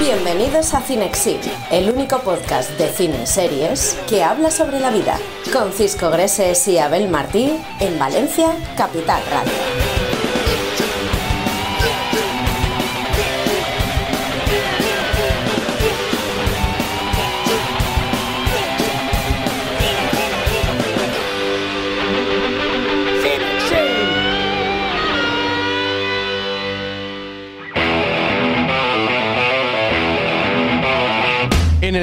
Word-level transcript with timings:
Bienvenidos 0.00 0.74
a 0.74 0.80
Cinexin, 0.80 1.38
el 1.70 1.88
único 1.90 2.18
podcast 2.20 2.70
de 2.78 2.88
cine 2.88 3.26
series 3.26 3.96
que 4.08 4.24
habla 4.24 4.50
sobre 4.50 4.80
la 4.80 4.90
vida, 4.90 5.16
con 5.52 5.72
Cisco 5.72 6.10
Greses 6.10 6.66
y 6.66 6.78
Abel 6.78 7.08
Martí 7.08 7.56
en 7.78 7.98
Valencia, 7.98 8.52
Capital 8.76 9.22
Radio. 9.30 9.81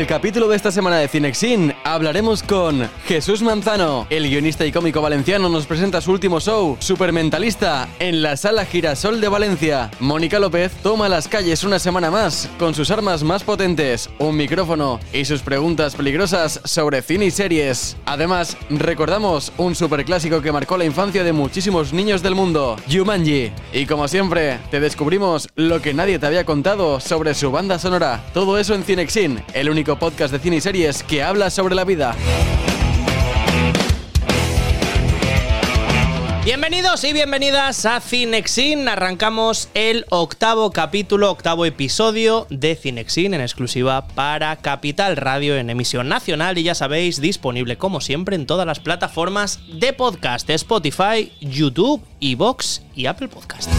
Capítulo 0.09 0.47
de 0.47 0.55
esta 0.55 0.71
semana 0.71 0.97
de 0.97 1.07
Cinexin 1.07 1.71
hablaremos 1.83 2.41
con 2.41 2.89
Jesús 3.05 3.43
Manzano. 3.43 4.07
El 4.09 4.27
guionista 4.27 4.65
y 4.65 4.71
cómico 4.71 5.03
valenciano 5.03 5.49
nos 5.49 5.67
presenta 5.67 6.01
su 6.01 6.09
último 6.11 6.39
show, 6.39 6.77
Supermentalista, 6.79 7.87
en 7.99 8.23
la 8.23 8.35
Sala 8.35 8.65
Girasol 8.65 9.21
de 9.21 9.27
Valencia. 9.27 9.91
Mónica 9.99 10.39
López 10.39 10.71
toma 10.81 11.09
las 11.09 11.27
calles 11.27 11.63
una 11.63 11.77
semana 11.77 12.09
más 12.09 12.49
con 12.57 12.73
sus 12.73 12.89
armas 12.89 13.21
más 13.21 13.43
potentes, 13.43 14.09
un 14.17 14.35
micrófono 14.35 14.99
y 15.13 15.25
sus 15.25 15.43
preguntas 15.43 15.93
peligrosas 15.93 16.59
sobre 16.63 17.03
cine 17.03 17.25
y 17.25 17.31
series. 17.31 17.95
Además, 18.05 18.57
recordamos 18.71 19.51
un 19.57 19.75
superclásico 19.75 20.41
que 20.41 20.51
marcó 20.51 20.75
la 20.75 20.85
infancia 20.85 21.23
de 21.23 21.33
muchísimos 21.33 21.93
niños 21.93 22.23
del 22.23 22.33
mundo, 22.33 22.77
Jumanji. 22.91 23.51
Y 23.73 23.85
como 23.85 24.07
siempre, 24.07 24.57
te 24.71 24.79
descubrimos 24.79 25.49
lo 25.53 25.83
que 25.83 25.93
nadie 25.93 26.17
te 26.17 26.25
había 26.25 26.45
contado 26.45 26.99
sobre 26.99 27.35
su 27.35 27.51
banda 27.51 27.77
sonora. 27.77 28.23
Todo 28.33 28.57
eso 28.57 28.73
en 28.73 28.83
Cinexin, 28.83 29.43
el 29.53 29.69
único 29.69 29.98
podcast 29.99 30.31
de 30.31 30.39
cine 30.39 30.55
y 30.55 30.61
series 30.61 31.03
que 31.03 31.21
habla 31.21 31.49
sobre 31.49 31.75
la 31.75 31.83
vida. 31.83 32.15
Bienvenidos 36.45 37.03
y 37.03 37.13
bienvenidas 37.13 37.85
a 37.85 37.99
Cinexin. 37.99 38.87
Arrancamos 38.87 39.69
el 39.75 40.05
octavo 40.09 40.71
capítulo, 40.71 41.29
octavo 41.29 41.65
episodio 41.65 42.47
de 42.49 42.75
Cinexin 42.75 43.35
en 43.35 43.41
exclusiva 43.41 44.07
para 44.07 44.55
Capital 44.55 45.15
Radio 45.15 45.57
en 45.57 45.69
emisión 45.69 46.09
nacional 46.09 46.57
y 46.57 46.63
ya 46.63 46.73
sabéis, 46.73 47.21
disponible 47.21 47.77
como 47.77 48.01
siempre 48.01 48.35
en 48.35 48.47
todas 48.47 48.65
las 48.65 48.79
plataformas 48.79 49.59
de 49.79 49.93
podcast, 49.93 50.49
Spotify, 50.49 51.31
YouTube, 51.39 52.01
Evox 52.19 52.81
y 52.95 53.05
Apple 53.05 53.27
Podcast. 53.27 53.69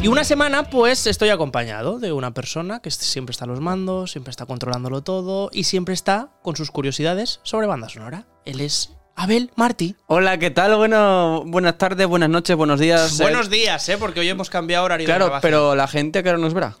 Y 0.00 0.06
una 0.06 0.22
semana, 0.22 0.70
pues 0.70 1.06
estoy 1.08 1.30
acompañado 1.30 1.98
de 1.98 2.12
una 2.12 2.32
persona 2.32 2.80
que 2.80 2.90
siempre 2.90 3.32
está 3.32 3.44
a 3.44 3.48
los 3.48 3.60
mandos, 3.60 4.12
siempre 4.12 4.30
está 4.30 4.46
controlándolo 4.46 5.02
todo 5.02 5.50
y 5.52 5.64
siempre 5.64 5.92
está 5.92 6.28
con 6.42 6.54
sus 6.56 6.70
curiosidades 6.70 7.40
sobre 7.42 7.66
banda 7.66 7.88
sonora. 7.88 8.26
Él 8.44 8.60
es 8.60 8.92
Abel 9.16 9.50
Martí. 9.56 9.96
Hola, 10.06 10.38
¿qué 10.38 10.50
tal? 10.50 10.76
Bueno, 10.76 11.42
buenas 11.46 11.78
tardes, 11.78 12.06
buenas 12.06 12.30
noches, 12.30 12.54
buenos 12.56 12.78
días. 12.78 13.18
Buenos 13.18 13.50
días, 13.50 13.88
¿eh? 13.88 13.98
Porque 13.98 14.20
hoy 14.20 14.28
hemos 14.28 14.50
cambiado 14.50 14.84
horario 14.84 15.06
de 15.08 15.12
Claro, 15.12 15.32
pero 15.42 15.74
la 15.74 15.88
gente 15.88 16.22
que 16.22 16.28
ahora 16.28 16.40
nos 16.40 16.54
verá. 16.54 16.76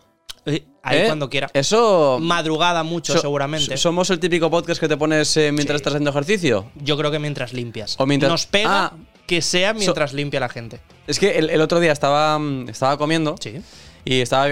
Eh, 0.46 0.64
Ahí 0.84 0.98
¿Eh? 1.00 1.06
cuando 1.06 1.28
quiera. 1.28 1.50
Eso. 1.52 2.18
Madrugada 2.22 2.84
mucho, 2.84 3.14
so- 3.14 3.20
seguramente. 3.20 3.76
¿Somos 3.76 4.08
el 4.10 4.20
típico 4.20 4.48
podcast 4.48 4.80
que 4.80 4.88
te 4.88 4.96
pones 4.96 5.36
eh, 5.36 5.50
mientras 5.50 5.74
Sí. 5.78 5.80
estás 5.80 5.94
haciendo 5.94 6.10
ejercicio? 6.10 6.70
Yo 6.76 6.96
creo 6.96 7.10
que 7.10 7.18
mientras 7.18 7.52
limpias. 7.52 7.96
O 7.98 8.06
mientras- 8.06 8.30
Nos 8.30 8.46
pega 8.46 8.86
Ah. 8.86 8.92
Que 9.28 9.40
sea 9.42 9.74
mientras 9.74 10.12
limpia 10.12 10.40
la 10.40 10.48
gente. 10.48 10.80
Es 11.06 11.20
que 11.20 11.38
el, 11.38 11.50
el 11.50 11.60
otro 11.60 11.78
día 11.78 11.92
estaba, 11.92 12.36
mm, 12.38 12.68
estaba 12.70 12.96
comiendo 12.98 13.36
Sí. 13.40 13.60
y 14.04 14.20
estaba, 14.20 14.48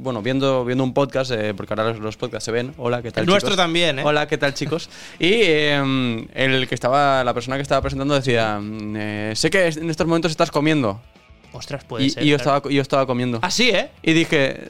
bueno, 0.00 0.22
viendo, 0.22 0.64
viendo 0.64 0.84
un 0.84 0.94
podcast, 0.94 1.32
eh, 1.32 1.52
porque 1.54 1.72
ahora 1.74 1.90
los, 1.90 1.98
los 2.00 2.16
podcasts 2.16 2.44
se 2.44 2.52
ven. 2.52 2.72
Hola, 2.78 3.02
¿qué 3.02 3.10
tal? 3.10 3.24
El 3.24 3.28
nuestro 3.28 3.50
chicos? 3.50 3.56
también, 3.64 3.98
¿eh? 3.98 4.02
Hola, 4.04 4.26
¿qué 4.28 4.38
tal, 4.38 4.54
chicos? 4.54 4.88
y 5.18 5.28
eh, 5.32 6.26
el 6.34 6.68
que 6.68 6.74
estaba, 6.74 7.22
la 7.24 7.34
persona 7.34 7.56
que 7.56 7.62
estaba 7.62 7.80
presentando 7.82 8.14
decía: 8.14 8.58
mm, 8.60 8.94
eh, 8.96 9.32
Sé 9.34 9.50
que 9.50 9.66
en 9.66 9.90
estos 9.90 10.06
momentos 10.06 10.30
estás 10.30 10.50
comiendo. 10.50 11.00
Ostras, 11.52 11.84
puede 11.84 12.04
Y, 12.04 12.10
ser. 12.10 12.22
y 12.24 12.28
yo, 12.30 12.36
claro. 12.38 12.56
estaba, 12.58 12.72
yo 12.74 12.82
estaba 12.82 13.06
comiendo. 13.06 13.38
Así, 13.42 13.70
¿eh? 13.70 13.90
Y 14.02 14.12
dije: 14.12 14.68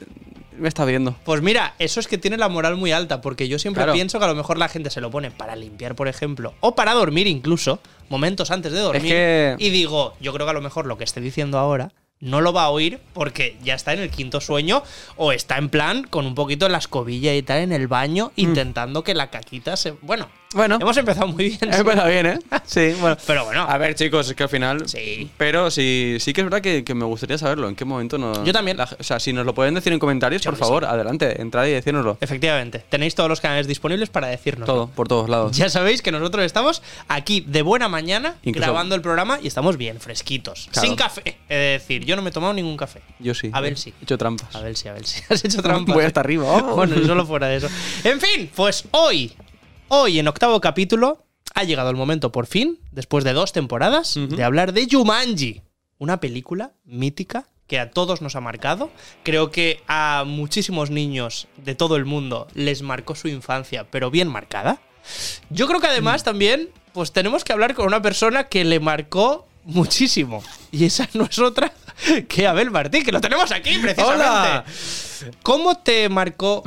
Me 0.57 0.67
está 0.67 0.85
viendo. 0.85 1.15
Pues 1.25 1.41
mira, 1.41 1.75
eso 1.79 1.99
es 1.99 2.07
que 2.07 2.17
tiene 2.17 2.37
la 2.37 2.49
moral 2.49 2.75
muy 2.77 2.91
alta, 2.91 3.21
porque 3.21 3.47
yo 3.47 3.59
siempre 3.59 3.81
Claro. 3.83 3.93
pienso 3.93 4.19
que 4.19 4.25
a 4.25 4.27
lo 4.29 4.35
mejor 4.35 4.57
la 4.57 4.67
gente 4.69 4.89
se 4.89 5.01
lo 5.01 5.11
pone 5.11 5.31
para 5.31 5.55
limpiar, 5.55 5.95
por 5.95 6.07
ejemplo, 6.07 6.53
o 6.61 6.75
para 6.75 6.93
dormir 6.93 7.27
incluso, 7.27 7.79
momentos 8.09 8.51
antes 8.51 8.71
de 8.71 8.79
dormir. 8.79 9.11
que- 9.11 9.55
Y 9.59 9.69
digo, 9.69 10.13
yo 10.21 10.33
creo 10.33 10.45
que 10.45 10.51
a 10.51 10.53
lo 10.53 10.61
mejor 10.61 10.85
lo 10.85 10.97
que 10.97 11.03
esté 11.03 11.21
diciendo 11.21 11.57
ahora 11.57 11.91
no 12.21 12.39
lo 12.41 12.53
va 12.53 12.63
a 12.63 12.69
oír 12.69 12.99
porque 13.13 13.57
ya 13.63 13.75
está 13.75 13.91
en 13.93 13.99
el 13.99 14.09
quinto 14.09 14.39
sueño 14.39 14.83
o 15.17 15.31
está 15.33 15.57
en 15.57 15.69
plan 15.69 16.03
con 16.09 16.25
un 16.25 16.33
poquito 16.35 16.69
la 16.69 16.77
escobilla 16.77 17.33
y 17.35 17.41
tal 17.41 17.59
en 17.59 17.71
el 17.73 17.87
baño 17.87 18.31
intentando 18.37 19.03
que 19.03 19.13
la 19.13 19.29
caquita 19.29 19.75
se... 19.75 19.91
Bueno, 20.01 20.25
Mm. 20.27 20.44
Bueno. 20.53 20.77
hemos 20.79 20.95
empezado 20.97 21.27
muy 21.27 21.49
bien. 21.49 21.59
He 21.73 21.77
empezado 21.77 22.09
bien, 22.09 22.25
¿eh? 22.27 22.39
Sí, 22.65 22.93
bueno. 22.99 23.17
Pero 23.27 23.45
bueno. 23.45 23.63
A 23.67 23.77
ver, 23.77 23.95
chicos, 23.95 24.29
es 24.29 24.35
que 24.35 24.43
al 24.43 24.49
final. 24.49 24.87
Sí. 24.87 25.29
Pero 25.37 25.69
sí, 25.69 26.17
sí 26.19 26.31
que 26.33 26.41
es 26.41 26.45
verdad 26.45 26.61
que, 26.61 26.83
que 26.83 26.93
me 26.93 27.03
gustaría 27.05 27.37
saberlo. 27.37 27.67
¿En 27.67 27.75
qué 27.75 27.83
momento 27.85 28.17
no. 28.17 28.43
Yo 28.45 28.53
también. 28.53 28.77
la- 28.77 28.89
o 28.97 29.03
sea, 29.03 29.19
si 29.19 29.33
nos 29.33 29.45
lo 29.45 29.53
pueden 29.53 29.73
decir 29.73 29.91
en 29.91 29.99
comentarios, 29.99 30.41
Yo 30.41 30.51
por 30.51 30.59
favor, 30.59 30.85
adelante, 30.85 31.41
entrad 31.41 31.65
y 31.65 31.71
decírnoslo. 31.71 32.17
Efectivamente, 32.21 32.83
tenéis 32.89 33.15
todos 33.15 33.29
los 33.29 33.41
canales 33.41 33.67
disponibles 33.67 34.09
para 34.09 34.27
decirnos. 34.27 34.65
Todo, 34.65 34.87
por 34.87 35.07
todos 35.07 35.29
lados. 35.29 35.55
Ya 35.57 35.69
sabéis 35.69 36.01
que 36.01 36.11
nosotros 36.11 36.45
estamos 36.45 36.81
aquí 37.07 37.41
de 37.41 37.61
buena 37.61 37.89
mañana 37.89 38.35
Incluso- 38.43 38.65
grabando 38.65 38.95
el 38.95 39.01
programa 39.01 39.39
y 39.41 39.47
estamos 39.47 39.77
bien, 39.77 39.99
fresquitos. 39.99 40.69
Claro. 40.71 40.87
Sin 40.87 40.95
café. 40.95 41.37
He 41.49 41.53
de 41.55 41.59
decir, 41.71 42.05
yo 42.05 42.15
no 42.15 42.21
me 42.21 42.29
he 42.29 42.33
tomado 42.33 42.53
ningún 42.53 42.77
café. 42.77 43.01
Yo 43.19 43.33
sí. 43.33 43.49
A 43.51 43.59
ver 43.61 43.73
eh, 43.73 43.77
si. 43.77 43.89
He 43.89 44.03
hecho 44.03 44.17
trampas. 44.17 44.55
A 44.55 44.61
ver 44.61 44.75
si, 44.77 44.87
a 44.87 44.93
ver 44.93 45.05
si. 45.05 45.21
Has 45.29 45.43
hecho 45.43 45.61
trampa. 45.61 45.93
Voy 45.93 46.05
hasta 46.05 46.21
arriba. 46.21 46.45
Oh. 46.45 46.75
Bueno, 46.75 46.95
y 46.99 47.05
solo 47.05 47.25
fuera 47.25 47.47
de 47.47 47.57
eso. 47.57 47.67
En 48.03 48.21
fin, 48.21 48.49
pues 48.55 48.85
hoy, 48.91 49.33
hoy 50.01 50.19
en 50.19 50.27
octavo 50.27 50.61
capítulo, 50.61 51.25
ha 51.53 51.63
llegado 51.63 51.89
el 51.89 51.95
momento 51.95 52.31
por 52.31 52.47
fin, 52.47 52.79
después 52.91 53.23
de 53.23 53.33
dos 53.33 53.53
temporadas, 53.53 54.15
de 54.15 54.43
hablar 54.43 54.73
de 54.73 54.87
Jumanji. 54.89 55.61
Una 55.97 56.19
película 56.19 56.73
mítica 56.83 57.47
que 57.67 57.79
a 57.79 57.89
todos 57.91 58.21
nos 58.21 58.35
ha 58.35 58.41
marcado. 58.41 58.91
Creo 59.23 59.49
que 59.51 59.81
a 59.87 60.23
muchísimos 60.27 60.89
niños 60.89 61.47
de 61.57 61.73
todo 61.75 61.95
el 61.95 62.05
mundo 62.05 62.47
les 62.53 62.81
marcó 62.81 63.15
su 63.15 63.27
infancia, 63.27 63.87
pero 63.89 64.11
bien 64.11 64.27
marcada. 64.27 64.81
Yo 65.49 65.67
creo 65.67 65.79
que 65.79 65.87
además 65.87 66.21
Mm. 66.21 66.25
también, 66.25 66.69
pues 66.93 67.11
tenemos 67.11 67.43
que 67.43 67.53
hablar 67.53 67.73
con 67.73 67.85
una 67.87 68.01
persona 68.01 68.45
que 68.45 68.65
le 68.65 68.79
marcó 68.79 69.47
muchísimo. 69.63 70.43
Y 70.71 70.85
esa 70.85 71.07
no 71.13 71.23
es 71.25 71.39
otra 71.39 71.71
que 72.27 72.45
Abel 72.45 72.69
Martí, 72.69 73.03
que 73.03 73.11
lo 73.11 73.21
tenemos 73.21 73.51
aquí 73.51 73.77
precisamente. 73.77 74.23
¡Hola! 74.25 74.65
¿Cómo 75.41 75.77
te 75.77 76.09
marcó 76.09 76.63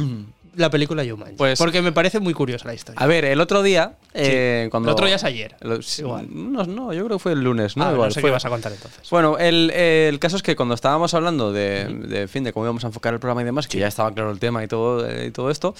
la 0.56 0.70
película 0.70 1.04
Jumanji? 1.09 1.36
Pues- 1.36 1.59
Porque 1.59 1.82
me 1.82 1.92
parece 1.92 2.20
muy 2.20 2.34
curiosa 2.34 2.66
la 2.66 2.75
historia. 2.75 3.00
A 3.00 3.06
ver, 3.06 3.25
el 3.25 3.41
otro 3.41 3.62
día. 3.62 3.97
eh, 4.14 4.69
cuando, 4.70 4.88
El 4.88 4.92
otro 4.92 5.06
día 5.06 5.16
es 5.16 5.25
ayer. 5.25 5.54
Igual. 5.98 6.26
No, 6.31 6.64
no, 6.64 6.92
yo 6.92 7.04
creo 7.04 7.19
que 7.19 7.22
fue 7.22 7.32
el 7.32 7.42
lunes, 7.42 7.76
¿no? 7.76 7.84
Ah, 7.84 7.92
Igual, 7.92 8.09
no 8.09 8.14
sé 8.14 8.20
fue- 8.20 8.31
qué 8.31 8.32
vas 8.32 8.44
a 8.44 8.48
contar 8.48 8.72
entonces. 8.72 9.09
Bueno, 9.10 9.38
el, 9.38 9.70
el 9.70 10.19
caso 10.19 10.36
es 10.36 10.42
que 10.42 10.56
cuando 10.56 10.75
estábamos 10.75 11.14
hablando 11.14 11.53
de, 11.53 11.84
de, 11.86 12.28
fin, 12.28 12.44
de 12.44 12.53
cómo 12.53 12.66
íbamos 12.66 12.84
a 12.84 12.88
enfocar 12.88 13.14
el 13.14 13.20
programa 13.20 13.42
y 13.42 13.44
demás, 13.44 13.69
que 13.69 13.78
ya 13.78 13.86
estaba 13.88 14.12
claro 14.12 14.31
el 14.31 14.38
tema 14.38 14.62
y 14.64 14.69
todo, 14.69 15.09
eh, 15.09 15.26
y 15.26 15.31
todo 15.31 15.50
esto, 15.50 15.75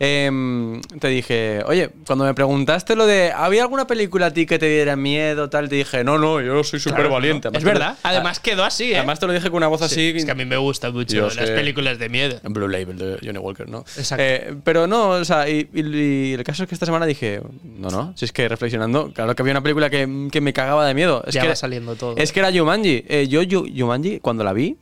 em, 0.00 0.80
te 1.00 1.08
dije, 1.08 1.62
oye, 1.66 1.90
cuando 2.06 2.24
me 2.24 2.34
preguntaste 2.34 2.94
lo 2.94 3.06
de, 3.06 3.32
¿había 3.32 3.62
alguna 3.62 3.86
película 3.86 4.26
a 4.26 4.30
ti 4.32 4.46
que 4.46 4.58
te 4.58 4.66
diera 4.68 4.94
miedo, 4.96 5.50
tal? 5.50 5.68
Te 5.68 5.76
dije, 5.76 6.04
no, 6.04 6.18
no, 6.18 6.40
yo 6.40 6.62
soy 6.64 6.78
súper 6.80 6.96
Claro, 7.00 7.14
valiente. 7.14 7.50
¿no? 7.50 7.58
Es 7.58 7.64
verdad. 7.64 7.96
Además 8.02 8.38
quedó 8.40 8.64
así, 8.64 8.92
¿eh? 8.92 8.98
Además 8.98 9.18
te 9.20 9.26
lo 9.26 9.32
dije 9.32 9.48
con 9.50 9.56
una 9.58 9.66
voz 9.68 9.82
así. 9.82 10.12
es 10.16 10.24
que 10.24 10.30
a 10.30 10.34
mí 10.34 10.44
me 10.44 10.56
gustan 10.56 10.92
mucho 10.92 11.14
Yo 11.16 11.26
las 11.30 11.50
películas 11.50 11.98
de 11.98 12.08
miedo. 12.08 12.40
en 12.44 12.52
Blue 12.52 12.68
Label 12.68 12.96
de 12.96 13.18
Johnny 13.24 13.38
Walker, 13.38 13.68
¿no? 13.68 13.80
Exacto. 13.96 14.22
Eh, 14.24 14.54
pero 14.64 14.86
no, 14.86 15.10
o 15.10 15.24
sea, 15.24 15.48
y, 15.48 15.68
y- 15.74 15.80
y 15.98 16.32
el 16.34 16.44
caso 16.44 16.62
es 16.62 16.68
que 16.68 16.74
esta 16.74 16.86
semana 16.86 17.06
dije, 17.06 17.40
no, 17.64 17.90
no, 17.90 18.12
si 18.16 18.24
es 18.24 18.32
que 18.32 18.48
reflexionando, 18.48 19.12
claro 19.12 19.34
que 19.34 19.42
había 19.42 19.52
una 19.52 19.62
película 19.62 19.90
que, 19.90 20.28
que 20.30 20.40
me 20.40 20.52
cagaba 20.52 20.86
de 20.86 20.94
miedo. 20.94 21.22
Es 21.26 21.34
ya 21.34 21.42
que 21.42 21.48
va 21.48 21.56
saliendo 21.56 21.96
todo. 21.96 22.16
es 22.16 22.32
que 22.32 22.40
era 22.40 22.52
Jumanji. 22.52 23.04
Eh, 23.08 23.26
yo, 23.28 23.42
Yu- 23.42 23.66
Jumanji, 23.76 24.20
cuando 24.20 24.44
la 24.44 24.52
vi, 24.52 24.76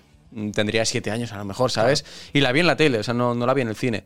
tendría 0.52 0.84
siete 0.84 1.10
años 1.10 1.32
a 1.32 1.38
lo 1.38 1.44
mejor, 1.44 1.70
¿sabes? 1.70 2.04
Y 2.34 2.40
la 2.40 2.52
vi 2.52 2.60
en 2.60 2.66
la 2.66 2.76
tele, 2.76 2.98
o 2.98 3.02
sea, 3.02 3.14
no, 3.14 3.34
no 3.34 3.46
la 3.46 3.54
vi 3.54 3.62
en 3.62 3.68
el 3.68 3.76
cine. 3.76 4.04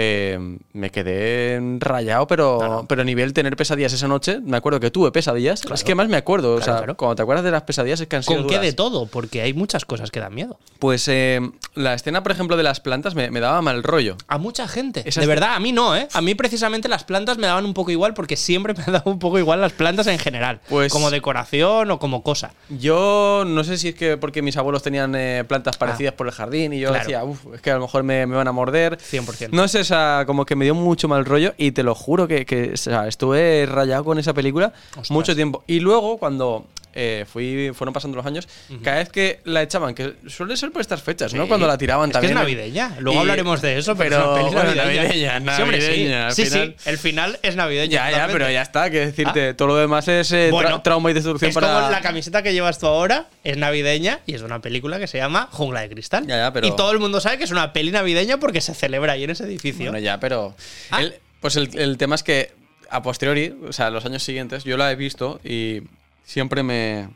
Eh, 0.00 0.38
me 0.72 0.90
quedé 0.90 1.60
rayado, 1.80 2.28
pero, 2.28 2.86
pero 2.88 3.02
a 3.02 3.04
nivel 3.04 3.32
tener 3.32 3.56
pesadillas 3.56 3.92
esa 3.92 4.06
noche, 4.06 4.38
me 4.40 4.56
acuerdo 4.56 4.78
que 4.78 4.92
tuve 4.92 5.10
pesadillas. 5.10 5.62
Es 5.74 5.82
que 5.82 5.96
más 5.96 6.08
me 6.08 6.16
acuerdo, 6.16 6.54
o 6.54 6.62
sea, 6.62 6.76
claro. 6.78 6.96
cuando 6.96 7.16
te 7.16 7.22
acuerdas 7.22 7.44
de 7.44 7.50
las 7.50 7.62
pesadillas 7.62 8.00
es 8.00 8.06
que 8.06 8.14
han 8.14 8.22
sido 8.22 8.38
¿Con 8.38 8.46
qué 8.46 8.54
duras. 8.54 8.66
de 8.70 8.72
todo? 8.74 9.06
Porque 9.06 9.42
hay 9.42 9.54
muchas 9.54 9.84
cosas 9.84 10.12
que 10.12 10.20
dan 10.20 10.32
miedo. 10.34 10.56
Pues 10.78 11.08
eh, 11.08 11.40
la 11.74 11.94
escena, 11.94 12.22
por 12.22 12.30
ejemplo, 12.30 12.56
de 12.56 12.62
las 12.62 12.78
plantas 12.78 13.16
me, 13.16 13.30
me 13.32 13.40
daba 13.40 13.60
mal 13.60 13.82
rollo. 13.82 14.16
A 14.28 14.38
mucha 14.38 14.68
gente. 14.68 15.02
Esa 15.04 15.20
de 15.20 15.26
verdad, 15.26 15.54
a 15.56 15.58
mí 15.60 15.72
no, 15.72 15.96
¿eh? 15.96 16.06
A 16.12 16.20
mí 16.20 16.36
precisamente 16.36 16.88
las 16.88 17.02
plantas 17.02 17.36
me 17.38 17.48
daban 17.48 17.64
un 17.64 17.74
poco 17.74 17.90
igual 17.90 18.14
porque 18.14 18.36
siempre 18.36 18.74
me 18.74 18.82
han 18.86 18.92
dado 18.92 19.10
un 19.10 19.18
poco 19.18 19.38
igual 19.40 19.60
las 19.60 19.72
plantas 19.72 20.06
en 20.06 20.20
general. 20.20 20.60
Pues- 20.68 20.92
como 20.92 21.10
decoración 21.10 21.90
o 21.90 21.98
como 21.98 22.22
cosa. 22.22 22.52
Yo 22.68 23.42
no 23.46 23.64
sé 23.64 23.76
si 23.78 23.88
es 23.88 23.94
que 23.96 24.16
porque 24.16 24.42
mis 24.42 24.56
abuelos 24.56 24.82
tenían 24.84 25.14
eh, 25.16 25.44
plantas 25.48 25.76
parecidas 25.76 26.14
por 26.14 26.26
el 26.28 26.32
jardín 26.32 26.72
y 26.72 26.78
yo 26.80 26.90
Ah. 26.94 26.98
Decía, 26.98 27.24
uff, 27.24 27.46
es 27.54 27.60
que 27.60 27.70
a 27.70 27.74
lo 27.74 27.80
mejor 27.82 28.02
me, 28.04 28.26
me 28.26 28.36
van 28.36 28.46
a 28.48 28.52
morder. 28.52 28.98
100%. 28.98 29.50
No 29.50 29.66
sé, 29.68 29.84
o 29.88 29.94
sea, 29.94 30.24
como 30.26 30.44
que 30.44 30.54
me 30.54 30.66
dio 30.66 30.74
mucho 30.74 31.08
mal 31.08 31.24
rollo 31.24 31.54
y 31.56 31.72
te 31.72 31.82
lo 31.82 31.94
juro 31.94 32.28
que, 32.28 32.44
que, 32.44 32.72
o 32.74 32.76
sea, 32.76 33.08
estuve 33.08 33.64
rayado 33.64 34.04
con 34.04 34.18
esa 34.18 34.34
película 34.34 34.74
Ostras. 34.90 35.10
mucho 35.10 35.34
tiempo. 35.34 35.64
Y 35.66 35.80
luego, 35.80 36.18
cuando 36.18 36.66
eh, 37.00 37.24
fui, 37.32 37.70
fueron 37.74 37.92
pasando 37.94 38.16
los 38.16 38.26
años, 38.26 38.48
cada 38.82 38.96
vez 38.98 39.08
que 39.08 39.38
la 39.44 39.62
echaban, 39.62 39.94
que 39.94 40.14
suele 40.26 40.56
ser 40.56 40.72
por 40.72 40.80
estas 40.80 41.00
fechas, 41.00 41.32
¿no? 41.32 41.44
Sí. 41.44 41.48
Cuando 41.48 41.68
la 41.68 41.78
tiraban 41.78 42.10
es 42.10 42.12
también. 42.12 42.34
Que 42.34 42.38
es 42.40 42.42
navideña. 42.42 42.96
Luego 42.98 43.18
Y- 43.18 43.20
hablaremos 43.20 43.62
de 43.62 43.78
eso, 43.78 43.94
pero, 43.94 44.34
pero, 44.34 44.46
es 44.48 44.52
bueno, 44.52 44.74
navideña. 44.74 45.38
navideña, 45.38 45.56
Sí, 45.56 45.62
hombre, 45.62 45.80
sí. 45.80 45.86
navideña, 45.86 46.30
Sí, 46.32 46.44
final. 46.46 46.74
sí. 46.76 46.90
El 46.90 46.98
final 46.98 47.38
es 47.42 47.54
navideño. 47.56 47.92
Ya, 47.92 48.10
ya, 48.10 48.26
pero 48.26 48.50
ya 48.50 48.62
está, 48.62 48.90
que 48.90 48.98
decirte, 49.06 49.54
todo 49.54 49.68
lo 49.68 49.76
demás 49.76 50.08
es 50.08 50.32
eh, 50.32 50.48
tra- 50.48 50.50
Bueno, 50.50 50.82
trauma 50.82 51.10
y 51.10 51.14
destrucción 51.14 51.50
es 51.50 51.54
para. 51.54 51.68
como 51.72 51.90
la 51.90 52.00
camiseta 52.00 52.42
que 52.42 52.52
llevas 52.52 52.78
tú 52.80 52.86
ahora, 52.88 53.28
es 53.44 53.56
navideña 53.56 54.20
y 54.26 54.34
es 54.34 54.42
una 54.42 54.60
película 54.60 54.98
que 54.98 55.06
se 55.06 55.18
llama 55.18 55.48
Jungla 55.52 55.82
de 55.82 55.90
Cristal. 55.90 56.26
Ya, 56.26 56.36
ya, 56.36 56.52
pero- 56.52 56.66
Y 56.66 56.74
todo 56.74 56.90
el 56.90 56.98
mundo 56.98 57.20
sabe 57.20 57.38
que 57.38 57.44
es 57.44 57.50
una 57.52 57.72
peli 57.72 57.92
navideña 57.92 58.38
porque 58.38 58.60
se 58.60 58.74
celebra 58.74 59.12
ahí 59.12 59.24
en 59.24 59.30
ese 59.30 59.44
edificio. 59.44 59.84
Bueno, 59.92 59.98
ya, 60.04 60.18
pero. 60.18 60.56
Ah. 60.90 61.02
el- 61.02 61.14
pues 61.40 61.54
el, 61.54 61.70
el 61.78 61.96
tema 61.98 62.16
es 62.16 62.24
que 62.24 62.50
a 62.90 63.00
posteriori, 63.02 63.54
o 63.68 63.72
sea, 63.72 63.90
los 63.90 64.04
años 64.04 64.24
siguientes, 64.24 64.64
yo 64.64 64.76
la 64.76 64.90
he 64.90 64.96
visto 64.96 65.40
y 65.44 65.82
siempre 66.28 66.62
me. 66.62 67.08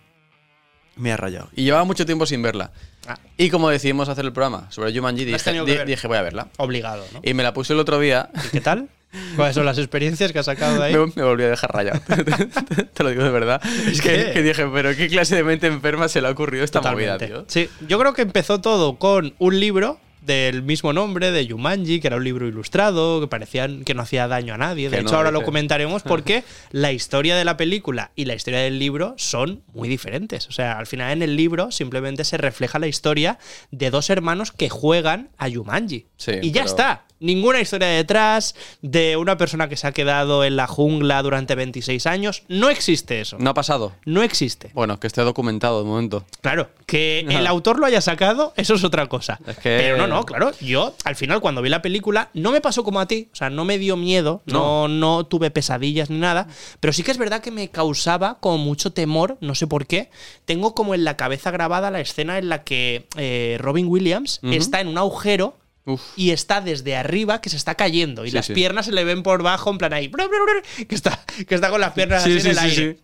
Me 0.97 1.11
ha 1.13 1.17
rayado. 1.17 1.49
Y 1.57 1.65
llevaba 1.65 1.85
mucho 1.85 2.05
tiempo 2.05 2.27
sin 2.27 2.43
verla. 2.43 2.71
Ah, 3.07 3.19
Y 3.39 3.49
como 3.51 3.71
decidimos 3.71 4.09
hacer 4.09 4.25
el 4.27 4.33
programa 4.33 4.71
sobre 4.71 4.95
Jumanji, 4.95 5.25
dije, 5.25 5.53
di- 5.65 5.85
dije, 5.87 6.07
voy 6.07 6.19
a 6.19 6.23
verla. 6.23 6.49
obligado, 6.59 7.05
¿no? 7.15 7.21
Y 7.25 7.33
me 7.35 7.43
la 7.43 7.55
puse 7.55 7.73
el 7.73 7.79
otro 7.79 7.99
día. 7.99 8.29
¿Y 8.47 8.49
qué 8.49 8.61
tal? 8.61 8.89
¿Cuáles 9.37 9.55
son 9.55 9.65
las 9.67 9.79
experiencias 9.79 10.33
que 10.33 10.39
has 10.39 10.47
sacado 10.47 10.79
de 10.81 10.85
ahí? 10.87 10.95
Me, 10.97 11.13
me 11.17 11.23
volví 11.23 11.45
a 11.45 11.49
dejar 11.49 11.73
rayado. 11.73 12.01
te 12.95 13.03
lo 13.03 13.09
digo 13.11 13.25
de 13.25 13.31
verdad. 13.31 13.61
Es 13.87 14.01
que, 14.03 14.43
dije, 14.43 14.67
pero 14.73 14.95
¿qué 14.95 15.09
clase 15.09 15.37
de 15.37 15.45
mente 15.45 15.67
enferma 15.67 16.09
se 16.09 16.21
le 16.21 16.29
ha 16.29 16.31
ocurrido 16.31 16.63
esta 16.65 16.81
movida, 16.83 17.17
tío? 17.19 17.45
Sí, 17.49 17.69
yo 17.89 17.99
creo 17.99 18.13
que 18.13 18.23
empezó 18.23 18.61
todo 18.61 18.99
con 18.99 19.35
un 19.39 19.59
libro 19.61 19.99
del 20.23 20.63
mismo 20.63 20.93
nombre, 20.93 21.33
de 21.33 21.47
Yumanji, 21.47 22.01
que 22.01 22.07
era 22.07 22.17
un 22.17 22.25
libro 22.25 22.47
ilustrado, 22.47 23.21
que 23.21 23.27
parecían 23.27 23.85
que 23.85 23.95
no 23.95 24.03
hacía 24.03 24.29
daño 24.29 24.55
a 24.55 24.59
nadie. 24.59 24.89
De 24.89 24.97
Que 24.97 25.03
hecho, 25.03 25.13
no, 25.13 25.19
ahora 25.19 25.31
lo 25.31 25.43
comentaremos 25.43 26.03
porque 26.03 26.45
la 26.71 26.93
historia 26.93 27.37
de 27.37 27.45
la 27.45 27.57
película 27.57 28.13
y 28.15 28.25
la 28.25 28.35
historia 28.35 28.61
del 28.61 28.79
libro 28.79 29.15
son 29.19 29.63
muy 29.75 29.89
diferentes. 29.89 30.47
O 30.49 30.53
sea, 30.53 30.79
al 30.79 30.87
final 30.87 31.13
en 31.13 31.23
el 31.23 31.37
libro 31.37 31.73
simplemente 31.73 32.25
se 32.25 32.37
refleja 32.37 32.79
la 32.79 32.87
historia 32.87 33.39
de 33.71 33.91
dos 33.91 34.11
hermanos 34.11 34.53
que 34.53 34.69
juegan 34.69 35.31
a 35.39 35.49
Yumanji. 35.49 36.07
Sí, 36.17 36.33
y 36.41 36.53
ya 36.53 36.63
está. 36.63 37.05
Ninguna 37.23 37.61
historia 37.61 37.89
detrás 37.89 38.55
de 38.83 39.17
una 39.17 39.37
persona 39.37 39.69
que 39.69 39.77
se 39.77 39.87
ha 39.87 39.93
quedado 39.93 40.45
en 40.45 40.57
la 40.57 40.67
jungla 40.67 41.23
durante 41.23 41.55
26 41.55 42.07
años. 42.07 42.43
No 42.49 42.69
existe 42.69 43.21
eso. 43.21 43.37
No 43.39 43.51
ha 43.51 43.55
pasado. 43.55 43.93
No 44.05 44.23
existe. 44.23 44.71
Bueno, 44.75 44.99
que 45.01 45.07
esté 45.07 45.23
documentado 45.23 45.83
de 45.83 45.89
momento. 45.89 46.25
Claro, 46.41 46.69
que 46.87 47.21
el 47.31 47.47
autor 47.47 47.79
lo 47.79 47.87
haya 47.87 48.01
sacado, 48.01 48.53
eso 48.57 48.75
es 48.75 48.85
otra 48.85 49.09
cosa. 49.09 49.39
Es 49.47 49.57
que- 49.57 49.79
Pero 49.81 49.97
no, 49.97 50.07
no, 50.07 50.25
claro. 50.25 50.51
Yo, 50.61 50.95
al 51.05 51.17
final, 51.17 51.41
cuando 51.41 51.63
vi 51.63 51.69
la 51.69 51.81
película, 51.83 52.29
no 52.35 52.53
me 52.53 52.61
pasó 52.61 52.85
como 52.85 53.01
a 53.01 53.07
ti. 53.07 53.29
O 53.33 53.37
sea, 53.37 53.49
no 53.51 53.65
me 53.65 53.79
dio 53.79 53.97
miedo, 53.97 54.43
no, 54.47 54.89
no 54.89 55.25
tuve 55.25 55.51
pesadillas 55.51 56.11
ni 56.11 56.19
nada. 56.19 56.49
Pero 56.81 56.93
sí 56.93 57.03
que 57.03 57.11
es 57.13 57.19
verdad 57.19 57.41
que 57.41 57.51
me 57.51 57.69
causaba 57.71 58.39
como 58.41 58.59
mucho 58.59 58.93
temor, 58.93 59.39
no 59.41 59.55
sé 59.55 59.67
por 59.67 59.87
qué. 59.87 60.11
Tengo 60.45 60.75
como 60.75 60.95
en 60.95 61.05
la 61.05 61.17
cabeza 61.17 61.51
grabada 61.51 61.91
la 61.91 62.01
escena 62.01 62.39
en 62.39 62.49
la 62.49 62.65
que 62.65 63.07
eh, 63.17 63.57
Robin 63.61 63.87
Williams 63.87 64.41
está 64.43 64.81
en 64.81 64.89
un 64.89 64.99
agujero. 64.99 65.57
Uf. 65.85 66.01
Y 66.17 66.31
está 66.31 66.61
desde 66.61 66.97
arriba 66.97 67.41
que 67.41 67.51
se 67.51 67.57
está 67.57 67.75
cayendo. 67.75 68.25
Y 68.25 68.31
Sí, 68.31 68.37
las 68.37 68.47
sí. 68.47 68.55
piernas 68.55 68.87
se 68.87 68.93
le 68.93 69.05
ven 69.05 69.23
por 69.23 69.43
bajo, 69.43 69.71
en 69.71 69.79
plan 69.79 69.93
ahí. 69.93 70.11
Que 70.89 70.95
está, 70.95 71.25
que 71.49 71.55
está 71.55 71.71
con 71.71 71.81
las 71.81 71.93
piernas 71.93 72.23
así 72.23 72.39
en 72.39 72.47
el 72.47 72.59
aire. 72.59 72.99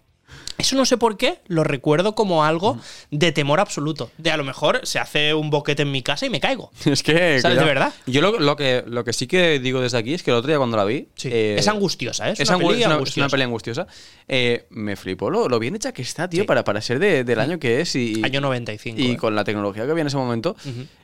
Eso 0.58 0.76
no 0.76 0.84
sé 0.84 0.96
por 0.98 1.16
qué, 1.16 1.38
lo 1.46 1.62
recuerdo 1.64 2.14
como 2.14 2.44
algo 2.44 2.78
de 3.12 3.30
temor 3.32 3.60
absoluto. 3.60 4.10
De 4.18 4.30
a 4.32 4.36
lo 4.36 4.42
mejor 4.44 4.80
se 4.82 4.98
hace 4.98 5.32
un 5.32 5.50
boquete 5.50 5.82
en 5.82 5.92
mi 5.92 6.02
casa 6.02 6.26
y 6.26 6.30
me 6.30 6.40
caigo. 6.40 6.70
Es 6.84 7.02
que. 7.02 7.40
¿Sabes? 7.40 7.58
De 7.58 7.64
verdad. 7.64 7.92
Yo 8.06 8.20
lo, 8.20 8.38
lo 8.40 8.56
que, 8.56 8.82
lo 8.86 9.04
que 9.04 9.12
sí 9.12 9.26
que 9.28 9.60
digo 9.60 9.80
desde 9.80 9.98
aquí 9.98 10.14
es 10.14 10.22
que 10.22 10.30
el 10.32 10.36
otro 10.36 10.48
día 10.48 10.58
cuando 10.58 10.76
la 10.76 10.84
vi. 10.84 11.08
eh, 11.24 11.56
es 11.58 11.68
angustiosa, 11.68 12.28
¿eh? 12.28 12.32
es, 12.32 12.40
Es, 12.40 12.48
una 12.48 12.58
peli 12.58 12.70
es 12.70 12.76
una, 12.78 12.86
es 12.86 12.92
angustiosa. 12.96 13.24
una 13.26 13.30
peli 13.30 13.42
angustiosa. 13.44 13.86
Eh, 14.26 14.66
me 14.70 14.96
flipó 14.96 15.30
lo, 15.30 15.48
lo 15.48 15.58
bien 15.58 15.76
hecha 15.76 15.92
que 15.92 16.02
está, 16.02 16.28
tío, 16.28 16.42
Sí. 16.42 16.46
para, 16.46 16.64
para 16.64 16.80
ser 16.80 16.98
de- 16.98 17.24
del 17.24 17.38
año 17.40 17.58
que 17.58 17.80
es. 17.80 17.94
Y, 17.94 18.20
Año 18.24 18.40
95. 18.40 19.00
y 19.00 19.12
¿eh? 19.12 19.16
con 19.16 19.34
la 19.36 19.44
tecnología 19.44 19.84
que 19.86 19.90
había 19.92 20.02
en 20.02 20.08
ese 20.08 20.16
momento. 20.16 20.56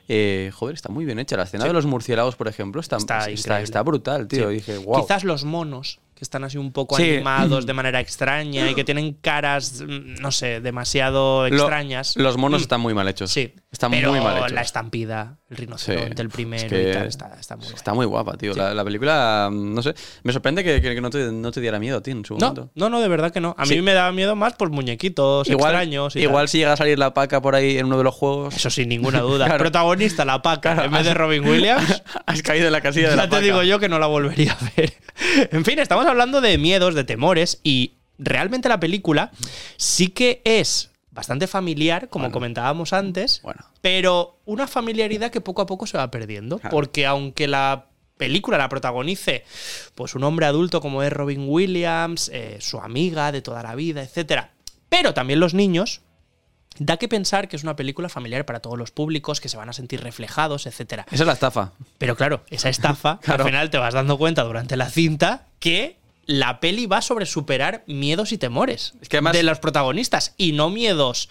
eh, 0.07 0.51
joder, 0.53 0.75
está 0.75 0.89
muy 0.89 1.05
bien 1.05 1.17
hecha. 1.19 1.37
La 1.37 1.43
escena 1.43 1.63
Sí. 1.63 1.69
de 1.69 1.73
los 1.73 1.85
murciélagos, 1.85 2.35
por 2.35 2.47
ejemplo, 2.47 2.81
está, 2.81 2.97
Está 2.97 3.61
está, 3.61 3.81
brutal, 3.83 4.27
tío. 4.27 4.49
Dije, 4.49 4.77
wow. 4.79 5.01
Quizás 5.01 5.23
los 5.23 5.43
monos, 5.45 5.99
que 6.15 6.23
están 6.23 6.43
así 6.43 6.57
un 6.57 6.71
poco 6.71 6.95
animados 6.97 7.65
de 7.67 7.73
manera 7.73 7.99
extraña 7.99 8.69
y 8.69 8.75
que 8.75 8.83
tienen 8.83 9.13
caras, 9.45 9.81
mm, 9.85 10.15
no 10.21 10.31
sé, 10.31 10.59
demasiado 10.61 11.45
extrañas. 11.47 12.15
los 12.17 12.37
monos 12.37 12.61
Mm. 12.61 12.63
están 12.63 12.81
muy 12.81 12.93
mal 12.93 13.07
hechos. 13.07 13.31
Sí, 13.31 13.53
Están 13.71 13.91
pero 13.91 14.11
muy 14.11 14.19
mal 14.19 14.37
hechos. 14.37 14.51
la 14.51 14.61
estampida, 14.61 15.37
el 15.49 15.57
Sí. 15.57 15.61
rinoceronte, 15.63 16.21
el 16.21 16.29
primero 16.29 16.63
Es 16.65 16.69
que 16.71 16.89
y 16.89 16.93
tal, 16.93 17.07
está, 17.07 17.35
está 17.39 17.55
muy 17.57 17.67
Está 17.67 17.91
guay. 17.91 17.95
muy 17.97 18.05
guapa, 18.05 18.37
tío. 18.37 18.53
La, 18.55 18.73
la 18.73 18.83
película, 18.83 19.49
mm, 19.51 19.73
no 19.73 19.81
sé. 19.81 19.93
Me 20.23 20.33
sorprende 20.33 20.63
que, 20.63 20.81
que- 20.81 20.95
que 20.95 21.01
no, 21.01 21.09
te, 21.09 21.31
no 21.31 21.51
te 21.51 21.61
diera 21.61 21.79
miedo, 21.79 22.01
tío, 22.01 22.13
en 22.13 22.25
su 22.25 22.33
No, 22.37 22.47
momento. 22.47 22.71
no, 22.75 22.89
no, 22.89 23.01
de 23.01 23.07
verdad 23.07 23.31
que 23.31 23.41
no. 23.41 23.55
A 23.57 23.65
Sí. 23.65 23.75
mí 23.75 23.81
me 23.81 23.93
daba 23.93 24.11
miedo 24.11 24.35
más 24.35 24.53
por 24.53 24.69
muñequitos 24.69 25.47
Igual, 25.49 25.71
extraños. 25.73 26.15
y 26.15 26.19
igual 26.21 26.47
si 26.49 26.57
llega 26.59 26.73
a 26.73 26.77
salir 26.77 26.97
la 26.99 27.13
paca 27.13 27.41
por 27.41 27.55
ahí 27.55 27.77
en 27.77 27.85
uno 27.87 27.97
de 27.97 28.03
los 28.03 28.15
juegos. 28.15 28.55
Eso 28.55 28.69
sin 28.69 28.89
ninguna 28.89 29.19
duda. 29.21 29.45
Claro. 29.55 29.59
Protagonista, 29.63 30.25
la 30.25 30.41
paca, 30.41 30.73
Claro, 30.73 30.85
en 30.87 30.91
vez 30.91 31.05
de 31.05 31.13
Robin 31.13 31.47
Williams. 31.47 32.01
Has 32.25 32.41
caído 32.41 32.67
en 32.67 32.71
la 32.71 32.81
casilla 32.81 33.09
de 33.09 33.15
ya 33.15 33.17
la 33.17 33.23
te 33.23 33.29
paca. 33.29 33.41
digo 33.41 33.63
yo 33.63 33.79
que 33.79 33.89
no 33.89 33.99
la 33.99 34.07
volvería 34.07 34.53
a 34.53 34.71
ver. 34.75 34.93
en 35.51 35.63
fin, 35.65 35.79
estamos 35.79 36.05
hablando 36.05 36.41
de 36.41 36.57
miedos, 36.57 36.95
de 36.95 37.03
temores 37.03 37.59
y 37.63 37.97
realmente 38.17 38.69
la 38.69 38.79
película 38.79 39.31
sí 39.77 40.09
que 40.09 40.41
es 40.45 40.91
bastante 41.11 41.47
familiar, 41.47 42.09
como 42.09 42.23
Bueno. 42.23 42.33
comentábamos 42.33 42.91
antes, 42.93 43.39
Bueno. 43.43 43.63
pero 43.81 44.39
una 44.45 44.67
familiaridad 44.67 45.31
que 45.31 45.41
poco 45.41 45.61
a 45.61 45.65
poco 45.65 45.87
se 45.87 45.97
va 45.97 46.11
perdiendo, 46.11 46.59
Claro. 46.59 46.75
porque 46.75 47.05
aunque 47.05 47.47
la 47.47 47.87
película 48.17 48.57
la 48.57 48.69
protagonice 48.69 49.43
pues 49.93 50.15
un 50.15 50.23
hombre 50.23 50.45
adulto 50.45 50.79
como 50.81 51.03
es 51.03 51.11
Robin 51.11 51.45
Williams, 51.49 52.29
eh, 52.33 52.57
su 52.61 52.79
amiga 52.79 53.31
de 53.31 53.41
toda 53.41 53.61
la 53.63 53.75
vida, 53.75 54.01
etcétera, 54.03 54.51
pero 54.89 55.13
también 55.13 55.39
los 55.39 55.53
niños 55.53 56.01
Da 56.77 56.97
que 56.97 57.07
pensar 57.07 57.47
que 57.47 57.55
es 57.55 57.63
una 57.63 57.77
película 57.77 58.09
familiar 58.09 58.45
para 58.45 58.59
todos 58.59 58.77
los 58.77 58.91
públicos, 58.91 59.39
que 59.39 59.47
se 59.47 59.55
van 59.55 59.69
a 59.69 59.71
sentir 59.71 60.01
reflejados, 60.03 60.65
etcétera. 60.65 61.05
Esa 61.09 61.23
es 61.23 61.27
la 61.27 61.31
estafa. 61.31 61.71
Pero 61.99 62.17
claro, 62.17 62.43
esa 62.49 62.67
estafa, 62.67 63.17
Claro. 63.23 63.45
al 63.45 63.49
final 63.49 63.69
te 63.69 63.77
vas 63.77 63.93
dando 63.93 64.17
cuenta 64.17 64.43
durante 64.43 64.75
la 64.75 64.89
cinta 64.89 65.47
que 65.59 65.95
la 66.25 66.59
peli 66.59 66.85
va 66.85 67.01
sobre 67.01 67.25
superar 67.25 67.83
miedos 67.87 68.31
y 68.31 68.37
temores 68.37 68.93
Es 69.01 69.09
que 69.09 69.17
además- 69.17 69.33
de 69.33 69.43
los 69.43 69.59
protagonistas 69.59 70.33
y 70.37 70.51
no 70.53 70.69
miedos 70.69 71.29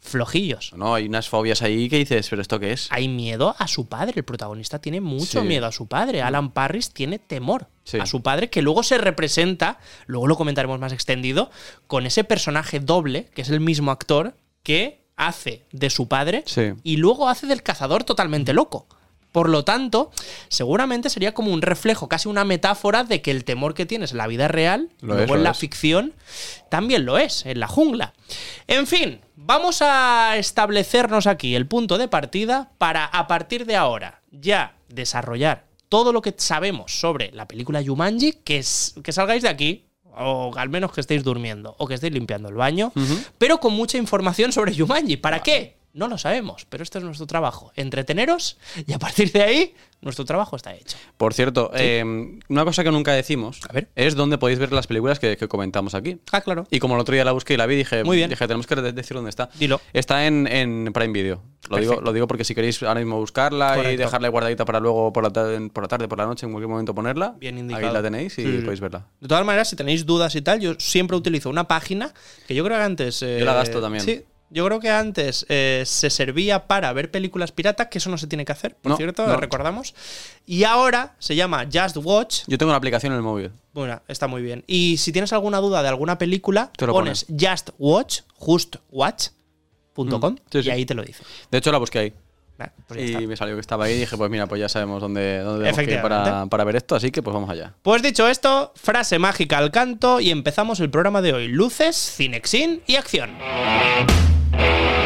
flojillos. 0.00 0.72
No, 0.76 0.94
hay 0.94 1.06
unas 1.06 1.28
fobias 1.30 1.62
ahí 1.62 1.88
que 1.88 1.96
dices, 1.96 2.28
¿pero 2.28 2.42
esto 2.42 2.60
qué 2.60 2.72
es? 2.72 2.88
Hay 2.90 3.08
miedo 3.08 3.56
a 3.58 3.66
su 3.66 3.88
padre, 3.88 4.12
el 4.16 4.24
protagonista 4.24 4.78
tiene 4.78 5.00
mucho 5.00 5.40
Sí. 5.40 5.46
miedo 5.46 5.66
a 5.66 5.72
su 5.72 5.86
padre. 5.86 6.20
Alan 6.20 6.50
Parris 6.52 6.90
tiene 6.90 7.18
temor 7.18 7.68
Sí. 7.84 7.98
a 7.98 8.04
su 8.06 8.22
padre, 8.22 8.50
que 8.50 8.60
luego 8.60 8.82
se 8.82 8.98
representa, 8.98 9.78
luego 10.06 10.26
lo 10.26 10.36
comentaremos 10.36 10.78
más 10.78 10.92
extendido, 10.92 11.50
con 11.86 12.04
ese 12.04 12.22
personaje 12.22 12.80
doble, 12.80 13.30
que 13.34 13.42
es 13.42 13.48
el 13.48 13.60
mismo 13.60 13.90
actor, 13.90 14.36
que 14.62 15.00
hace 15.16 15.64
de 15.72 15.88
su 15.88 16.06
padre 16.06 16.42
Sí. 16.46 16.72
y 16.82 16.98
luego 16.98 17.28
hace 17.28 17.46
del 17.46 17.62
cazador 17.62 18.04
totalmente 18.04 18.52
loco. 18.52 18.86
Por 19.34 19.48
lo 19.48 19.64
tanto, 19.64 20.12
seguramente 20.46 21.10
sería 21.10 21.34
como 21.34 21.52
un 21.52 21.60
reflejo, 21.60 22.08
casi 22.08 22.28
una 22.28 22.44
metáfora 22.44 23.02
de 23.02 23.20
que 23.20 23.32
el 23.32 23.42
temor 23.44 23.74
que 23.74 23.84
tienes 23.84 24.12
en 24.12 24.18
la 24.18 24.28
vida 24.28 24.46
real, 24.46 24.90
Lo 25.00 25.14
luego 25.16 25.34
es, 25.34 25.38
en 25.38 25.42
la 25.42 25.50
es. 25.50 25.58
ficción, 25.58 26.14
también 26.70 27.04
lo 27.04 27.18
es, 27.18 27.44
en 27.44 27.58
la 27.58 27.66
jungla. 27.66 28.14
En 28.68 28.86
fin, 28.86 29.22
vamos 29.34 29.82
a 29.82 30.36
establecernos 30.36 31.26
aquí 31.26 31.56
el 31.56 31.66
punto 31.66 31.98
de 31.98 32.06
partida 32.06 32.70
para 32.78 33.06
a 33.06 33.26
partir 33.26 33.66
de 33.66 33.74
ahora 33.74 34.22
ya 34.30 34.76
desarrollar 34.88 35.64
todo 35.88 36.12
lo 36.12 36.22
que 36.22 36.32
sabemos 36.36 37.00
sobre 37.00 37.32
la 37.32 37.48
película 37.48 37.82
Jumanji, 37.84 38.34
que, 38.44 38.58
es, 38.58 38.94
que 39.02 39.10
salgáis 39.10 39.42
de 39.42 39.48
aquí, 39.48 39.86
o 40.16 40.52
al 40.56 40.68
menos 40.68 40.92
que 40.92 41.00
estéis 41.00 41.24
durmiendo, 41.24 41.74
o 41.80 41.88
que 41.88 41.94
estéis 41.94 42.12
limpiando 42.12 42.50
el 42.50 42.54
baño, 42.54 42.92
pero 43.38 43.58
con 43.58 43.72
mucha 43.72 43.98
información 43.98 44.52
sobre 44.52 44.78
Jumanji. 44.78 45.16
¿Para 45.16 45.42
qué? 45.42 45.76
No 45.94 46.08
lo 46.08 46.18
sabemos, 46.18 46.66
pero 46.68 46.82
este 46.82 46.98
es 46.98 47.04
nuestro 47.04 47.26
trabajo. 47.26 47.72
Entreteneros 47.76 48.58
y 48.86 48.92
a 48.92 48.98
partir 48.98 49.30
de 49.30 49.42
ahí, 49.42 49.74
nuestro 50.00 50.24
trabajo 50.24 50.56
está 50.56 50.74
hecho. 50.74 50.96
Por 51.16 51.32
cierto, 51.34 51.70
eh, 51.74 52.02
una 52.48 52.64
cosa 52.64 52.82
que 52.82 52.90
nunca 52.90 53.12
decimos 53.12 53.60
A 53.68 53.72
ver. 53.72 53.88
es 53.94 54.16
dónde 54.16 54.36
podéis 54.36 54.58
ver 54.58 54.72
las 54.72 54.88
películas 54.88 55.20
que, 55.20 55.36
que 55.36 55.46
comentamos 55.46 55.94
aquí. 55.94 56.18
Ah, 56.32 56.40
claro. 56.40 56.66
Y 56.70 56.80
como 56.80 56.94
el 56.96 57.00
otro 57.00 57.14
día 57.14 57.24
la 57.24 57.30
busqué 57.30 57.54
y 57.54 57.56
la 57.56 57.66
vi, 57.66 57.76
dije, 57.76 58.02
Muy 58.02 58.16
bien. 58.16 58.28
dije 58.28 58.44
tenemos 58.48 58.66
que 58.66 58.74
de- 58.74 58.92
decir 58.92 59.14
dónde 59.14 59.30
está. 59.30 59.48
Dilo. 59.58 59.80
Está 59.92 60.26
en, 60.26 60.48
en 60.48 60.92
Prime 60.92 61.12
Video. 61.12 61.42
Lo 61.70 61.78
digo, 61.78 62.00
lo 62.02 62.12
digo 62.12 62.26
porque 62.26 62.44
si 62.44 62.54
queréis 62.54 62.82
ahora 62.82 63.00
mismo 63.00 63.16
buscarla 63.18 63.90
y 63.90 63.96
dejarla 63.96 64.28
guardadita 64.28 64.64
para 64.66 64.80
luego 64.80 65.12
por 65.12 65.22
la, 65.22 65.30
tarde, 65.30 65.70
por 65.70 65.84
la 65.84 65.88
tarde, 65.88 66.08
por 66.08 66.18
la 66.18 66.26
noche, 66.26 66.44
en 66.44 66.52
cualquier 66.52 66.68
momento 66.68 66.94
ponerla, 66.94 67.36
Bien 67.38 67.54
ahí 67.54 67.60
indicado. 67.60 67.92
la 67.92 68.02
tenéis 68.02 68.36
y 68.38 68.42
Sí. 68.44 68.58
podéis 68.64 68.80
verla. 68.80 69.06
De 69.20 69.28
todas 69.28 69.46
maneras, 69.46 69.70
si 69.70 69.76
tenéis 69.76 70.04
dudas 70.04 70.34
y 70.34 70.42
tal, 70.42 70.60
yo 70.60 70.74
siempre 70.78 71.16
utilizo 71.16 71.48
una 71.48 71.66
página 71.68 72.12
que 72.48 72.54
yo 72.56 72.64
creo 72.64 72.76
que 72.78 72.82
antes. 72.82 73.22
eh, 73.22 73.36
Yo 73.38 73.46
la 73.46 73.54
gasto 73.54 73.80
también. 73.80 74.04
Sí. 74.04 74.22
Yo 74.50 74.64
creo 74.66 74.78
que 74.78 74.90
antes 74.90 75.46
eh, 75.48 75.82
se 75.86 76.10
servía 76.10 76.66
para 76.66 76.92
ver 76.92 77.10
películas 77.10 77.50
piratas, 77.50 77.88
que 77.88 77.98
eso 77.98 78.08
no 78.10 78.18
se 78.18 78.26
tiene 78.26 78.44
que 78.44 78.52
hacer, 78.52 78.76
por 78.76 78.90
No, 78.90 78.96
cierto, 78.96 79.26
no. 79.26 79.36
recordamos. 79.36 79.94
Y 80.46 80.64
ahora 80.64 81.16
se 81.18 81.34
llama 81.34 81.66
Just 81.72 81.96
Watch. 81.96 82.42
Yo 82.46 82.56
tengo 82.58 82.70
una 82.70 82.76
aplicación 82.76 83.12
en 83.12 83.16
el 83.18 83.22
móvil. 83.24 83.50
Bueno, 83.72 84.00
está 84.06 84.28
muy 84.28 84.42
bien. 84.42 84.62
Y 84.66 84.98
si 84.98 85.10
tienes 85.12 85.32
alguna 85.32 85.58
duda 85.58 85.82
de 85.82 85.88
alguna 85.88 86.18
película, 86.18 86.70
Te 86.76 86.86
lo 86.86 86.92
pones 86.92 87.26
Just 87.28 87.70
Watch, 87.78 88.20
justwatch.com 88.34 89.34
Mm, 89.96 90.36
sí, 90.50 90.58
y 90.64 90.70
ahí 90.70 90.84
te 90.86 90.94
lo 90.94 91.02
dice. 91.04 91.22
De 91.50 91.58
hecho, 91.58 91.70
la 91.70 91.78
busqué 91.78 91.98
ahí. 92.00 92.12
Pues 92.86 93.00
y 93.00 93.04
está. 93.14 93.20
me 93.20 93.36
salió 93.36 93.54
que 93.54 93.60
estaba 93.60 93.84
ahí 93.86 93.94
y 93.94 93.98
dije, 94.00 94.16
pues 94.16 94.30
mira, 94.30 94.46
pues 94.46 94.60
ya 94.60 94.68
sabemos 94.68 95.00
dónde, 95.00 95.38
dónde 95.40 95.72
que 95.72 95.94
ir 95.94 96.02
para, 96.02 96.46
para 96.46 96.64
ver 96.64 96.76
esto, 96.76 96.94
así 96.94 97.10
que 97.10 97.20
pues 97.22 97.34
vamos 97.34 97.50
allá. 97.50 97.74
Pues 97.82 98.00
dicho 98.02 98.28
esto, 98.28 98.72
frase 98.76 99.18
mágica 99.18 99.58
al 99.58 99.70
canto 99.70 100.20
y 100.20 100.30
empezamos 100.30 100.80
el 100.80 100.90
programa 100.90 101.20
de 101.20 101.32
hoy. 101.32 101.48
Luces, 101.48 101.96
Cinexin 102.16 102.82
y 102.86 102.96
acción. 102.96 103.30
Música 104.56 105.03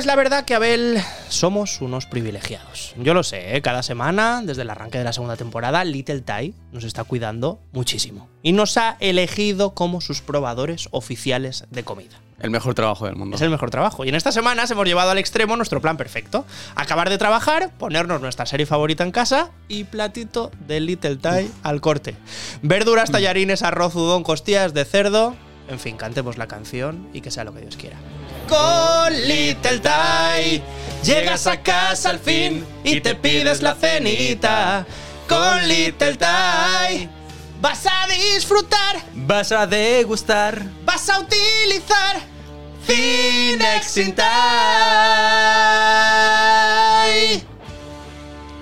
Pues 0.00 0.06
la 0.06 0.16
verdad 0.16 0.46
que 0.46 0.54
Abel 0.54 0.98
somos 1.28 1.82
unos 1.82 2.06
privilegiados. 2.06 2.94
Yo 2.96 3.12
lo 3.12 3.22
sé, 3.22 3.54
¿eh? 3.54 3.60
cada 3.60 3.82
semana, 3.82 4.40
desde 4.42 4.62
el 4.62 4.70
arranque 4.70 4.96
de 4.96 5.04
la 5.04 5.12
segunda 5.12 5.36
temporada, 5.36 5.84
Little 5.84 6.22
Ty 6.22 6.54
nos 6.72 6.84
está 6.84 7.04
cuidando 7.04 7.60
muchísimo. 7.72 8.26
Y 8.42 8.52
nos 8.52 8.78
ha 8.78 8.96
elegido 9.00 9.74
como 9.74 10.00
sus 10.00 10.22
probadores 10.22 10.88
oficiales 10.90 11.66
de 11.68 11.84
comida. 11.84 12.18
El 12.40 12.48
mejor 12.50 12.72
trabajo 12.72 13.04
del 13.04 13.16
mundo. 13.16 13.36
Es 13.36 13.42
el 13.42 13.50
mejor 13.50 13.68
trabajo. 13.68 14.06
Y 14.06 14.08
en 14.08 14.14
estas 14.14 14.32
semanas 14.32 14.70
hemos 14.70 14.86
llevado 14.86 15.10
al 15.10 15.18
extremo 15.18 15.54
nuestro 15.56 15.82
plan 15.82 15.98
perfecto. 15.98 16.46
Acabar 16.76 17.10
de 17.10 17.18
trabajar, 17.18 17.70
ponernos 17.76 18.22
nuestra 18.22 18.46
serie 18.46 18.64
favorita 18.64 19.04
en 19.04 19.12
casa 19.12 19.50
y 19.68 19.84
platito 19.84 20.50
de 20.66 20.80
Little 20.80 21.16
Thai 21.16 21.50
al 21.62 21.82
corte. 21.82 22.16
Verduras, 22.62 23.10
tallarines, 23.10 23.62
arroz, 23.62 23.94
udón, 23.96 24.22
costillas 24.22 24.72
de 24.72 24.86
cerdo. 24.86 25.36
En 25.68 25.78
fin, 25.78 25.98
cantemos 25.98 26.38
la 26.38 26.48
canción 26.48 27.10
y 27.12 27.20
que 27.20 27.30
sea 27.30 27.44
lo 27.44 27.52
que 27.52 27.60
Dios 27.60 27.76
quiera. 27.76 27.98
Con 28.50 29.14
Little 29.28 29.78
Thai 29.78 30.60
llegas 31.04 31.46
a 31.46 31.62
casa 31.62 32.10
al 32.10 32.18
fin 32.18 32.66
y 32.82 33.00
te 33.00 33.14
pides 33.14 33.62
la 33.62 33.76
cenita. 33.76 34.84
Con 35.28 35.68
Little 35.68 36.16
Thai 36.16 37.08
vas 37.60 37.86
a 37.86 38.08
disfrutar 38.08 38.96
Vas 39.14 39.52
a 39.52 39.66
degustar. 39.66 40.60
vas 40.84 41.08
a 41.08 41.20
utilizar 41.20 42.20
Cinexin 42.86 44.14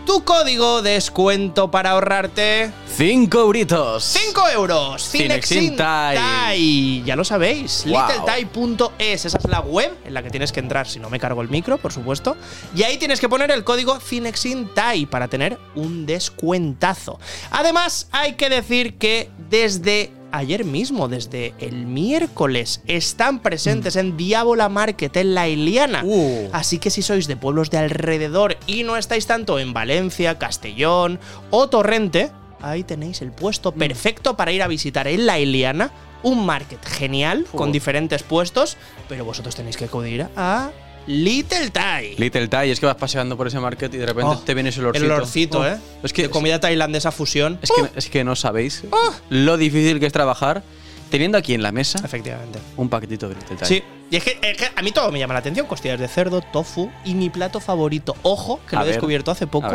Tu 0.09 0.25
código 0.25 0.81
de 0.81 0.93
descuento 0.93 1.71
para 1.71 1.91
ahorrarte 1.91 2.71
5 2.97 3.41
euritos. 3.41 4.05
5 4.05 4.49
euros. 4.55 5.07
Cinexin 5.07 5.59
Cinexin 5.59 5.77
Thai. 5.77 6.17
Thai. 6.17 7.03
Ya 7.05 7.15
lo 7.15 7.25
sabéis. 7.25 7.85
Wow. 7.87 8.91
Esa 8.99 9.29
es 9.29 9.45
la 9.47 9.61
web 9.61 9.95
en 10.07 10.15
la 10.15 10.23
que 10.23 10.31
tienes 10.31 10.50
que 10.50 10.61
entrar 10.61 10.88
si 10.88 10.99
no 10.99 11.11
me 11.11 11.21
cargo 11.21 11.43
el 11.43 11.50
micro, 11.50 11.77
por 11.77 11.93
supuesto. 11.93 12.38
Y 12.75 12.85
ahí 12.85 12.97
tienes 12.97 13.21
que 13.21 13.29
poner 13.29 13.50
el 13.50 13.65
código 13.65 14.00
Cinexin 14.00 14.73
Thai 14.73 15.05
para 15.05 15.29
tener 15.29 15.59
un 15.75 16.07
descuentazo. 16.07 17.21
Además, 17.50 18.09
hay 18.11 18.33
que 18.33 18.49
decir 18.49 18.97
que 18.97 19.29
desde 19.50 20.11
ayer 20.32 20.64
mismo, 20.64 21.08
desde 21.08 21.54
el 21.58 21.87
miércoles, 21.87 22.82
están 22.87 23.40
presentes 23.40 23.97
en 23.97 24.16
Diabola 24.16 24.68
Market 24.68 25.16
en 25.16 25.35
La 25.35 25.49
Iliana. 25.49 26.02
Uh. 26.04 26.49
Así 26.52 26.78
que 26.78 26.90
si 26.90 27.02
sois 27.02 27.26
de 27.26 27.37
pueblos 27.37 27.70
de 27.70 27.78
alrededor 27.78 28.56
y 28.66 28.82
no 28.85 28.97
estáis 28.97 29.26
tanto 29.26 29.58
en 29.58 29.73
Valencia, 29.73 30.38
Castellón 30.38 31.18
o 31.50 31.68
Torrente, 31.68 32.30
ahí 32.61 32.85
tenéis 32.85 33.23
el 33.23 33.32
puesto 33.32 33.73
Mm. 33.73 33.78
perfecto 33.78 34.37
para 34.37 34.52
ir 34.52 34.62
a 34.62 34.68
visitar 34.68 35.06
en 35.08 35.26
La 35.26 35.38
Iliana. 35.38 35.90
Un 36.23 36.44
market 36.44 36.85
genial, 36.85 37.47
con 37.54 37.70
diferentes 37.70 38.25
puestos, 38.25 38.76
pero 39.08 39.25
vosotros 39.25 39.54
tenéis 39.54 39.76
que 39.76 39.85
acudir 39.85 40.26
a 40.37 40.70
Little 41.09 41.71
Thai. 41.71 42.15
Little 42.19 42.47
Thai, 42.49 42.71
es 42.71 42.81
que 42.81 42.87
vas 42.87 42.97
paseando 42.97 43.37
por 43.37 43.47
ese 43.47 43.59
market 43.59 43.93
y 43.95 43.97
de 43.97 44.07
repente 44.07 44.31
Oh, 44.31 44.38
te 44.38 44.55
viene 44.55 44.69
ese 44.69 44.81
olorcito. 44.81 45.05
El 45.05 45.11
olorcito, 45.11 45.59
Oh, 45.61 45.67
¿eh? 45.67 45.79
Es 46.03 46.12
que, 46.12 46.23
de 46.23 46.31
comida 46.31 46.61
tailandesa 46.61 47.11
fusión. 47.11 47.59
es, 47.62 47.71
que, 47.71 47.99
es 47.99 48.09
que 48.11 48.25
no 48.25 48.37
sabéis 48.37 48.85
lo 49.31 49.57
difícil 49.57 49.99
que 50.00 50.07
es 50.07 50.12
trabajar 50.12 50.62
teniendo 51.11 51.38
aquí 51.38 51.55
en 51.55 51.62
la 51.62 51.73
mesa 51.73 51.99
Efectivamente. 52.05 52.59
un 52.77 52.88
paquetito 52.91 53.29
de 53.29 53.37
Little 53.37 53.57
Thai. 53.57 53.69
Sí. 53.69 53.83
Y 54.11 54.17
es 54.17 54.25
que, 54.25 54.38
es 54.43 54.57
que 54.57 54.69
a 54.75 54.83
mí 54.83 54.93
todo 54.93 55.11
me 55.11 55.19
llama 55.19 55.35
la 55.35 55.41
atención. 55.41 55.67
Costillas 55.67 55.99
de 55.99 56.09
cerdo, 56.09 56.41
tofu 56.43 56.91
y 57.05 57.15
mi 57.15 57.31
plato 57.31 57.59
favorito, 57.61 58.15
ojo, 58.23 58.61
que 58.69 58.77
A 58.77 58.81
lo 58.81 58.85
he 58.85 58.88
descubierto 58.88 59.31
hace 59.31 59.47
poco, 59.47 59.69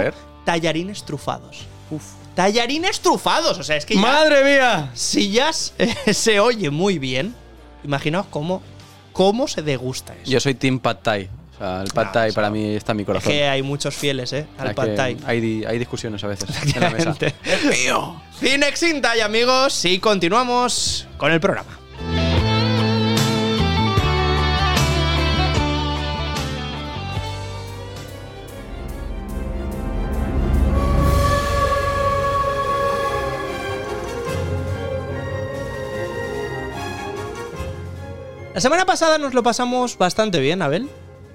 tallarines 0.46 1.04
trufados. 1.04 1.66
Uf. 1.90 2.04
Tallarines 2.36 3.00
trufados, 3.00 3.60
o 3.60 3.64
sea, 3.64 3.76
es 3.78 3.86
que 3.86 3.94
ya, 3.94 4.02
¡Madre 4.02 4.44
mía! 4.44 4.90
si 4.96 5.30
ya 5.32 5.54
se, 5.54 5.74
se 6.14 6.40
oye 6.40 6.72
muy 6.72 6.98
bien, 6.98 7.36
imaginaos 7.84 8.26
cómo, 8.32 8.64
cómo 9.14 9.48
se 9.48 9.62
degusta 9.62 10.14
eso. 10.22 10.30
Yo 10.32 10.40
soy 10.40 10.56
Team 10.56 10.80
Pad 10.80 10.98
Thai. 11.02 11.30
O 11.54 11.58
sea, 11.58 11.82
el 11.82 11.90
Pad 11.92 12.06
No, 12.06 12.12
Thai 12.12 12.30
o 12.30 12.32
sea, 12.34 12.36
para 12.36 12.50
mí 12.50 12.76
está 12.76 12.92
en 12.92 12.98
mi 12.98 13.04
es 13.04 13.08
corazón. 13.08 13.32
que 13.32 13.46
hay 13.48 13.62
muchos 13.62 13.96
fieles, 13.96 14.34
¿eh? 14.34 14.46
Al 14.58 14.70
Es 14.70 14.74
pad 14.74 14.96
thai. 14.96 15.18
Hay, 15.26 15.64
hay 15.66 15.80
discusiones 15.80 16.24
a 16.24 16.28
veces 16.28 16.50
en 16.76 16.82
la 16.82 16.90
mesa. 16.90 17.16
¡Es 17.46 17.64
mío! 17.66 18.22
Cinexin 18.40 19.02
Thai, 19.02 19.22
amigos, 19.22 19.86
y 19.86 20.00
continuamos 20.00 21.08
con 21.18 21.32
el 21.32 21.40
programa. 21.40 21.80
La 38.54 38.62
semana 38.62 38.86
pasada 38.86 39.18
nos 39.18 39.34
lo 39.34 39.42
pasamos 39.44 39.98
bastante 39.98 40.40
bien, 40.40 40.62
Abel, 40.62 40.88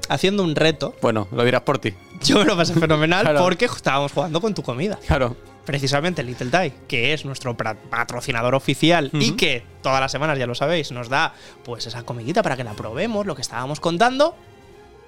haciendo 0.08 0.42
un 0.44 0.54
reto. 0.54 0.94
Bueno, 1.02 1.26
lo 1.32 1.44
dirás 1.44 1.62
por 1.62 1.78
ti. 1.78 1.94
Yo 2.22 2.38
me 2.38 2.44
lo 2.44 2.56
pasé 2.56 2.75
fenomenal 2.75 3.22
Claro. 3.22 3.40
porque 3.40 3.64
estábamos 3.64 4.12
jugando 4.12 4.40
con 4.40 4.54
tu 4.54 4.62
comida. 4.62 4.98
Claro. 5.06 5.37
Precisamente 5.64 6.22
Little 6.22 6.48
Thai, 6.50 6.72
que 6.87 7.12
es 7.12 7.25
nuestro 7.25 7.56
patrocinador 7.56 8.54
oficial 8.54 9.10
y 9.12 9.32
que 9.32 9.64
todas 9.82 10.00
las 10.00 10.10
semanas, 10.10 10.38
ya 10.38 10.46
lo 10.46 10.54
sabéis, 10.54 10.92
nos 10.92 11.08
da 11.10 11.34
pues 11.64 11.87
esa 11.87 12.04
comidita 12.04 12.42
para 12.42 12.56
que 12.56 12.64
la 12.64 12.72
probemos, 12.72 13.26
lo 13.26 13.34
que 13.34 13.42
estábamos 13.42 13.78
contando, 13.78 14.34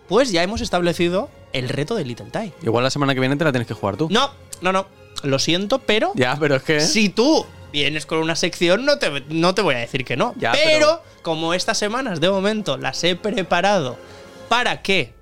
pues 0.06 0.30
ya 0.32 0.42
hemos 0.42 0.60
establecido 0.60 1.30
el 1.54 1.68
reto 1.70 1.94
de 1.94 2.04
Little 2.04 2.26
Thai. 2.30 2.52
Igual 2.62 2.84
la 2.84 2.90
semana 2.90 3.14
que 3.14 3.20
viene 3.20 3.36
te 3.36 3.44
la 3.44 3.52
tienes 3.52 3.68
que 3.68 3.74
jugar 3.74 3.96
tú. 3.96 4.08
No, 4.10 4.30
no, 4.60 4.70
no, 4.72 4.86
lo 5.22 5.38
siento, 5.38 5.78
pero 5.78 6.12
Ya, 6.14 6.36
pero 6.38 6.56
es 6.56 6.62
que. 6.62 6.80
si 6.80 7.08
tú 7.08 7.46
vienes 7.72 8.06
con 8.06 8.18
una 8.18 8.36
sección, 8.36 8.84
no 8.84 8.98
te, 8.98 9.10
no 9.28 9.54
te 9.54 9.62
voy 9.62 9.74
a 9.74 9.78
decir 9.78 10.04
que 10.04 10.16
no. 10.16 10.34
Ya, 10.36 10.52
pero, 10.52 10.70
pero- 10.72 11.02
como 11.22 11.54
estas 11.54 11.78
semanas 11.78 12.20
de 12.20 12.30
momento 12.30 12.76
las 12.76 13.02
he 13.04 13.16
preparado 13.16 13.98
para 14.48 14.82
que 14.82 15.14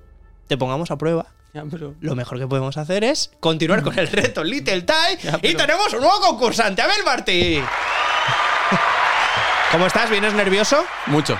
te 0.47 0.57
pongamos 0.57 0.91
a 0.91 0.97
prueba, 0.97 1.27
Ya, 1.53 1.63
pero- 1.69 1.93
lo 1.99 2.15
mejor 2.15 2.39
que 2.39 2.47
podemos 2.47 2.77
hacer 2.77 3.03
es 3.03 3.31
continuar 3.39 3.83
con 3.83 3.97
el 3.99 4.07
reto 4.07 4.43
Little 4.43 4.85
Ya, 4.85 5.39
y 5.41 5.55
tenemos 5.55 5.93
un 5.93 6.01
nuevo 6.01 6.19
concursante, 6.21 6.81
Abel 6.81 7.03
Martí. 7.05 7.61
¿Cómo 9.71 9.85
estás? 9.85 10.09
¿Vienes 10.09 10.33
nervioso? 10.33 10.83
Mucho. 11.07 11.37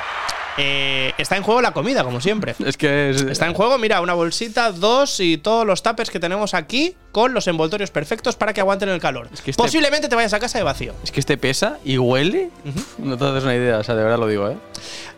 Eh, 0.62 1.14
está 1.18 1.38
en 1.38 1.44
juego 1.44 1.62
la 1.62 1.72
comida, 1.72 2.04
como 2.04 2.20
siempre. 2.22 2.56
Es 2.66 2.76
que 2.78 3.10
es. 3.12 3.22
Está 3.22 3.46
en 3.48 3.54
juego, 3.54 3.78
mira, 3.78 4.02
una 4.02 4.14
bolsita, 4.14 4.72
dos 4.72 5.20
y 5.20 5.38
todos 5.38 5.66
los 5.66 5.82
tapers 5.84 6.10
que 6.10 6.20
tenemos 6.20 6.54
aquí 6.54 6.96
con 7.12 7.34
los 7.34 7.48
envoltorios 7.48 7.92
perfectos 7.92 8.36
para 8.36 8.54
que 8.54 8.62
aguanten 8.62 8.90
el 8.90 9.00
calor. 9.00 9.30
Es 9.34 9.42
que 9.42 9.52
este- 9.52 9.64
Posiblemente 9.64 10.08
te 10.10 10.16
vayas 10.16 10.34
a 10.34 10.40
casa 10.40 10.58
de 10.58 10.64
vacío. 10.64 10.94
Es 11.04 11.12
que 11.12 11.20
este 11.20 11.38
pesa 11.38 11.78
y 11.86 11.98
huele. 11.98 12.50
No 12.98 13.18
te 13.18 13.26
haces 13.26 13.44
una 13.44 13.56
idea, 13.56 13.78
o 13.80 13.84
sea, 13.84 13.96
de 13.96 14.04
verdad 14.04 14.20
lo 14.20 14.28
digo, 14.28 14.50
¿eh? 14.50 14.58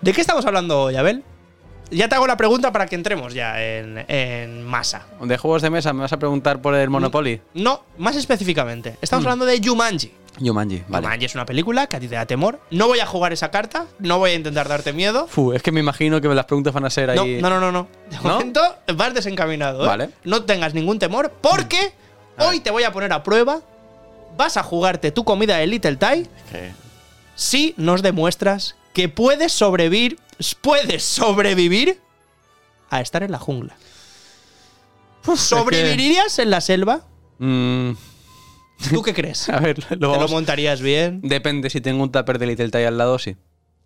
¿De 0.02 0.14
qué 0.14 0.22
estamos 0.22 0.46
hablando 0.46 0.82
hoy, 0.84 0.96
Abel? 0.96 1.24
Ya 1.92 2.08
te 2.10 2.16
hago 2.16 2.26
la 2.28 2.38
pregunta 2.38 2.72
para 2.72 2.86
que 2.88 2.96
entremos 2.96 3.34
ya 3.34 3.62
en, 3.62 4.04
en 4.08 4.64
masa. 4.66 5.06
De 5.22 5.38
juegos 5.38 5.62
de 5.62 5.70
mesa, 5.70 5.94
¿me 5.94 6.02
vas 6.02 6.14
a 6.14 6.18
preguntar 6.18 6.62
por 6.62 6.74
el 6.74 6.90
Monopoly? 6.90 7.42
No, 7.54 7.84
más 7.98 8.16
específicamente. 8.16 8.92
Mm. 8.92 8.98
Estamos 9.02 9.26
hablando 9.26 9.46
de 9.46 9.62
Jumanji. 9.64 10.12
Jumanji, 10.40 10.84
vale. 10.88 11.06
Jumanji 11.06 11.26
es 11.26 11.36
una 11.36 11.46
película 11.46 11.88
que 11.88 11.98
a 11.98 12.00
ti 12.00 12.08
te 12.08 12.16
da 12.16 12.26
temor. 12.26 12.60
No 12.72 12.88
voy 12.88 13.00
a 13.00 13.06
jugar 13.06 13.34
esa 13.34 13.52
carta, 13.52 13.86
no 14.00 14.18
voy 14.18 14.32
a 14.32 14.36
intentar 14.36 14.68
darte 14.70 14.94
miedo. 14.94 15.28
Fu, 15.28 15.52
es 15.54 15.62
que 15.62 15.72
me 15.74 15.82
imagino 15.82 16.22
que 16.22 16.28
las 16.30 16.46
preguntas 16.46 16.74
van 16.74 16.86
a 16.86 16.90
ser 16.90 17.10
ahí. 17.10 17.40
no, 17.42 17.50
no, 17.50 17.60
no, 17.60 17.72
no. 17.72 17.88
De 18.10 18.16
¿No? 18.18 18.24
momento 18.24 18.62
vas 18.96 19.14
desencaminado. 19.14 19.84
¿eh? 19.84 19.88
Vale. 19.88 20.10
No 20.24 20.44
tengas 20.44 20.74
ningún 20.74 21.00
temor 21.00 21.32
porque 21.42 21.94
A 22.38 22.46
hoy 22.48 22.62
te 22.62 22.72
voy 22.72 22.84
a 22.84 22.92
poner 22.94 23.12
a 23.14 23.22
prueba. 23.24 23.60
Vas 24.38 24.56
a 24.56 24.64
jugarte 24.64 25.12
tu 25.12 25.26
comida 25.26 25.58
de 25.58 25.68
Little 25.68 25.98
Thai 25.98 26.24
Que- 26.50 26.72
si 27.36 27.74
nos 27.78 28.02
demuestras 28.02 28.76
que 28.94 29.10
puedes 29.10 29.52
sobrevivir, 29.52 30.20
puedes 30.62 31.04
sobrevivir 31.04 32.00
a 32.90 33.02
estar 33.02 33.24
en 33.24 33.32
la 33.32 33.40
jungla. 33.40 33.76
¿Sobrevivirías 35.36 36.40
en 36.40 36.50
la 36.50 36.62
selva? 36.62 37.06
Mm, 37.40 37.92
¿Tú 38.90 39.02
qué 39.04 39.14
crees? 39.14 39.50
a 39.50 39.60
ver, 39.60 39.80
lo 40.00 40.12
¿Te 40.14 40.20
lo 40.20 40.28
montarías 40.28 40.82
bien? 40.82 41.22
Depende, 41.24 41.70
si 41.70 41.82
tengo 41.82 42.04
un 42.04 42.12
tupper 42.12 42.40
de 42.40 42.48
Little 42.48 42.70
Thai 42.70 42.86
al 42.86 42.98
lado, 42.98 43.20
sí. 43.20 43.36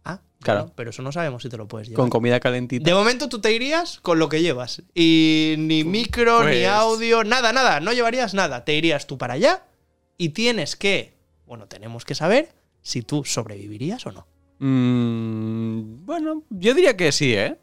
Ah, 0.05 0.21
Claro. 0.41 0.61
bueno, 0.61 0.73
pero 0.75 0.89
eso 0.91 1.01
no 1.01 1.11
sabemos 1.11 1.41
si 1.43 1.49
te 1.49 1.57
lo 1.57 1.67
puedes 1.67 1.87
llevar. 1.89 2.01
Con 2.01 2.09
comida 2.09 2.39
calentita. 2.39 2.85
De 2.85 2.93
momento 2.93 3.27
tú 3.27 3.41
te 3.41 3.51
irías 3.51 3.99
con 4.01 4.19
lo 4.19 4.29
que 4.29 4.41
llevas. 4.41 4.83
Y 4.93 5.55
ni 5.57 5.83
micro, 5.83 6.39
ni 6.43 6.51
Pues- 6.51 6.67
audio, 6.67 7.23
nada, 7.23 7.51
nada. 7.51 7.79
No 7.79 7.91
llevarías 7.91 8.33
nada. 8.33 8.63
Te 8.63 8.75
irías 8.75 9.07
tú 9.07 9.17
para 9.17 9.33
allá 9.33 9.63
y 10.17 10.29
tienes 10.29 10.75
que. 10.75 11.17
Bueno, 11.47 11.67
tenemos 11.67 12.05
que 12.05 12.15
saber 12.15 12.53
si 12.81 13.01
tú 13.01 13.25
sobrevivirías 13.25 14.05
o 14.05 14.11
no. 14.11 14.27
Mm, 14.67 16.05
bueno, 16.05 16.43
yo 16.49 16.73
diría 16.73 16.97
que 16.97 17.11
sí, 17.11 17.33
¿eh? 17.33 17.57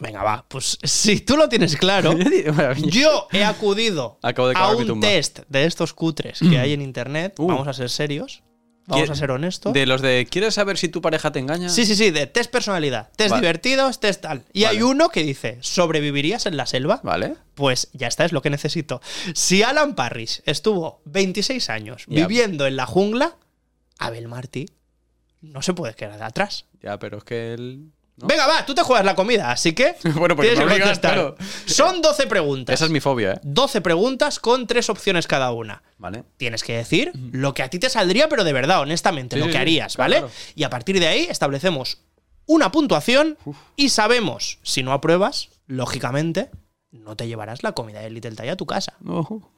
Venga, 0.00 0.22
va. 0.22 0.44
Pues 0.48 0.78
si 0.82 1.20
tú 1.20 1.36
lo 1.36 1.48
tienes 1.48 1.76
claro. 1.76 2.16
Yo 2.76 3.26
he 3.32 3.44
acudido 3.44 4.18
Acabo 4.22 4.48
de 4.48 4.54
a 4.56 4.70
un 4.70 5.00
test 5.00 5.40
de 5.48 5.64
estos 5.64 5.92
cutres 5.92 6.38
que 6.38 6.58
hay 6.58 6.72
en 6.72 6.82
internet. 6.82 7.34
Uh. 7.38 7.48
Vamos 7.48 7.66
a 7.68 7.72
ser 7.72 7.90
serios. 7.90 8.42
Vamos 8.86 9.06
¿Qué- 9.06 9.12
a 9.12 9.16
ser 9.16 9.30
honestos. 9.32 9.72
De 9.72 9.86
los 9.86 10.00
de 10.00 10.26
¿quieres 10.30 10.54
saber 10.54 10.78
si 10.78 10.88
tu 10.88 11.02
pareja 11.02 11.30
te 11.32 11.40
engaña? 11.40 11.68
Sí, 11.68 11.84
sí, 11.84 11.94
sí, 11.96 12.10
de 12.10 12.26
test 12.26 12.50
personalidad. 12.50 13.10
Test 13.16 13.30
Vale. 13.30 13.40
divertidos, 13.42 13.98
test 14.00 14.22
tal. 14.22 14.44
Y 14.52 14.64
hay 14.64 14.82
uno 14.82 15.08
que 15.10 15.24
dice: 15.24 15.58
¿sobrevivirías 15.60 16.46
en 16.46 16.56
la 16.56 16.66
selva? 16.66 17.00
Vale. 17.02 17.34
Pues 17.54 17.88
ya 17.92 18.06
está, 18.06 18.24
es 18.24 18.32
lo 18.32 18.40
que 18.40 18.50
necesito. 18.50 19.00
Si 19.34 19.62
Alan 19.62 19.94
Parrish 19.94 20.42
estuvo 20.46 21.02
26 21.06 21.68
años 21.70 22.04
Ya. 22.08 22.26
viviendo 22.26 22.66
en 22.66 22.76
la 22.76 22.86
jungla, 22.86 23.36
Abel 23.98 24.28
Martí 24.28 24.66
no 25.40 25.62
se 25.62 25.74
puede 25.74 25.94
quedar 25.94 26.18
de 26.18 26.24
atrás. 26.24 26.66
Ya, 26.82 26.98
pero 26.98 27.18
es 27.18 27.24
que 27.24 27.54
él. 27.54 27.90
¿no? 28.16 28.26
Venga, 28.26 28.46
va, 28.48 28.66
tú 28.66 28.74
te 28.74 28.82
juegas 28.82 29.04
la 29.04 29.14
comida, 29.14 29.52
así 29.52 29.74
que 29.74 29.94
Bueno, 30.16 30.34
porque 30.34 30.50
tienes 30.50 30.58
me 30.58 30.64
que 30.64 30.72
obligas, 30.72 30.88
contestar. 30.98 31.12
claro. 31.14 31.36
Son 31.66 32.02
12 32.02 32.26
preguntas. 32.26 32.74
Esa 32.74 32.86
es 32.86 32.90
mi 32.90 32.98
fobia, 33.00 33.34
¿eh? 33.34 33.40
12 33.44 33.80
preguntas 33.80 34.40
con 34.40 34.66
tres 34.66 34.90
opciones 34.90 35.26
cada 35.28 35.52
una. 35.52 35.82
Vale. 35.98 36.24
Tienes 36.36 36.64
que 36.64 36.76
decir 36.76 37.12
lo 37.32 37.54
que 37.54 37.62
a 37.62 37.70
ti 37.70 37.78
te 37.78 37.88
saldría, 37.90 38.28
pero 38.28 38.42
de 38.44 38.52
verdad, 38.52 38.80
honestamente, 38.80 39.36
Sí, 39.36 39.40
lo 39.40 39.46
sí, 39.46 39.52
que 39.52 39.58
harías, 39.58 39.94
claro, 39.94 40.10
¿vale? 40.10 40.16
claro. 40.22 40.32
Y 40.56 40.64
a 40.64 40.70
partir 40.70 40.98
de 40.98 41.06
ahí 41.06 41.26
establecemos 41.30 41.98
una 42.46 42.72
puntuación 42.72 43.36
y 43.76 43.90
sabemos, 43.90 44.58
si 44.62 44.82
no 44.82 44.92
apruebas, 44.92 45.50
lógicamente, 45.66 46.50
no 46.90 47.14
te 47.14 47.28
llevarás 47.28 47.62
la 47.62 47.72
comida 47.72 48.00
de 48.00 48.10
Little 48.10 48.34
Thai 48.34 48.48
a 48.48 48.56
tu 48.56 48.66
casa. 48.66 48.94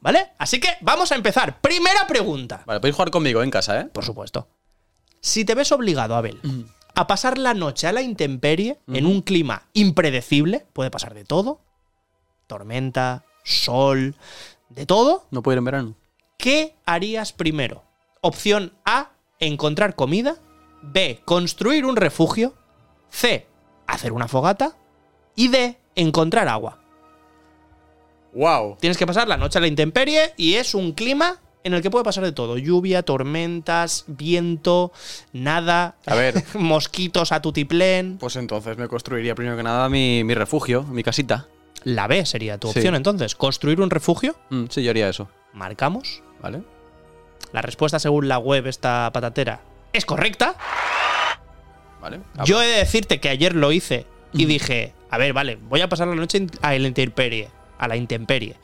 ¿Vale? 0.01 0.27
Así 0.37 0.59
que 0.59 0.67
vamos 0.81 1.11
a 1.11 1.15
empezar. 1.15 1.61
Primera 1.61 2.05
pregunta. 2.05 2.61
Vale, 2.67 2.79
podéis 2.81 2.95
jugar 2.95 3.09
conmigo 3.11 3.41
en 3.41 3.49
casa, 3.49 3.79
¿eh? 3.79 3.85
Por 3.85 4.03
supuesto. 4.05 4.47
Si 5.21 5.45
te 5.45 5.55
ves 5.55 5.71
obligado, 5.71 6.15
Abel, 6.15 6.39
a 6.95 7.07
pasar 7.07 7.37
la 7.37 7.53
noche 7.53 7.87
a 7.87 7.91
la 7.91 8.01
intemperie 8.01 8.79
en 8.87 9.05
un 9.05 9.21
clima 9.21 9.67
impredecible, 9.73 10.65
puede 10.73 10.89
pasar 10.89 11.13
de 11.13 11.23
todo, 11.23 11.61
tormenta, 12.47 13.23
sol, 13.43 14.15
de 14.69 14.85
todo, 14.85 15.25
No 15.31 15.43
puedo 15.43 15.53
ir 15.53 15.59
en 15.59 15.65
verano. 15.65 15.95
¿qué 16.37 16.75
harías 16.85 17.33
primero? 17.33 17.83
Opción 18.21 18.73
A, 18.83 19.11
encontrar 19.39 19.95
comida. 19.95 20.37
B, 20.81 21.21
construir 21.23 21.85
un 21.85 21.95
refugio. 21.95 22.55
C, 23.09 23.47
hacer 23.85 24.11
una 24.11 24.27
fogata. 24.27 24.75
Y 25.35 25.49
D, 25.49 25.77
encontrar 25.95 26.47
agua. 26.47 26.79
¡Wow! 28.33 28.77
Tienes 28.79 28.97
que 28.97 29.05
pasar 29.05 29.27
la 29.27 29.37
noche 29.37 29.59
a 29.59 29.61
la 29.61 29.67
intemperie 29.67 30.33
y 30.35 30.55
es 30.55 30.73
un 30.73 30.93
clima 30.93 31.39
en 31.63 31.73
el 31.73 31.81
que 31.81 31.91
puede 31.91 32.03
pasar 32.03 32.23
de 32.23 32.31
todo. 32.31 32.57
Lluvia, 32.57 33.03
tormentas, 33.03 34.05
viento, 34.07 34.91
nada, 35.33 35.95
A 36.05 36.15
ver, 36.15 36.43
mosquitos 36.55 37.31
a 37.31 37.41
tutiplén. 37.41 38.17
pues 38.19 38.35
entonces 38.35 38.77
me 38.77 38.87
construiría 38.87 39.35
primero 39.35 39.55
que 39.57 39.63
nada 39.63 39.89
mi, 39.89 40.23
mi 40.23 40.33
refugio, 40.33 40.83
mi 40.83 41.03
casita. 41.03 41.47
La 41.83 42.07
B 42.07 42.25
sería 42.25 42.57
tu 42.57 42.67
Sí. 42.71 42.79
opción 42.79 42.95
entonces. 42.95 43.35
Construir 43.35 43.81
un 43.81 43.89
refugio. 43.89 44.35
Mm, 44.49 44.65
sí, 44.69 44.83
yo 44.83 44.91
haría 44.91 45.09
eso. 45.09 45.29
Marcamos. 45.53 46.21
¿Vale? 46.41 46.61
La 47.53 47.61
respuesta 47.61 47.99
según 47.99 48.27
la 48.27 48.37
web 48.37 48.67
esta 48.67 49.09
patatera 49.13 49.61
es 49.93 50.05
correcta. 50.05 50.55
¿Vale? 52.01 52.21
Yo 52.45 52.61
he 52.61 52.65
de 52.67 52.77
decirte 52.77 53.19
que 53.19 53.29
ayer 53.29 53.55
lo 53.55 53.71
hice 53.71 54.05
y 54.33 54.45
dije, 54.45 54.93
a 55.09 55.17
ver, 55.17 55.33
vale, 55.33 55.57
voy 55.61 55.81
a 55.81 55.89
pasar 55.89 56.07
la 56.07 56.15
noche 56.15 56.47
a 56.61 56.69
la 56.73 56.87
intemperie, 56.87 57.49
a 57.77 57.87
la 57.87 57.95
intemperie, 57.97 58.55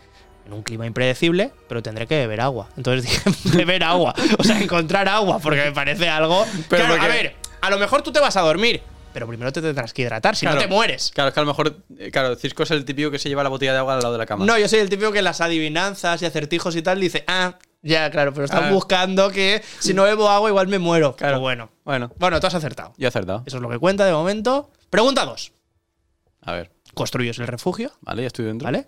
en 0.48 0.54
un 0.54 0.64
clima 0.64 0.86
impredecible, 0.88 1.52
pero 1.70 1.84
tendré 1.84 2.08
que 2.08 2.16
beber 2.18 2.42
agua. 2.42 2.70
Entonces 2.78 3.04
dije, 3.04 3.30
beber 3.58 3.84
agua, 3.84 4.16
o 4.40 4.44
sea, 4.44 4.60
encontrar 4.60 5.08
agua, 5.08 5.40
porque 5.40 5.62
me 5.64 5.72
parece 5.72 6.10
algo... 6.10 6.46
Pero 6.70 6.86
claro, 6.86 7.02
a 7.04 7.08
ver, 7.08 7.36
a 7.62 7.70
lo 7.70 7.78
mejor 7.78 8.02
tú 8.02 8.12
te 8.12 8.20
vas 8.20 8.36
a 8.38 8.42
dormir, 8.42 8.82
pero 9.14 9.28
primero 9.28 9.52
te 9.52 9.62
tendrás 9.62 9.94
que 9.94 10.04
hidratar, 10.04 10.36
si 10.36 10.46
no 10.46 10.58
te 10.58 10.68
mueres. 10.68 11.12
Claro, 11.14 11.28
es 11.30 11.34
que 11.34 11.40
a 11.40 11.44
lo 11.44 11.48
mejor. 11.48 11.78
eh, 11.98 12.12
Claro, 12.12 12.36
Cisco 12.36 12.64
es 12.64 12.72
el 12.72 12.86
típico 12.86 13.12
que 13.12 13.20
se 13.20 13.30
lleva 13.30 13.44
la 13.44 13.50
botella 13.50 13.74
de 13.74 13.80
agua 13.80 13.96
al 13.96 14.00
lado 14.00 14.14
de 14.14 14.20
la 14.20 14.26
cama. 14.26 14.46
No, 14.46 14.58
yo 14.58 14.68
soy 14.68 14.80
el 14.80 14.90
típico 14.90 15.12
que 15.12 15.22
las 15.22 15.42
adivinanzas 15.42 16.22
y 16.22 16.26
acertijos 16.26 16.76
y 16.76 16.82
tal 16.82 17.00
dice, 17.00 17.24
ah, 17.28 17.58
ya, 17.82 18.10
claro, 18.12 18.32
pero 18.34 18.46
están 18.46 18.66
Ah. 18.66 18.72
buscando 18.72 19.30
que 19.32 19.62
si 19.80 19.94
no 19.94 20.04
bebo 20.04 20.30
agua 20.30 20.50
igual 20.50 20.68
me 20.68 20.80
muero. 20.80 21.16
Claro. 21.16 21.36
Pues 21.36 21.42
bueno. 21.42 21.70
Bueno, 21.84 22.12
Bueno, 22.18 22.40
tú 22.40 22.48
has 22.48 22.56
acertado. 22.56 22.94
yo 22.98 23.08
he 23.08 23.10
acertado. 23.10 23.44
Eso 23.46 23.58
es 23.58 23.64
lo 23.64 23.70
que 23.70 23.80
cuenta 23.80 24.06
de 24.06 24.14
momento. 24.14 24.72
Pregunta 24.90 25.26
2. 25.26 25.52
A 26.42 26.52
ver. 26.54 26.72
Construyes 26.94 27.38
el 27.40 27.48
refugio, 27.48 27.92
Vale, 28.02 28.22
ya 28.24 28.28
estoy 28.28 28.46
dentro. 28.46 28.66
¿vale? 28.66 28.88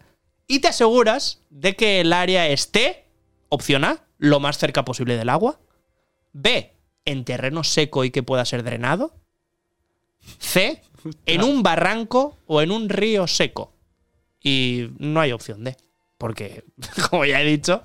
Y 0.52 0.62
te 0.62 0.70
aseguras 0.70 1.44
de 1.52 1.76
que 1.76 2.02
el 2.02 2.12
área 2.12 2.48
esté, 2.48 3.06
opción 3.50 3.84
A, 3.84 4.04
lo 4.18 4.40
más 4.40 4.58
cerca 4.58 4.84
posible 4.84 5.16
del 5.16 5.30
agua. 5.30 5.60
B, 6.34 6.74
en 7.06 7.24
terreno 7.24 7.64
seco 7.64 8.04
y 8.04 8.10
que 8.10 8.24
pueda 8.24 8.44
ser 8.46 8.64
drenado. 8.64 9.14
C, 10.40 10.82
en 11.28 11.44
un 11.44 11.62
barranco 11.62 12.40
o 12.48 12.64
en 12.64 12.72
un 12.72 12.90
río 12.90 13.28
seco. 13.28 13.76
Y 14.42 14.90
no 14.98 15.22
hay 15.22 15.34
opción 15.34 15.64
D. 15.64 15.78
Porque, 16.18 16.64
como 17.12 17.26
ya 17.26 17.44
he 17.44 17.46
dicho, 17.46 17.84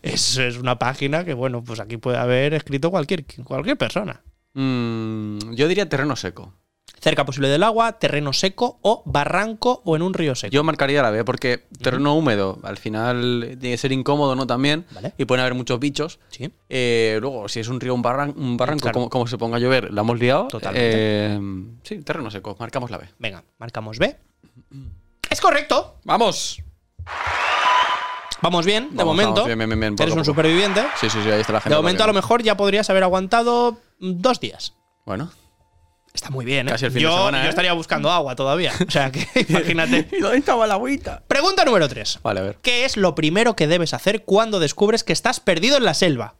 eso 0.00 0.44
es 0.44 0.56
una 0.56 0.78
página 0.78 1.24
que, 1.24 1.34
bueno, 1.34 1.64
pues 1.64 1.80
aquí 1.80 1.96
puede 1.96 2.18
haber 2.18 2.54
escrito 2.54 2.92
cualquier, 2.92 3.26
cualquier 3.42 3.76
persona. 3.76 4.22
Mm, 4.52 5.54
yo 5.54 5.66
diría 5.66 5.88
terreno 5.88 6.14
seco. 6.14 6.54
Cerca 7.00 7.26
posible 7.26 7.48
del 7.48 7.62
agua, 7.62 7.92
terreno 7.98 8.32
seco 8.32 8.78
o 8.80 9.02
barranco 9.04 9.82
o 9.84 9.94
en 9.94 10.00
un 10.00 10.14
río 10.14 10.34
seco. 10.34 10.50
Yo 10.52 10.64
marcaría 10.64 11.02
la 11.02 11.10
B 11.10 11.22
porque 11.22 11.64
terreno 11.82 12.14
húmedo 12.14 12.58
al 12.62 12.78
final 12.78 13.58
tiene 13.60 13.74
que 13.74 13.78
ser 13.78 13.92
incómodo, 13.92 14.34
¿no? 14.34 14.46
También. 14.46 14.86
Vale. 14.90 15.12
Y 15.18 15.26
pueden 15.26 15.42
haber 15.42 15.52
muchos 15.54 15.78
bichos. 15.80 16.18
Sí. 16.30 16.50
Eh, 16.70 17.18
luego, 17.20 17.46
si 17.48 17.60
es 17.60 17.68
un 17.68 17.78
río, 17.78 17.94
un, 17.94 18.02
barran- 18.02 18.34
un 18.36 18.56
barranco, 18.56 18.82
Claro. 18.84 18.94
como, 18.94 19.10
como 19.10 19.26
se 19.26 19.36
ponga 19.36 19.58
a 19.58 19.60
llover, 19.60 19.92
la 19.92 20.00
hemos 20.00 20.18
liado. 20.18 20.48
Totalmente. 20.48 20.90
Eh, 20.96 21.40
sí, 21.82 21.98
terreno 22.02 22.30
seco. 22.30 22.56
Marcamos 22.58 22.90
la 22.90 22.96
B. 22.96 23.08
Venga, 23.18 23.44
marcamos 23.58 23.98
B. 23.98 24.16
Es 25.28 25.40
correcto. 25.42 25.96
¡Vamos! 26.04 26.62
Vamos 28.40 28.66
bien, 28.66 28.90
de 28.90 28.96
Vamos, 28.96 29.12
momento. 29.16 29.32
vamos, 29.42 29.46
bien, 29.46 29.58
bien, 29.58 29.80
bien, 29.80 29.94
poco 29.96 30.02
Eres 30.04 30.16
un 30.16 30.24
superviviente. 30.24 30.82
Sí, 31.00 31.08
sí, 31.08 31.18
sí, 31.22 31.30
ahí 31.30 31.40
está 31.40 31.52
la 31.54 31.60
gente. 31.60 31.70
De 31.74 31.76
momento, 31.82 32.04
a 32.04 32.06
lo 32.06 32.12
mejor 32.12 32.42
ya 32.42 32.56
podrías 32.56 32.88
haber 32.90 33.02
aguantado 33.02 33.78
dos 33.98 34.40
días. 34.40 34.74
Bueno. 35.06 35.30
Está 36.14 36.30
muy 36.30 36.44
bien, 36.44 36.68
¿eh? 36.68 36.70
Casi 36.70 36.84
el 36.84 36.92
fin 36.92 37.00
de 37.00 37.02
yo, 37.02 37.16
semana, 37.16 37.40
yo 37.40 37.46
¿eh? 37.46 37.50
estaría 37.50 37.72
buscando 37.72 38.08
agua 38.08 38.36
todavía. 38.36 38.72
O 38.86 38.90
sea 38.90 39.10
que 39.10 39.26
imagínate. 39.48 40.08
¿Y 40.12 40.20
dónde 40.20 40.38
estaba 40.38 40.64
la 40.66 40.74
agüita? 40.74 41.24
Pregunta 41.26 41.64
número 41.64 41.88
3. 41.88 42.20
Vale, 42.22 42.40
a 42.40 42.42
ver. 42.44 42.58
¿Qué 42.62 42.84
es 42.84 42.96
lo 42.96 43.16
primero 43.16 43.56
que 43.56 43.66
debes 43.66 43.92
hacer 43.94 44.24
cuando 44.24 44.60
descubres 44.60 45.02
que 45.02 45.12
estás 45.12 45.40
perdido 45.40 45.76
en 45.76 45.84
la 45.84 45.92
selva? 45.92 46.36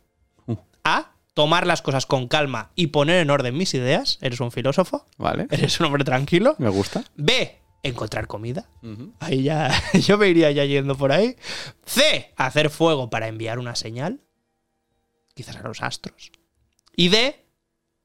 Uh. 0.47 0.57
A. 0.85 1.11
Tomar 1.35 1.67
las 1.67 1.83
cosas 1.83 2.07
con 2.07 2.29
calma 2.29 2.71
y 2.77 2.89
poner 2.89 3.17
en 3.21 3.31
orden 3.31 3.57
mis 3.57 3.75
ideas. 3.75 4.19
Eres 4.23 4.39
un 4.39 4.53
filósofo. 4.53 5.07
Vale. 5.19 5.49
Eres 5.51 5.81
un 5.81 5.87
hombre 5.87 6.05
tranquilo. 6.05 6.55
Me 6.59 6.69
gusta. 6.69 7.03
B. 7.17 7.59
Encontrar 7.83 8.29
comida. 8.29 8.69
Ahí 9.19 9.43
ya, 9.43 9.71
yo 9.95 10.17
me 10.17 10.29
iría 10.29 10.53
ya 10.53 10.65
yendo 10.65 10.97
por 10.97 11.11
ahí. 11.11 11.37
C, 11.85 12.33
hacer 12.37 12.71
fuego 12.71 13.11
para 13.11 13.27
enviar 13.27 13.59
una 13.59 13.75
señal. 13.75 14.21
Quizás 15.35 15.57
a 15.57 15.63
los 15.63 15.83
astros. 15.83 16.31
Y 16.95 17.09
D, 17.09 17.44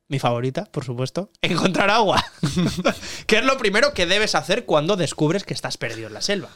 mi 0.09 0.19
favorita, 0.19 0.65
por 0.65 0.83
supuesto, 0.83 1.31
encontrar 1.41 1.89
agua. 1.89 2.21
¿Qué 3.27 3.37
es 3.37 3.45
lo 3.45 3.57
primero 3.57 3.93
que 3.93 4.05
debes 4.05 4.35
hacer 4.35 4.65
cuando 4.65 4.95
descubres 4.97 5.43
que 5.45 5.53
estás 5.53 5.77
perdido 5.77 6.07
en 6.07 6.13
la 6.15 6.21
selva? 6.21 6.49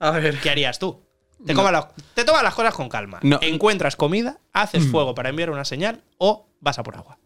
A 0.00 0.10
ver. 0.10 0.40
¿Qué 0.40 0.50
harías 0.50 0.78
tú? 0.78 1.04
Te, 1.46 1.54
No. 1.54 1.70
la- 1.70 1.92
te 2.14 2.24
tomas 2.24 2.42
las 2.42 2.54
cosas 2.54 2.74
con 2.74 2.88
calma. 2.88 3.20
No. 3.22 3.38
Encuentras 3.42 3.94
comida, 3.94 4.40
haces 4.52 4.86
fuego 4.90 5.14
para 5.14 5.28
enviar 5.28 5.50
una 5.50 5.64
señal 5.64 6.02
o 6.16 6.48
vas 6.60 6.78
a 6.78 6.82
por 6.82 6.96
agua. 6.96 7.18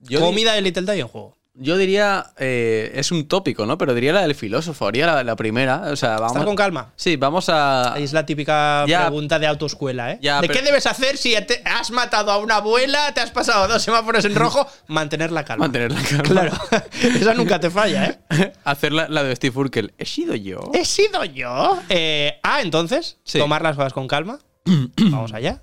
Yo 0.00 0.20
comida 0.20 0.52
de 0.52 0.60
Little 0.62 0.82
Day 0.84 1.00
en 1.00 1.08
juego. 1.08 1.37
Yo 1.60 1.76
diría, 1.76 2.26
eh, 2.36 2.92
es 2.94 3.10
un 3.10 3.26
tópico, 3.26 3.66
¿no? 3.66 3.76
Pero 3.78 3.92
diría 3.92 4.12
la 4.12 4.22
del 4.22 4.36
filósofo, 4.36 4.86
haría 4.86 5.06
la, 5.06 5.24
la 5.24 5.34
primera. 5.34 5.90
O 5.90 5.96
sea, 5.96 6.10
vamos. 6.14 6.32
Estar 6.32 6.44
con 6.44 6.54
calma. 6.54 6.92
Sí, 6.94 7.16
vamos 7.16 7.48
a. 7.48 7.94
Ahí 7.94 8.04
es 8.04 8.12
la 8.12 8.24
típica 8.24 8.84
Ya. 8.86 9.02
pregunta 9.06 9.40
de 9.40 9.48
autoescuela, 9.48 10.12
¿eh? 10.12 10.18
Ya, 10.22 10.40
¿De 10.40 10.46
pero- 10.46 10.60
qué 10.60 10.64
debes 10.64 10.86
hacer 10.86 11.16
si 11.16 11.34
te 11.46 11.60
has 11.64 11.90
matado 11.90 12.30
a 12.30 12.38
una 12.38 12.56
abuela, 12.58 13.12
te 13.12 13.20
has 13.20 13.32
pasado 13.32 13.66
dos 13.66 13.82
semáforos 13.82 14.24
en 14.24 14.36
rojo? 14.36 14.68
Mantener 14.86 15.32
la 15.32 15.44
calma. 15.44 15.64
Mantener 15.64 15.90
la 15.90 16.02
calma. 16.02 16.22
Claro. 16.22 16.52
Esa 17.02 17.34
nunca 17.34 17.58
te 17.58 17.70
falla, 17.70 18.04
¿eh? 18.30 18.52
Hacer 18.64 18.92
la, 18.92 19.08
la 19.08 19.24
de 19.24 19.34
Steve 19.34 19.58
Urkel. 19.58 19.92
¿He 19.98 20.06
sido 20.06 20.36
yo? 20.36 20.60
¿He 20.74 20.84
sido 20.84 21.24
yo? 21.24 21.80
Eh, 21.88 22.38
ah, 22.44 22.60
entonces, 22.62 23.18
Sí. 23.24 23.38
tomar 23.40 23.62
las 23.62 23.74
cosas 23.74 23.92
con 23.92 24.06
calma. 24.06 24.38
Vamos 24.64 25.32
allá. 25.34 25.60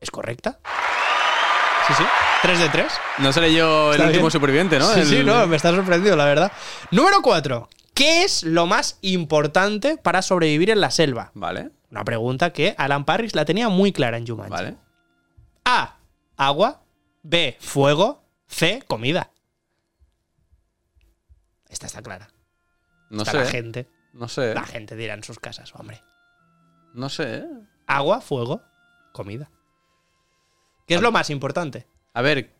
¿Es 0.00 0.12
correcta? 0.12 0.60
Sí, 1.88 1.94
sí. 1.98 2.04
3 2.42 2.58
de 2.58 2.68
3. 2.70 2.92
No 3.18 3.32
seré 3.32 3.54
yo 3.54 3.92
el 3.94 4.00
último 4.02 4.30
superviviente, 4.30 4.78
¿no? 4.78 4.86
Sí, 4.92 5.00
El- 5.00 5.06
sí, 5.06 5.24
no, 5.24 5.46
me 5.46 5.56
está 5.56 5.70
sorprendido, 5.70 6.16
la 6.16 6.24
verdad. 6.24 6.52
Número 6.90 7.22
4. 7.22 7.68
¿Qué 7.94 8.24
es 8.24 8.42
lo 8.42 8.66
más 8.66 8.98
importante 9.02 9.96
para 9.96 10.22
sobrevivir 10.22 10.70
en 10.70 10.80
la 10.80 10.90
selva? 10.90 11.30
Vale, 11.34 11.70
Una 11.90 12.04
pregunta 12.04 12.52
que 12.52 12.74
Alan 12.78 13.04
Parris 13.04 13.34
la 13.34 13.44
tenía 13.44 13.68
muy 13.68 13.92
clara 13.92 14.16
en 14.16 14.26
Jumanji. 14.26 14.50
vale. 14.50 14.76
A. 15.64 15.96
Agua. 16.36 16.82
B. 17.22 17.56
Fuego. 17.60 18.24
C. 18.48 18.82
Comida. 18.88 19.30
Esta 21.68 21.86
está 21.86 22.02
clara. 22.02 22.28
No 23.10 23.22
Está 23.22 23.32
sé. 23.32 23.38
la 23.38 23.46
gente. 23.46 23.88
No 24.14 24.28
sé. 24.28 24.54
La 24.54 24.64
gente 24.64 24.96
dirá 24.96 25.14
en 25.14 25.22
sus 25.22 25.38
casas, 25.38 25.74
hombre. 25.74 26.00
No 26.94 27.08
sé. 27.08 27.36
¿eh? 27.36 27.44
Agua, 27.86 28.20
fuego, 28.20 28.62
comida. 29.12 29.50
¿Qué 30.86 30.94
es 30.94 31.02
lo 31.02 31.12
más 31.12 31.30
importante? 31.30 31.86
A 32.14 32.22
ver, 32.22 32.50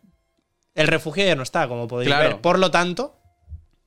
El 0.75 0.87
refugio 0.87 1.25
ya 1.25 1.35
no 1.35 1.43
está, 1.43 1.67
como 1.67 1.87
podéis 1.87 2.07
Claro. 2.09 2.29
ver. 2.29 2.41
Por 2.41 2.57
lo 2.59 2.71
tanto, 2.71 3.15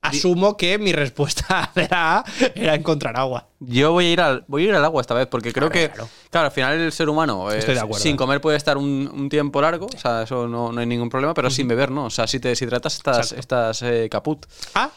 asumo 0.01 0.55
que 0.55 0.77
mi 0.77 0.93
respuesta 0.93 1.69
de 1.75 1.87
la 1.89 2.19
A 2.19 2.25
era 2.55 2.75
encontrar 2.75 3.17
agua. 3.17 3.47
yo 3.59 3.91
voy 3.91 4.05
a 4.05 4.11
ir 4.13 4.21
al, 4.21 4.45
voy 4.47 4.63
a 4.65 4.69
ir 4.69 4.75
al 4.75 4.85
agua 4.85 5.01
esta 5.01 5.13
vez, 5.13 5.27
porque 5.27 5.51
creo 5.51 5.69
Claro, 5.69 5.87
que, 5.89 5.93
claro. 5.93 6.09
claro. 6.29 6.45
al 6.45 6.51
final 6.51 6.79
el 6.79 6.91
ser 6.93 7.09
humano 7.09 7.49
de 7.49 7.57
acuerdo, 7.79 7.95
sin 7.99 8.15
comer 8.15 8.39
puede 8.39 8.55
estar 8.55 8.77
un, 8.77 9.09
un 9.13 9.27
tiempo 9.27 9.61
largo, 9.61 9.87
o 9.93 9.97
sea, 9.97 10.21
eso 10.23 10.47
no, 10.47 10.71
no 10.71 10.79
hay 10.79 10.85
ningún 10.87 11.09
problema, 11.09 11.33
pero 11.33 11.49
sin 11.49 11.67
beber 11.67 11.91
no. 11.91 12.05
O 12.05 12.09
sea, 12.09 12.25
si 12.27 12.39
te 12.39 12.47
deshidratas 12.47 12.95
estás, 12.95 13.33
estás 13.33 13.81
eh, 13.81 14.07
caput. 14.09 14.45
A. 14.75 14.89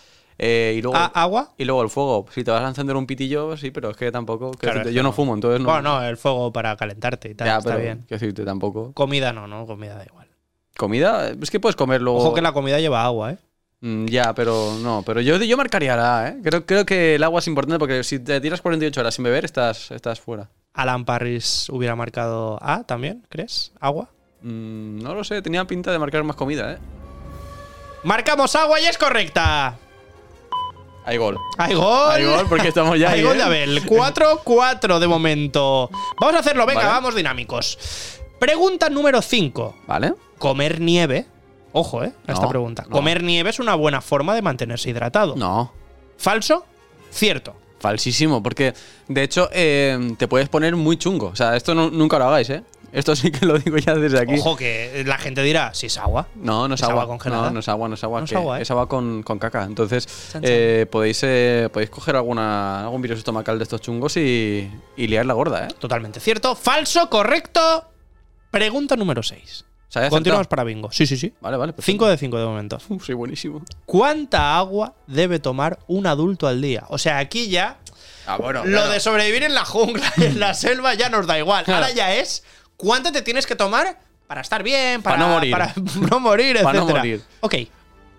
Eh, 0.42 0.74
y 0.78 0.80
luego, 0.82 0.96
A, 0.96 1.06
agua. 1.06 1.52
y 1.58 1.64
luego 1.66 1.82
el 1.82 1.90
fuego. 1.90 2.24
Si 2.32 2.42
te 2.44 2.50
vas 2.50 2.62
a 2.62 2.68
encender 2.68 2.96
un 2.96 3.06
pitillo, 3.06 3.56
sí, 3.58 3.70
pero 3.72 3.90
es 3.90 3.96
que 3.96 4.10
tampoco. 4.10 4.52
quiero 4.52 4.58
Claro, 4.58 4.74
decirte, 4.78 4.90
es 4.90 4.94
yo 4.94 5.02
no 5.02 5.12
fumo, 5.12 5.34
entonces 5.34 5.60
no. 5.60 5.66
Bueno, 5.70 6.00
no, 6.00 6.02
el 6.06 6.16
fuego 6.16 6.50
para 6.52 6.74
calentarte 6.76 7.28
y 7.30 7.34
tal. 7.34 7.46
ya, 7.46 7.58
está 7.58 7.70
pero 7.70 7.82
bien. 7.82 8.06
decirte 8.08 8.44
tampoco. 8.44 8.92
Comida 8.94 9.32
no, 9.34 9.46
no, 9.46 9.66
comida 9.66 9.96
da 9.96 10.04
igual. 10.06 10.28
Comida, 10.80 11.30
es 11.30 11.50
que 11.50 11.60
puedes 11.60 11.76
comer 11.76 12.00
luego. 12.00 12.20
Ojo 12.20 12.32
que 12.32 12.40
la 12.40 12.52
comida 12.52 12.80
lleva 12.80 13.04
agua, 13.04 13.32
¿eh? 13.32 13.36
Mm, 13.82 14.06
ya, 14.06 14.32
pero 14.34 14.78
no, 14.80 15.02
pero 15.04 15.20
yo, 15.20 15.36
yo 15.36 15.56
marcaría 15.58 15.94
la 15.94 16.20
A, 16.20 16.28
¿eh? 16.28 16.36
Creo, 16.42 16.64
creo 16.64 16.86
que 16.86 17.16
el 17.16 17.22
agua 17.22 17.40
es 17.40 17.46
importante 17.48 17.78
porque 17.78 18.02
si 18.02 18.18
te 18.18 18.40
tiras 18.40 18.62
48 18.62 18.98
horas 18.98 19.14
sin 19.14 19.24
beber, 19.24 19.44
estás, 19.44 19.90
estás 19.90 20.20
fuera. 20.20 20.48
Alan 20.72 21.04
Parris 21.04 21.68
hubiera 21.68 21.94
marcado 21.96 22.58
A 22.62 22.84
también, 22.84 23.26
¿crees? 23.28 23.72
¿Agua? 23.78 24.08
Mm, 24.40 25.02
no 25.02 25.14
lo 25.14 25.22
sé, 25.22 25.42
tenía 25.42 25.66
pinta 25.66 25.92
de 25.92 25.98
marcar 25.98 26.24
más 26.24 26.36
comida, 26.36 26.72
¿eh? 26.72 26.78
Marcamos 28.02 28.56
agua 28.56 28.80
y 28.80 28.86
es 28.86 28.96
correcta. 28.96 29.76
Hay 31.04 31.18
gol. 31.18 31.36
Hay 31.58 31.74
gol. 31.74 32.10
Hay 32.10 32.24
gol 32.24 32.46
porque 32.48 32.68
estamos 32.68 32.98
ya 32.98 33.10
Hay 33.10 33.18
ahí, 33.18 33.24
gol 33.24 33.34
¿eh? 33.34 33.38
de 33.38 33.42
Abel. 33.42 33.84
4-4 33.84 34.98
de 34.98 35.06
momento. 35.06 35.90
Vamos 36.18 36.36
a 36.36 36.38
hacerlo, 36.38 36.64
venga, 36.64 36.80
Vale. 36.80 36.92
vamos 36.92 37.14
dinámicos. 37.14 38.19
Pregunta 38.40 38.88
número 38.90 39.22
5. 39.22 39.76
¿Vale? 39.86 40.14
Comer 40.38 40.80
nieve. 40.80 41.26
Ojo, 41.72 42.02
eh, 42.02 42.12
a 42.26 42.32
esta 42.32 42.44
No, 42.46 42.48
pregunta. 42.48 42.82
no. 42.88 42.90
Comer 42.90 43.22
nieve 43.22 43.50
es 43.50 43.60
una 43.60 43.76
buena 43.76 44.00
forma 44.00 44.34
de 44.34 44.42
mantenerse 44.42 44.90
hidratado. 44.90 45.36
No. 45.36 45.72
¿Falso? 46.18 46.66
Cierto. 47.12 47.54
Falsísimo, 47.78 48.42
porque 48.42 48.74
de 49.08 49.22
hecho 49.22 49.48
eh, 49.52 50.14
te 50.18 50.26
puedes 50.26 50.48
poner 50.48 50.74
muy 50.76 50.96
chungo. 50.96 51.26
O 51.28 51.36
sea, 51.36 51.54
esto 51.56 51.74
no- 51.74 51.90
nunca 51.90 52.18
lo 52.18 52.24
hagáis, 52.26 52.50
¿eh? 52.50 52.62
Esto 52.92 53.14
sí 53.14 53.30
que 53.30 53.46
lo 53.46 53.56
digo 53.58 53.78
ya 53.78 53.94
desde 53.94 54.18
aquí. 54.18 54.34
Ojo 54.40 54.56
que 54.56 55.04
la 55.06 55.16
gente 55.16 55.42
dirá, 55.44 55.72
si 55.74 55.86
es 55.86 55.96
agua. 55.96 56.26
No, 56.34 56.66
no 56.66 56.74
es, 56.74 56.80
¿Es 56.80 56.84
agua. 56.88 57.02
agua 57.02 57.12
congelada? 57.14 57.44
No, 57.44 57.50
no 57.52 57.60
es 57.60 57.68
agua, 57.68 57.88
no 57.88 57.94
es 57.94 58.02
agua. 58.02 58.18
No 58.20 58.24
es 58.24 58.30
que 58.30 58.36
agua, 58.36 58.58
¿eh? 58.58 58.62
Es 58.62 58.70
agua 58.72 58.88
con, 58.88 59.22
con 59.22 59.38
caca. 59.38 59.62
Entonces, 59.62 60.06
Chan, 60.06 60.42
chan. 60.42 60.42
eh, 60.44 60.86
podéis, 60.90 61.20
eh, 61.22 61.68
podéis 61.72 61.88
coger 61.90 62.16
alguna, 62.16 62.82
algún 62.82 63.00
virus 63.00 63.18
estomacal 63.18 63.58
de 63.58 63.62
estos 63.62 63.80
chungos 63.80 64.16
y, 64.16 64.68
y 64.96 65.06
liar 65.06 65.24
la 65.24 65.34
gorda, 65.34 65.66
¿eh? 65.66 65.68
Totalmente 65.78 66.18
cierto. 66.18 66.56
Falso, 66.56 67.08
correcto. 67.08 67.84
Pregunta 68.50 68.96
número 68.96 69.22
6. 69.22 69.64
O 69.88 69.92
sea, 69.92 70.06
he 70.06 70.10
Continuamos 70.10 70.46
para 70.46 70.62
bingo. 70.64 70.90
Sí, 70.92 71.06
sí, 71.06 71.16
sí. 71.16 71.32
Vale, 71.40 71.56
vale. 71.56 71.72
perfecto. 71.72 72.04
5 72.04 72.08
de 72.08 72.16
5 72.18 72.38
de 72.38 72.44
momento. 72.44 72.78
Soy 73.04 73.14
buenísimo. 73.14 73.62
¿Cuánta 73.86 74.56
agua 74.56 74.94
debe 75.06 75.38
tomar 75.40 75.78
un 75.88 76.06
adulto 76.06 76.46
al 76.46 76.60
día? 76.60 76.84
O 76.88 76.98
sea, 76.98 77.18
aquí 77.18 77.48
ya 77.48 77.78
Ah, 78.26 78.36
bueno. 78.36 78.64
lo 78.64 78.88
de 78.88 79.00
sobrevivir 79.00 79.42
en 79.42 79.54
la 79.54 79.64
jungla 79.64 80.12
en 80.18 80.38
la 80.38 80.54
selva 80.54 80.94
ya 80.94 81.08
nos 81.08 81.26
da 81.26 81.38
igual. 81.38 81.64
Claro. 81.64 81.84
Ahora 81.84 81.94
ya 81.94 82.14
es 82.14 82.44
cuánto 82.76 83.10
te 83.10 83.22
tienes 83.22 83.46
que 83.46 83.56
tomar 83.56 83.98
para 84.28 84.42
estar 84.42 84.62
bien, 84.62 85.02
para, 85.02 85.16
Para 85.16 85.28
no 85.28 85.34
morir. 85.34 85.50
para 85.52 85.74
no 86.10 86.20
morir, 86.20 86.58
Para 86.62 86.78
no 86.78 86.86
morir. 86.86 87.22
Ok. 87.40 87.54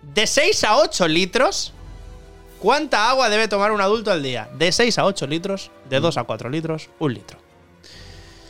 De 0.01 0.27
6 0.27 0.63
a 0.65 0.77
8 0.77 1.07
litros, 1.07 1.71
¿cuánta 2.59 3.09
agua 3.09 3.29
debe 3.29 3.47
tomar 3.47 3.71
un 3.71 3.79
adulto 3.79 4.11
al 4.11 4.21
día? 4.23 4.49
De 4.57 4.71
6 4.73 4.97
a 4.97 5.05
8 5.05 5.27
litros, 5.27 5.71
de 5.89 5.99
2 6.01 6.17
a 6.17 6.23
4 6.25 6.49
litros, 6.49 6.89
un 6.99 7.13
litro. 7.13 7.39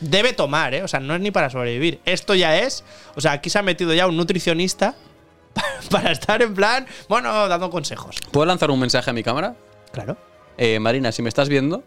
Debe 0.02 0.34
tomar, 0.34 0.74
¿eh? 0.74 0.84
O 0.84 0.88
sea, 0.88 1.00
no 1.00 1.16
es 1.16 1.22
ni 1.22 1.32
para 1.32 1.50
sobrevivir. 1.50 2.00
Esto 2.06 2.36
ya 2.36 2.58
es. 2.58 2.84
O 3.16 3.22
sea, 3.22 3.32
aquí 3.34 3.50
se 3.50 3.60
ha 3.60 3.62
metido 3.64 3.94
ya 3.94 4.08
un 4.08 4.18
nutricionista 4.18 4.96
para 5.92 6.12
estar 6.12 6.42
en 6.42 6.54
plan, 6.54 6.86
bueno, 7.08 7.48
dando 7.48 7.70
consejos. 7.70 8.18
¿Puedo 8.32 8.46
lanzar 8.46 8.72
un 8.72 8.80
mensaje 8.80 9.10
a 9.10 9.14
mi 9.14 9.24
cámara? 9.24 9.56
Claro. 9.92 10.18
Eh, 10.58 10.80
Marina, 10.80 11.12
si 11.12 11.22
me 11.22 11.30
estás 11.30 11.50
viendo, 11.50 11.84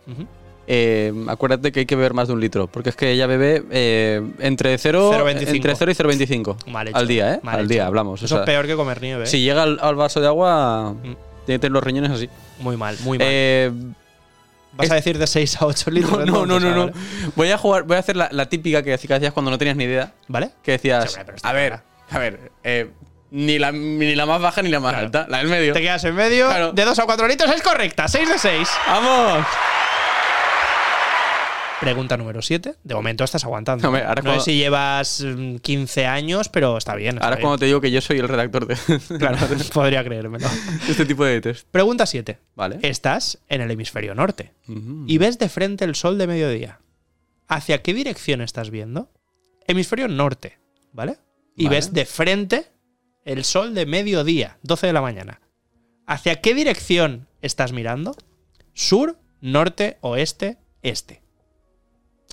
eh, 0.67 1.13
acuérdate 1.29 1.71
que 1.73 1.81
hay 1.81 1.87
que 1.87 1.97
beber 1.97 2.15
más 2.15 2.29
de 2.29 2.35
un 2.35 2.41
litro. 2.41 2.67
Porque 2.69 2.89
es 2.91 2.97
que 2.97 3.11
ella 3.11 3.27
bebe 3.27 3.63
eh, 3.71 4.23
entre 4.39 4.77
0, 4.79 5.11
0,25. 5.13 5.49
entre 5.57 5.75
0 5.77 5.91
y 5.91 5.95
0,25 5.95 6.67
Mal 6.71 6.89
hecho. 6.89 6.97
al 6.97 7.07
día, 7.09 7.35
¿eh? 7.35 7.41
Mal 7.43 7.55
al 7.57 7.61
hecho. 7.63 7.69
día, 7.75 7.87
hablamos. 7.87 8.23
o 8.23 8.25
Eso 8.25 8.35
sea, 8.37 8.45
es 8.45 8.47
peor 8.47 8.67
que 8.67 8.75
comer 8.77 9.01
nieve. 9.03 9.25
¿eh? 9.25 9.27
Si 9.27 9.41
llega 9.43 9.63
al, 9.63 9.79
al 9.81 9.95
vaso 9.97 10.21
de 10.21 10.27
agua, 10.27 10.93
Mm. 10.95 11.03
tiene 11.03 11.17
que 11.47 11.59
tener 11.59 11.73
los 11.73 11.83
riñones 11.85 12.11
así. 12.11 12.29
Muy 12.61 12.77
mal, 12.77 12.97
muy 13.03 13.19
mal. 13.19 13.27
Vas 14.77 14.91
a 14.91 14.95
decir 14.95 15.19
de 15.19 15.27
6 15.27 15.63
a 15.63 15.67
8 15.67 15.91
litros. 15.91 16.27
no, 16.27 16.47
no, 16.47 16.59
no, 16.59 16.61
no, 16.61 16.87
no. 16.87 16.93
Voy 17.37 17.51
a 17.51 17.59
jugar, 17.59 17.85
voy 17.85 17.97
a 17.97 18.01
hacer 18.01 18.17
la, 18.17 18.29
la 18.33 18.49
típica 18.49 18.83
que 18.83 18.95
hacías 18.95 19.33
cuando 19.33 19.51
no 19.51 19.59
tenías 19.59 19.77
ni 19.77 19.85
idea. 19.85 20.13
¿Vale? 20.29 20.51
Que 20.63 20.73
decías, 20.73 21.13
Sí, 21.13 21.21
a 21.43 21.53
ver, 21.53 21.81
a 22.11 22.19
ver, 22.19 22.51
eh, 22.65 22.91
ni, 23.31 23.59
la, 23.59 23.73
ni 23.73 24.15
la 24.15 24.27
más 24.27 24.41
baja 24.41 24.63
ni 24.63 24.69
la 24.69 24.81
más 24.81 24.93
Claro. 24.93 25.07
alta, 25.07 25.27
la 25.29 25.39
del 25.39 25.49
medio. 25.49 25.73
Te 25.73 25.81
quedas 25.81 26.05
en 26.05 26.15
medio. 26.15 26.47
Claro. 26.49 26.73
De 26.73 26.85
2 26.85 26.99
a 26.99 27.05
4 27.05 27.29
litros 27.29 27.51
es 27.55 27.63
correcta. 27.63 28.09
6 28.09 28.29
de 28.29 28.39
6. 28.39 28.69
¡Vamos! 28.89 29.47
Pregunta 31.85 32.17
número 32.17 32.43
7. 32.43 32.75
De 32.83 32.95
momento 32.95 33.25
estás 33.25 33.45
aguantando. 33.45 33.87
Hombre, 33.89 34.03
ahora 34.05 34.23
no 34.23 34.29
cuando- 34.31 34.45
sé 34.45 34.51
si 34.53 34.57
llevas 34.59 35.23
mm, 35.25 35.57
15 35.57 36.07
años, 36.07 36.49
pero 36.49 36.77
está 36.79 36.95
bien. 36.95 37.15
está 37.17 37.25
Ahora 37.27 37.37
es 37.37 37.41
cuando 37.43 37.59
te 37.59 37.67
digo 37.67 37.81
que 37.81 37.91
yo 37.91 38.01
soy 38.01 38.19
el 38.19 38.29
redactor 38.29 38.67
de, 38.67 38.77
Claro, 39.19 39.37
podría 39.73 40.03
creérmelo. 40.05 40.47
este 40.89 41.05
tipo 41.07 41.25
de 41.25 41.41
test. 41.41 41.69
Pregunta 41.71 42.07
7. 42.07 42.39
Vale. 42.57 42.79
Estás 42.83 43.39
en 43.49 43.61
el 43.61 43.71
hemisferio 43.71 44.15
norte 44.15 44.53
Ujú. 44.69 45.05
y 45.07 45.19
ves 45.19 45.39
de 45.39 45.49
frente 45.49 45.85
el 45.85 45.95
sol 45.95 46.19
de 46.19 46.27
mediodía. 46.27 46.81
¿Hacia 47.49 47.83
qué 47.83 47.93
dirección 47.95 48.41
estás 48.41 48.71
viendo? 48.71 49.11
Hemisferio 49.67 50.09
norte, 50.09 50.59
¿vale? 50.93 51.19
Y 51.57 51.65
Vale. 51.67 51.77
ves 51.77 51.93
de 51.93 52.05
frente 52.07 52.67
el 53.25 53.45
sol 53.45 53.75
de 53.75 53.87
mediodía, 53.87 54.59
12 54.63 54.87
de 54.89 54.93
la 54.93 55.01
mañana. 55.03 55.41
¿Hacia 56.07 56.41
qué 56.41 56.55
dirección 56.55 57.29
estás 57.43 57.73
mirando? 57.73 58.15
¿Sur, 58.75 59.19
norte, 59.41 59.99
oeste, 60.01 60.59
este? 60.83 61.23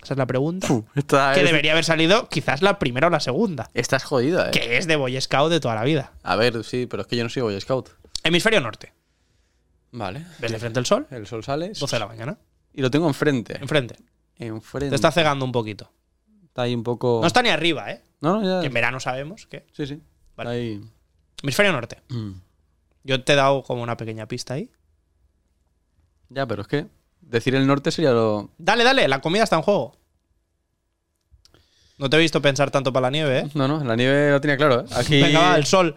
Esa 0.04 0.14
es 0.14 0.18
la 0.18 0.26
pregunta. 0.26 0.72
Uf, 0.72 0.86
esta 0.96 1.34
que 1.34 1.42
es- 1.42 1.46
debería 1.46 1.74
haber 1.74 1.84
salido 1.86 2.28
quizás 2.30 2.62
la 2.62 2.80
primera 2.80 3.08
o 3.08 3.10
la 3.10 3.20
segunda. 3.20 3.70
Estás 3.74 4.04
jodida, 4.04 4.48
eh. 4.48 4.52
Que 4.52 4.78
es 4.78 4.88
de 4.88 4.96
Boy 4.96 5.20
Scout 5.22 5.52
de 5.52 5.60
toda 5.60 5.76
la 5.76 5.84
vida. 5.84 6.14
A 6.24 6.36
ver, 6.36 6.64
sí, 6.64 6.88
pero 6.88 7.02
es 7.02 7.08
que 7.08 7.16
yo 7.18 7.24
no 7.24 7.30
soy 7.30 7.44
Boy 7.44 7.60
Scout. 7.62 7.90
Hemisferio 8.24 8.62
norte. 8.62 8.94
Vale. 9.92 10.26
¿Ves 10.40 10.52
de 10.52 10.60
frente 10.60 10.80
el 10.80 10.86
sol? 10.86 11.06
El 11.12 11.28
sol 11.28 11.44
sale 11.44 11.70
12 11.74 11.96
de 11.96 12.00
la 12.00 12.08
mañana. 12.08 12.38
y 12.74 12.82
lo 12.82 12.90
tengo 12.90 13.08
enfrente. 13.08 13.58
Enfrente. 13.60 13.96
Enfrente. 14.38 14.90
Te 14.90 14.96
está 14.96 15.12
cegando 15.12 15.44
un 15.46 15.52
poquito. 15.52 15.92
Está 16.46 16.64
ahí 16.64 16.74
un 16.74 16.84
poco. 16.84 17.20
No 17.22 17.28
está 17.28 17.42
ni 17.42 17.50
arriba, 17.50 17.92
¿eh? 17.92 18.02
No, 18.22 18.42
no, 18.42 18.62
ya. 18.62 18.66
en 18.66 18.74
verano 18.74 19.00
sabemos 19.00 19.46
que. 19.48 19.66
Sí, 19.74 19.86
sí. 19.86 20.02
Vale. 20.36 20.50
Ahí. 20.50 20.82
Hemisferio 21.44 21.72
norte. 21.74 22.02
Mm. 22.10 22.32
Yo 23.04 23.24
te 23.24 23.34
he 23.34 23.36
dado 23.36 23.64
como 23.64 23.82
una 23.84 23.98
pequeña 23.98 24.28
pista 24.28 24.54
ahí. 24.56 24.72
Ya, 26.30 26.46
pero 26.48 26.62
es 26.62 26.68
que 26.68 26.88
decir 27.21 27.55
el 27.55 27.65
norte 27.67 27.91
sería 27.91 28.12
lo. 28.12 28.49
Dale, 28.57 28.84
dale, 28.84 29.07
la 29.07 29.21
comida 29.21 29.43
está 29.43 29.55
en 29.55 29.62
juego. 29.62 29.97
No 31.97 32.10
te 32.10 32.17
he 32.17 32.19
visto 32.19 32.41
pensar 32.41 32.71
tanto 32.71 32.91
para 32.91 33.03
la 33.07 33.12
nieve, 33.12 33.39
¿eh? 33.39 33.49
No, 33.53 33.67
no, 33.67 33.84
la 33.84 33.95
nieve 33.95 34.31
lo 34.31 34.41
tenía 34.41 34.57
claro, 34.57 34.81
¿eh? 34.81 34.86
Aquí. 34.95 35.21
Venga, 35.21 35.39
va, 35.39 35.55
el 35.55 35.65
sol. 35.65 35.95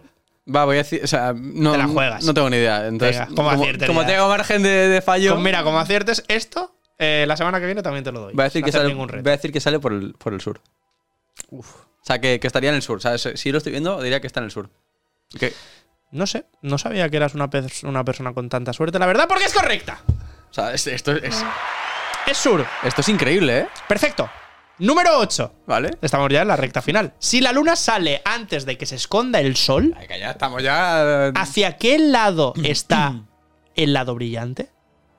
Va, 0.53 0.63
voy 0.65 0.75
a 0.75 0.83
decir. 0.83 1.01
O 1.03 1.07
sea, 1.07 1.33
no. 1.35 1.71
Te 1.71 1.77
la 1.79 1.87
juegas. 1.87 2.23
No 2.23 2.33
tengo 2.33 2.49
ni 2.49 2.57
idea. 2.57 2.85
Entonces, 2.87 3.17
Venga, 3.19 3.35
¿cómo 3.35 3.49
como, 3.49 3.61
aciertes 3.63 3.87
como 3.87 4.01
ya? 4.03 4.07
tengo 4.07 4.27
margen 4.29 4.61
de, 4.63 4.69
de 4.69 5.01
fallo. 5.01 5.31
Pues 5.33 5.43
mira, 5.43 5.63
como 5.63 5.79
aciertes 5.79 6.23
esto, 6.27 6.75
eh, 6.99 7.25
la 7.27 7.35
semana 7.35 7.59
que 7.59 7.65
viene 7.65 7.81
también 7.81 8.03
te 8.03 8.11
lo 8.11 8.19
doy. 8.21 8.33
voy 8.35 8.41
a 8.41 8.45
decir 8.45 8.63
que 8.63 8.71
sale, 8.71 8.93
voy 8.93 9.09
a 9.11 9.21
decir 9.31 9.51
que 9.51 9.59
sale 9.59 9.79
por 9.79 9.93
el, 9.93 10.13
por 10.13 10.33
el 10.33 10.41
sur. 10.41 10.61
O 11.51 11.63
sea, 12.03 12.21
que, 12.21 12.39
que 12.39 12.45
estaría 12.45 12.69
en 12.69 12.75
el 12.75 12.83
sur. 12.83 13.01
¿sabes? 13.01 13.27
Si 13.35 13.51
lo 13.51 13.57
estoy 13.57 13.71
viendo, 13.71 13.99
diría 14.01 14.21
que 14.21 14.27
está 14.27 14.39
en 14.41 14.45
el 14.45 14.51
sur. 14.51 14.69
No 16.11 16.27
sé, 16.27 16.45
no 16.61 16.77
sabía 16.77 17.09
que 17.09 17.17
eras 17.17 17.33
una, 17.33 17.49
pers- 17.49 17.83
una 17.83 18.05
persona 18.05 18.31
con 18.33 18.47
tanta 18.47 18.71
suerte, 18.73 18.99
la 18.99 19.07
verdad, 19.07 19.25
porque 19.27 19.45
es 19.45 19.53
correcta. 19.53 20.01
O 20.55 20.61
sea, 20.61 20.73
es- 20.73 20.87
esto, 20.87 21.11
es, 21.11 21.43
Es 22.27 22.37
sur. 22.37 22.65
esto 22.83 23.01
es 23.01 23.09
increíble, 23.09 23.59
¿eh? 23.59 23.67
Perfecto. 23.89 24.29
Número 24.79 25.17
8. 25.19 25.51
¿Vale? 25.67 25.91
Estamos 26.01 26.29
ya 26.31 26.43
en 26.43 26.47
la 26.47 26.55
recta 26.55 26.81
final. 26.81 27.13
Si 27.19 27.41
la 27.41 27.51
luna 27.51 27.75
sale 27.75 28.21
antes 28.23 28.65
de 28.65 28.77
que 28.77 28.85
se 28.85 28.95
esconda 28.95 29.41
el 29.41 29.57
sol, 29.57 29.93
Ay, 29.97 30.07
que 30.07 30.17
ya 30.17 30.31
estamos 30.31 30.63
ya. 30.63 31.27
¿hacia 31.35 31.75
qué 31.77 31.99
lado 31.99 32.53
está 32.63 33.15
el 33.75 33.91
lado 33.91 34.15
brillante? 34.15 34.69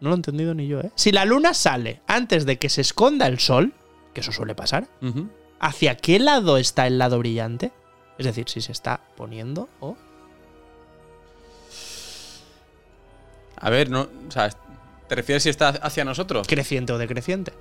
No 0.00 0.08
lo 0.08 0.14
he 0.14 0.16
entendido 0.16 0.54
ni 0.54 0.68
yo, 0.68 0.80
¿eh? 0.80 0.90
Si 0.94 1.12
la 1.12 1.26
luna 1.26 1.52
sale 1.52 2.00
antes 2.06 2.46
de 2.46 2.58
que 2.58 2.70
se 2.70 2.80
esconda 2.80 3.26
el 3.26 3.38
sol, 3.38 3.74
que 4.14 4.22
eso 4.22 4.32
suele 4.32 4.54
pasar, 4.54 4.86
Ujú. 5.02 5.28
¿hacia 5.60 5.98
qué 5.98 6.18
lado 6.18 6.56
está 6.56 6.86
el 6.86 6.96
lado 6.98 7.18
brillante? 7.18 7.72
Es 8.16 8.24
decir, 8.24 8.48
si 8.48 8.62
se 8.62 8.72
está 8.72 9.00
poniendo 9.18 9.68
o. 9.80 9.98
A 13.58 13.70
ver, 13.70 13.90
no. 13.90 14.08
O 14.28 14.30
sea, 14.30 14.50
¿te 15.08 15.14
refieres 15.14 15.42
si 15.42 15.48
está 15.48 15.68
hacia 15.68 16.04
nosotros? 16.04 16.46
creciente 16.46 16.92
o 16.92 16.98
decreciente. 16.98 17.52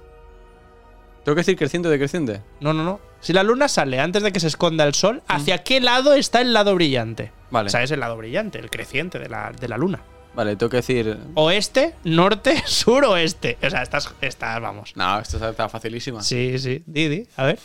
¿Tengo 1.23 1.35
que 1.35 1.39
decir 1.39 1.57
creciente 1.57 1.87
o 1.87 1.91
decreciente? 1.91 2.41
No, 2.59 2.71
no, 2.71 2.83
no. 2.83 2.99
Si 3.19 3.33
la 3.33 3.41
luna 3.41 3.67
sale 3.67 3.99
antes 3.99 4.21
de 4.21 4.31
que 4.31 4.39
se 4.39 4.45
esconda 4.47 4.83
el 4.83 4.93
sol, 4.93 5.23
¿hacia 5.27 5.63
qué 5.63 5.81
lado 5.81 6.13
está 6.13 6.41
el 6.41 6.53
lado 6.53 6.75
brillante? 6.75 7.31
Vale. 7.49 7.67
O 7.67 7.69
sea, 7.71 7.81
es 7.81 7.89
el 7.89 7.99
lado 7.99 8.15
brillante, 8.15 8.59
el 8.59 8.69
creciente 8.69 9.17
de 9.17 9.27
la, 9.27 9.51
de 9.51 9.67
la 9.67 9.77
luna. 9.77 10.03
Vale, 10.35 10.55
tengo 10.55 10.69
que 10.69 10.77
decir. 10.77 11.17
Oeste, 11.33 11.95
norte, 12.03 12.61
sur, 12.67 13.05
oeste. 13.05 13.57
O 13.63 13.69
sea, 13.69 13.81
estás, 13.81 14.13
estás 14.21 14.61
vamos. 14.61 14.91
No, 14.95 15.19
esto 15.19 15.49
está 15.49 15.67
facilísima. 15.67 16.21
Sí, 16.21 16.59
sí. 16.59 16.83
Didi, 16.85 17.27
a 17.37 17.45
ver. 17.45 17.59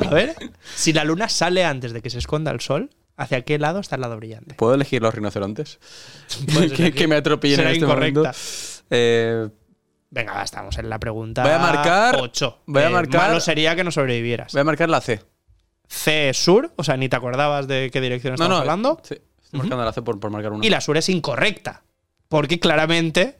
A 0.00 0.08
ver. 0.08 0.34
Si 0.74 0.94
la 0.94 1.04
luna 1.04 1.28
sale 1.28 1.64
antes 1.64 1.92
de 1.92 2.00
que 2.00 2.08
se 2.08 2.18
esconda 2.18 2.50
el 2.50 2.60
sol, 2.60 2.88
¿hacia 3.16 3.42
qué 3.42 3.58
lado 3.58 3.80
está 3.80 3.96
el 3.96 4.02
lado 4.02 4.16
brillante? 4.16 4.54
¿Puedo 4.54 4.74
elegir 4.74 5.02
los 5.02 5.14
rinocerontes? 5.14 5.80
Pues 6.54 6.72
que, 6.94 7.08
me 7.08 7.16
atropellen 7.16 7.60
en 7.60 7.66
este 7.66 7.84
incorrecta. 7.84 8.20
momento. 8.20 8.38
Eh, 8.94 9.48
Venga, 10.10 10.42
estamos 10.42 10.76
en 10.76 10.90
la 10.90 10.98
pregunta. 10.98 11.42
Voy 11.42 11.52
a 11.52 11.58
marcar- 11.58 12.16
8. 12.20 12.58
voy 12.66 12.82
a 12.82 12.90
marcar- 12.90 13.28
Malo 13.28 13.40
sería 13.40 13.74
que 13.74 13.82
no 13.82 13.90
sobrevivieras. 13.90 14.52
voy 14.52 14.60
a 14.60 14.64
marcar 14.64 14.90
la 14.90 15.00
C. 15.00 15.22
C 15.88 16.32
sur, 16.34 16.70
o 16.76 16.84
sea, 16.84 16.98
ni 16.98 17.08
te 17.08 17.16
acordabas 17.16 17.66
de 17.66 17.90
qué 17.90 18.00
dirección 18.02 18.34
estamos 18.34 18.50
no. 18.50 18.58
hablando. 18.58 19.00
Sí, 19.02 19.14
estoy 19.42 19.60
marcando 19.60 19.84
la 19.86 19.92
C 19.94 20.02
por, 20.02 20.20
por 20.20 20.30
marcar 20.30 20.52
una. 20.52 20.66
Y 20.66 20.68
la 20.68 20.82
sur 20.82 20.98
es 20.98 21.08
incorrecta. 21.08 21.82
Porque 22.28 22.60
claramente 22.60 23.38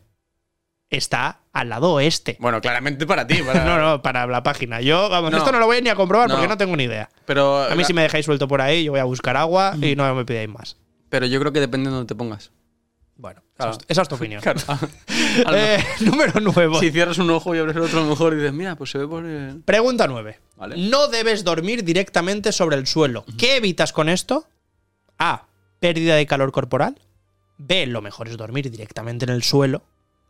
está 0.89 1.41
al 1.53 1.69
lado 1.69 1.93
oeste. 1.93 2.37
Bueno, 2.41 2.61
claramente 2.63 3.07
para 3.07 3.27
ti. 3.27 3.43
Para... 3.43 3.65
No, 3.67 3.79
no, 3.79 4.01
para 4.03 4.27
la 4.27 4.43
página. 4.43 4.81
Yo, 4.81 5.11
vamos, 5.11 5.31
No. 5.31 5.37
esto 5.39 5.53
no 5.53 5.59
lo 5.59 5.67
voy 5.67 5.83
ni 5.83 5.91
a 5.91 5.95
comprobar 5.95 6.31
porque 6.31 6.49
No. 6.49 6.57
tengo 6.57 6.75
ni 6.77 6.85
idea. 6.85 7.11
Pero, 7.27 7.65
A 7.65 7.71
mí 7.75 7.83
la- 7.83 7.85
si 7.87 7.93
me 7.93 8.03
dejáis 8.03 8.25
suelto 8.25 8.49
por 8.49 8.63
ahí, 8.63 8.85
yo 8.85 8.93
voy 8.93 9.01
a 9.01 9.05
buscar 9.05 9.37
agua 9.37 9.75
y 9.81 9.95
no 9.95 10.15
me 10.15 10.25
pidáis 10.25 10.49
más. 10.49 10.79
pero 11.11 11.27
yo 11.27 11.39
creo 11.41 11.53
que 11.53 11.61
depende 11.61 11.91
de 11.91 11.97
donde 11.97 12.09
te 12.09 12.15
pongas. 12.15 12.51
Bueno, 13.23 13.41
Claro. 13.57 13.79
esa, 13.87 14.03
es, 14.03 14.09
tu 14.09 14.17
opinión. 14.17 14.43
Claro. 14.43 14.61
Eh, 15.55 15.79
número 16.01 16.41
9. 16.41 16.81
Si 16.81 16.91
cierras 16.91 17.19
un 17.19 17.31
ojo 17.31 17.55
y 17.55 17.59
abres 17.59 17.77
el 17.77 17.83
otro, 17.83 18.05
mejor 18.05 18.35
dices, 18.35 18.53
mira, 18.53 18.75
pues 18.75 18.91
se 18.91 18.99
ve 18.99 19.07
por 19.07 19.25
el. 19.25 19.63
Pregunta 19.63 20.09
9. 20.09 20.41
Vale. 20.57 20.77
No 20.91 21.07
debes 21.07 21.45
dormir 21.45 21.85
directamente 21.85 22.51
sobre 22.51 22.77
el 22.77 22.89
suelo. 22.89 23.25
¿Qué 23.39 23.57
evitas 23.57 23.93
con 23.93 24.09
esto? 24.09 24.49
A. 25.19 25.47
Pérdida 25.79 26.17
de 26.17 26.27
calor 26.27 26.51
corporal. 26.51 27.01
B. 27.59 27.87
Lo 27.87 28.03
mejor 28.03 28.29
es 28.29 28.37
dormir 28.37 28.69
directamente 28.71 29.25
en 29.25 29.31
el 29.31 29.45
suelo. 29.45 29.83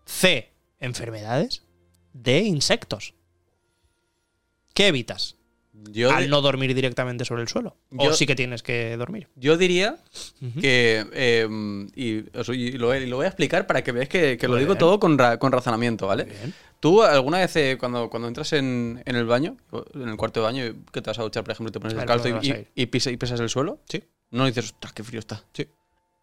C. 0.05 0.53
Enfermedades. 0.79 1.63
D. 2.13 2.41
Insectos. 2.41 3.15
¿Qué 4.75 4.89
evitas 4.89 5.37
Yo, 5.91 6.13
al 6.13 6.31
no 6.31 6.41
dormir 6.41 6.75
directamente 6.75 7.25
sobre 7.25 7.43
el 7.43 7.49
suelo? 7.49 7.77
O 7.97 8.05
Yo- 8.07 8.13
sí 8.15 8.27
que 8.27 8.35
tienes 8.37 8.63
que 8.63 8.97
dormir. 8.97 9.29
yo 9.37 9.57
diría 9.57 9.97
que. 10.61 11.07
eh, 11.13 11.49
y, 11.97 12.05
y 12.55 12.73
lo, 12.79 12.95
y 12.95 13.07
lo 13.07 13.17
voy 13.17 13.25
a 13.25 13.29
explicar 13.29 13.67
para 13.67 13.83
que 13.83 13.93
veáis 13.93 14.09
que, 14.09 14.37
que 14.39 14.49
lo 14.49 14.57
digo 14.57 14.77
todo 14.77 15.01
con, 15.01 15.19
ra- 15.19 15.39
con 15.39 15.51
razonamiento, 15.53 16.07
¿vale? 16.07 16.25
Bien. 16.25 16.55
¿Tú 16.81 17.03
alguna 17.03 17.39
vez 17.39 17.55
eh, 17.57 17.77
cuando, 17.79 18.11
cuando 18.11 18.27
entras 18.29 18.53
en, 18.55 19.03
en 19.07 19.17
el 19.17 19.25
baño, 19.25 19.57
en 19.95 20.09
el 20.09 20.17
cuarto 20.17 20.41
de 20.41 20.45
baño, 20.47 20.65
que 20.93 21.01
te 21.01 21.11
vas 21.11 21.19
a 21.19 21.23
duchar, 21.23 21.45
por 21.45 21.53
ejemplo, 21.53 21.71
te 21.71 21.79
pones 21.79 21.95
Vale, 21.95 22.07
descalzo 22.07 22.29
¿dónde 22.29 22.49
vas 22.49 22.59
a 22.59 22.61
y, 22.75 22.83
y, 22.83 23.13
y 23.13 23.17
pisas 23.17 23.41
el 23.41 23.49
suelo? 23.49 23.79
Sí. 23.89 24.03
No 24.31 24.47
dices, 24.47 24.65
ostras, 24.67 24.93
qué 24.93 25.05
frío 25.05 25.21
está. 25.21 25.45
Sí. 25.53 25.67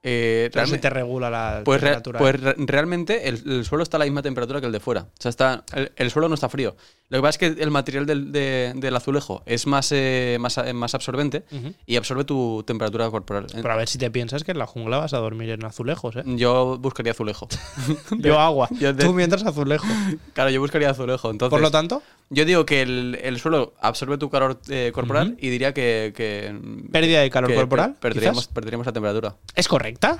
Eh, 0.02 0.50
realmente- 0.54 0.80
te 0.82 0.90
regula 0.90 1.30
la 1.30 1.62
Pues, 1.66 1.82
re- 1.82 1.88
temperatura. 1.88 2.20
pues 2.20 2.40
re- 2.40 2.56
realmente 2.58 3.28
el, 3.28 3.42
el 3.52 3.66
suelo 3.66 3.84
está 3.84 3.98
a 3.98 4.00
la 4.00 4.06
misma 4.06 4.22
temperatura 4.22 4.62
que 4.62 4.68
el 4.68 4.72
de 4.72 4.80
fuera. 4.80 5.02
O 5.02 5.12
sea, 5.20 5.28
está, 5.30 5.66
el, 5.74 5.92
el 5.98 6.10
suelo 6.10 6.30
no 6.30 6.36
está 6.36 6.48
frío. 6.48 6.76
Lo 7.10 7.18
que 7.18 7.22
pasa 7.22 7.30
es 7.32 7.38
que 7.56 7.62
el 7.64 7.70
material 7.72 8.06
del, 8.06 8.32
de- 8.32 8.72
del 8.76 8.96
azulejo 8.96 9.44
es 9.46 9.68
más, 9.68 9.92
eh, 9.92 10.38
más, 10.40 10.58
eh, 10.58 10.72
más 10.72 10.96
absorbente 10.96 11.44
y 11.86 11.98
absorbe 11.98 12.24
tu 12.24 12.64
temperatura 12.66 13.10
corporal. 13.12 13.48
Pero 13.54 13.72
a 13.74 13.76
ver 13.76 13.90
si 13.90 13.98
te 13.98 14.10
piensas 14.10 14.44
que 14.46 14.52
en 14.52 14.60
la 14.60 14.68
jungla 14.68 14.98
vas 15.00 15.14
a 15.14 15.18
dormir 15.18 15.50
en 15.50 15.66
azulejos, 15.66 16.16
¿eh? 16.16 16.24
Yo 16.26 16.78
buscaría 16.80 17.12
azulejo. 17.12 17.50
Yo 18.20 18.40
agua. 18.40 18.70
yo 18.72 18.94
de- 18.94 19.04
Tú 19.04 19.14
mientras 19.14 19.44
azulejo. 19.46 19.86
claro, 20.34 20.50
yo 20.50 20.62
buscaría 20.62 20.92
azulejo. 20.92 21.30
Entonces, 21.30 21.50
Por 21.52 21.62
lo 21.62 21.72
tanto, 21.72 22.02
yo 22.30 22.46
digo 22.46 22.66
que 22.66 22.82
el, 22.82 23.20
el 23.24 23.40
suelo 23.40 23.74
absorbe 23.82 24.18
tu 24.18 24.30
calor 24.30 24.60
eh, 24.70 24.92
corporal 24.94 25.36
y 25.40 25.50
diría 25.50 25.74
que. 25.74 26.14
que 26.16 26.54
pérdida 26.92 27.22
de 27.22 27.30
calor 27.30 27.50
que 27.50 27.56
corporal. 27.56 27.92
per- 27.94 28.12
Perderíamos, 28.14 28.48
perderíamos 28.48 28.86
la 28.86 28.94
temperatura. 28.94 29.36
¿Es 29.56 29.68
correcta? 29.68 30.18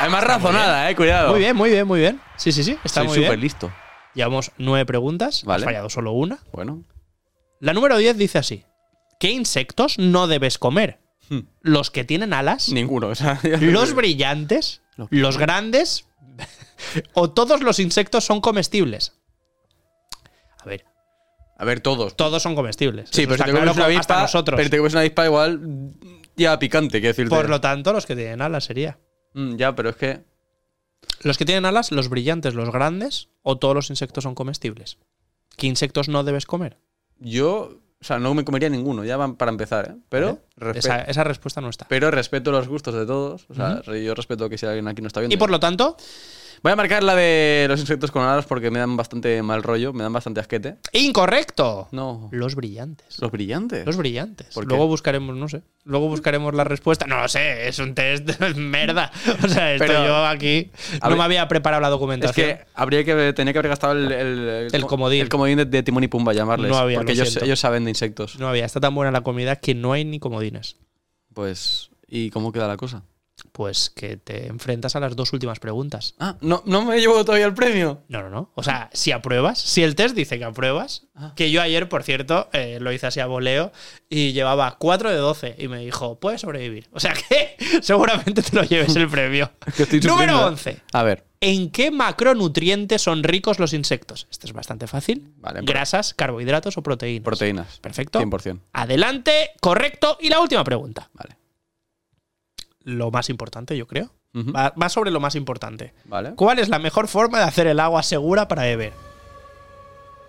Además, 0.00 0.24
razonada, 0.24 0.90
eh, 0.90 0.96
cuidado. 0.96 1.30
Muy 1.30 1.40
bien, 1.40 1.56
muy 1.56 1.70
bien, 1.70 1.86
muy 1.86 2.00
bien. 2.00 2.20
Sí, 2.36 2.52
sí, 2.52 2.62
sí. 2.62 2.76
Está 2.84 3.00
Soy 3.00 3.08
muy 3.08 3.16
súper 3.24 3.38
listo. 3.38 3.72
Llevamos 4.14 4.52
nueve 4.58 4.84
preguntas. 4.86 5.42
Vale. 5.44 5.62
Has 5.62 5.64
fallado 5.64 5.90
solo 5.90 6.12
una. 6.12 6.38
Bueno. 6.52 6.84
La 7.60 7.72
número 7.72 7.96
10 7.96 8.16
dice 8.18 8.38
así: 8.38 8.64
¿Qué 9.18 9.30
insectos 9.30 9.98
no 9.98 10.26
debes 10.26 10.58
comer? 10.58 11.00
Hmm. 11.28 11.40
Los 11.62 11.90
que 11.90 12.04
tienen 12.04 12.32
alas, 12.32 12.68
Ninguno. 12.70 13.08
o 13.08 13.14
sea, 13.14 13.40
los 13.60 13.94
brillantes, 13.94 14.82
Los- 14.96 15.08
los 15.10 15.38
grandes 15.38 16.06
o 17.14 17.30
todos 17.30 17.62
los 17.62 17.78
insectos 17.78 18.24
son 18.24 18.40
comestibles. 18.40 19.14
A 21.58 21.64
ver, 21.64 21.80
todos. 21.80 22.16
todos 22.16 22.42
son 22.42 22.54
comestibles. 22.54 23.08
Sí, 23.10 23.22
Eso 23.22 23.30
pero 23.30 23.38
si 23.38 23.44
te 23.44 23.50
comes 23.52 23.72
claro 23.72 23.76
una 23.76 23.84
avispa, 23.96 24.22
nosotros. 24.22 24.56
pero 24.58 24.70
te 24.70 24.76
comes 24.78 24.92
una 24.92 25.00
avispa 25.00 25.24
igual 25.24 25.60
ya 26.36 26.58
picante, 26.58 27.00
quiero 27.00 27.08
decirte. 27.08 27.34
Por 27.34 27.48
lo 27.48 27.60
tanto, 27.60 27.92
los 27.92 28.04
que 28.06 28.14
tienen 28.14 28.42
alas 28.42 28.64
sería. 28.64 28.98
Mm, 29.34 29.56
ya, 29.56 29.74
pero 29.74 29.90
es 29.90 29.96
que 29.96 30.20
Los 31.22 31.38
que 31.38 31.44
tienen 31.44 31.64
alas, 31.64 31.92
los 31.92 32.08
brillantes, 32.08 32.54
los 32.54 32.70
grandes, 32.70 33.28
o 33.42 33.56
todos 33.58 33.74
los 33.74 33.90
insectos 33.90 34.24
son 34.24 34.34
comestibles. 34.34 34.98
¿Qué 35.56 35.66
insectos 35.66 36.08
no 36.08 36.24
debes 36.24 36.44
comer? 36.46 36.78
yo, 37.18 37.80
o 37.98 38.04
sea, 38.04 38.18
no 38.18 38.34
me 38.34 38.44
comería 38.44 38.68
ninguno, 38.68 39.02
ya 39.04 39.16
van 39.16 39.36
para 39.36 39.50
empezar, 39.50 39.88
¿eh? 39.90 39.96
Pero, 40.10 40.40
esa 40.74 41.24
respuesta 41.24 41.62
no 41.62 41.70
está. 41.70 41.86
pero 41.88 42.10
respeto 42.10 42.52
los 42.52 42.68
gustos 42.68 42.94
de 42.94 43.06
todos. 43.06 43.46
O 43.48 43.54
sea, 43.54 43.80
yo 43.82 44.14
respeto 44.14 44.50
que 44.50 44.58
si 44.58 44.66
alguien 44.66 44.86
aquí 44.88 45.00
no 45.00 45.08
está 45.08 45.20
viendo. 45.20 45.34
Y 45.34 45.38
por 45.38 45.50
lo 45.50 45.58
tanto, 45.58 45.96
Voy 46.62 46.72
a 46.72 46.76
marcar 46.76 47.02
la 47.02 47.14
de 47.14 47.66
los 47.68 47.80
insectos 47.80 48.10
con 48.10 48.22
alas 48.22 48.46
porque 48.46 48.70
me 48.70 48.78
dan 48.78 48.96
bastante 48.96 49.42
mal 49.42 49.62
rollo, 49.62 49.92
me 49.92 50.02
dan 50.02 50.12
bastante 50.12 50.40
asquete. 50.40 50.76
incorrecto. 50.92 51.88
No. 51.92 52.28
Los 52.32 52.54
brillantes. 52.54 53.18
Los 53.20 53.30
brillantes. 53.30 53.86
Los 53.86 53.96
brillantes. 53.96 54.48
¿Por 54.54 54.64
qué? 54.64 54.68
Luego 54.70 54.86
buscaremos, 54.88 55.36
no 55.36 55.48
sé. 55.48 55.62
Luego 55.84 56.08
buscaremos 56.08 56.54
la 56.54 56.64
respuesta. 56.64 57.06
No 57.06 57.20
lo 57.20 57.28
sé, 57.28 57.68
es 57.68 57.78
un 57.78 57.94
test 57.94 58.24
de 58.26 58.54
merda. 58.60 59.10
O 59.44 59.48
sea, 59.48 59.74
esto 59.74 59.86
Pero- 59.86 60.04
yo 60.06 60.26
aquí 60.26 60.70
no 61.08 61.16
me 61.16 61.22
había 61.24 61.46
preparado 61.48 61.80
la 61.80 61.88
es 61.88 61.92
documentación. 61.92 62.46
que 62.48 62.64
habría 62.74 63.04
que 63.04 63.32
tenía 63.34 63.52
que 63.52 63.58
haber 63.58 63.68
gastado 63.70 63.92
el, 63.92 64.10
el, 64.12 64.68
El 64.72 64.86
comodín. 64.86 65.20
el 65.22 65.28
comodín 65.28 65.58
de, 65.58 65.64
de 65.66 65.82
Timón 65.82 66.04
y 66.04 66.08
Pumba 66.08 66.32
llamarles. 66.32 66.70
No 66.70 66.76
había, 66.78 66.98
porque 66.98 67.12
ellos 67.12 67.60
saben 67.60 67.84
de 67.84 67.90
insectos. 67.90 68.38
No 68.38 68.48
había. 68.48 68.64
Está 68.64 68.80
tan 68.80 68.94
buena 68.94 69.10
la 69.12 69.20
comida 69.22 69.56
que 69.56 69.74
no 69.74 69.92
hay 69.92 70.04
ni 70.04 70.18
comodines. 70.18 70.76
Pues, 71.34 71.90
¿y 72.08 72.30
cómo 72.30 72.50
queda 72.52 72.66
la 72.66 72.76
cosa? 72.76 73.02
Pues 73.52 73.90
que 73.90 74.16
te 74.16 74.46
enfrentas 74.48 74.96
a 74.96 75.00
las 75.00 75.16
dos 75.16 75.32
últimas 75.32 75.58
preguntas. 75.60 76.14
Ah, 76.18 76.36
no, 76.40 76.62
no 76.66 76.84
me 76.84 76.98
llevo 76.98 77.24
todavía 77.24 77.46
el 77.46 77.54
premio. 77.54 78.02
No, 78.08 78.22
no, 78.22 78.30
no. 78.30 78.50
O 78.54 78.62
sea, 78.62 78.90
si 78.92 79.12
apruebas, 79.12 79.58
si 79.58 79.82
el 79.82 79.94
test 79.94 80.14
dice 80.14 80.38
que 80.38 80.44
apruebas, 80.44 81.02
Ah. 81.18 81.32
que 81.34 81.50
yo 81.50 81.62
ayer, 81.62 81.88
por 81.88 82.02
cierto, 82.02 82.50
eh, 82.52 82.78
lo 82.80 82.92
hice 82.92 83.06
así 83.06 83.20
a 83.20 83.26
voleo 83.26 83.72
y 84.10 84.32
llevaba 84.32 84.76
4 84.78 85.10
de 85.10 85.16
12 85.16 85.54
y 85.58 85.68
me 85.68 85.78
dijo, 85.78 86.20
puedes 86.20 86.42
sobrevivir. 86.42 86.88
O 86.92 87.00
sea 87.00 87.14
que 87.28 87.56
seguramente 87.82 88.42
te 88.42 88.54
lo 88.54 88.62
lleves 88.64 88.94
el 88.96 89.08
premio. 89.08 89.50
Número 89.78 90.00
sufriendo. 90.02 90.46
11. 90.46 90.80
A 90.92 91.02
ver. 91.02 91.24
¿En 91.40 91.70
qué 91.70 91.90
macronutrientes 91.90 93.02
son 93.02 93.22
ricos 93.22 93.58
los 93.58 93.72
insectos? 93.72 94.26
Esto 94.30 94.46
es 94.46 94.52
bastante 94.52 94.86
fácil. 94.86 95.32
Vale, 95.38 95.60
pero- 95.60 95.72
Grasas, 95.72 96.12
carbohidratos 96.14 96.76
o 96.78 96.82
proteínas. 96.82 97.24
Proteínas. 97.24 97.78
Perfecto. 97.80 98.20
100%. 98.20 98.60
Adelante, 98.72 99.50
correcto. 99.60 100.18
Y 100.20 100.28
la 100.28 100.40
última 100.40 100.64
pregunta. 100.64 101.08
Vale. 101.14 101.36
Lo 102.86 103.10
más 103.10 103.28
importante, 103.30 103.76
yo 103.76 103.86
creo. 103.86 104.10
Va, 104.34 104.72
va 104.80 104.88
sobre 104.88 105.10
lo 105.10 105.18
más 105.20 105.34
importante. 105.34 105.92
Vale. 106.04 106.34
¿Cuál 106.36 106.58
es 106.60 106.68
la 106.68 106.78
mejor 106.78 107.08
forma 107.08 107.38
de 107.38 107.44
hacer 107.44 107.66
el 107.66 107.80
agua 107.80 108.02
segura 108.02 108.46
para 108.48 108.62
beber? 108.62 108.92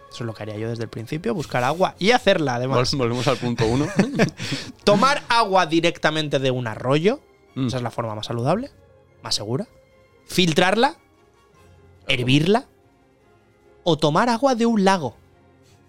Eso 0.10 0.24
es 0.24 0.26
lo 0.26 0.34
que 0.34 0.44
haría 0.44 0.58
yo 0.58 0.70
desde 0.70 0.84
el 0.84 0.90
principio, 0.90 1.34
buscar 1.36 1.64
agua 1.64 1.94
y 2.00 2.12
hacerla 2.12 2.56
además. 2.56 2.94
Vol- 2.94 2.98
Volvemos 2.98 3.28
al 3.28 3.38
punto 3.38 3.66
uno. 3.68 3.86
Tomar 4.86 5.22
agua 5.30 5.66
directamente 5.68 6.40
de 6.40 6.52
un 6.52 6.68
arroyo, 6.68 7.20
Mm. 7.56 7.68
esa 7.68 7.78
es 7.78 7.84
la 7.84 7.92
forma 7.92 8.16
más 8.16 8.26
saludable, 8.28 8.70
más 9.24 9.36
segura. 9.36 9.68
Filtrarla, 10.26 10.96
hervirla 12.08 12.66
o 13.84 13.98
tomar 13.98 14.30
agua 14.30 14.56
de 14.56 14.66
un 14.66 14.84
lago. 14.86 15.16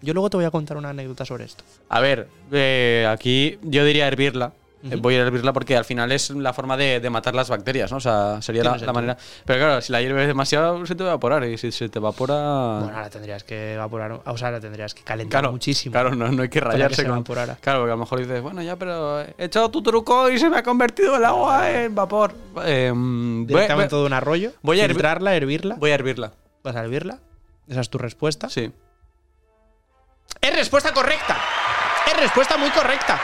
Yo 0.01 0.13
luego 0.13 0.29
te 0.29 0.37
voy 0.37 0.45
a 0.45 0.51
contar 0.51 0.77
una 0.77 0.89
anécdota 0.89 1.25
sobre 1.25 1.45
esto. 1.45 1.63
A 1.89 1.99
ver, 1.99 2.27
eh, 2.51 3.07
aquí 3.09 3.59
yo 3.63 3.83
diría 3.85 4.07
hervirla. 4.07 4.53
Eh, 4.83 4.95
voy 4.97 5.15
a 5.15 5.19
hervirla 5.21 5.51
porque 5.53 5.75
al 5.75 5.85
final 5.85 6.11
es 6.11 6.29
la 6.29 6.53
forma 6.53 6.77
de, 6.77 6.99
de 6.99 7.09
matar 7.09 7.35
las 7.35 7.49
bacterias, 7.49 7.91
¿no? 7.91 7.97
O 7.97 7.99
sea, 7.99 8.41
sería 8.41 8.63
la, 8.63 8.77
la 8.77 8.93
manera. 8.93 9.17
Pero 9.45 9.59
claro, 9.59 9.81
si 9.81 9.91
la 9.91 10.01
hierves 10.01 10.27
demasiado, 10.27 10.85
se 10.85 10.95
te 10.95 11.03
va 11.03 11.09
a 11.09 11.13
evaporar. 11.13 11.43
Y 11.45 11.57
si 11.57 11.71
se 11.71 11.89
te 11.89 11.99
evapora. 11.99 12.35
Bueno, 12.81 12.95
ahora 12.97 13.09
tendrías 13.09 13.43
que 13.43 13.73
evaporar, 13.73 14.21
o 14.25 14.37
sea, 14.37 14.51
la 14.51 14.59
tendrías 14.59 14.93
que 14.93 15.03
calentar 15.03 15.41
claro, 15.41 15.51
muchísimo. 15.51 15.91
Claro, 15.93 16.15
no, 16.15 16.31
no 16.31 16.41
hay 16.43 16.49
que 16.49 16.59
que 16.59 16.65
rayarse 16.65 16.97
se 16.97 17.03
con. 17.03 17.15
evaporara. 17.17 17.57
Claro, 17.61 17.79
porque 17.79 17.91
a 17.91 17.95
lo 17.95 17.99
mejor 17.99 18.19
dices, 18.19 18.41
bueno, 18.41 18.61
ya, 18.61 18.75
pero 18.77 19.21
he 19.21 19.33
echado 19.37 19.69
tu 19.69 19.81
truco 19.83 20.29
y 20.29 20.39
se 20.39 20.49
me 20.49 20.57
ha 20.57 20.63
convertido 20.63 21.17
el 21.17 21.25
agua 21.25 21.69
en 21.71 21.93
vapor. 21.95 22.33
Eh, 22.65 22.91
voy, 22.95 23.45
Directamente 23.45 23.95
voy- 23.95 24.01
de 24.03 24.07
un 24.07 24.13
arroyo, 24.13 24.51
voy 24.61 24.79
a 24.79 24.85
hervir- 24.85 24.89
filtrarla, 24.93 25.35
hervirla. 25.35 25.75
voy 25.75 25.91
a 25.91 25.95
hervirla. 25.95 26.31
¿Vas 26.63 26.75
a 26.75 26.81
hervirla? 26.81 27.19
Esa 27.67 27.81
es 27.81 27.89
tu 27.89 27.97
respuesta. 27.97 28.49
Sí. 28.49 28.71
Es 30.41 30.55
respuesta 30.55 30.93
correcta. 30.93 31.37
Es 32.09 32.19
respuesta 32.19 32.57
muy 32.57 32.69
correcta. 32.69 33.19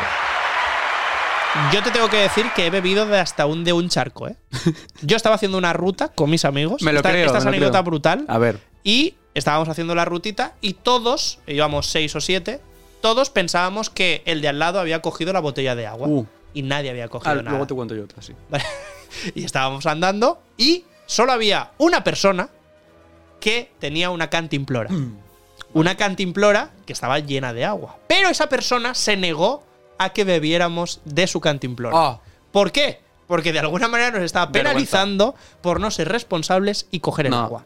Yo 1.72 1.82
te 1.84 1.92
tengo 1.92 2.10
que 2.10 2.18
decir 2.18 2.46
que 2.56 2.66
he 2.68 2.70
bebido 2.70 3.06
de 3.06 3.20
hasta 3.20 3.46
un 3.46 3.64
de 3.64 3.72
un 3.74 3.88
charco, 3.90 4.28
¿eh? 4.28 4.36
Yo 5.02 5.16
estaba 5.16 5.36
haciendo 5.36 5.58
una 5.58 5.74
ruta 5.74 6.10
con 6.10 6.30
mis 6.30 6.44
amigos. 6.46 6.82
Me 6.82 6.92
lo 6.92 7.00
esta, 7.00 7.12
creo, 7.12 7.26
esta 7.28 7.38
es 7.40 7.46
anécdota 7.46 7.72
creo. 7.80 7.84
brutal. 7.84 8.26
A 8.28 8.38
ver. 8.38 8.60
Y 8.84 9.16
estábamos 9.34 9.70
haciendo 9.70 9.96
la 9.96 10.06
rutita 10.06 10.54
y 10.62 10.74
todos, 10.74 11.40
íbamos 11.48 11.88
seis 11.88 12.16
o 12.16 12.22
siete, 12.22 12.60
todos 13.02 13.30
pensábamos 13.30 13.90
que 13.90 14.22
el 14.26 14.42
de 14.42 14.50
al 14.50 14.60
lado 14.60 14.80
había 14.80 15.02
cogido 15.02 15.32
la 15.34 15.40
botella 15.40 15.76
de 15.76 15.88
agua. 15.88 16.08
Uh. 16.08 16.26
Y 16.54 16.62
nadie 16.62 16.90
había 16.90 17.06
Ah, 17.06 17.10
cogido 17.10 17.36
nada. 17.36 17.50
luego 17.52 17.68
te 17.68 17.74
cuento 17.74 17.96
yo 17.96 18.04
otra, 18.04 18.22
sí. 18.22 18.34
Vale. 18.50 18.64
y 19.34 19.44
estábamos 19.46 19.86
andando 19.86 20.42
y 20.58 20.84
solo 21.06 21.32
había 21.32 21.72
una 21.78 22.04
persona 22.04 22.50
que 23.40 23.72
tenía 23.80 24.10
una 24.10 24.30
cantimplora. 24.30 24.90
una 25.74 25.96
cantimplora 25.96 26.72
que 26.86 26.94
estaba 26.94 27.20
llena 27.20 27.54
de 27.54 27.64
agua. 27.66 27.98
Pero 28.08 28.30
esa 28.30 28.48
persona 28.50 28.94
se 28.96 29.16
negó 29.18 29.64
a 29.98 30.10
que 30.10 30.24
bebiéramos 30.24 31.02
de 31.06 31.28
su 31.28 31.40
cantimplora. 31.42 31.96
Ah. 31.98 32.20
¿Por 32.52 32.72
qué? 32.72 33.00
Porque 33.28 33.52
de 33.54 33.60
alguna 33.60 33.88
manera 33.88 34.12
nos 34.12 34.22
estaba 34.24 34.46
Vergüenza. 34.48 34.70
penalizando 34.74 35.36
por 35.62 35.80
no 35.80 35.90
ser 35.92 36.10
responsables 36.10 36.88
y 36.92 37.00
coger 37.00 37.26
el 37.28 37.32
No. 37.32 37.40
agua. 37.40 37.66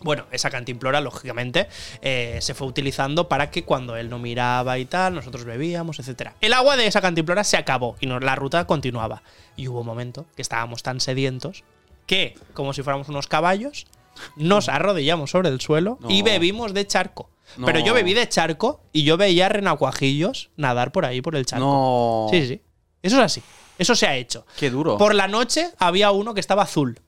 Bueno, 0.00 0.26
esa 0.30 0.48
cantimplora, 0.48 1.00
lógicamente, 1.00 1.66
eh, 2.02 2.38
se 2.40 2.54
fue 2.54 2.68
utilizando 2.68 3.28
para 3.28 3.50
que 3.50 3.64
cuando 3.64 3.96
él 3.96 4.08
no 4.08 4.20
miraba 4.20 4.78
y 4.78 4.84
tal, 4.84 5.16
nosotros 5.16 5.44
bebíamos, 5.44 5.98
etc. 5.98 6.30
El 6.40 6.52
agua 6.52 6.76
de 6.76 6.86
esa 6.86 7.00
cantimplora 7.00 7.42
se 7.42 7.56
acabó 7.56 7.96
y 7.98 8.06
nos- 8.06 8.22
la 8.22 8.36
ruta 8.36 8.64
continuaba. 8.66 9.22
Y 9.56 9.66
hubo 9.66 9.80
un 9.80 9.86
momento 9.86 10.26
que 10.36 10.42
estábamos 10.42 10.84
tan 10.84 11.00
sedientos 11.00 11.64
que, 12.06 12.36
como 12.54 12.72
si 12.74 12.82
fuéramos 12.84 13.08
unos 13.08 13.26
caballos, 13.26 13.88
nos 14.36 14.68
arrodillamos 14.68 15.30
sobre 15.32 15.48
el 15.48 15.60
suelo 15.60 15.98
y 16.08 16.20
No. 16.20 16.24
bebimos 16.26 16.74
de 16.74 16.86
charco. 16.86 17.28
No. 17.56 17.66
Pero 17.66 17.80
yo 17.80 17.94
bebí 17.94 18.14
de 18.14 18.28
charco 18.28 18.82
y 18.92 19.02
yo 19.04 19.16
veía 19.16 19.48
renacuajillos 19.48 20.50
nadar 20.56 20.92
por 20.92 21.04
ahí, 21.04 21.20
por 21.22 21.34
el 21.36 21.46
charco. 21.46 21.64
No. 21.64 22.26
Sí, 22.30 22.46
sí. 22.46 22.60
Eso 23.02 23.16
es 23.16 23.22
así. 23.22 23.42
Eso 23.78 23.94
se 23.94 24.06
ha 24.06 24.16
hecho. 24.16 24.44
Qué 24.58 24.70
duro. 24.70 24.98
Por 24.98 25.14
la 25.14 25.28
noche 25.28 25.70
había 25.78 26.10
uno 26.10 26.34
que 26.34 26.40
estaba 26.40 26.62
azul. 26.62 27.00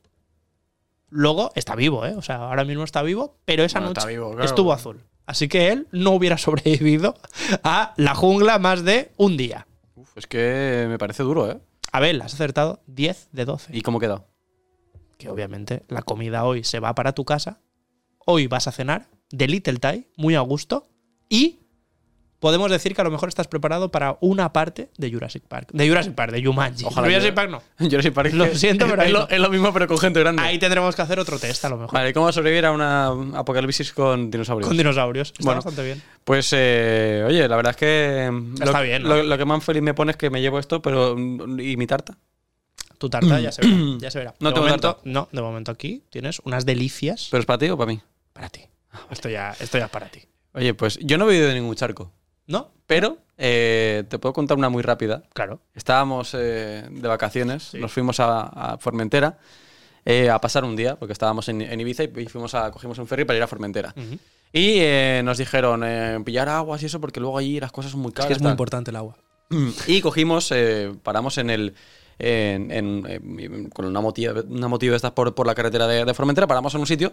Luego 1.09 1.51
está 1.57 1.75
vivo, 1.75 2.07
¿eh? 2.07 2.15
O 2.17 2.23
sea, 2.23 2.37
ahora 2.37 2.65
mismo 2.65 2.85
está 2.85 3.03
vivo, 3.03 3.37
pero 3.45 3.65
esa 3.65 3.81
Bueno, 3.81 3.95
noche 3.95 4.07
vivo, 4.09 4.31
claro. 4.31 4.45
estuvo 4.45 4.73
azul. 4.73 5.05
Así 5.27 5.49
que 5.49 5.71
él 5.73 5.89
no 5.91 6.13
hubiera 6.13 6.39
sobrevivido 6.39 7.17
a 7.65 7.95
la 7.97 8.15
jungla 8.15 8.59
más 8.59 8.85
de 8.85 9.11
un 9.17 9.37
día. 9.37 9.67
Uf, 9.97 10.17
es 10.17 10.27
que 10.27 10.87
me 10.89 10.99
parece 10.99 11.23
duro, 11.25 11.51
¿eh? 11.51 11.59
Abel, 11.93 12.23
has 12.23 12.35
acertado 12.35 12.81
10 12.87 13.29
de 13.33 13.45
12. 13.45 13.77
¿Y 13.77 13.83
cómo 13.83 13.99
queda? 13.99 14.25
Que 15.19 15.29
obviamente 15.29 15.83
la 15.89 16.03
comida 16.03 16.45
hoy 16.45 16.63
se 16.63 16.79
va 16.79 16.95
para 16.95 17.13
tu 17.13 17.25
casa. 17.25 17.59
Hoy 18.25 18.47
vas 18.47 18.69
a 18.69 18.73
cenar 18.73 19.09
de 19.31 19.49
Little 19.49 19.79
Thai, 19.79 20.07
muy 20.17 20.35
a 20.35 20.41
gusto. 20.41 20.87
Y 21.29 21.59
podemos 22.41 22.71
decir 22.71 22.95
que 22.95 23.01
a 23.03 23.05
lo 23.05 23.11
mejor 23.11 23.29
estás 23.29 23.47
preparado 23.49 23.91
para 23.91 24.17
una 24.21 24.53
parte 24.53 24.89
de 24.97 25.13
Jurassic 25.13 25.43
Park. 25.45 25.69
De 25.73 25.87
Jurassic 25.89 26.15
Park, 26.15 26.33
de 26.33 26.43
Jumanji. 26.43 26.85
Ojalá 26.87 27.07
Jurassic 27.07 27.29
yo- 27.31 27.35
Park 27.35 27.51
no. 27.51 27.63
Jurassic 27.91 28.13
Park. 28.15 28.33
Lo 28.33 28.47
siento, 28.55 28.87
pero 28.89 29.03
es, 29.05 29.13
lo, 29.13 29.19
no. 29.21 29.29
es 29.29 29.39
lo 29.39 29.51
mismo, 29.51 29.73
pero 29.73 29.87
con 29.87 29.99
gente 29.99 30.21
grande. 30.21 30.43
Ahí 30.43 30.59
tendremos 30.59 30.97
que 30.97 31.03
hacer 31.03 31.19
otro 31.21 31.39
test 31.39 31.65
a 31.65 31.69
lo 31.69 31.77
mejor. 31.77 31.93
Vale, 31.93 32.13
¿cómo 32.15 32.33
sobrevivir 32.33 32.65
a 32.67 32.73
una 32.73 33.09
apocalipsis 33.39 33.93
con 33.93 34.31
dinosaurios? 34.31 34.67
Con 34.69 34.77
dinosaurios. 34.77 35.29
Está 35.29 35.45
Bueno. 35.45 35.59
bastante 35.59 35.85
bien. 35.85 36.03
Pues, 36.25 36.49
eh, 36.57 37.25
oye, 37.27 37.47
la 37.47 37.57
verdad 37.57 37.71
es 37.73 37.77
que. 37.77 38.31
Está 38.55 38.79
lo, 38.79 38.83
bien, 38.85 39.03
¿no? 39.03 39.09
Lo, 39.11 39.23
lo 39.23 39.39
que 39.39 39.45
más 39.45 39.63
feliz 39.63 39.83
me 39.83 39.95
pone 39.95 40.13
es 40.13 40.17
que 40.17 40.31
me 40.31 40.41
llevo 40.41 40.59
esto, 40.59 40.81
pero. 40.83 41.17
¿Y 41.19 41.77
mi 41.77 41.87
tarta? 41.87 42.17
Tu 42.99 43.09
tarta 43.09 43.39
ya 43.41 43.53
se 43.53 43.63
verá. 43.63 43.77
Ya 44.01 44.11
se 44.11 44.19
verá. 44.19 44.35
No 44.41 44.49
de 44.49 44.55
tengo 44.55 44.67
momento, 44.67 44.89
tarta. 44.95 45.03
No, 45.05 45.29
de 45.31 45.41
momento 45.43 45.71
aquí 45.73 46.05
tienes 46.11 46.41
unas 46.45 46.65
delicias 46.67 47.29
¿Pero 47.31 47.41
es 47.41 47.47
para 47.47 47.59
ti 47.59 47.69
o 47.71 47.77
para 47.79 47.93
mí? 47.93 48.01
para 48.33 48.49
ti. 48.49 48.61
Esto 49.11 49.29
ya, 49.29 49.55
esto 49.61 49.79
ya 49.79 49.85
es 49.87 49.91
para 49.91 50.09
ti. 50.09 50.21
Oye, 50.53 50.75
pues 50.75 50.99
yo 51.01 51.17
no 51.19 51.25
he 51.25 51.29
bebido 51.29 51.49
de 51.49 51.55
ningún 51.55 51.75
charco. 51.77 52.13
¿No? 52.47 52.73
Pero 52.87 53.19
eh, 53.39 54.03
te 54.09 54.19
puedo 54.19 54.33
contar 54.33 54.59
una 54.59 54.69
muy 54.69 54.83
rápida. 54.83 55.23
Claro. 55.33 55.61
Estábamos 55.75 56.35
eh, 56.37 56.85
de 56.91 57.09
vacaciones, 57.09 57.63
Sí. 57.63 57.79
nos 57.79 57.93
fuimos 57.93 58.19
a, 58.19 58.41
a 58.73 58.79
Formentera 58.79 59.39
eh, 60.05 60.29
a 60.29 60.41
pasar 60.41 60.65
un 60.65 60.75
día, 60.75 60.97
porque 60.97 61.13
estábamos 61.13 61.49
en, 61.49 61.61
en 61.63 61.79
Ibiza 61.81 62.03
y 62.05 62.27
fuimos 62.27 62.55
a, 62.57 62.73
cogimos 62.73 62.99
un 62.99 63.07
ferry 63.07 63.25
para 63.25 63.37
ir 63.37 63.43
a 63.45 63.47
Formentera. 63.47 63.95
Y 64.53 64.81
nos 65.23 65.39
dijeron 65.39 65.85
pillar 66.25 66.49
aguas 66.49 66.83
y 66.83 66.87
eso, 66.87 67.01
porque 67.01 67.21
luego 67.21 67.39
allí 67.39 67.61
las 67.61 67.71
cosas 67.71 67.93
son 67.93 68.01
muy 68.01 68.09
Es 68.09 68.15
caras. 68.15 68.27
que 68.29 68.33
es 68.35 68.43
muy 68.43 68.51
importante 68.51 68.91
el 68.91 68.97
agua. 68.97 69.17
Y 69.87 70.01
cogimos, 70.01 70.53
paramos 71.05 71.39
en 71.39 71.51
el. 71.51 71.75
En- 72.21 72.71
en- 72.71 73.07
en- 73.09 73.71
con 73.71 73.85
una 73.87 74.01
motilla, 74.01 74.33
una 74.49 74.69
motilla 74.69 74.93
de 74.93 74.97
estas 74.97 75.13
por, 75.13 75.35
por 75.35 75.47
la 75.47 75.55
carretera 75.55 75.87
de, 75.87 76.05
de 76.05 76.15
Formentera, 76.15 76.47
paramos 76.47 76.75
en 76.75 76.81
un 76.81 76.87
sitio 76.87 77.13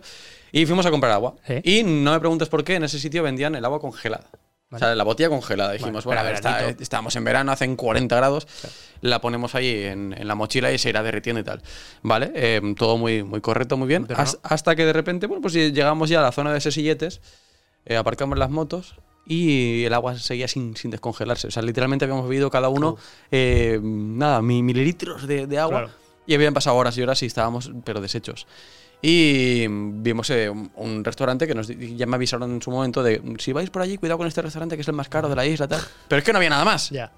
y 0.52 0.66
fuimos 0.66 0.86
a 0.86 0.92
comprar 0.92 1.12
agua. 1.14 1.36
Y 1.64 1.84
no 1.84 2.12
me 2.12 2.20
preguntes 2.20 2.50
por 2.50 2.64
qué 2.64 2.76
en 2.76 2.84
ese 2.84 3.00
sitio 3.00 3.24
vendían 3.24 3.56
el 3.56 3.66
agua 3.66 3.80
congelada. 3.80 4.28
O 4.70 4.78
sea, 4.78 4.94
la 4.96 5.06
botella 5.06 5.30
congelada. 5.30 5.72
Dijimos, 5.72 6.04
Vale, 6.04 6.06
bueno, 6.06 6.20
a 6.20 6.24
ver, 6.24 6.34
está- 6.34 6.70
estábamos 6.84 7.16
en 7.16 7.24
verano, 7.24 7.54
hacen 7.54 7.78
40 7.78 8.14
grados, 8.18 8.48
la 9.00 9.22
ponemos 9.22 9.56
ahí 9.56 9.84
en, 9.86 10.12
en 10.12 10.28
la 10.28 10.36
mochila 10.36 10.74
y 10.74 10.78
se 10.78 10.90
irá 10.90 11.02
derritiendo 11.04 11.40
y 11.40 11.44
tal. 11.46 11.62
¿Vale? 12.02 12.32
Eh, 12.36 12.62
todo 12.78 12.98
muy, 12.98 13.24
muy 13.24 13.40
correcto, 13.40 13.78
muy 13.78 13.88
bien. 13.88 14.06
Has- 14.18 14.40
Hasta 14.44 14.76
que 14.76 14.86
de 14.86 14.92
repente, 14.92 15.26
bueno, 15.26 15.42
pues 15.42 15.54
llegamos 15.54 16.10
ya 16.10 16.20
a 16.20 16.24
la 16.24 16.34
zona 16.34 16.52
de 16.52 16.60
sesilletes, 16.60 17.22
eh, 17.86 17.96
aparcamos 17.96 18.38
las 18.38 18.50
motos 18.50 18.96
y 19.28 19.84
el 19.84 19.94
agua 19.94 20.18
seguía 20.18 20.48
sin, 20.48 20.76
sin 20.78 20.90
descongelarse. 20.92 21.48
O 21.48 21.52
sea, 21.52 21.62
literalmente 21.62 22.06
habíamos 22.06 22.28
bebido 22.30 22.50
cada 22.50 22.70
uno, 22.70 22.98
eh, 23.32 23.80
nada, 23.84 24.42
mi- 24.42 24.64
mililitros 24.64 25.28
de, 25.28 25.46
de 25.48 25.60
agua 25.60 25.80
Claro. 25.82 25.94
y 26.26 26.34
habían 26.34 26.54
pasado 26.54 26.76
horas 26.78 26.98
y 26.98 27.02
horas 27.02 27.22
y 27.24 27.26
estábamos, 27.26 27.72
pero 27.84 28.00
deshechos. 28.02 28.48
Y 29.02 29.68
vimos 29.68 30.30
eh, 30.32 30.50
un, 30.50 31.04
restaurante 31.04 31.46
que 31.46 31.54
nos 31.54 31.68
ya 31.68 32.06
me 32.08 32.16
avisaron 32.16 32.52
en 32.52 32.62
su 32.62 32.72
momento 32.72 33.04
de 33.04 33.22
si 33.38 33.54
vais 33.54 33.70
por 33.70 33.84
allí, 33.84 33.98
cuidado 33.98 34.18
con 34.18 34.28
este 34.28 34.42
restaurante 34.42 34.76
que 34.76 34.82
es 34.82 34.88
el 34.88 34.96
más 34.96 35.08
caro 35.10 35.30
de 35.30 35.36
la 35.36 35.46
isla, 35.46 35.68
tal. 35.68 35.82
Pero 36.08 36.18
es 36.20 36.26
que 36.26 36.32
no 36.34 36.38
había 36.38 36.50
nada 36.50 36.66
más. 36.66 36.90
Ya, 36.90 37.12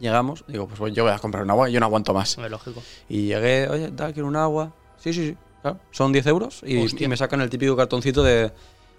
Llegamos, 0.00 0.44
digo, 0.48 0.66
pues 0.66 0.92
yo 0.94 1.04
voy 1.04 1.12
a 1.12 1.18
comprar 1.20 1.44
un 1.44 1.50
agua, 1.50 1.68
yo 1.68 1.78
no 1.78 1.86
aguanto 1.86 2.12
más. 2.12 2.36
lógico. 2.36 2.82
Y 3.08 3.26
llegué, 3.26 3.68
oye, 3.68 3.90
tal, 3.92 4.12
quiero 4.12 4.26
un 4.26 4.34
agua. 4.36 4.74
Sí, 4.96 5.12
sí, 5.12 5.28
sí. 5.30 5.36
claro, 5.62 5.78
son 5.92 6.12
10 6.12 6.26
euros 6.26 6.60
y, 6.66 7.04
y 7.04 7.08
me 7.08 7.16
sacan 7.16 7.40
el 7.40 7.48
típico 7.48 7.76
cartoncito 7.76 8.22
de, 8.22 8.50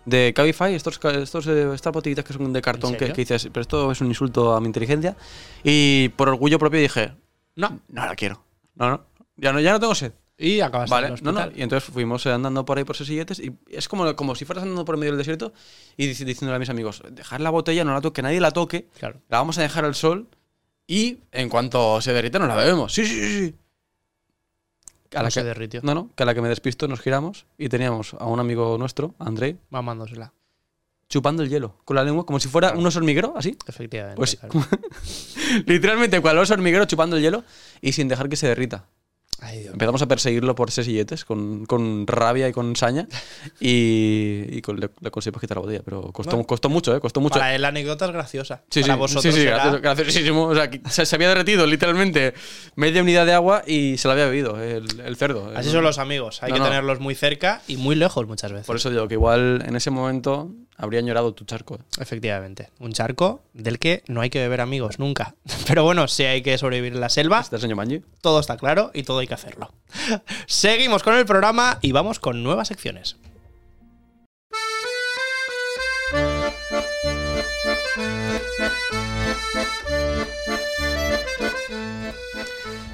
de 0.06 0.34
Cabify, 0.36 0.74
estos, 0.76 1.00
estos, 1.04 1.48
eh, 1.48 1.70
estas 1.74 1.94
botellitas 1.94 2.26
que 2.26 2.34
son 2.34 2.52
de 2.54 2.62
cartón 2.62 2.96
que, 2.96 3.08
que 3.14 3.22
dices, 3.22 3.48
pero 3.52 3.62
esto 3.62 3.92
es 3.92 4.02
un 4.02 4.08
insulto 4.08 4.54
a 4.56 4.60
mi 4.60 4.68
inteligencia. 4.68 5.16
Y 5.64 6.10
por 6.10 6.30
orgullo 6.30 6.60
propio 6.60 6.80
dije, 6.80 7.14
no, 7.56 7.80
no 7.88 8.06
la 8.06 8.16
quiero. 8.16 8.44
No, 8.76 8.90
no, 8.90 9.06
ya 9.38 9.54
no, 9.54 9.60
ya 9.60 9.72
no 9.72 9.80
tengo 9.80 9.96
sed. 9.96 10.14
Y 10.38 10.62
acabas 10.62 10.90
Vale, 10.90 11.08
en 11.08 11.14
el 11.14 11.24
no, 11.24 11.32
no. 11.32 11.42
Y 11.56 11.62
entonces 11.62 11.88
fuimos 11.94 12.26
eh, 12.26 12.32
andando 12.32 12.66
por 12.66 12.78
ahí 12.78 12.84
por 12.84 12.96
silletes 12.98 13.40
y 13.40 13.54
es 13.70 13.88
como, 13.88 14.16
como 14.16 14.34
si 14.36 14.46
fueras 14.46 14.64
andando 14.64 14.84
por 14.84 14.98
medio 14.98 15.12
del 15.12 15.20
desierto 15.20 15.54
y 15.96 16.08
dic- 16.08 16.26
diciéndole 16.26 16.56
a 16.56 16.60
mis 16.60 16.70
amigos, 16.70 17.04
dejar 17.12 17.40
la 17.40 17.52
botella, 17.52 17.84
no 17.84 17.94
la 17.94 18.02
toque, 18.02 18.16
que 18.16 18.22
nadie 18.24 18.42
la 18.42 18.52
toque, 18.52 18.88
Claro. 18.98 19.22
la 19.30 19.38
vamos 19.38 19.58
a 19.60 19.62
dejar 19.62 19.86
al 19.86 19.94
sol 19.96 20.28
y 20.88 21.20
en 21.32 21.50
cuanto 21.50 22.02
se 22.02 22.14
derrita 22.14 22.40
nos 22.40 22.48
la 22.48 22.56
bebemos. 22.56 22.92
Sí, 22.92 23.06
sí, 23.06 23.14
sí, 23.22 23.40
sí. 23.48 23.56
A 25.14 25.18
la 25.18 25.24
No 25.24 25.28
que, 25.28 25.32
se 25.32 25.44
derritió. 25.44 25.82
no, 25.84 25.94
no, 25.94 26.10
que 26.16 26.24
a 26.24 26.26
la 26.26 26.34
que 26.34 26.42
me 26.42 26.50
despisto 26.50 26.88
nos 26.88 27.00
giramos 27.02 27.46
y 27.58 27.70
teníamos 27.70 28.16
a 28.16 28.26
un 28.26 28.40
amigo 28.40 28.78
nuestro, 28.78 29.14
Andrei, 29.20 29.58
Mamándosela. 29.70 30.34
chupando 31.10 31.44
el 31.44 31.50
hielo 31.50 31.76
con 31.86 31.96
la 31.96 32.04
lengua 32.04 32.26
como 32.26 32.40
si 32.40 32.48
fuera 32.48 32.74
un 32.74 32.86
oso 32.86 33.00
hormiguero, 33.00 33.34
así. 33.36 33.58
Efectivamente. 33.68 34.18
Pues 34.18 34.36
claro. 34.38 34.66
literalmente 35.66 36.20
cual 36.22 36.38
oso 36.40 36.54
hormiguero 36.54 36.86
chupando 36.86 37.18
el 37.18 37.22
hielo 37.22 37.44
y 37.82 37.92
sin 37.94 38.08
dejar 38.08 38.30
que 38.30 38.36
se 38.36 38.48
derrita. 38.48 38.86
Ay, 39.42 39.60
Dios. 39.60 39.74
Empezamos 39.74 40.02
a 40.02 40.08
perseguirlo 40.08 40.56
por 40.56 40.72
sesilletes 40.72 41.26
con, 41.26 41.66
con 41.66 42.08
rabia 42.08 42.48
y 42.48 42.54
con 42.54 42.76
saña 42.76 43.08
y, 43.60 44.46
y 44.50 44.62
con- 44.62 44.80
le, 44.80 44.90
le 45.02 45.12
conseguimos 45.12 45.42
quitar 45.42 45.58
la 45.58 45.62
botella, 45.62 45.82
pero 45.84 46.02
costó, 46.12 46.32
Bueno. 46.32 46.48
costó 46.48 46.70
mucho, 46.70 46.96
¿eh? 46.96 47.00
Costó 47.00 47.22
mucho. 47.22 47.34
Para 47.40 47.56
él 47.56 47.62
la 47.62 47.70
anécdota 47.70 48.06
es 48.06 48.12
graciosa. 48.12 48.62
Sí, 48.70 48.82
Para 48.82 48.94
sí, 48.94 49.00
vosotros 49.00 49.24
sí, 49.36 49.40
sí, 49.42 49.46
será- 49.46 49.78
graciosísimo. 49.80 50.44
O 50.48 50.56
sea, 50.56 50.70
se, 50.90 51.06
se 51.06 51.16
había 51.16 51.30
derretido 51.30 51.66
literalmente 51.66 52.34
media 52.76 53.02
unidad 53.02 53.26
de 53.26 53.34
agua 53.34 53.64
y 53.66 53.98
se 53.98 54.08
la 54.08 54.14
había 54.14 54.26
bebido 54.26 54.62
el, 54.62 55.00
el 55.02 55.16
cerdo. 55.16 55.52
Así 55.56 55.70
son 55.70 55.84
los 55.84 55.98
amigos. 56.00 56.42
Hay 56.44 56.50
No, 56.50 56.56
que 56.56 56.60
no. 56.60 56.66
tenerlos 56.68 57.00
muy 57.00 57.16
cerca 57.16 57.62
y 57.68 57.78
muy 57.78 57.96
lejos 57.96 58.28
muchas 58.28 58.52
veces. 58.52 58.68
Por 58.68 58.76
eso 58.76 58.90
digo 58.90 59.08
que 59.08 59.16
igual 59.16 59.64
en 59.68 59.76
ese 59.76 59.90
momento 59.92 60.52
habría 60.78 61.00
añorado 61.00 61.34
tu 61.34 61.46
charco. 61.46 61.80
Efectivamente. 62.00 62.70
Un 62.80 62.94
charco 62.94 63.42
del 63.54 63.80
que 63.80 64.04
no 64.08 64.22
hay 64.22 64.30
que 64.30 64.40
beber 64.40 64.62
amigos 64.62 65.00
nunca. 65.00 65.36
Pero 65.68 65.84
bueno, 65.84 66.08
si 66.08 66.24
hay 66.24 66.42
que 66.42 66.58
sobrevivir 66.58 66.94
en 66.94 67.02
la 67.02 67.10
selva, 67.10 67.40
¿Estás 67.40 67.62
señor 67.62 67.78
Manji? 67.78 68.02
todo 68.22 68.40
está 68.40 68.58
claro 68.58 68.92
y 68.94 69.04
todo 69.04 69.20
hay 69.20 69.28
que 69.28 69.34
hacerlo. 69.34 69.72
Seguimos 70.48 71.04
con 71.04 71.16
el 71.16 71.26
programa 71.26 71.80
y 71.82 71.92
vamos 71.92 72.20
con 72.20 72.44
nuevas 72.44 72.68
secciones. 72.68 73.18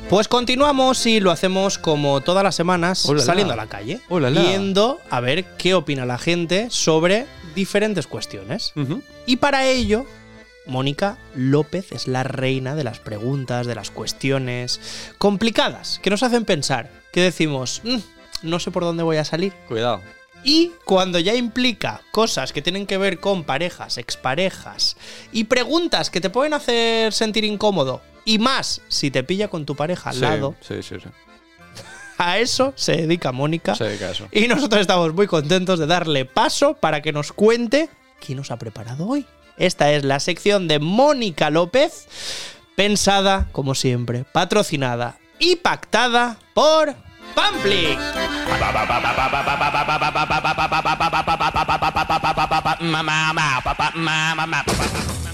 Pues 0.10 0.28
continuamos 0.28 1.06
y 1.06 1.20
lo 1.20 1.30
hacemos 1.30 1.78
como 1.78 2.22
todas 2.22 2.44
las 2.44 2.56
semanas, 2.56 3.08
saliendo 3.20 3.54
a 3.54 3.58
la 3.58 3.68
calle, 3.68 4.02
Hola, 4.10 4.32
la. 4.32 4.42
viendo 4.42 5.00
a 5.12 5.20
ver 5.20 5.46
qué 5.58 5.76
opina 5.76 6.06
la 6.06 6.18
gente 6.18 6.68
sobre 6.72 7.28
diferentes 7.54 8.08
cuestiones. 8.08 8.74
Y 9.28 9.36
para 9.38 9.68
ello, 9.68 10.08
Mónica 10.66 11.20
López 11.36 11.92
es 11.92 12.08
la 12.08 12.24
reina 12.24 12.74
de 12.74 12.84
las 12.84 12.98
preguntas, 13.00 13.68
de 13.68 13.76
las 13.76 13.92
cuestiones 13.92 14.82
complicadas, 15.20 16.00
que 16.02 16.10
nos 16.10 16.24
hacen 16.24 16.44
pensar, 16.44 16.90
que 17.14 17.22
decimos, 17.22 17.82
"Mm, 17.84 17.98
no 18.44 18.60
sé 18.60 18.72
por 18.72 18.84
dónde 18.84 19.04
voy 19.04 19.18
a 19.18 19.26
salir. 19.26 19.54
Cuidado. 19.68 20.02
Y 20.44 20.72
cuando 20.86 21.20
ya 21.20 21.36
implica 21.36 22.02
cosas 22.12 22.52
que 22.52 22.62
tienen 22.64 22.88
que 22.88 22.98
ver 22.98 23.20
con 23.20 23.44
parejas, 23.44 23.98
exparejas 24.00 24.96
y 25.32 25.44
preguntas 25.44 26.10
que 26.10 26.22
te 26.22 26.30
pueden 26.32 26.54
hacer 26.54 27.12
sentir 27.14 27.44
incómodo, 27.44 28.02
y 28.30 28.38
más 28.38 28.82
si 28.88 29.10
te 29.10 29.24
pilla 29.24 29.48
con 29.48 29.66
tu 29.66 29.76
pareja 29.76 30.12
al 30.12 30.16
Sí, 30.16 30.22
lado, 30.22 30.56
Sí, 30.62 30.84
sí, 30.84 30.96
sí. 31.02 31.10
a 32.20 32.38
eso 32.38 32.74
se 32.76 32.94
dedica 32.98 33.32
Mónica. 33.32 33.74
Se 33.76 33.86
dedica 33.86 34.08
a 34.08 34.12
eso. 34.12 34.28
Y 34.32 34.48
nosotros 34.48 34.82
estamos 34.82 35.14
muy 35.14 35.26
contentos 35.26 35.80
de 35.80 35.88
darle 35.88 36.26
paso 36.26 36.76
para 36.76 37.02
que 37.02 37.12
nos 37.12 37.32
cuente 37.32 37.90
qué 38.20 38.36
nos 38.36 38.52
ha 38.52 38.58
preparado 38.58 39.08
hoy. 39.08 39.26
Esta 39.58 39.92
es 39.92 40.04
la 40.04 40.20
sección 40.20 40.68
de 40.68 40.80
Mónica 40.80 41.50
López, 41.50 42.08
pensada, 42.76 43.48
como 43.52 43.74
siempre, 43.76 44.26
patrocinada 44.32 45.18
y 45.40 45.56
pactada 45.58 46.38
por 46.54 46.96
Pamplix. 47.36 48.02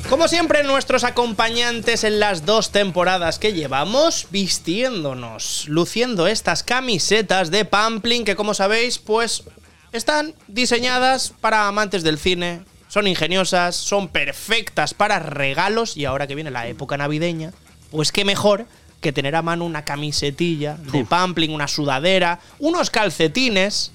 Como 0.10 0.28
siempre, 0.28 0.64
nuestros 0.64 1.04
acompañantes 1.04 2.04
en 2.04 2.20
las 2.20 2.46
dos 2.46 2.72
temporadas 2.72 3.40
que 3.40 3.54
llevamos, 3.54 4.28
vistiéndonos, 4.30 5.68
luciendo 5.68 6.28
estas 6.28 6.62
camisetas 6.62 7.50
de 7.50 7.66
Pampling 7.66 8.24
que, 8.24 8.36
como 8.36 8.54
sabéis, 8.54 9.00
pues 9.00 9.44
están 9.92 10.36
diseñadas 10.48 11.34
para 11.42 11.68
amantes 11.68 12.04
del 12.04 12.20
cine, 12.20 12.62
son 12.88 13.08
ingeniosas, 13.08 13.76
son 13.76 14.08
perfectas 14.08 14.94
para 14.94 15.20
regalos 15.20 15.98
y 15.98 16.06
ahora 16.06 16.28
que 16.28 16.36
viene 16.36 16.52
la 16.52 16.68
época 16.68 16.98
navideña, 16.98 17.52
pues 17.90 18.12
qué 18.12 18.26
mejor 18.26 18.68
que 19.06 19.14
tener 19.14 19.36
a 19.36 19.44
mano 19.44 19.66
una 19.66 19.86
camisetilla 19.86 20.78
de 20.92 21.06
Pampling, 21.06 21.54
una 21.54 21.68
sudadera, 21.68 22.40
unos 22.58 22.90
calcetines 22.90 23.92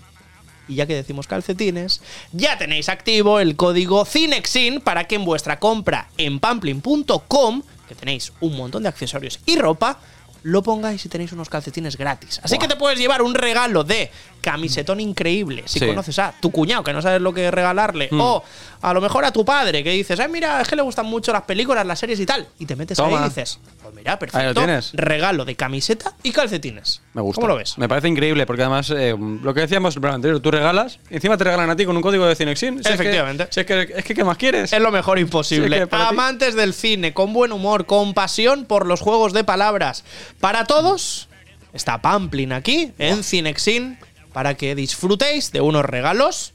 y 0.69 0.77
ya 0.77 0.87
que 0.87 0.95
decimos 0.95 1.27
calcetines, 1.27 2.01
ya 2.31 2.57
tenéis 2.57 2.89
activo 2.89 3.41
el 3.41 3.57
código 3.57 4.05
CINEXIN 4.05 4.81
para 4.81 5.09
que 5.09 5.17
en 5.17 5.25
vuestra 5.25 5.59
compra 5.59 6.11
en 6.17 6.39
pamplin.com, 6.39 7.63
que 7.89 7.97
tenéis 7.97 8.33
un 8.39 8.57
montón 8.57 8.85
de 8.85 8.89
accesorios 8.89 9.41
y 9.47 9.57
ropa, 9.59 9.99
lo 10.45 10.63
pongáis 10.63 11.05
y 11.05 11.09
tenéis 11.09 11.33
unos 11.33 11.51
calcetines 11.51 11.97
gratis. 11.99 12.41
Así 12.45 12.57
que 12.57 12.69
te 12.69 12.77
puedes 12.77 12.99
llevar 13.01 13.21
un 13.21 13.35
regalo 13.35 13.83
de 13.83 14.11
camisetón 14.41 15.01
increíble 15.01 15.65
si 15.67 15.81
Sí. 15.81 15.87
conoces 15.87 16.19
a 16.21 16.33
tu 16.41 16.51
cuñado 16.53 16.83
que 16.85 16.93
no 16.93 17.03
sabes 17.03 17.21
lo 17.21 17.35
que 17.35 17.51
regalarle, 17.51 18.09
o 18.13 18.43
a 18.83 18.95
lo 18.95 19.01
mejor 19.01 19.25
a 19.25 19.33
tu 19.33 19.45
padre 19.45 19.83
que 19.85 19.91
dices, 19.91 20.19
ay 20.21 20.29
mira, 20.31 20.61
es 20.61 20.69
que 20.69 20.77
le 20.77 20.83
gustan 20.83 21.07
mucho 21.07 21.33
las 21.33 21.43
películas, 21.43 21.85
las 21.87 21.99
series 21.99 22.19
y 22.21 22.27
tal, 22.27 22.47
y 22.59 22.67
te 22.67 22.77
metes 22.77 22.99
ahí 22.99 23.13
y 23.15 23.25
dices, 23.25 23.59
pues 23.83 23.95
mira, 23.95 24.13
Ahí 24.13 24.19
perfecto, 24.19 24.47
lo 24.49 24.55
tienes. 24.55 24.91
regalo 24.95 25.45
de 25.45 25.55
camiseta 25.57 26.15
y 26.23 26.33
calcetines. 26.33 27.03
Me 27.13 27.21
gusta. 27.23 27.37
¿Cómo 27.41 27.49
lo 27.49 27.57
ves? 27.57 27.77
Me 27.79 27.89
parece 27.89 28.09
increíble 28.09 28.47
porque 28.47 28.63
además, 28.63 28.91
eh, 28.97 29.15
lo 29.19 29.53
que 29.55 29.61
decíamos 29.61 29.97
el 29.97 30.05
anterior, 30.07 30.41
tú 30.41 30.51
regalas 30.51 30.99
y 31.11 31.15
encima 31.17 31.37
te 31.37 31.45
regalan 31.45 31.69
a 31.71 31.77
ti 31.77 31.85
con 31.85 31.97
un 31.97 32.03
código 32.03 32.27
de 32.27 32.35
Cinexin. 32.37 32.75
Si 32.75 32.81
es 32.81 32.87
que- 32.87 32.95
Efectivamente. 32.95 33.49
si 33.51 33.61
es 33.61 33.67
que, 33.67 33.93
es 33.97 34.05
que, 34.05 34.15
¿qué 34.15 34.25
más 34.25 34.37
quieres? 34.39 34.73
Es 34.73 34.81
lo 34.81 34.91
mejor 34.91 35.19
imposible. 35.19 35.87
Que 35.89 35.97
Amantes 35.97 36.55
del 36.55 36.73
cine, 36.75 37.13
con 37.13 37.33
buen 37.33 37.53
humor, 37.53 37.87
con 37.87 38.15
pasión 38.15 38.65
por 38.65 38.87
los 38.87 39.01
juegos 39.01 39.33
de 39.33 39.45
palabras. 39.45 40.05
Para 40.41 40.65
todos, 40.65 41.29
está 41.73 42.01
Pamplin 42.01 42.53
aquí, 42.53 42.93
en 42.99 43.23
Cinexin, 43.25 43.99
para 44.33 44.55
que 44.55 44.75
disfrutéis 44.75 45.53
de 45.53 45.61
unos 45.61 45.85
regalos 45.85 46.55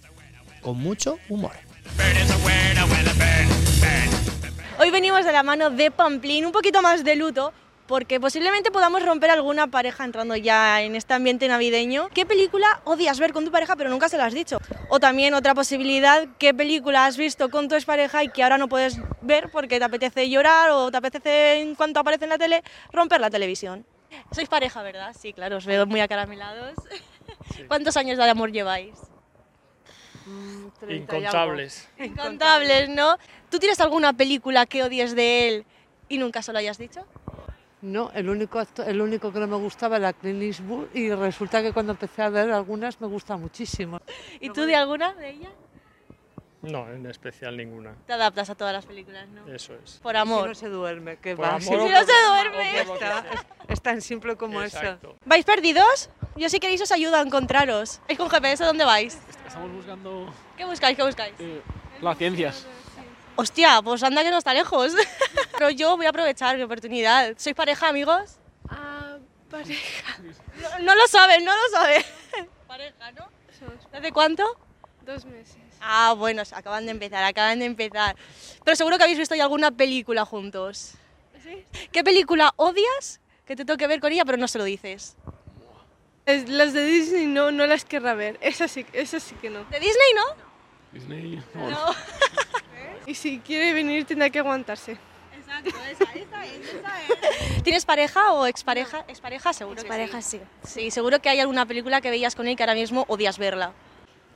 con 0.61 0.77
mucho 0.77 1.17
humor. 1.29 1.51
Hoy 4.77 4.91
venimos 4.91 5.25
de 5.25 5.31
la 5.31 5.41
mano 5.41 5.69
de 5.69 5.89
Pamplín, 5.89 6.45
un 6.45 6.51
poquito 6.51 6.81
más 6.81 7.03
de 7.03 7.15
luto, 7.15 7.53
porque 7.87 8.19
posiblemente 8.19 8.71
podamos 8.71 9.03
romper 9.03 9.31
alguna 9.31 9.67
pareja 9.67 10.03
entrando 10.03 10.35
ya 10.35 10.81
en 10.81 10.95
este 10.95 11.13
ambiente 11.13 11.47
navideño. 11.47 12.09
¿Qué 12.13 12.25
película 12.25 12.81
odias 12.83 13.19
ver 13.19 13.31
con 13.31 13.45
tu 13.45 13.51
pareja 13.51 13.75
pero 13.75 13.89
nunca 13.89 14.09
se 14.09 14.17
lo 14.17 14.23
has 14.23 14.33
dicho? 14.33 14.59
O 14.89 14.99
también 14.99 15.33
otra 15.33 15.55
posibilidad, 15.55 16.27
¿qué 16.37 16.53
película 16.53 17.05
has 17.05 17.17
visto 17.17 17.49
con 17.49 17.67
tu 17.67 17.75
expareja 17.75 18.23
y 18.23 18.29
que 18.29 18.43
ahora 18.43 18.57
no 18.57 18.67
puedes 18.67 18.99
ver 19.21 19.49
porque 19.49 19.79
te 19.79 19.85
apetece 19.85 20.29
llorar 20.29 20.71
o 20.71 20.91
te 20.91 20.97
apetece 20.97 21.61
en 21.61 21.75
cuanto 21.75 21.99
aparece 22.01 22.25
en 22.25 22.29
la 22.31 22.37
tele 22.37 22.63
romper 22.91 23.21
la 23.21 23.29
televisión? 23.29 23.85
Sois 24.33 24.49
pareja, 24.49 24.83
¿verdad? 24.83 25.15
Sí, 25.19 25.33
claro, 25.33 25.57
os 25.57 25.65
veo 25.65 25.85
muy 25.85 25.99
acaramelados. 25.99 26.75
¿Cuántos 27.67 27.97
años 27.97 28.17
de 28.17 28.29
amor 28.29 28.51
lleváis? 28.51 28.93
Incontables. 30.89 31.87
Incontables, 31.99 32.89
¿no? 32.89 33.17
¿Tú 33.49 33.59
tienes 33.59 33.79
alguna 33.79 34.13
película 34.13 34.65
que 34.65 34.83
odies 34.83 35.15
de 35.15 35.47
él 35.47 35.65
y 36.09 36.17
nunca 36.17 36.41
se 36.41 36.51
lo 36.51 36.59
hayas 36.59 36.77
dicho? 36.77 37.05
No, 37.81 38.09
el 38.15 38.29
único, 38.29 38.59
acto- 38.59 38.83
el 38.83 38.99
único 39.01 39.31
que 39.31 39.39
no 39.39 39.47
me 39.47 39.57
gustaba 39.57 39.97
era 39.97 40.11
Clint 40.13 40.41
Eastwood 40.41 40.87
y 40.95 41.11
resulta 41.11 41.61
que 41.61 41.71
cuando 41.71 41.91
empecé 41.91 42.23
a 42.23 42.29
ver 42.29 42.51
algunas 42.51 42.99
me 42.99 43.07
gusta 43.07 43.37
muchísimo. 43.37 43.97
¿Y 44.39 44.49
tú 44.49 44.61
de 44.65 44.75
alguna 44.75 45.13
de 45.13 45.29
ellas? 45.29 45.51
No, 46.71 46.89
en 46.91 47.05
especial 47.05 47.55
ninguna. 47.57 47.95
Te 48.07 48.13
adaptas 48.13 48.49
a 48.49 48.55
todas 48.55 48.73
las 48.73 48.85
películas, 48.85 49.27
¿no? 49.29 49.47
Eso 49.53 49.73
es. 49.83 49.99
Por 50.01 50.13
Si 50.13 50.17
amor. 50.17 50.47
no 50.49 50.55
se 50.55 50.67
duerme, 50.69 51.17
que 51.17 51.35
Por 51.35 51.45
va. 51.45 51.59
Si 51.61 51.69
no 51.71 51.77
por- 51.77 51.89
se 51.89 52.25
duerme. 52.27 52.81
está- 52.81 53.19
es, 53.31 53.39
es 53.69 53.81
tan 53.81 54.01
simple 54.01 54.35
como 54.35 54.61
Exacto. 54.63 55.09
eso. 55.09 55.17
¿Vais 55.25 55.45
perdidos? 55.45 56.09
Yo 56.35 56.49
si 56.49 56.59
queréis 56.59 56.81
os 56.81 56.91
ayudo 56.91 57.15
a 57.17 57.21
encontraros. 57.21 58.01
¿Vais 58.07 58.17
con 58.17 58.29
GPS 58.29 58.63
dónde 58.63 58.83
vais? 58.85 59.17
Estamos 59.47 59.71
buscando 59.71 60.33
¿Qué 60.57 60.65
buscáis? 60.65 60.97
¿Qué 60.97 61.03
buscáis? 61.03 61.33
las 62.01 62.17
ciencias. 62.17 62.65
Hostia, 63.37 63.81
pues 63.83 64.01
anda 64.03 64.23
que 64.23 64.31
no 64.31 64.37
está 64.37 64.53
lejos. 64.53 64.93
Pero 65.57 65.69
yo 65.69 65.95
voy 65.97 66.05
a 66.05 66.09
aprovechar 66.09 66.55
mi 66.57 66.63
oportunidad. 66.63 67.33
¿Sois 67.37 67.55
pareja, 67.55 67.87
amigos? 67.89 68.37
Ah, 68.69 69.17
pareja. 69.49 70.17
No, 70.61 70.79
no 70.79 70.95
lo 70.95 71.07
saben, 71.07 71.43
no 71.43 71.51
lo 71.51 71.69
saben. 71.77 72.03
Pareja, 72.67 73.11
¿no? 73.11 73.27
¿Desde 73.91 74.11
cuánto? 74.11 74.43
Dos 75.05 75.25
meses. 75.25 75.57
Ah, 75.87 76.15
bueno, 76.17 76.41
acaban 76.51 76.85
de 76.85 76.91
empezar, 76.91 77.23
acaban 77.23 77.59
de 77.59 77.65
empezar. 77.65 78.15
Pero 78.63 78.75
seguro 78.75 78.97
que 78.97 79.03
habéis 79.03 79.19
visto 79.19 79.35
ya 79.35 79.43
alguna 79.43 79.69
película 79.69 80.25
juntos. 80.25 80.93
¿Sí? 81.43 81.63
¿Qué 81.91 82.03
película 82.03 82.51
odias 82.55 83.21
que 83.45 83.55
te 83.55 83.65
toque 83.65 83.85
ver 83.85 83.99
con 83.99 84.11
ella 84.11 84.25
pero 84.25 84.37
no 84.39 84.47
se 84.47 84.57
lo 84.57 84.63
dices? 84.63 85.15
Es- 86.25 86.49
las 86.49 86.73
de 86.73 86.83
Disney 86.85 87.27
no, 87.27 87.51
no 87.51 87.67
las 87.67 87.85
querrá 87.85 88.15
ver. 88.15 88.39
Esas 88.41 88.71
sí, 88.71 88.83
esas 88.93 89.21
sí 89.21 89.35
que 89.35 89.51
no. 89.51 89.63
¿De 89.65 89.79
Disney 89.79 90.13
no? 90.15 90.43
Disney. 90.91 91.43
No. 91.53 91.85
Y 93.07 93.13
si 93.13 93.37
quiere 93.37 93.71
venir 93.71 94.03
tendrá 94.05 94.31
que 94.31 94.39
aguantarse. 94.39 94.97
Exacto, 95.37 95.69
esa, 95.69 96.03
esa 96.15 96.45
es, 96.45 96.73
esa 96.73 97.01
es. 97.03 97.61
¿Tienes 97.63 97.85
pareja 97.85 98.31
o 98.33 98.47
expareja? 98.47 99.05
Expareja 99.07 99.53
seguro 99.53 99.83
que 99.83 99.87
Pareja 99.87 100.23
sí. 100.23 100.39
sí. 100.63 100.69
Sí, 100.81 100.89
seguro 100.89 101.19
que 101.21 101.29
hay 101.29 101.39
alguna 101.39 101.67
película 101.67 102.01
que 102.01 102.09
veías 102.09 102.33
con 102.33 102.47
él 102.47 102.55
que 102.55 102.63
ahora 102.63 102.73
mismo 102.73 103.05
odias 103.07 103.37
verla. 103.37 103.73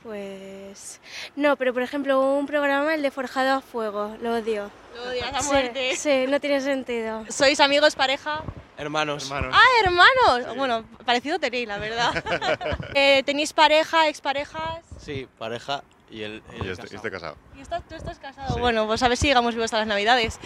Pues. 0.02 1.00
No, 1.36 1.56
pero 1.56 1.72
por 1.74 1.82
ejemplo, 1.82 2.34
un 2.34 2.46
programa, 2.46 2.94
el 2.94 3.02
de 3.02 3.10
Forjado 3.10 3.58
a 3.58 3.60
Fuego, 3.60 4.16
lo 4.22 4.34
odio. 4.34 4.70
Lo 4.94 5.10
odias 5.10 5.34
a 5.34 5.40
Sí, 5.42 5.48
muerte. 5.50 5.96
Sí, 5.96 6.24
no 6.28 6.40
tiene 6.40 6.60
sentido. 6.60 7.24
¿Sois 7.28 7.60
amigos, 7.60 7.94
pareja? 7.94 8.42
Hermanos. 8.78 9.30
Ah, 9.30 9.60
hermanos. 9.84 10.56
Bueno, 10.56 10.84
parecido 11.04 11.38
tenéis, 11.38 11.68
la 11.68 11.78
verdad. 11.78 12.12
Eh, 12.94 13.22
¿Tenéis 13.24 13.52
pareja, 13.52 14.08
exparejas? 14.08 14.80
Sí, 14.98 15.28
pareja 15.38 15.82
y 16.10 16.22
el. 16.22 16.42
el 16.54 16.66
Y 16.66 16.70
estoy, 16.70 16.76
casado. 16.76 16.96
estoy 16.96 17.10
casado. 17.10 17.36
¿Y 17.56 17.60
estás, 17.60 17.82
tú 17.86 17.94
estás 17.94 18.18
casado? 18.18 18.58
Bueno, 18.58 18.86
pues 18.86 19.02
a 19.02 19.08
ver 19.08 19.16
si 19.18 19.26
llegamos 19.28 19.54
vivos 19.54 19.66
hasta 19.66 19.78
las 19.78 19.86
navidades. 19.86 20.40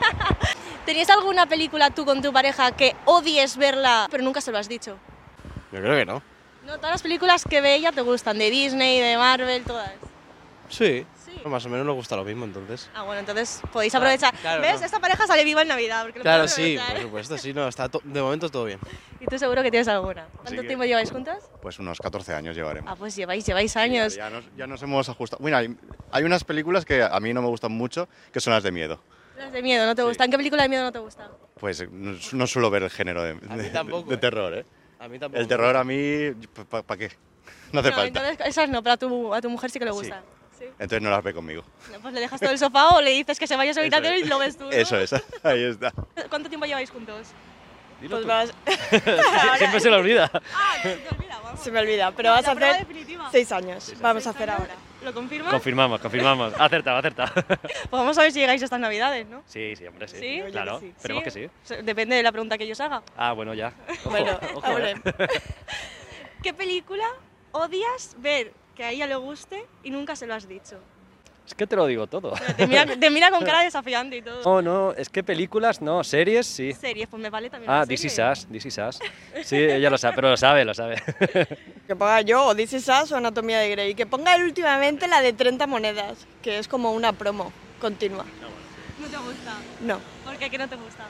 ¿Tenías 0.86 1.10
alguna 1.10 1.46
película 1.46 1.90
tú 1.90 2.04
con 2.04 2.22
tu 2.22 2.32
pareja 2.32 2.70
que 2.70 2.94
odies 3.04 3.56
verla, 3.56 4.06
pero 4.10 4.22
nunca 4.22 4.40
se 4.40 4.52
lo 4.52 4.58
has 4.58 4.68
dicho? 4.68 4.96
Yo 5.72 5.80
creo 5.80 5.96
que 5.96 6.06
no. 6.06 6.22
No, 6.66 6.76
todas 6.76 6.90
las 6.92 7.02
películas 7.02 7.44
que 7.48 7.60
ve 7.60 7.76
ella 7.76 7.92
te 7.92 8.00
gustan, 8.00 8.38
de 8.38 8.50
Disney, 8.50 9.00
de 9.00 9.16
Marvel, 9.16 9.62
todas. 9.64 9.92
Sí. 10.68 11.06
Sí. 11.24 11.32
Más 11.44 11.64
o 11.64 11.68
menos 11.68 11.86
nos 11.86 11.94
gusta 11.94 12.16
lo 12.16 12.24
mismo 12.24 12.44
entonces. 12.44 12.90
Ah, 12.94 13.02
bueno, 13.02 13.20
entonces 13.20 13.60
podéis 13.72 13.94
aprovechar. 13.94 14.34
claro, 14.36 14.62
¿Ves? 14.62 14.80
no. 14.80 14.86
Esta 14.86 14.98
pareja 15.00 15.26
sale 15.26 15.44
viva 15.44 15.62
en 15.62 15.68
Navidad. 15.68 16.02
Porque 16.04 16.20
Claro, 16.20 16.48
sí, 16.48 16.76
por 16.92 17.02
supuesto, 17.02 17.38
sí, 17.38 17.52
no, 17.52 17.68
está 17.68 17.88
de 17.88 18.20
momento 18.22 18.48
todo 18.48 18.64
bien. 18.64 18.80
Y 19.20 19.26
tú 19.26 19.38
seguro 19.38 19.62
que 19.62 19.70
tienes 19.70 19.86
alguna. 19.88 20.26
¿Cuánto 20.42 20.62
que- 20.62 20.66
tiempo 20.66 20.84
lleváis 20.84 21.10
juntas? 21.10 21.48
Pues 21.62 21.78
unos 21.78 21.98
14 22.00 22.34
años 22.34 22.56
llevaremos. 22.56 22.90
Ah, 22.92 22.96
pues 22.96 23.14
lleváis, 23.14 23.46
lleváis 23.46 23.76
años. 23.76 24.16
Ya 24.16 24.28
nos, 24.30 24.44
ya 24.56 24.66
nos 24.66 24.82
hemos 24.82 25.08
ajustado. 25.08 25.40
Bueno, 25.40 25.56
hay, 25.56 25.76
hay 26.10 26.24
unas 26.24 26.42
películas 26.42 26.84
que 26.84 27.02
a 27.02 27.20
mí 27.20 27.32
no 27.32 27.42
me 27.42 27.48
gustan 27.48 27.70
mucho, 27.72 28.08
que 28.32 28.40
son 28.40 28.52
las 28.52 28.62
de 28.64 28.72
miedo. 28.72 29.00
Las 29.36 29.52
de 29.52 29.62
miedo, 29.62 29.86
¿no 29.86 29.94
te 29.94 30.02
Sí. 30.02 30.08
gustan? 30.08 30.30
¿Qué 30.30 30.36
película 30.36 30.62
de 30.64 30.68
miedo 30.68 30.82
no 30.82 30.92
te 30.92 30.98
gusta? 30.98 31.30
Pues 31.60 31.88
no, 31.90 32.16
no 32.32 32.46
suelo 32.46 32.70
ver 32.70 32.82
el 32.84 32.90
género 32.90 33.22
de, 33.22 33.34
de- 33.34 33.70
tampoco, 33.70 34.08
de 34.08 34.14
eh. 34.16 34.18
terror, 34.18 34.54
¿eh? 34.54 34.64
A 34.98 35.08
mí 35.08 35.18
tampoco. 35.18 35.40
El 35.40 35.48
terror 35.48 35.76
a 35.76 35.84
mí, 35.84 36.30
¿para 36.86 36.96
qué? 36.98 37.10
No 37.72 37.80
hace 37.80 37.90
no, 37.90 37.96
falta. 37.96 38.06
entonces 38.20 38.46
esas 38.46 38.68
no, 38.68 38.82
pero 38.82 38.92
a 38.94 38.96
tu, 38.96 39.34
a 39.34 39.40
tu 39.40 39.50
mujer 39.50 39.70
sí 39.70 39.78
que 39.78 39.84
le 39.84 39.90
Sí. 39.92 39.96
gusta. 39.98 40.22
Sí. 40.58 40.64
Entonces 40.78 41.02
no 41.02 41.10
las 41.10 41.22
ve 41.22 41.34
conmigo. 41.34 41.62
No, 41.92 42.00
pues 42.00 42.14
le 42.14 42.20
dejas 42.20 42.40
todo 42.40 42.50
el 42.50 42.58
sofá 42.58 42.88
o 42.96 43.00
le 43.02 43.10
dices 43.10 43.38
que 43.38 43.46
se 43.46 43.56
vaya 43.56 43.72
a 43.72 43.74
su 43.74 43.80
habitación 43.80 44.14
es. 44.14 44.20
y 44.22 44.24
lo 44.24 44.38
ves 44.38 44.56
tú. 44.56 44.64
¿no? 44.64 44.70
Eso 44.70 44.98
es, 44.98 45.12
ahí 45.42 45.64
está. 45.64 45.92
¿Cuánto 46.30 46.48
tiempo 46.48 46.64
lleváis 46.66 46.90
juntos? 46.90 47.28
Dilo 48.00 48.16
Pues 48.16 48.22
tú. 48.22 48.28
vas... 48.28 48.54
Siempre 49.58 49.80
se 49.80 49.90
le 49.90 49.96
olvida. 49.96 50.30
Se 51.62 51.70
me 51.70 51.80
olvida, 51.80 52.12
pero 52.12 52.30
vas 52.30 52.46
a 52.48 52.52
hacer 52.52 52.78
definitiva. 52.78 53.28
seis 53.30 53.50
años. 53.52 53.92
Vamos 54.00 54.26
a 54.26 54.30
hacer 54.30 54.48
ahora. 54.50 54.74
¿Lo 55.02 55.12
confirmas? 55.12 55.52
Confirmamos, 55.52 56.00
confirmamos. 56.00 56.54
Acerta, 56.58 56.98
acerta. 56.98 57.32
Pues 57.32 57.90
vamos 57.90 58.16
a 58.18 58.22
ver 58.22 58.32
si 58.32 58.40
llegáis 58.40 58.62
estas 58.62 58.80
navidades, 58.80 59.26
¿no? 59.26 59.42
Sí, 59.46 59.76
sí, 59.76 59.86
hombre, 59.86 60.08
sí. 60.08 60.16
¿Sí? 60.18 60.42
Claro, 60.50 60.78
esperemos 60.78 61.22
que 61.22 61.30
sí. 61.30 61.48
Depende 61.82 62.16
de 62.16 62.22
la 62.22 62.32
pregunta 62.32 62.56
que 62.58 62.66
yo 62.66 62.72
os 62.72 62.80
haga. 62.80 63.02
Ah, 63.16 63.32
bueno, 63.32 63.54
ya. 63.54 63.72
Ojo, 64.04 64.10
Bueno, 64.10 64.38
ojo, 64.54 64.78
eh. 64.78 64.94
¿Qué 66.42 66.54
película 66.54 67.04
odias 67.52 68.16
ver 68.18 68.52
que 68.74 68.84
a 68.84 68.90
ella 68.90 69.06
le 69.06 69.16
guste 69.16 69.64
y 69.82 69.90
nunca 69.90 70.16
se 70.16 70.26
lo 70.26 70.34
has 70.34 70.48
dicho? 70.48 70.80
Es 71.46 71.54
que 71.54 71.66
te 71.66 71.76
lo 71.76 71.86
digo 71.86 72.08
todo. 72.08 72.34
Te 72.56 72.66
mira, 72.66 72.84
te 72.84 73.08
mira 73.08 73.30
con 73.30 73.44
cara 73.44 73.62
desafiante 73.62 74.16
y 74.16 74.22
todo. 74.22 74.42
No, 74.42 74.62
no, 74.62 74.92
es 74.92 75.08
que 75.08 75.22
películas 75.22 75.80
no, 75.80 76.02
series 76.02 76.46
sí. 76.46 76.72
Series, 76.72 77.08
pues 77.08 77.22
me 77.22 77.30
vale 77.30 77.48
también. 77.50 77.70
Ah. 77.70 77.82
Us, 77.82 77.88
This 77.88 78.04
Is 78.66 78.78
Us. 78.78 78.98
Sí, 79.44 79.56
ella 79.56 79.88
lo 79.88 79.96
sabe, 79.96 80.16
pero 80.16 80.30
lo 80.30 80.36
sabe, 80.36 80.64
lo 80.64 80.74
sabe. 80.74 80.96
Que 81.86 81.94
ponga 81.94 82.20
yo 82.22 82.46
o 82.46 82.56
This 82.56 82.72
Is 82.72 82.88
Us 82.88 83.12
o 83.12 83.16
Anatomía 83.16 83.60
de 83.60 83.70
Grey. 83.70 83.94
Que 83.94 84.06
ponga 84.06 84.34
él 84.34 84.42
últimamente 84.42 85.06
la 85.06 85.20
de 85.20 85.32
30 85.32 85.68
monedas, 85.68 86.26
que 86.42 86.58
es 86.58 86.66
como 86.66 86.92
una 86.92 87.12
promo 87.12 87.52
continua. 87.80 88.24
¿No 89.00 89.06
te 89.06 89.16
gusta? 89.16 89.54
No, 89.82 90.00
¿Por 90.24 90.36
qué? 90.38 90.50
¿Qué 90.50 90.58
no 90.58 90.68
te 90.68 90.74
gusta? 90.74 91.04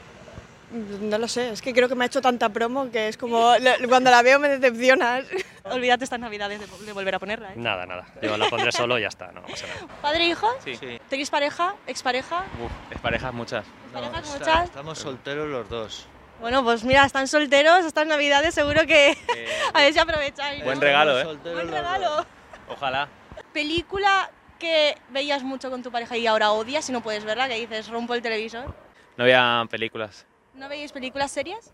No 0.71 1.19
lo 1.19 1.29
sé. 1.29 1.51
Es 1.51 1.63
que 1.63 1.73
creo 1.73 1.89
que 1.89 1.95
me 1.95 2.05
ha 2.05 2.07
hecho 2.07 2.21
tanta 2.21 2.49
promo 2.49 2.91
que 2.91 3.09
es 3.09 3.17
como... 3.17 3.53
Cuando 3.89 4.11
la 4.11 4.23
veo 4.23 4.39
me 4.39 4.49
decepcionas. 4.49 5.25
Olvídate 5.65 6.05
estas 6.05 6.21
navidades 6.21 6.61
de, 6.61 6.87
de 6.87 6.93
volver 6.93 7.15
a 7.15 7.19
ponerla, 7.19 7.53
¿eh? 7.53 7.57
Nada, 7.57 7.87
nada. 7.87 8.07
Yo 8.23 8.37
la 8.37 8.49
pondré 8.49 8.73
solo 8.73 8.99
y 8.99 9.03
ya 9.03 9.09
está, 9.09 9.33
no 9.33 9.43
pasa 9.43 9.67
nada. 9.67 9.95
¿Padre 10.01 10.25
e 10.25 10.29
hijo? 10.29 10.49
Sí. 10.65 10.79
¿Tenéis 11.09 11.31
pareja? 11.31 11.75
¿Expareja? 11.87 12.45
es 12.91 13.01
parejas 13.01 13.33
muchas. 13.35 13.65
¿Parejas 13.93 14.33
muchas? 14.33 14.65
Estamos 14.65 14.99
solteros 14.99 15.49
los 15.49 15.69
dos. 15.69 16.07
Bueno, 16.41 16.63
pues 16.63 16.85
mira, 16.85 17.05
están 17.05 17.29
solteros 17.29 17.85
estas 17.85 18.07
navidades, 18.07 18.55
seguro 18.55 18.87
que 18.87 19.17
a 19.75 19.81
ver 19.81 19.93
si 19.93 19.99
aprovecháis. 19.99 20.65
Buen 20.65 20.79
¿no? 20.79 20.85
regalo, 20.85 21.19
¿eh? 21.19 21.25
Buen 21.25 21.71
regalo. 21.71 22.27
Ojalá. 22.69 23.09
Película 23.53 24.31
que 24.59 24.97
veías 25.11 25.43
mucho 25.43 25.71
con 25.71 25.83
tu 25.83 25.91
pareja 25.91 26.17
y 26.17 26.27
ahora 26.27 26.53
odias 26.53 26.89
y 26.89 26.93
no 26.93 27.03
puedes 27.03 27.25
verla, 27.25 27.49
que 27.49 27.55
dices, 27.55 27.89
rompo 27.89 28.15
el 28.15 28.23
televisor. 28.23 28.75
No 29.17 29.25
había 29.25 29.65
películas. 29.71 30.27
¿No 30.57 30.69
veis 30.69 30.93
películas 30.93 31.31
series? 31.31 31.73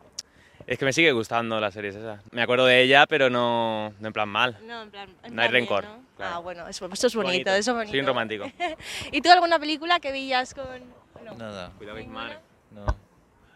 Es 0.67 0.79
que 0.79 0.85
me 0.85 0.93
sigue 0.93 1.13
gustando 1.13 1.59
las 1.61 1.75
series 1.75 1.97
esas. 1.97 2.21
Me 2.33 2.43
acuerdo 2.43 2.67
de 2.67 2.83
ella, 2.83 3.07
pero 3.07 3.31
no, 3.31 3.93
no 3.99 4.07
en 4.07 4.13
plan 4.13 4.29
mal. 4.29 4.59
No, 4.65 4.83
en 4.83 4.91
plan. 4.91 5.09
en 5.23 5.35
No 5.35 5.43
hay 5.43 5.49
plan 5.49 5.51
bien, 5.51 5.53
rencor. 5.53 5.85
¿no? 5.85 6.03
claro. 6.17 6.35
Ah, 6.37 6.39
bueno, 6.39 6.69
eso, 6.69 6.89
eso 6.93 7.07
es 7.07 7.15
bonito, 7.15 7.51
eso 7.51 7.71
es 7.73 7.77
bonito. 7.77 7.91
Soy 7.91 8.01
un 8.01 8.07
romántico. 8.07 8.45
¿Y 9.13 9.21
tú 9.21 9.31
alguna 9.31 9.59
película 9.59 9.99
que 10.01 10.13
veías 10.13 10.55
con.? 10.55 11.03
No. 11.25 11.35
Nada. 11.35 11.71
Cuidado 11.79 11.97
que 11.97 12.03
es 12.03 12.09
mi 12.09 12.15
madre. 12.15 12.39
No. 12.71 12.85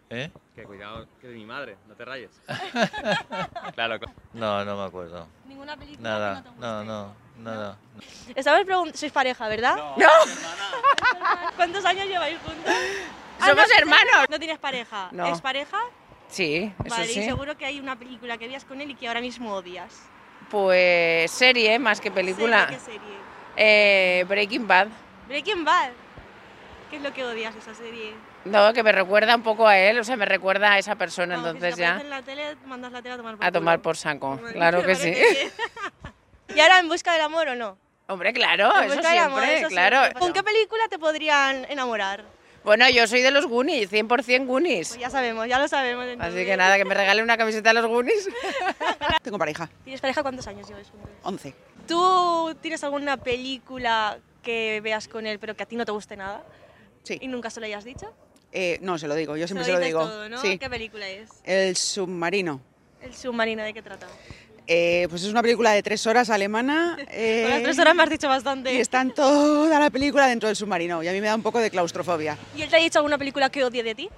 ¿Eh? 0.09 0.31
Que 0.55 0.62
cuidado, 0.62 1.07
que 1.20 1.29
es 1.29 1.35
mi 1.35 1.45
madre, 1.45 1.77
no 1.89 1.95
te 1.95 2.05
rayes. 2.05 2.31
Claro. 3.74 3.99
No, 4.33 4.64
no 4.64 4.77
me 4.77 4.85
acuerdo. 4.85 5.27
¿Ninguna 5.47 5.77
película 5.77 6.09
Nada, 6.09 6.43
que 6.43 6.49
no 6.49 6.55
te 6.55 6.61
no, 6.61 6.85
no, 6.85 7.14
nada. 7.39 7.77
Estamos 8.35 8.64
preguntando. 8.64 8.97
¿Sois 8.97 9.12
pareja, 9.12 9.49
verdad? 9.49 9.77
No. 9.77 10.09
¿Cuántos 11.57 11.85
años 11.85 12.07
lleváis 12.07 12.39
juntos? 12.39 12.72
Somos 13.45 13.66
hermanos. 13.78 14.26
¿No 14.30 14.39
tienes 14.39 14.59
pareja? 14.59 15.09
No. 15.12 15.26
¿Es 15.26 15.41
pareja? 15.41 15.78
Sí, 16.28 16.72
eso 16.84 16.97
vale, 16.97 17.11
y 17.11 17.14
sí. 17.14 17.22
seguro 17.24 17.57
que 17.57 17.66
hay 17.66 17.78
una 17.78 17.97
película 17.97 18.37
que 18.37 18.47
veías 18.47 18.64
con 18.64 18.80
él 18.80 18.91
y 18.91 18.95
que 18.95 19.07
ahora 19.07 19.20
mismo 19.20 19.55
odias. 19.55 20.03
Pues 20.51 21.30
serie 21.30 21.78
más 21.78 22.01
que 22.01 22.11
película. 22.11 22.64
¿Serie? 22.64 22.78
¿Qué 22.78 22.84
serie? 22.84 23.16
Eh, 23.57 24.24
Breaking 24.28 24.66
Bad. 24.66 24.89
Breaking 25.28 25.64
Bad. 25.64 25.91
¿Qué 26.91 26.97
es 26.97 27.03
lo 27.03 27.12
que 27.12 27.24
odias 27.24 27.55
de 27.55 27.61
esa 27.61 27.74
serie? 27.74 28.14
No, 28.45 28.72
que 28.72 28.82
me 28.82 28.93
recuerda 28.93 29.34
un 29.34 29.43
poco 29.43 29.66
a 29.66 29.76
él, 29.76 29.99
o 29.99 30.05
sea, 30.05 30.16
me 30.16 30.24
recuerda 30.24 30.72
a 30.72 30.78
esa 30.78 30.95
persona, 30.95 31.34
entonces 31.34 31.74
si 31.74 31.80
ya 31.80 32.01
en 32.01 32.11
la 32.11 32.22
tele, 32.22 32.57
mandas 32.64 32.93
la 32.93 33.03
tele 33.03 33.14
a 33.14 33.16
tomar 33.16 33.37
por 33.37 33.45
a 33.45 33.53
tomar 33.53 33.82
por 33.82 33.97
saco. 33.97 34.41
Claro 34.53 34.84
que 34.84 34.95
sí. 34.95 35.12
¿Y 36.55 36.61
ahora 36.61 36.78
en 36.78 36.89
busca 36.89 37.12
del 37.12 37.22
amor 37.22 37.49
o 37.49 37.57
no? 37.57 37.76
Hombre, 38.07 38.32
claro, 38.32 38.68
eso 38.82 39.01
amor, 39.01 39.05
siempre, 39.05 39.59
eso 39.59 39.68
claro. 39.68 39.99
siempre. 39.99 40.20
¿Con 40.20 40.32
qué 40.32 40.45
película 40.45 40.87
te 40.89 40.97
podrían 40.97 41.66
enamorar? 41.68 42.24
Bueno, 42.67 42.91
yo 42.91 43.07
soy 43.07 43.23
de 43.23 43.31
los 43.31 43.47
Goonies, 43.47 43.93
100% 43.93 44.45
Goonies. 44.45 44.89
Pues 44.89 45.01
ya 45.01 45.09
sabemos, 45.09 45.47
ya 45.47 45.61
lo 45.61 45.69
sabemos. 45.69 46.03
Así 46.03 46.12
entonces. 46.14 46.47
que 46.47 46.57
nada, 46.57 46.77
que 46.77 46.85
me 46.85 46.95
regale 46.95 47.23
una 47.23 47.37
camiseta 47.37 47.71
de 47.71 47.75
los 47.81 47.87
Goonies. 47.87 48.29
Tengo 49.23 49.39
pareja, 49.39 49.71
¿Tienes 49.85 50.01
pareja 50.01 50.21
cuántos 50.23 50.49
años 50.49 50.67
lleváis 50.67 50.89
juntos? 50.89 51.09
11. 51.23 51.55
¿Tú 51.87 52.57
tienes 52.61 52.83
alguna 52.83 53.19
película 53.19 54.19
que 54.43 54.81
veas 54.83 55.07
con 55.07 55.29
él 55.29 55.39
pero 55.39 55.55
que 55.55 55.62
a 55.62 55.67
ti 55.67 55.77
no 55.77 55.85
te 55.85 55.93
guste 55.93 56.17
nada? 56.17 56.45
Sí. 57.05 57.19
¿Y 57.21 57.29
nunca 57.29 57.51
se 57.51 57.61
lo 57.61 57.67
hayas 57.67 57.85
dicho? 57.85 58.12
Eh, 58.51 58.79
no, 58.83 58.99
se 58.99 59.07
lo 59.07 59.14
digo, 59.14 59.37
yo 59.37 59.47
siempre 59.47 59.64
Se 59.64 59.71
se 59.71 59.79
lo 59.79 59.85
digo. 59.85 60.01
todo, 60.01 60.29
¿no? 60.29 60.41
Sí. 60.43 60.59
¿Qué 60.59 60.69
película 60.69 61.09
es? 61.09 61.31
El 61.45 61.77
submarino. 61.77 62.61
El 63.01 63.14
submarino, 63.14 63.62
¿de 63.62 63.75
qué 63.75 63.83
trata? 63.83 64.09
Eh, 64.69 65.07
pues 65.11 65.23
es 65.23 65.31
una 65.31 65.43
película 65.43 65.73
de 65.73 65.83
tres 65.83 66.07
horas 66.07 66.29
alemana. 66.31 66.97
eh, 67.11 67.43
Con 67.45 67.51
las 67.53 67.62
tres 67.62 67.79
horas 67.79 67.95
me 67.95 68.03
has 68.03 68.11
dicho 68.11 68.29
bastante. 68.29 68.73
Y 68.73 68.79
está 68.81 69.01
en 69.01 69.12
toda 69.14 69.79
la 69.79 69.91
película 69.91 70.27
dentro 70.27 70.49
del 70.49 70.57
submarino. 70.57 71.03
Y 71.03 71.09
a 71.09 71.12
mí 71.12 71.21
me 71.21 71.29
da 71.29 71.35
un 71.35 71.43
poco 71.43 71.59
de 71.61 71.71
claustrofobia. 71.71 72.37
¿Y 72.57 72.62
él 72.62 72.69
te 72.69 72.77
ha 72.77 72.81
dicho 72.81 72.99
alguna 72.99 73.19
película 73.19 73.49
que 73.51 73.64
odie 73.64 73.83
de 73.83 73.95
ti? 73.95 74.09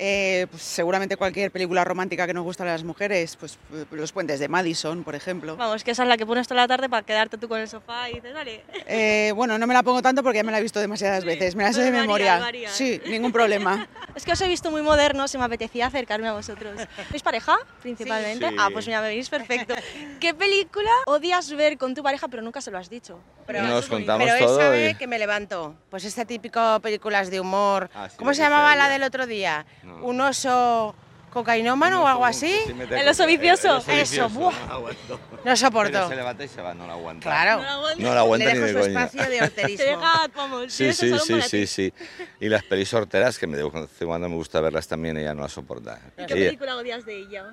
Eh, 0.00 0.46
pues 0.50 0.62
seguramente 0.62 1.16
cualquier 1.16 1.50
película 1.50 1.82
romántica 1.84 2.26
que 2.26 2.34
nos 2.34 2.44
gusta 2.44 2.62
a 2.62 2.66
las 2.66 2.84
mujeres, 2.84 3.36
pues 3.36 3.58
eh, 3.74 3.84
los 3.90 4.12
puentes 4.12 4.38
de 4.38 4.46
Madison, 4.48 5.02
por 5.02 5.14
ejemplo. 5.14 5.56
Vamos, 5.56 5.82
que 5.82 5.90
esa 5.90 6.04
es 6.04 6.08
la 6.08 6.16
que 6.16 6.24
pones 6.24 6.46
toda 6.46 6.60
la 6.62 6.68
tarde 6.68 6.88
para 6.88 7.02
quedarte 7.04 7.36
tú 7.36 7.48
con 7.48 7.58
el 7.60 7.68
sofá 7.68 8.08
y 8.08 8.14
dices, 8.14 8.32
vale. 8.32 8.64
Eh, 8.86 9.32
bueno, 9.34 9.58
no 9.58 9.66
me 9.66 9.74
la 9.74 9.82
pongo 9.82 10.00
tanto 10.00 10.22
porque 10.22 10.38
ya 10.38 10.44
me 10.44 10.52
la 10.52 10.58
he 10.58 10.62
visto 10.62 10.78
demasiadas 10.78 11.24
veces. 11.24 11.56
Me 11.56 11.64
la 11.64 11.72
sé 11.72 11.80
de 11.82 11.90
varía, 11.90 12.02
memoria. 12.02 12.38
varía, 12.38 12.68
¿eh? 12.68 12.72
Sí, 12.72 13.00
ningún 13.06 13.32
problema. 13.32 13.88
Es 14.14 14.24
que 14.24 14.32
os 14.32 14.40
he 14.40 14.48
visto 14.48 14.72
muy 14.72 14.82
modernos 14.82 15.32
y 15.32 15.38
me 15.38 15.44
apetecía 15.44 15.86
acercarme 15.86 16.26
a 16.26 16.32
vosotros. 16.32 16.80
¿Sois 17.08 17.22
pareja, 17.22 17.56
principalmente? 17.82 18.48
Sí. 18.48 18.56
Ah, 18.58 18.68
pues 18.72 18.84
mira, 18.86 19.00
me 19.00 19.08
venís 19.08 19.28
perfecto. 19.28 19.74
¿Qué 20.20 20.34
película 20.34 20.90
odias 21.06 21.48
ver 21.52 21.78
con 21.78 21.94
tu 21.94 22.02
pareja 22.02 22.26
pero 22.26 22.42
nunca 22.42 22.60
se 22.60 22.72
lo 22.72 22.78
has 22.78 22.90
dicho? 22.90 23.20
Nos 23.46 23.86
contamos 23.86 24.26
Pero 24.26 24.36
él 24.38 24.44
todo 24.44 24.58
sabe 24.58 24.90
y- 24.90 24.94
que 24.96 25.06
me 25.06 25.20
levanto. 25.20 25.76
Pues 25.88 26.04
este 26.04 26.24
típico 26.24 26.80
películas 26.80 27.30
de 27.30 27.38
humor. 27.40 27.88
Ah, 27.94 28.08
sí, 28.08 28.16
¿Cómo 28.18 28.34
se 28.34 28.42
llamaba 28.42 28.74
la 28.74 28.88
del 28.88 29.04
otro 29.04 29.26
día? 29.26 29.64
No. 29.88 29.96
¿Un 30.04 30.20
oso 30.20 30.94
cocainómano 31.32 32.02
o 32.02 32.06
algo 32.06 32.24
así? 32.24 32.52
¿El 32.90 33.08
oso 33.08 33.26
vicioso? 33.26 33.68
el 33.68 33.74
oso 33.76 33.92
Eso, 33.92 34.28
buah. 34.30 34.52
no. 34.68 35.28
No 35.44 35.56
soporto. 35.56 35.92
Pero 35.92 36.08
se 36.08 36.16
levanta 36.16 36.44
y 36.44 36.48
se 36.48 36.60
va, 36.62 36.74
no 36.74 36.86
la 36.86 36.94
aguanta. 36.94 37.22
Claro. 37.22 37.62
No 37.98 38.14
la 38.14 38.20
aguanta 38.20 38.46
Le 38.46 38.54
ni 38.54 38.58
dejo 38.60 38.66
de 38.66 38.72
su 38.84 38.88
coña. 38.88 39.04
espacio 39.04 39.30
de 39.30 39.42
horterismo. 39.42 39.76
Te 39.84 39.90
deja, 39.90 40.28
vamos, 40.34 40.72
Sí, 40.72 40.92
sí, 40.92 41.18
sí, 41.18 41.32
para 41.32 41.42
sí, 41.42 41.60
ti. 41.60 41.66
sí. 41.66 41.92
Y 42.40 42.48
las 42.48 42.62
pelis 42.64 42.92
horteras, 42.94 43.38
que 43.38 43.46
me 43.46 43.56
de 43.56 43.68
cuando 44.04 44.28
me 44.28 44.34
gusta 44.34 44.60
verlas 44.60 44.88
también, 44.88 45.16
ella 45.16 45.34
no 45.34 45.42
las 45.42 45.52
soporta. 45.52 46.00
¿Y 46.18 46.26
qué 46.26 46.34
Ella- 46.34 46.46
película 46.46 46.76
odias 46.76 47.04
de 47.04 47.16
ella? 47.18 47.44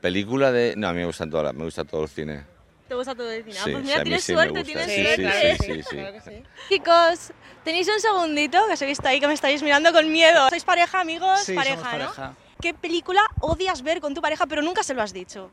película 0.00 0.52
de... 0.52 0.74
No, 0.76 0.88
a 0.88 0.92
mí 0.92 0.98
me 1.00 1.06
gusta, 1.06 1.28
toda, 1.28 1.52
me 1.52 1.64
gusta 1.64 1.84
todo 1.84 2.02
el 2.02 2.08
cine. 2.08 2.44
¿Te 2.88 2.94
gusta 2.94 3.14
todo 3.14 3.30
el 3.30 3.42
cine? 3.44 3.56
Ah, 3.58 3.64
Sí, 3.64 3.72
pues 3.72 3.84
mira, 3.84 3.96
a 3.96 3.98
mí 3.98 4.04
tienes 4.04 4.24
sí 4.24 4.32
me 4.32 4.36
suerte, 4.36 4.58
gusta. 4.58 4.64
tienes 4.64 4.86
Sí, 4.86 5.04
sí, 5.06 5.14
suerte. 5.22 5.56
sí, 5.58 5.82
sí, 5.82 6.30
sí. 6.30 6.42
Chicos, 6.68 7.32
tenéis 7.64 7.88
un 7.88 7.98
segundito, 8.00 8.66
que 8.66 8.74
os 8.74 8.82
he 8.82 8.86
visto 8.86 9.08
ahí 9.08 9.20
que 9.20 9.26
me 9.26 9.32
estáis 9.34 9.62
mirando 9.62 9.92
con 9.92 10.10
miedo. 10.12 10.48
¿Sois 10.50 10.64
pareja, 10.64 11.00
amigos? 11.00 11.40
Sí, 11.40 11.54
pareja, 11.54 11.76
somos 11.76 11.90
pareja. 11.90 12.26
¿no? 12.28 12.36
¿Qué 12.60 12.74
película 12.74 13.22
odias 13.40 13.82
ver 13.82 14.00
con 14.00 14.14
tu 14.14 14.20
pareja 14.20 14.46
pero 14.46 14.60
nunca 14.62 14.82
se 14.82 14.92
lo 14.94 15.02
has 15.02 15.12
dicho? 15.14 15.50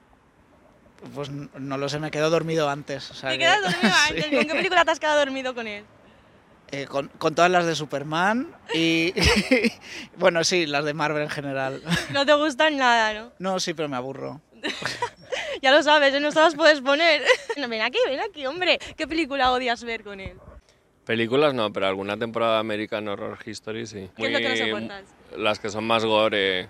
Pues 1.15 1.29
n- 1.29 1.49
no 1.57 1.77
lo 1.77 1.87
sé, 1.89 1.99
me 1.99 2.11
quedo 2.11 2.29
dormido 2.29 2.69
antes. 2.69 3.09
o 3.11 3.13
sea 3.13 3.29
¿Te 3.31 3.37
que- 3.37 3.43
quedas 3.45 3.61
dormido 3.61 3.95
antes? 4.09 4.25
Sí. 4.25 4.35
¿Con 4.35 4.45
qué 4.47 4.53
película 4.53 4.85
te 4.85 4.91
has 4.91 4.99
quedado 4.99 5.19
dormido 5.19 5.55
con 5.55 5.67
él? 5.67 5.85
Eh, 6.73 6.85
con, 6.85 7.07
con 7.17 7.33
todas 7.35 7.49
las 7.51 7.65
de 7.65 7.75
Superman 7.75 8.53
y. 8.73 9.13
bueno, 10.17 10.43
sí, 10.43 10.65
las 10.65 10.85
de 10.85 10.93
Marvel 10.93 11.23
en 11.23 11.29
general. 11.29 11.81
No 12.13 12.25
te 12.25 12.33
gustan 12.33 12.77
nada, 12.77 13.13
¿no? 13.13 13.31
No, 13.39 13.59
sí, 13.59 13.73
pero 13.73 13.89
me 13.89 13.97
aburro. 13.97 14.41
Ya 15.61 15.71
lo 15.71 15.83
sabes, 15.83 16.19
no 16.19 16.31
te 16.31 16.39
las 16.39 16.55
puedes 16.55 16.81
poner. 16.81 17.21
No, 17.57 17.67
ven 17.67 17.81
aquí, 17.81 17.99
ven 18.07 18.19
aquí, 18.19 18.45
hombre. 18.45 18.79
¿Qué 18.97 19.07
película 19.07 19.51
odias 19.51 19.83
ver 19.83 20.03
con 20.03 20.19
él? 20.19 20.37
Películas 21.05 21.53
no, 21.53 21.71
pero 21.71 21.87
alguna 21.87 22.17
temporada 22.17 22.53
de 22.53 22.59
American 22.59 23.07
Horror 23.07 23.37
History 23.45 23.85
sí. 23.85 24.09
¿Qué 24.15 24.27
es 24.27 24.31
lo 24.31 24.39
que? 24.39 25.03
Las 25.37 25.59
que 25.59 25.69
son 25.69 25.85
más 25.85 26.05
gore, 26.05 26.69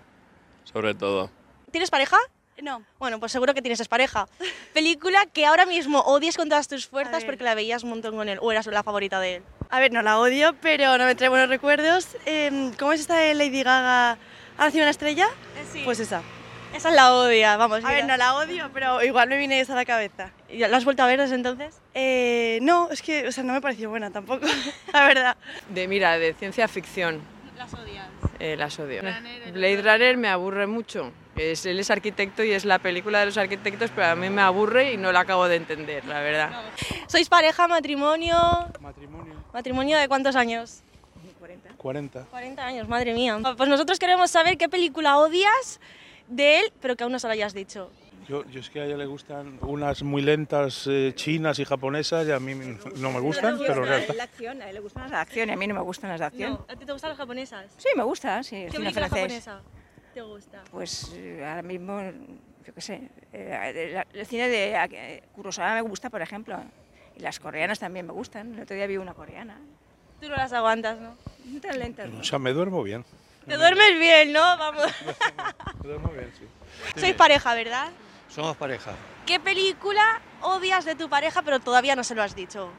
sobre 0.64 0.94
todo. 0.96 1.30
¿Tienes 1.72 1.90
pareja? 1.90 2.18
No. 2.62 2.84
Bueno, 3.00 3.20
pues 3.20 3.32
seguro 3.32 3.54
que 3.54 3.62
tienes 3.62 3.88
pareja. 3.88 4.28
Película 4.74 5.26
que 5.28 5.46
ahora 5.46 5.66
mismo 5.66 6.02
odias 6.02 6.36
con 6.36 6.50
todas 6.50 6.68
tus 6.68 6.88
fuerzas 6.88 7.24
porque 7.24 7.44
la 7.44 7.56
veías 7.56 7.84
un 7.84 7.92
montón 7.92 8.16
con 8.16 8.28
él 8.28 8.40
o 8.42 8.52
eras 8.52 8.68
la 8.68 8.84
favorita 8.84 9.20
de 9.20 9.36
él. 9.36 9.44
A 9.70 9.80
ver, 9.80 9.94
no 9.94 10.02
la 10.02 10.20
odio, 10.20 10.56
pero 10.62 10.98
no 10.98 11.06
me 11.06 11.16
trae 11.16 11.30
buenos 11.30 11.50
recuerdos. 11.50 12.18
Em, 12.26 12.74
¿Cómo 12.74 12.94
es 12.94 13.02
esta 13.02 13.16
de 13.18 13.34
Lady 13.34 13.64
Gaga? 13.64 14.18
¿Ha 14.58 14.66
nacido 14.66 14.84
una 14.84 14.92
estrella? 14.92 15.28
sí. 15.72 15.82
Pues 15.86 16.00
esa. 16.00 16.22
Esa 16.74 16.90
es 16.90 16.96
la 16.96 17.14
odia, 17.14 17.58
vamos. 17.58 17.84
A 17.84 17.90
ver, 17.90 18.06
no 18.06 18.16
la 18.18 18.36
odio, 18.36 18.70
pero 18.74 19.04
igual 19.04 19.28
me 19.30 19.38
viene 19.38 19.60
esa 19.60 19.74
a 19.74 19.76
la 19.76 19.86
cabeza. 19.86 20.32
¿Y 20.50 20.60
¿La 20.60 20.78
has 20.78 20.86
vuelto 20.86 21.04
a 21.04 21.08
ver 21.08 21.20
desde 21.20 21.36
entonces? 21.36 21.80
Eh, 21.94 22.60
no, 22.62 22.90
es 22.90 23.02
que, 23.02 23.28
o 23.28 23.32
sea, 23.32 23.44
no 23.44 23.54
me 23.54 23.62
pareció 23.62 23.90
buena 23.90 24.10
tampoco, 24.12 24.46
la 24.94 25.06
verdad. 25.06 25.38
De, 25.70 25.88
mira, 25.88 26.18
de 26.18 26.34
ciencia 26.34 26.68
ficción. 26.68 27.22
Las 27.58 27.74
odias. 27.74 28.08
Eh, 28.40 28.56
las 28.58 28.80
odio. 28.80 29.02
Blade 29.54 29.82
Runner 29.82 30.18
me 30.18 30.30
aburre 30.30 30.66
mucho. 30.66 31.12
Es, 31.36 31.66
él 31.66 31.80
es 31.80 31.90
arquitecto 31.92 32.44
y 32.44 32.52
es 32.52 32.66
la 32.66 32.80
película 32.80 33.20
de 33.20 33.28
los 33.28 33.38
arquitectos, 33.38 33.92
pero 33.94 34.08
a 34.08 34.16
mí 34.16 34.30
me 34.30 34.42
aburre 34.42 34.94
y 34.94 34.98
no 34.98 35.12
la 35.12 35.22
acabo 35.22 35.48
de 35.48 35.56
entender, 35.58 36.06
la 36.06 36.20
verdad. 36.22 36.52
¿Sois 37.08 37.30
pareja, 37.30 37.68
matrimonio? 37.68 38.38
Matrimonio. 38.80 39.34
¿Matrimonio 39.54 39.98
de 39.98 40.08
cuántos 40.08 40.36
años? 40.36 40.84
40. 41.78 42.26
40 42.30 42.64
años, 42.64 42.88
madre 42.88 43.14
mía. 43.14 43.40
Pues 43.58 43.68
nosotros 43.68 43.98
queremos 43.98 44.30
saber 44.30 44.58
qué 44.58 44.70
película 44.70 45.18
odias 45.18 45.80
de 46.32 46.60
él, 46.60 46.74
pero 46.82 46.96
que 46.96 47.04
aún 47.04 47.12
no 47.12 47.20
se 47.20 47.28
lo 47.28 47.34
hayas 47.34 47.54
dicho. 47.54 47.92
Yo, 48.28 48.46
yo 48.50 48.60
es 48.60 48.70
que 48.70 48.80
a 48.80 48.86
ella 48.86 48.98
le 48.98 49.06
gustan 49.06 49.60
unas 49.62 50.04
muy 50.04 50.22
lentas 50.22 50.88
eh, 50.88 51.12
chinas 51.16 51.60
y 51.60 51.66
japonesas 51.66 52.26
y 52.28 52.32
a 52.32 52.40
mí 52.40 52.54
no 52.56 53.12
me 53.12 53.20
gustan, 53.20 53.58
pero 53.60 53.86
ya 53.86 53.98
está. 53.98 54.14
La 54.14 54.24
acción, 54.24 54.62
a 54.62 54.70
él 54.70 54.76
le 54.76 54.80
gustan 54.80 55.04
las 55.04 55.12
de 55.12 55.18
acción 55.18 55.50
y 55.50 55.52
a 55.52 55.56
mí 55.58 55.68
no 55.68 55.74
me 55.76 55.82
gustan 55.82 56.10
las 56.12 56.20
de 56.20 56.26
acción. 56.28 56.50
No, 56.52 56.66
¿A 56.68 56.76
ti 56.76 56.86
te 56.86 56.92
gustan 56.94 57.10
las 57.10 57.18
japonesas? 57.18 57.66
Sí, 57.78 57.90
me 57.96 58.04
gusta, 58.04 58.44
sí. 58.44 58.66
¿Qué 58.72 58.78
película 58.78 59.10
francés. 59.10 59.46
japonesa 59.46 59.62
te 60.14 60.22
gusta? 60.22 60.64
Pues 60.72 61.12
eh, 61.16 61.44
ahora 61.46 61.62
mismo, 61.64 62.00
yo 62.66 62.74
qué 62.74 62.82
sé, 62.82 63.10
eh, 63.34 63.90
la- 63.94 64.08
el 64.14 64.26
cine 64.26 64.48
de 64.50 64.76
eh, 64.76 65.24
Kurosawa 65.34 65.76
me 65.76 65.82
gusta, 65.82 66.10
por 66.10 66.22
ejemplo. 66.22 66.58
Y 67.18 67.22
las 67.22 67.40
coreanas 67.40 67.80
también 67.80 68.06
me 68.06 68.14
gustan. 68.14 68.54
El 68.54 68.62
otro 68.62 68.76
día 68.76 68.88
vi 68.88 68.98
una 68.98 69.14
coreana. 69.14 69.58
Tú 70.22 70.30
no 70.30 70.36
las 70.36 70.54
aguantas, 70.54 71.00
¿no? 71.00 71.18
No 71.46 71.60
tan 71.60 71.78
lentas, 71.80 72.10
¿no? 72.10 72.20
O 72.20 72.24
sea, 72.24 72.40
me 72.40 72.54
duermo 72.54 72.84
bien. 72.84 73.04
Te 73.48 73.58
duermes 73.58 74.00
bien, 74.00 74.32
¿no? 74.34 74.40
Vamos. 74.58 74.86
Me 75.84 75.88
duermo 75.90 76.10
bien, 76.12 76.32
sí. 76.38 76.46
Sois 77.00 77.16
pareja, 77.16 77.54
¿verdad? 77.56 77.90
Somos 78.30 78.56
pareja. 78.58 78.92
¿Qué 79.26 79.40
película 79.40 80.22
odias 80.42 80.86
de 80.86 80.96
tu 80.96 81.10
pareja, 81.10 81.42
pero 81.42 81.60
todavía 81.60 81.96
no 81.96 82.04
se 82.04 82.16
lo 82.16 82.24
has 82.24 82.36
dicho? 82.36 82.70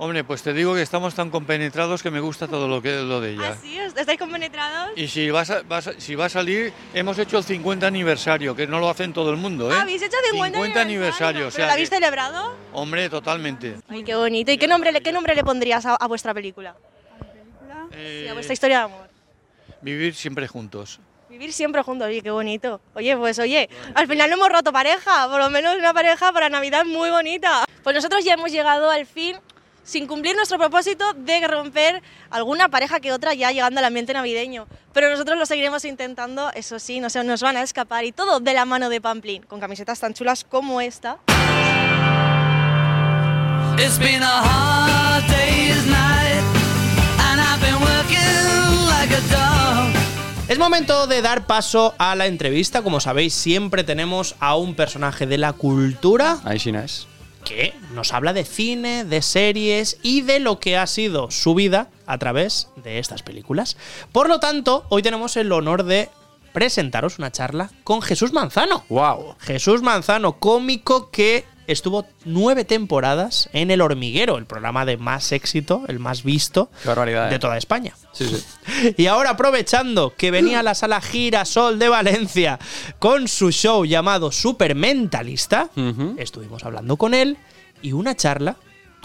Hombre, 0.00 0.22
pues 0.22 0.42
te 0.44 0.52
digo 0.52 0.74
que 0.76 0.82
estamos 0.82 1.14
tan 1.14 1.28
compenetrados 1.28 2.04
que 2.04 2.10
me 2.12 2.20
gusta 2.20 2.46
todo 2.46 2.68
lo 2.68 2.80
que 2.80 2.92
lo 3.02 3.20
de 3.20 3.32
ella. 3.32 3.50
¿Ah, 3.54 3.56
sí? 3.60 3.76
¿Estáis 3.78 4.18
compenetrados? 4.18 4.90
Y 4.96 5.08
si, 5.08 5.28
vas 5.30 5.50
a- 5.50 5.62
vas 5.62 5.88
a- 5.88 6.00
si 6.00 6.14
va 6.14 6.26
a 6.26 6.28
salir, 6.28 6.72
hemos 6.94 7.18
hecho 7.18 7.38
el 7.38 7.44
50 7.44 7.88
aniversario, 7.88 8.54
que 8.54 8.66
no 8.68 8.78
lo 8.78 8.88
hacen 8.88 9.12
todo 9.12 9.30
el 9.30 9.36
mundo, 9.38 9.70
¿eh? 9.72 9.74
Ah, 9.76 9.82
¿Habéis 9.82 10.02
hecho 10.02 10.16
50, 10.30 10.56
50 10.58 10.80
aniversario, 10.82 11.40
o 11.48 11.50
¿Pero 11.50 11.50
sea 11.50 11.66
lo 11.66 11.72
habéis 11.72 11.90
celebrado? 11.90 12.54
Hombre, 12.72 13.08
totalmente. 13.10 13.76
Ay, 13.88 14.04
qué 14.04 14.14
bonito. 14.14 14.52
¿Y 14.52 14.58
qué 14.58 14.68
nombre, 14.68 14.92
le- 14.92 15.00
qué 15.00 15.10
nombre 15.10 15.34
le 15.34 15.42
pondrías 15.42 15.84
a, 15.84 15.96
a 15.96 16.06
vuestra 16.06 16.32
película? 16.32 16.76
Eh, 17.90 18.20
Sí, 18.22 18.28
a 18.28 18.34
vuestra 18.34 18.52
historia 18.52 18.78
de 18.78 18.84
amor. 18.84 19.07
Vivir 19.82 20.14
siempre 20.14 20.48
juntos. 20.48 21.00
Vivir 21.28 21.52
siempre 21.52 21.82
juntos, 21.82 22.08
oye, 22.08 22.22
qué 22.22 22.30
bonito. 22.30 22.80
Oye, 22.94 23.16
pues 23.16 23.38
oye, 23.38 23.68
al 23.94 24.06
final 24.06 24.30
no 24.30 24.36
hemos 24.36 24.48
roto 24.48 24.72
pareja, 24.72 25.28
por 25.28 25.38
lo 25.38 25.50
menos 25.50 25.76
una 25.76 25.92
pareja 25.92 26.32
para 26.32 26.48
Navidad 26.48 26.84
muy 26.84 27.10
bonita. 27.10 27.64
Pues 27.84 27.94
nosotros 27.94 28.24
ya 28.24 28.34
hemos 28.34 28.50
llegado 28.50 28.90
al 28.90 29.04
fin, 29.06 29.36
sin 29.84 30.06
cumplir 30.06 30.34
nuestro 30.36 30.58
propósito 30.58 31.12
de 31.12 31.46
romper 31.46 32.02
alguna 32.30 32.68
pareja 32.68 33.00
que 33.00 33.12
otra 33.12 33.34
ya 33.34 33.52
llegando 33.52 33.78
al 33.78 33.84
ambiente 33.84 34.14
navideño. 34.14 34.66
Pero 34.92 35.10
nosotros 35.10 35.38
lo 35.38 35.46
seguiremos 35.46 35.84
intentando, 35.84 36.50
eso 36.54 36.78
sí, 36.78 36.98
no 36.98 37.10
se 37.10 37.22
nos 37.24 37.42
van 37.42 37.56
a 37.56 37.62
escapar 37.62 38.04
y 38.04 38.12
todo 38.12 38.40
de 38.40 38.54
la 38.54 38.64
mano 38.64 38.88
de 38.88 39.00
Pamplin, 39.00 39.42
con 39.42 39.60
camisetas 39.60 40.00
tan 40.00 40.14
chulas 40.14 40.44
como 40.44 40.80
esta. 40.80 41.18
It's 43.78 43.98
been 43.98 44.22
a 44.22 44.42
hard 44.42 45.24
day's 45.28 45.86
night, 45.86 46.42
and 47.20 47.40
I've 47.40 47.60
been 47.60 47.78
working 47.80 48.86
like 48.88 49.12
a 49.12 49.20
dog. 49.30 49.57
Es 50.48 50.58
momento 50.58 51.06
de 51.06 51.20
dar 51.20 51.46
paso 51.46 51.94
a 51.98 52.14
la 52.14 52.26
entrevista. 52.26 52.82
Como 52.82 53.00
sabéis, 53.00 53.34
siempre 53.34 53.84
tenemos 53.84 54.34
a 54.40 54.56
un 54.56 54.74
personaje 54.74 55.26
de 55.26 55.36
la 55.36 55.52
cultura 55.52 56.38
Ahí 56.44 56.58
sí 56.58 56.72
no 56.72 56.80
es. 56.80 57.06
que 57.44 57.74
nos 57.92 58.14
habla 58.14 58.32
de 58.32 58.44
cine, 58.46 59.04
de 59.04 59.20
series 59.20 59.98
y 60.02 60.22
de 60.22 60.40
lo 60.40 60.58
que 60.58 60.78
ha 60.78 60.86
sido 60.86 61.30
su 61.30 61.54
vida 61.54 61.88
a 62.06 62.16
través 62.16 62.68
de 62.76 62.98
estas 62.98 63.22
películas. 63.22 63.76
Por 64.10 64.30
lo 64.30 64.40
tanto, 64.40 64.86
hoy 64.88 65.02
tenemos 65.02 65.36
el 65.36 65.52
honor 65.52 65.84
de 65.84 66.08
presentaros 66.54 67.18
una 67.18 67.30
charla 67.30 67.70
con 67.84 68.00
Jesús 68.00 68.32
Manzano. 68.32 68.84
¡Wow! 68.88 69.36
Jesús 69.40 69.82
Manzano, 69.82 70.38
cómico 70.38 71.10
que 71.10 71.44
estuvo 71.68 72.06
nueve 72.24 72.64
temporadas 72.64 73.48
en 73.52 73.70
El 73.70 73.82
Hormiguero, 73.82 74.38
el 74.38 74.46
programa 74.46 74.84
de 74.84 74.96
más 74.96 75.30
éxito, 75.32 75.84
el 75.86 75.98
más 76.00 76.24
visto 76.24 76.70
de 76.84 77.34
¿eh? 77.34 77.38
toda 77.38 77.56
España. 77.56 77.94
Sí, 78.12 78.26
sí. 78.26 78.94
Y 78.96 79.06
ahora 79.06 79.30
aprovechando 79.30 80.14
que 80.16 80.30
venía 80.30 80.60
a 80.60 80.62
la 80.62 80.74
sala 80.74 81.00
Girasol 81.00 81.78
de 81.78 81.88
Valencia 81.88 82.58
con 82.98 83.28
su 83.28 83.52
show 83.52 83.84
llamado 83.84 84.32
Super 84.32 84.74
Mentalista, 84.74 85.70
estuvimos 86.16 86.64
hablando 86.64 86.96
con 86.96 87.14
él 87.14 87.36
y 87.82 87.92
una 87.92 88.16
charla 88.16 88.56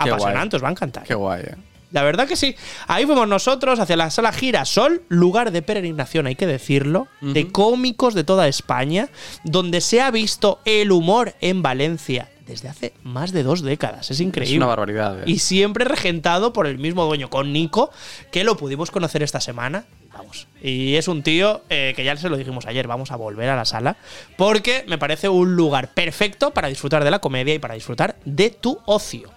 Qué 0.02 0.10
apasionante, 0.10 0.58
guay. 0.58 0.60
os 0.60 0.64
va 0.64 0.68
a 0.70 0.72
encantar. 0.72 1.04
Qué 1.04 1.14
guay, 1.14 1.42
eh. 1.44 1.56
La 1.92 2.02
verdad 2.02 2.28
que 2.28 2.36
sí. 2.36 2.56
Ahí 2.88 3.06
fuimos 3.06 3.28
nosotros 3.28 3.80
hacia 3.80 3.96
la 3.96 4.10
sala 4.10 4.34
Girasol, 4.34 5.04
lugar 5.10 5.52
de 5.52 5.62
peregrinación, 5.62 6.26
hay 6.26 6.36
que 6.36 6.48
decirlo, 6.48 7.08
de 7.22 7.52
cómicos 7.52 8.16
de 8.16 8.24
toda 8.24 8.48
España, 8.48 9.10
donde 9.44 9.80
se 9.80 10.02
ha 10.02 10.10
visto 10.10 10.60
el 10.66 10.92
humor 10.92 11.36
en 11.40 11.62
Valencia 11.62 12.30
desde 12.46 12.70
hace 12.70 12.94
más 13.04 13.32
de 13.32 13.44
dos 13.44 13.62
décadas. 13.62 14.12
Es 14.12 14.20
increíble. 14.20 14.54
Es 14.56 14.58
una 14.58 14.68
barbaridad. 14.68 15.20
eh. 15.22 15.24
Y 15.26 15.40
siempre 15.40 15.86
regentado 15.86 16.54
por 16.54 16.68
el 16.68 16.78
mismo 16.78 17.06
dueño, 17.06 17.30
con 17.30 17.54
Nico, 17.54 17.92
que 18.32 18.44
lo 18.44 18.58
pudimos 18.58 18.92
conocer 18.92 19.24
esta 19.24 19.40
semana. 19.40 19.86
Vamos. 20.12 20.48
Y 20.62 20.96
es 20.96 21.08
un 21.08 21.24
tío 21.24 21.62
eh, 21.70 21.94
que 21.96 22.04
ya 22.04 22.16
se 22.16 22.30
lo 22.30 22.38
dijimos 22.38 22.66
ayer, 22.68 22.88
vamos 22.88 23.12
a 23.12 23.16
volver 23.16 23.50
a 23.50 23.56
la 23.56 23.66
sala, 23.66 23.98
porque 24.38 24.86
me 24.88 24.98
parece 25.00 25.28
un 25.30 25.56
lugar 25.56 25.94
perfecto 25.94 26.52
para 26.52 26.68
disfrutar 26.68 27.04
de 27.04 27.12
la 27.12 27.20
comedia 27.20 27.54
y 27.56 27.60
para 27.60 27.74
disfrutar 27.74 28.18
de 28.24 28.50
tu 28.52 28.80
ocio. 28.86 29.32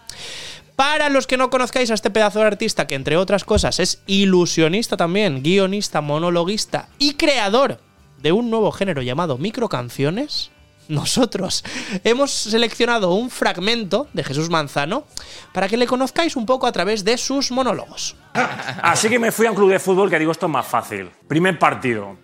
Para 0.75 1.09
los 1.09 1.27
que 1.27 1.39
no 1.39 1.49
conozcáis 1.49 1.91
a 1.91 1.95
este 1.95 2.11
pedazo 2.11 2.41
de 2.41 2.47
artista, 2.47 2.87
que 2.87 2.95
entre 2.95 3.17
otras 3.17 3.45
cosas 3.45 3.81
es 3.81 4.03
ilusionista 4.07 4.99
también, 4.99 5.43
guionista, 5.43 6.03
monologuista 6.03 6.91
y 6.99 7.15
creador 7.15 7.81
de 8.21 8.33
un 8.33 8.51
nuevo 8.51 8.71
género 8.73 9.01
llamado 9.01 9.39
microcanciones, 9.39 10.51
nosotros 10.89 11.65
hemos 12.05 12.31
seleccionado 12.31 13.13
un 13.15 13.31
fragmento 13.31 14.09
de 14.13 14.25
Jesús 14.25 14.51
Manzano 14.51 15.05
para 15.53 15.69
que 15.69 15.77
le 15.77 15.87
conozcáis 15.87 16.37
un 16.37 16.47
poco 16.47 16.67
a 16.67 16.73
través 16.73 17.05
de 17.05 17.17
sus 17.19 17.51
monólogos. 17.51 18.17
Así 18.83 19.09
que 19.09 19.19
me 19.19 19.33
fui 19.33 19.47
a 19.47 19.51
un 19.51 19.57
club 19.57 19.71
de 19.71 19.79
fútbol 19.79 20.11
que 20.11 20.19
digo 20.19 20.33
esto 20.33 20.47
es 20.47 20.53
más 20.53 20.67
fácil. 20.67 21.11
Primer 21.27 21.59
partido. 21.59 22.17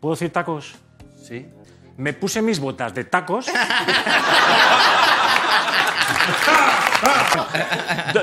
¿Puedo 0.00 0.14
decir 0.14 0.32
tacos? 0.32 0.74
Sí. 1.22 1.46
Me 1.96 2.12
puse 2.12 2.42
mis 2.42 2.58
botas 2.58 2.94
de 2.94 3.04
tacos. 3.04 3.46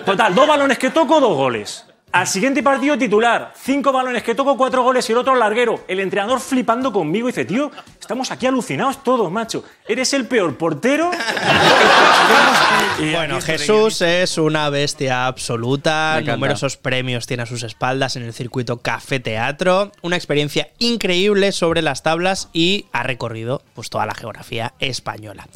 Total, 0.05 0.33
dos 0.33 0.47
balones 0.47 0.77
que 0.77 0.89
toco, 0.89 1.19
dos 1.19 1.35
goles. 1.35 1.85
Al 2.11 2.25
siguiente 2.25 2.63
partido 2.63 2.97
titular, 2.97 3.53
cinco 3.55 3.91
balones 3.91 4.23
que 4.23 4.33
toco, 4.33 4.57
cuatro 4.57 4.81
goles 4.81 5.07
y 5.07 5.11
el 5.11 5.19
otro 5.19 5.35
larguero. 5.35 5.83
El 5.87 5.99
entrenador 5.99 6.39
flipando 6.39 6.91
conmigo 6.91 7.27
dice, 7.27 7.45
tío, 7.45 7.69
estamos 8.09 8.31
aquí 8.31 8.47
alucinados 8.47 9.03
todos, 9.03 9.31
macho. 9.31 9.63
Eres 9.87 10.13
el 10.13 10.25
peor 10.25 10.57
portero. 10.57 11.11
Bueno, 12.99 13.39
Jesús 13.39 14.01
es 14.01 14.37
una 14.37 14.69
bestia 14.69 15.27
absoluta, 15.27 16.19
numerosos 16.21 16.75
premios 16.75 17.27
tiene 17.27 17.43
a 17.43 17.45
sus 17.45 17.63
espaldas 17.63 18.17
en 18.17 18.23
el 18.23 18.33
circuito 18.33 18.81
Café 18.81 19.21
Teatro, 19.21 19.93
una 20.01 20.17
experiencia 20.17 20.69
increíble 20.79 21.53
sobre 21.53 21.81
las 21.81 22.03
tablas 22.03 22.49
y 22.51 22.87
ha 22.91 23.03
recorrido 23.03 23.61
pues 23.73 23.89
toda 23.89 24.05
la 24.05 24.15
geografía 24.15 24.73
española. 24.79 25.47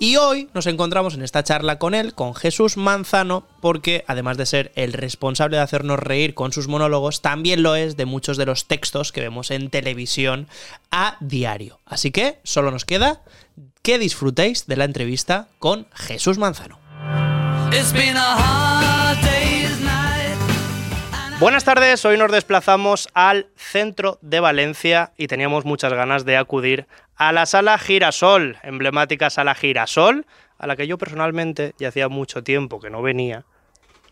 Y 0.00 0.16
hoy 0.16 0.48
nos 0.54 0.66
encontramos 0.66 1.14
en 1.14 1.22
esta 1.22 1.44
charla 1.44 1.78
con 1.78 1.94
él, 1.94 2.14
con 2.14 2.34
Jesús 2.34 2.76
Manzano, 2.76 3.44
porque 3.60 4.04
además 4.08 4.36
de 4.36 4.46
ser 4.46 4.72
el 4.74 4.92
responsable 4.92 5.56
de 5.56 5.62
hacernos 5.62 6.00
reír 6.00 6.34
con 6.34 6.52
sus 6.52 6.66
monólogos, 6.66 7.22
también 7.22 7.62
lo 7.62 7.76
es 7.76 7.96
de 7.96 8.06
muchos 8.06 8.36
de 8.36 8.46
los 8.46 8.66
textos 8.66 9.12
que 9.12 9.20
vemos 9.20 9.52
en 9.52 9.70
televisión 9.70 10.48
a 10.90 11.16
diario. 11.20 11.80
Así 11.84 12.10
que 12.10 12.38
solo 12.44 12.70
nos 12.70 12.84
queda 12.84 13.22
que 13.82 13.98
disfrutéis 13.98 14.66
de 14.66 14.76
la 14.76 14.84
entrevista 14.84 15.48
con 15.58 15.86
Jesús 15.94 16.38
Manzano. 16.38 16.78
It's 17.72 17.92
been 17.92 18.16
a 18.16 18.34
hard 18.34 19.18
day's 19.22 19.80
night. 19.80 20.36
Buenas 21.40 21.64
tardes, 21.64 22.04
hoy 22.04 22.16
nos 22.16 22.32
desplazamos 22.32 23.08
al 23.14 23.48
centro 23.56 24.18
de 24.22 24.40
Valencia 24.40 25.12
y 25.16 25.28
teníamos 25.28 25.64
muchas 25.64 25.92
ganas 25.92 26.24
de 26.24 26.36
acudir 26.36 26.86
a 27.16 27.32
la 27.32 27.46
sala 27.46 27.78
Girasol, 27.78 28.58
emblemática 28.62 29.30
sala 29.30 29.54
Girasol, 29.54 30.26
a 30.58 30.66
la 30.66 30.76
que 30.76 30.86
yo 30.86 30.98
personalmente 30.98 31.74
ya 31.78 31.88
hacía 31.88 32.08
mucho 32.08 32.42
tiempo 32.42 32.80
que 32.80 32.90
no 32.90 33.02
venía 33.02 33.44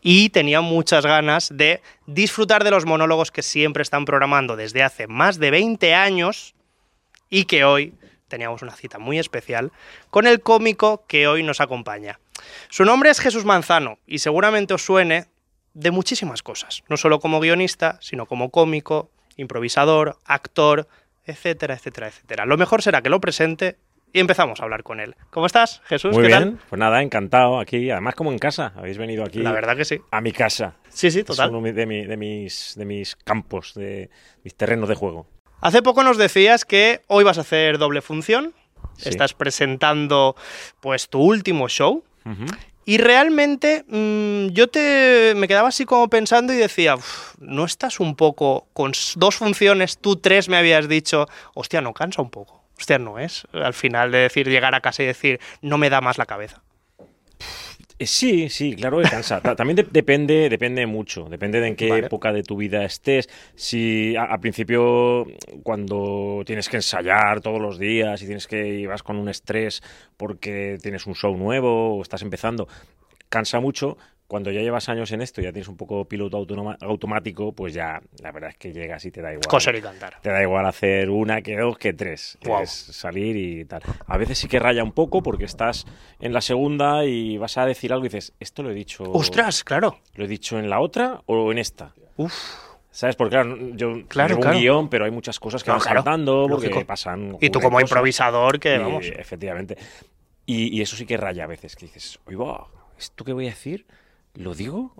y 0.02 0.28
tenía 0.30 0.60
muchas 0.60 1.04
ganas 1.04 1.48
de 1.52 1.82
disfrutar 2.06 2.62
de 2.62 2.70
los 2.70 2.86
monólogos 2.86 3.32
que 3.32 3.42
siempre 3.42 3.82
están 3.82 4.04
programando 4.04 4.54
desde 4.54 4.82
hace 4.82 5.08
más 5.08 5.38
de 5.38 5.50
20 5.50 5.94
años 5.94 6.54
y 7.30 7.44
que 7.44 7.64
hoy 7.64 7.94
teníamos 8.28 8.62
una 8.62 8.72
cita 8.72 8.98
muy 8.98 9.18
especial 9.18 9.70
con 10.10 10.26
el 10.26 10.40
cómico 10.40 11.04
que 11.06 11.26
hoy 11.28 11.42
nos 11.42 11.60
acompaña. 11.60 12.18
Su 12.68 12.84
nombre 12.84 13.10
es 13.10 13.20
Jesús 13.20 13.44
Manzano 13.44 13.98
y 14.06 14.18
seguramente 14.18 14.74
os 14.74 14.82
suene 14.82 15.26
de 15.74 15.90
muchísimas 15.90 16.42
cosas, 16.42 16.82
no 16.88 16.96
solo 16.96 17.20
como 17.20 17.38
guionista, 17.40 17.98
sino 18.00 18.26
como 18.26 18.50
cómico, 18.50 19.10
improvisador, 19.36 20.18
actor, 20.24 20.88
etcétera, 21.24 21.74
etcétera, 21.74 22.08
etcétera. 22.08 22.46
Lo 22.46 22.56
mejor 22.56 22.82
será 22.82 23.02
que 23.02 23.10
lo 23.10 23.20
presente 23.20 23.76
y 24.12 24.20
empezamos 24.20 24.60
a 24.60 24.64
hablar 24.64 24.82
con 24.82 25.00
él. 25.00 25.14
¿Cómo 25.30 25.46
estás, 25.46 25.82
Jesús? 25.84 26.12
Muy 26.14 26.22
¿Qué 26.22 26.28
bien, 26.28 26.56
tal? 26.56 26.60
pues 26.68 26.78
nada, 26.78 27.02
encantado 27.02 27.58
aquí, 27.58 27.90
además 27.90 28.14
como 28.14 28.32
en 28.32 28.38
casa, 28.38 28.72
habéis 28.76 28.96
venido 28.98 29.24
aquí. 29.24 29.40
La 29.40 29.52
verdad 29.52 29.76
que 29.76 29.84
sí. 29.84 30.00
A 30.10 30.20
mi 30.20 30.32
casa. 30.32 30.76
Sí, 30.88 31.10
sí, 31.10 31.20
Es 31.20 31.26
total. 31.26 31.50
uno 31.54 31.60
de, 31.72 31.86
mi- 31.86 32.06
de 32.06 32.16
mis, 32.16 32.74
de 32.76 32.84
mis 32.86 33.14
campos, 33.16 33.74
de 33.74 34.08
mis 34.42 34.54
terrenos 34.54 34.88
de 34.88 34.94
juego. 34.94 35.26
Hace 35.60 35.82
poco 35.82 36.02
nos 36.02 36.18
decías 36.18 36.64
que 36.64 37.02
hoy 37.06 37.24
vas 37.24 37.38
a 37.38 37.42
hacer 37.42 37.78
doble 37.78 38.02
función. 38.02 38.54
Sí. 38.96 39.08
Estás 39.08 39.34
presentando 39.34 40.36
pues 40.80 41.08
tu 41.08 41.20
último 41.20 41.68
show. 41.68 42.04
Y 42.84 42.98
realmente 42.98 43.84
mm, 43.88 44.48
yo 44.52 44.68
te 44.68 45.32
me 45.36 45.48
quedaba 45.48 45.68
así 45.68 45.84
como 45.84 46.08
pensando 46.08 46.52
y 46.52 46.56
decía, 46.56 46.96
"Uf, 46.96 47.34
¿no 47.38 47.64
estás 47.64 48.00
un 48.00 48.16
poco 48.16 48.66
con 48.72 48.92
dos 49.16 49.36
funciones, 49.36 49.98
tú 49.98 50.16
tres 50.16 50.48
me 50.48 50.56
habías 50.56 50.88
dicho, 50.88 51.28
hostia, 51.54 51.80
no 51.80 51.94
cansa 51.94 52.22
un 52.22 52.30
poco? 52.30 52.66
hostia, 52.78 52.98
no 52.98 53.18
es. 53.18 53.46
Al 53.52 53.74
final 53.74 54.12
de 54.12 54.18
decir, 54.18 54.48
llegar 54.48 54.74
a 54.74 54.80
casa 54.80 55.02
y 55.02 55.06
decir, 55.06 55.40
no 55.62 55.78
me 55.78 55.90
da 55.90 56.00
más 56.00 56.18
la 56.18 56.26
cabeza. 56.26 56.62
Eh, 57.98 58.06
Sí, 58.06 58.50
sí, 58.50 58.74
claro 58.76 58.98
que 58.98 59.08
cansa. 59.08 59.40
Ta- 59.40 59.56
También 59.56 59.76
de- 59.76 59.86
depende, 59.90 60.48
depende 60.50 60.84
mucho, 60.86 61.28
depende 61.30 61.60
de 61.60 61.68
en 61.68 61.76
qué 61.76 61.88
Vale. 61.88 62.06
época 62.06 62.32
de 62.32 62.42
tu 62.42 62.56
vida 62.56 62.84
estés. 62.84 63.28
Si 63.54 64.14
a- 64.16 64.24
al 64.24 64.40
principio, 64.40 65.26
cuando 65.62 66.42
tienes 66.44 66.68
que 66.68 66.76
ensayar 66.76 67.40
todos 67.40 67.60
los 67.60 67.78
días 67.78 68.20
y 68.22 68.26
tienes 68.26 68.46
que 68.46 68.66
y 68.68 68.86
vas 68.86 69.02
con 69.02 69.16
un 69.16 69.28
estrés 69.30 69.82
porque 70.18 70.78
tienes 70.82 71.06
un 71.06 71.14
show 71.14 71.36
nuevo 71.36 71.96
o 71.96 72.02
estás 72.02 72.20
empezando, 72.22 72.68
cansa 73.30 73.60
mucho. 73.60 73.96
Cuando 74.26 74.50
ya 74.50 74.60
llevas 74.60 74.88
años 74.88 75.12
en 75.12 75.22
esto, 75.22 75.40
y 75.40 75.44
ya 75.44 75.52
tienes 75.52 75.68
un 75.68 75.76
poco 75.76 76.04
piloto 76.04 76.36
autonoma- 76.36 76.76
automático, 76.80 77.52
pues 77.52 77.72
ya 77.74 78.00
la 78.22 78.32
verdad 78.32 78.50
es 78.50 78.56
que 78.56 78.72
llegas 78.72 79.04
y 79.04 79.12
te 79.12 79.22
da 79.22 79.30
igual. 79.32 79.46
Coser 79.46 79.76
y 79.76 79.80
cantar. 79.82 80.20
Te 80.20 80.30
da 80.30 80.42
igual 80.42 80.66
hacer 80.66 81.10
una 81.10 81.42
que 81.42 81.56
dos 81.56 81.78
que 81.78 81.92
tres. 81.92 82.36
Es 82.62 82.70
salir 82.70 83.36
y 83.36 83.64
tal. 83.66 83.82
A 84.06 84.16
veces 84.18 84.38
sí 84.38 84.48
que 84.48 84.58
raya 84.58 84.82
un 84.82 84.90
poco 84.92 85.22
porque 85.22 85.44
estás 85.44 85.86
en 86.18 86.32
la 86.32 86.40
segunda 86.40 87.04
y 87.04 87.38
vas 87.38 87.56
a 87.56 87.66
decir 87.66 87.92
algo 87.92 88.04
y 88.04 88.08
dices, 88.08 88.32
esto 88.40 88.62
lo 88.64 88.70
he 88.70 88.74
dicho. 88.74 89.04
¡Ostras! 89.04 89.62
Claro. 89.62 89.98
¿Lo 90.16 90.24
he 90.24 90.28
dicho 90.28 90.58
en 90.58 90.68
la 90.70 90.80
otra 90.80 91.22
o 91.26 91.52
en 91.52 91.58
esta? 91.58 91.94
Uf. 92.16 92.34
¿Sabes? 92.90 93.14
Porque 93.14 93.34
claro, 93.34 93.56
yo 93.74 94.06
Claro, 94.08 94.36
un 94.38 94.50
guion, 94.58 94.88
pero 94.88 95.04
hay 95.04 95.10
muchas 95.10 95.38
cosas 95.38 95.62
que 95.62 95.68
No, 95.68 95.74
van 95.74 95.82
claro, 95.82 95.98
saltando 95.98 96.46
porque 96.48 96.68
lógico. 96.68 96.86
pasan. 96.86 97.36
Y 97.40 97.50
tú 97.50 97.60
como 97.60 97.76
cosas. 97.76 97.90
improvisador, 97.90 98.58
que 98.58 98.74
Y, 98.74 98.78
vamos. 98.78 99.06
Efectivamente. 99.06 99.76
Y, 100.46 100.76
y 100.76 100.80
eso 100.80 100.96
sí 100.96 101.04
que 101.06 101.16
raya 101.16 101.44
a 101.44 101.46
veces, 101.46 101.76
que 101.76 101.86
dices, 101.86 102.18
oye, 102.26 102.36
va, 102.36 102.66
¿esto 102.98 103.22
que 103.24 103.32
voy 103.34 103.46
a 103.46 103.50
decir? 103.50 103.84
¿Lo 104.36 104.54
digo? 104.54 104.94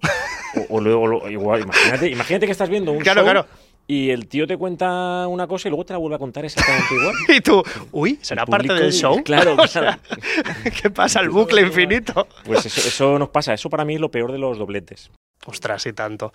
O, 0.71 0.77
o 0.77 0.81
luego, 0.81 1.07
lo- 1.07 1.31
igual, 1.31 1.63
imagínate, 1.63 2.09
imagínate 2.11 2.47
que 2.47 2.53
estás 2.53 2.69
viendo 2.69 2.93
un 2.93 3.01
Claro, 3.01 3.21
show 3.23 3.25
claro. 3.31 3.47
y 3.87 4.11
el 4.11 4.27
tío 4.29 4.47
te 4.47 4.57
cuenta 4.57 5.27
una 5.29 5.47
cosa 5.47 5.69
y 5.69 5.71
luego 5.71 5.85
te 5.85 5.93
la 5.93 5.99
vuelve 5.99 6.17
a 6.17 6.19
contar 6.19 6.45
exactamente 6.45 6.95
igual. 6.95 7.15
Y 7.29 7.41
tú, 7.41 7.63
uy, 7.93 8.19
¿será 8.23 8.47
parte 8.47 8.73
del 8.73 8.93
show? 8.93 9.23
claro, 9.23 9.57
O 9.59 9.67
sea, 9.67 9.99
¿Qué 10.83 10.91
pasa? 10.91 11.21
El 11.21 11.31
bucle 11.31 11.61
infinito. 11.63 12.27
Pues 12.45 12.65
eso, 12.67 12.81
eso 12.87 13.19
nos 13.19 13.29
pasa, 13.29 13.53
eso 13.55 13.69
para 13.69 13.85
mí 13.85 13.95
es 13.97 14.01
lo 14.01 14.11
peor 14.11 14.33
de 14.33 14.39
los 14.39 14.59
dobletes. 14.59 15.11
Ostras, 15.49 15.87
y 15.87 15.93
tanto. 15.93 16.33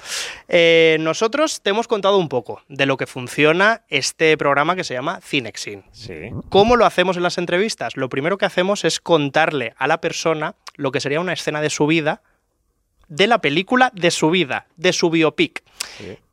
Eh, 0.47 0.95
nosotros 1.01 1.61
te 1.61 1.71
hemos 1.71 1.87
contado 1.89 2.17
un 2.17 2.29
poco 2.29 2.61
de 2.69 2.85
lo 2.85 2.95
que 2.95 3.07
funciona 3.07 3.81
este 3.89 4.37
programa 4.37 4.73
que 4.75 4.85
se 4.85 4.93
llama 4.93 5.19
Cinexin. 5.21 5.83
Sí. 5.91 6.29
¿Cómo 6.47 6.77
lo 6.77 6.85
hacemos 6.85 7.17
en 7.17 7.23
las 7.23 7.37
entrevistas? 7.37 7.97
Lo 7.97 8.07
primero 8.07 8.37
que 8.37 8.45
hacemos 8.45 8.85
es 8.85 9.01
contarle 9.01 9.73
a 9.77 9.87
la 9.87 9.99
persona 9.99 10.55
lo 10.75 10.91
que 10.93 11.01
sería 11.01 11.19
una 11.19 11.33
escena 11.33 11.59
de 11.59 11.69
su 11.69 11.87
vida, 11.87 12.21
de 13.11 13.27
la 13.27 13.39
película 13.39 13.91
de 13.93 14.09
su 14.09 14.31
vida, 14.31 14.67
de 14.77 14.93
su 14.93 15.09
biopic. 15.09 15.63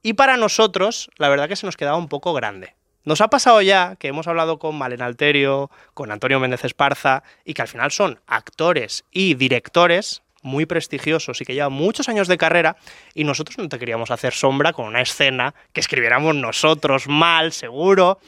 Y 0.00 0.12
para 0.12 0.36
nosotros, 0.36 1.10
la 1.16 1.28
verdad 1.28 1.48
que 1.48 1.56
se 1.56 1.66
nos 1.66 1.76
quedaba 1.76 1.98
un 1.98 2.08
poco 2.08 2.32
grande. 2.32 2.74
Nos 3.04 3.20
ha 3.20 3.28
pasado 3.28 3.60
ya 3.62 3.96
que 3.96 4.06
hemos 4.06 4.28
hablado 4.28 4.60
con 4.60 4.78
Malena 4.78 5.06
Alterio, 5.06 5.72
con 5.94 6.12
Antonio 6.12 6.38
Méndez 6.38 6.64
Esparza, 6.64 7.24
y 7.44 7.54
que 7.54 7.62
al 7.62 7.68
final 7.68 7.90
son 7.90 8.20
actores 8.28 9.04
y 9.10 9.34
directores 9.34 10.22
muy 10.42 10.66
prestigiosos 10.66 11.40
y 11.40 11.44
que 11.44 11.54
llevan 11.54 11.72
muchos 11.72 12.08
años 12.08 12.28
de 12.28 12.38
carrera, 12.38 12.76
y 13.12 13.24
nosotros 13.24 13.58
no 13.58 13.68
te 13.68 13.80
queríamos 13.80 14.12
hacer 14.12 14.32
sombra 14.32 14.72
con 14.72 14.86
una 14.86 15.02
escena 15.02 15.54
que 15.72 15.80
escribiéramos 15.80 16.36
nosotros 16.36 17.08
mal, 17.08 17.52
seguro. 17.52 18.20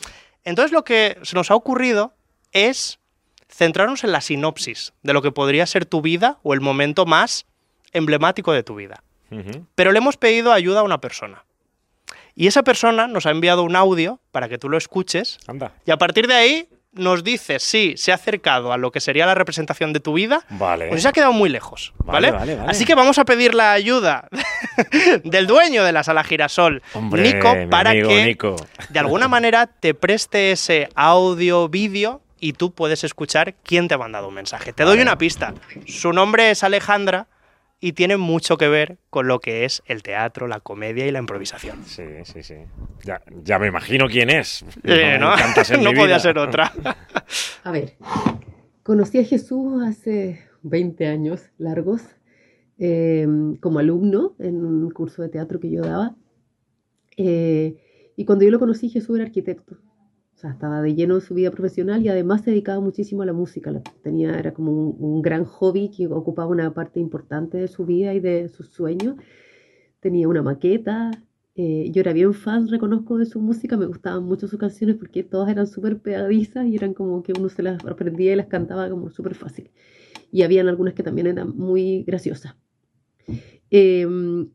Entonces 0.42 0.72
lo 0.72 0.82
que 0.82 1.18
se 1.22 1.36
nos 1.36 1.52
ha 1.52 1.54
ocurrido 1.54 2.14
es 2.50 2.98
centrarnos 3.48 4.02
en 4.02 4.10
la 4.10 4.20
sinopsis 4.20 4.92
de 5.02 5.12
lo 5.12 5.22
que 5.22 5.30
podría 5.30 5.66
ser 5.66 5.86
tu 5.86 6.02
vida 6.02 6.38
o 6.42 6.52
el 6.52 6.60
momento 6.60 7.06
más 7.06 7.46
emblemático 7.92 8.52
de 8.52 8.62
tu 8.62 8.74
vida. 8.76 9.02
Pero 9.76 9.92
le 9.92 9.98
hemos 9.98 10.16
pedido 10.16 10.52
ayuda 10.52 10.80
a 10.80 10.82
una 10.82 11.00
persona. 11.00 11.44
Y 12.34 12.46
esa 12.48 12.62
persona 12.62 13.06
nos 13.06 13.26
ha 13.26 13.30
enviado 13.30 13.62
un 13.62 13.76
audio 13.76 14.18
para 14.32 14.48
que 14.48 14.58
tú 14.58 14.68
lo 14.68 14.76
escuches. 14.76 15.38
Anda. 15.46 15.72
Y 15.86 15.90
a 15.92 15.98
partir 15.98 16.26
de 16.26 16.34
ahí 16.34 16.68
nos 16.92 17.22
dices 17.22 17.62
si 17.62 17.96
se 17.96 18.10
ha 18.10 18.16
acercado 18.16 18.72
a 18.72 18.76
lo 18.76 18.90
que 18.90 19.00
sería 19.00 19.26
la 19.26 19.34
representación 19.34 19.92
de 19.92 20.00
tu 20.00 20.14
vida 20.14 20.44
Vale. 20.50 20.90
o 20.90 20.94
si 20.96 21.02
se 21.02 21.08
ha 21.08 21.12
quedado 21.12 21.32
muy 21.32 21.48
lejos. 21.48 21.94
¿vale? 21.98 22.32
Vale, 22.32 22.38
vale, 22.40 22.56
vale. 22.56 22.70
Así 22.70 22.84
que 22.84 22.96
vamos 22.96 23.18
a 23.18 23.24
pedir 23.24 23.54
la 23.54 23.72
ayuda 23.72 24.28
del 25.24 25.46
dueño 25.46 25.84
de 25.84 25.92
la 25.92 26.02
sala 26.02 26.24
Girasol, 26.24 26.82
Hombre, 26.94 27.22
Nico, 27.22 27.54
para 27.70 27.90
amigo 27.90 28.08
que 28.08 28.24
Nico. 28.24 28.56
de 28.88 28.98
alguna 28.98 29.28
manera 29.28 29.66
te 29.66 29.94
preste 29.94 30.50
ese 30.52 30.88
audio, 30.96 31.68
vídeo 31.68 32.22
y 32.40 32.54
tú 32.54 32.72
puedes 32.72 33.04
escuchar 33.04 33.54
quién 33.62 33.86
te 33.86 33.94
ha 33.94 33.98
mandado 33.98 34.26
un 34.28 34.34
mensaje. 34.34 34.72
Te 34.72 34.82
doy 34.82 35.00
una 35.00 35.18
pista. 35.18 35.54
Su 35.86 36.12
nombre 36.12 36.50
es 36.50 36.64
Alejandra 36.64 37.28
y 37.80 37.92
tiene 37.92 38.18
mucho 38.18 38.58
que 38.58 38.68
ver 38.68 38.98
con 39.08 39.26
lo 39.26 39.40
que 39.40 39.64
es 39.64 39.82
el 39.86 40.02
teatro, 40.02 40.46
la 40.46 40.60
comedia 40.60 41.06
y 41.06 41.10
la 41.10 41.18
improvisación. 41.18 41.82
Sí, 41.84 42.04
sí, 42.24 42.42
sí. 42.42 42.56
Ya, 43.04 43.22
ya 43.42 43.58
me 43.58 43.68
imagino 43.68 44.06
quién 44.06 44.28
es. 44.28 44.64
Eh, 44.84 45.18
¿no? 45.20 45.34
podía 45.90 46.04
vida. 46.04 46.20
ser 46.20 46.38
otra. 46.38 46.72
A 47.64 47.70
ver, 47.70 47.96
conocí 48.82 49.18
a 49.18 49.24
Jesús 49.24 49.82
hace 49.82 50.40
20 50.62 51.06
años 51.06 51.50
largos 51.56 52.02
eh, 52.78 53.26
como 53.60 53.78
alumno 53.78 54.34
en 54.38 54.64
un 54.64 54.90
curso 54.90 55.22
de 55.22 55.30
teatro 55.30 55.58
que 55.58 55.70
yo 55.70 55.82
daba. 55.82 56.16
Eh, 57.16 57.76
y 58.16 58.24
cuando 58.26 58.44
yo 58.44 58.50
lo 58.50 58.58
conocí, 58.58 58.90
Jesús 58.90 59.16
era 59.16 59.24
arquitecto. 59.24 59.78
O 60.40 60.42
sea, 60.42 60.52
estaba 60.52 60.80
de 60.80 60.94
lleno 60.94 61.16
en 61.16 61.20
su 61.20 61.34
vida 61.34 61.50
profesional 61.50 62.02
y 62.02 62.08
además 62.08 62.40
se 62.40 62.50
dedicaba 62.50 62.80
muchísimo 62.80 63.20
a 63.20 63.26
la 63.26 63.34
música. 63.34 63.70
La 63.70 63.82
tenía, 64.02 64.38
era 64.38 64.54
como 64.54 64.72
un, 64.72 65.20
gran 65.20 65.44
hobby 65.44 65.90
que 65.90 66.06
ocupaba 66.06 66.48
una 66.48 66.72
parte 66.72 66.98
importante 66.98 67.58
de 67.58 67.68
su 67.68 67.84
vida 67.84 68.14
y 68.14 68.20
de 68.20 68.48
sus 68.48 68.68
sueños. 68.68 69.16
Tenía 70.00 70.28
una 70.28 70.40
maqueta. 70.40 71.10
eh, 71.56 71.90
yo 71.92 72.00
era 72.00 72.14
bien 72.14 72.32
fan, 72.32 72.68
reconozco, 72.68 73.18
de 73.18 73.26
su 73.26 73.38
música. 73.38 73.76
Me 73.76 73.84
gustaban 73.84 74.24
mucho 74.24 74.48
sus 74.48 74.58
canciones 74.58 74.96
porque 74.96 75.22
todas 75.22 75.50
eran 75.50 75.66
súper 75.66 76.00
pegadizas 76.00 76.64
y 76.66 76.74
eran 76.74 76.94
como 76.94 77.22
que 77.22 77.34
uno 77.38 77.50
se 77.50 77.62
las 77.62 77.84
aprendía 77.84 78.32
y 78.32 78.36
las 78.36 78.46
cantaba 78.46 78.88
como 78.88 79.10
súper 79.10 79.34
fácil. 79.34 79.70
Y 80.32 80.40
habían 80.40 80.68
algunas 80.68 80.94
que 80.94 81.02
también 81.02 81.26
eran 81.26 81.54
muy 81.54 82.02
graciosas. 82.04 82.56
Eh, 83.70 84.06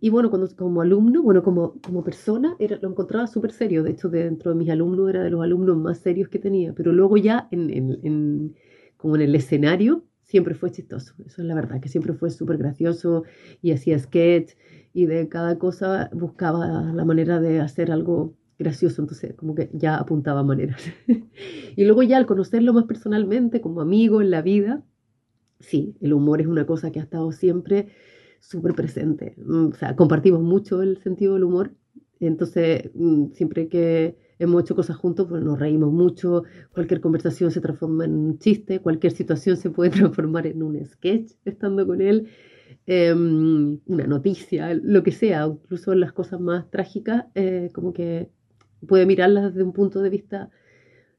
y 0.02 0.10
bueno, 0.10 0.30
cuando, 0.30 0.48
como 0.56 0.82
alumno, 0.82 1.24
bueno, 1.24 1.42
como, 1.44 1.80
como 1.82 2.04
persona, 2.04 2.56
era, 2.60 2.78
lo 2.82 2.90
encontraba 2.90 3.28
súper 3.28 3.52
serio. 3.52 3.84
De 3.84 3.92
hecho, 3.92 4.10
dentro 4.10 4.52
de 4.52 4.58
mis 4.58 4.70
alumnos 4.70 5.10
era 5.10 5.24
de 5.24 5.30
los 5.30 5.42
alumnos 5.44 5.78
más 5.78 6.00
serios 6.00 6.30
que 6.30 6.40
tenía. 6.40 6.74
Pero 6.74 6.92
luego 6.94 7.18
ya, 7.18 7.48
en, 7.52 7.70
en- 7.70 8.00
en- 8.04 8.56
como 8.98 9.16
en 9.16 9.22
el 9.22 9.36
escenario, 9.36 10.04
siempre 10.24 10.54
fue 10.56 10.72
chistoso. 10.72 11.14
Eso 11.26 11.42
es 11.42 11.48
la 11.48 11.56
verdad, 11.56 11.80
que 11.82 11.90
siempre 11.90 12.14
fue 12.14 12.30
súper 12.30 12.58
gracioso 12.58 13.24
y 13.62 13.72
hacía 13.72 13.98
sketch 14.00 14.54
y 14.94 15.06
de 15.06 15.30
cada 15.30 15.58
cosa 15.60 16.10
buscaba 16.14 16.92
la 16.94 17.06
manera 17.06 17.40
de 17.40 17.60
hacer 17.62 17.92
algo 17.92 18.34
gracioso. 18.58 19.02
Entonces, 19.02 19.34
como 19.36 19.56
que 19.56 19.70
ya 19.74 19.96
apuntaba 19.98 20.44
maneras. 20.44 20.82
y 21.76 21.86
luego 21.86 22.04
ya 22.04 22.18
al 22.18 22.26
conocerlo 22.26 22.74
más 22.74 22.86
personalmente, 22.86 23.62
como 23.62 23.82
amigo 23.82 24.22
en 24.22 24.32
la 24.32 24.42
vida, 24.42 24.84
sí, 25.60 25.96
el 26.02 26.14
humor 26.14 26.42
es 26.42 26.48
una 26.48 26.66
cosa 26.66 26.92
que 26.92 27.00
ha 27.00 27.04
estado 27.04 27.32
siempre 27.32 27.88
súper 28.50 28.74
presente. 28.74 29.36
Mm, 29.38 29.68
O 29.68 29.74
sea, 29.74 29.96
compartimos 29.96 30.42
mucho 30.42 30.82
el 30.82 30.98
sentido 30.98 31.34
del 31.34 31.44
humor. 31.44 31.72
Entonces, 32.20 32.92
mm, 32.94 33.32
siempre 33.34 33.68
que 33.68 34.18
hemos 34.40 34.62
hecho 34.64 34.76
cosas 34.76 34.98
juntos, 34.98 35.28
pues 35.30 35.44
nos 35.44 35.60
reímos 35.60 35.92
mucho. 35.92 36.44
Cualquier 36.74 37.02
conversación 37.02 37.52
se 37.52 37.62
transforma 37.62 38.06
en 38.06 38.14
un 38.16 38.40
chiste, 38.40 38.80
cualquier 38.82 39.14
situación 39.14 39.58
se 39.58 39.70
puede 39.70 39.90
transformar 40.30 40.48
en 40.48 40.64
un 40.64 40.84
sketch 40.86 41.34
estando 41.46 41.86
con 41.88 42.02
él. 42.02 42.28
Em, 42.88 43.80
una 43.88 44.08
noticia, 44.08 44.74
lo 44.76 45.04
que 45.04 45.12
sea, 45.12 45.46
incluso 45.48 45.96
las 45.96 46.14
cosas 46.14 46.40
más 46.40 46.70
trágicas, 46.70 47.26
eh, 47.36 47.70
como 47.74 47.94
que 47.94 48.30
puede 48.88 49.06
mirarlas 49.06 49.54
desde 49.54 49.64
un 49.64 49.74
punto 49.74 50.02
de 50.02 50.10
vista 50.10 50.50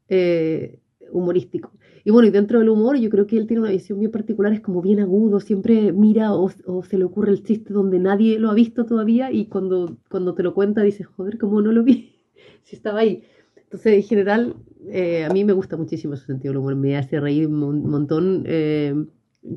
eh, 0.09 0.81
humorístico. 1.11 1.73
Y 2.07 2.11
bueno, 2.13 2.29
y 2.29 2.31
dentro 2.31 2.61
del 2.61 2.69
humor, 2.69 2.97
yo 2.99 3.11
creo 3.11 3.27
que 3.27 3.37
él 3.37 3.49
tiene 3.49 3.63
una 3.63 3.73
visión 3.73 3.99
bien 3.99 4.13
particular, 4.13 4.53
es 4.53 4.61
como 4.61 4.81
bien 4.81 5.01
agudo, 5.01 5.41
siempre 5.41 5.93
mira 5.93 6.35
o, 6.35 6.49
o 6.67 6.83
se 6.85 6.99
le 6.99 7.05
ocurre 7.05 7.33
el 7.33 7.43
chiste 7.43 7.73
donde 7.75 7.99
nadie 7.99 8.39
lo 8.39 8.49
ha 8.51 8.55
visto 8.55 8.87
todavía 8.87 9.33
y 9.33 9.47
cuando, 9.47 9.97
cuando 10.09 10.33
te 10.35 10.45
lo 10.45 10.55
cuenta 10.55 10.83
dices, 10.83 11.09
joder, 11.09 11.37
¿cómo 11.37 11.61
no 11.63 11.73
lo 11.73 11.83
vi? 11.83 12.15
si 12.63 12.77
estaba 12.77 13.01
ahí. 13.01 13.25
Entonces, 13.57 13.95
en 13.95 14.03
general, 14.05 14.55
eh, 14.89 15.25
a 15.25 15.31
mí 15.31 15.45
me 15.45 15.53
gusta 15.53 15.77
muchísimo 15.77 16.15
su 16.17 16.27
sentido 16.27 16.53
del 16.53 16.59
humor, 16.59 16.77
me 16.77 16.97
hace 16.97 17.19
reír 17.19 17.49
un 17.49 17.55
mon- 17.59 17.83
montón, 17.91 18.45
eh, 18.47 18.95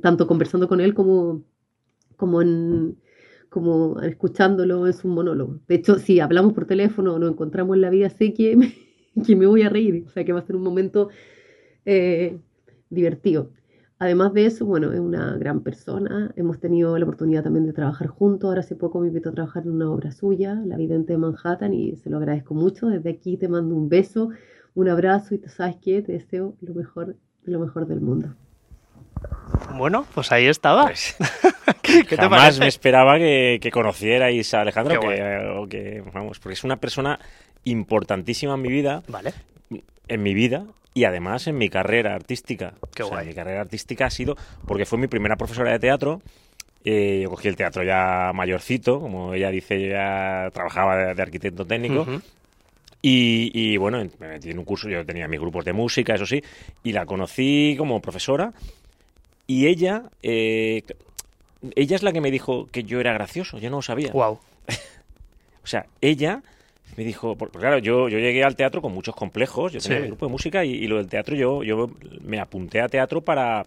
tanto 0.02 0.26
conversando 0.26 0.68
con 0.68 0.82
él 0.82 0.96
como, 0.96 1.44
como, 2.18 2.42
en, 2.42 2.98
como 3.50 4.00
escuchándolo 4.02 4.88
en 4.88 4.94
su 4.94 5.08
monólogo. 5.08 5.60
De 5.68 5.76
hecho, 5.76 5.98
si 6.00 6.20
hablamos 6.20 6.54
por 6.54 6.66
teléfono 6.66 7.16
o 7.16 7.20
nos 7.20 7.32
encontramos 7.32 7.76
en 7.76 7.82
la 7.82 7.90
vida, 7.90 8.10
sé 8.10 8.34
que 8.34 8.56
me, 8.56 8.74
que 9.26 9.36
me 9.36 9.46
voy 9.48 9.64
a 9.64 9.70
reír, 9.70 10.04
o 10.08 10.10
sea, 10.10 10.26
que 10.26 10.34
va 10.34 10.40
a 10.40 10.46
ser 10.46 10.56
un 10.56 10.64
momento 10.64 11.10
eh, 11.86 12.38
divertido. 12.90 13.52
Además 14.02 14.34
de 14.34 14.46
eso, 14.46 14.66
bueno, 14.66 14.94
es 14.94 15.00
una 15.00 15.36
gran 15.38 15.60
persona. 15.60 16.32
Hemos 16.38 16.60
tenido 16.60 16.98
la 16.98 17.04
oportunidad 17.04 17.44
también 17.44 17.66
de 17.66 17.74
trabajar 17.74 18.08
juntos. 18.08 18.48
Ahora 18.48 18.62
hace 18.62 18.76
poco 18.76 19.02
me 19.02 19.08
invitó 19.08 19.30
a 19.30 19.34
trabajar 19.34 19.64
en 19.64 19.72
una 19.72 19.92
obra 19.92 20.12
suya, 20.14 20.56
La 20.66 20.78
Vidente 20.78 21.14
de 21.14 21.18
Manhattan, 21.20 21.74
y 21.74 21.98
se 21.98 22.10
lo 22.10 22.18
agradezco 22.18 22.54
mucho. 22.54 22.88
Desde 22.88 23.10
aquí 23.10 23.36
te 23.36 23.50
mando 23.50 23.76
un 23.76 23.90
beso, 23.90 24.30
un 24.74 24.88
abrazo 24.88 25.36
y 25.36 25.40
tú 25.40 25.50
sabes 25.50 25.76
que 25.78 26.02
te 26.02 26.14
deseo 26.14 26.56
lo 26.62 26.74
mejor, 26.74 27.18
lo 27.44 27.60
mejor 27.60 27.88
del 27.88 28.00
mundo. 28.00 28.34
Bueno, 29.78 30.06
pues 30.16 30.32
ahí 30.32 30.46
estaba. 30.46 30.92
¿Qué 31.82 32.04
te 32.04 32.16
Jamás 32.16 32.42
parece? 32.42 32.60
me 32.62 32.68
esperaba 32.68 33.18
que, 33.18 33.60
que 33.62 33.70
conocierais 33.70 34.54
a 34.54 34.62
Alejandro, 34.62 35.02
Qué 35.02 35.68
que, 35.70 36.04
vamos, 36.14 36.40
porque 36.40 36.54
es 36.54 36.64
una 36.64 36.78
persona 36.78 37.20
importantísima 37.66 38.54
en 38.54 38.62
mi 38.62 38.70
vida. 38.70 39.04
Vale. 39.10 39.34
En 40.10 40.22
mi 40.24 40.34
vida 40.34 40.66
y 40.94 41.06
además 41.06 41.48
en 41.48 41.58
mi 41.58 41.70
carrera 41.70 42.16
artística. 42.16 42.74
Qué 42.94 43.04
O 43.04 43.08
sea, 43.08 43.18
guay. 43.18 43.28
mi 43.28 43.34
carrera 43.34 43.62
artística 43.62 44.06
ha 44.08 44.10
sido 44.10 44.36
porque 44.68 44.86
fue 44.86 44.98
mi 45.00 45.08
primera 45.08 45.36
profesora 45.38 45.72
de 45.72 45.80
teatro. 45.80 46.22
eh, 46.84 47.20
yo 47.24 47.30
cogí 47.30 47.48
el 47.48 47.56
teatro 47.56 47.84
ya 47.84 48.32
mayorcito, 48.34 49.00
como 49.00 49.34
ella 49.34 49.50
dice, 49.52 49.80
yo 49.82 49.88
ya 49.88 50.50
trabajaba 50.54 50.98
de, 50.98 51.14
de 51.16 51.22
arquitecto 51.22 51.66
técnico. 51.66 52.06
Y, 53.02 53.78
bueno, 53.78 54.04
me 54.20 54.28
metí 54.28 54.50
en 54.52 54.60
un 54.60 54.66
curso, 54.66 54.90
yo 54.90 55.06
tenía 55.06 55.28
mis 55.30 55.40
grupos 55.40 55.64
de 55.64 55.72
música, 55.72 56.16
eso 56.16 56.26
sí, 56.26 56.44
y 56.84 56.92
la 56.92 57.06
conocí 57.06 57.76
como 57.78 58.02
profesora. 58.02 58.52
Y 59.48 59.68
ella, 59.68 60.04
eh, 60.22 60.84
ella 61.76 61.96
es 61.96 62.04
la 62.04 62.12
que 62.12 62.20
me 62.20 62.30
dijo 62.30 62.68
que 62.72 62.84
yo 62.84 63.00
era 63.00 63.14
gracioso, 63.14 63.58
yo 63.58 63.70
no 63.70 63.78
lo 63.78 63.82
sabía. 63.82 64.12
Wow. 64.12 64.40
O 65.64 65.68
sea, 65.70 65.86
ella 66.02 66.42
me 66.98 67.04
dijo, 67.04 67.36
porque 67.38 67.60
claro, 67.60 67.78
yo, 67.80 68.10
yo 68.10 68.20
llegué 68.20 68.44
al 68.44 68.56
teatro 68.56 68.82
con 68.82 68.92
muchos 68.94 69.16
complejos, 69.16 69.72
yo 69.74 69.80
tenía 69.80 69.98
Sí. 69.98 70.02
mi 70.04 70.08
grupo 70.10 70.26
de 70.26 70.32
música 70.32 70.66
y, 70.66 70.72
y 70.72 70.88
lo 70.88 70.98
del 70.98 71.08
teatro 71.08 71.36
yo, 71.36 71.64
yo 71.64 71.90
me 72.22 72.40
apunté 72.40 72.82
a 72.82 72.90
teatro 72.90 73.22
para, 73.22 73.66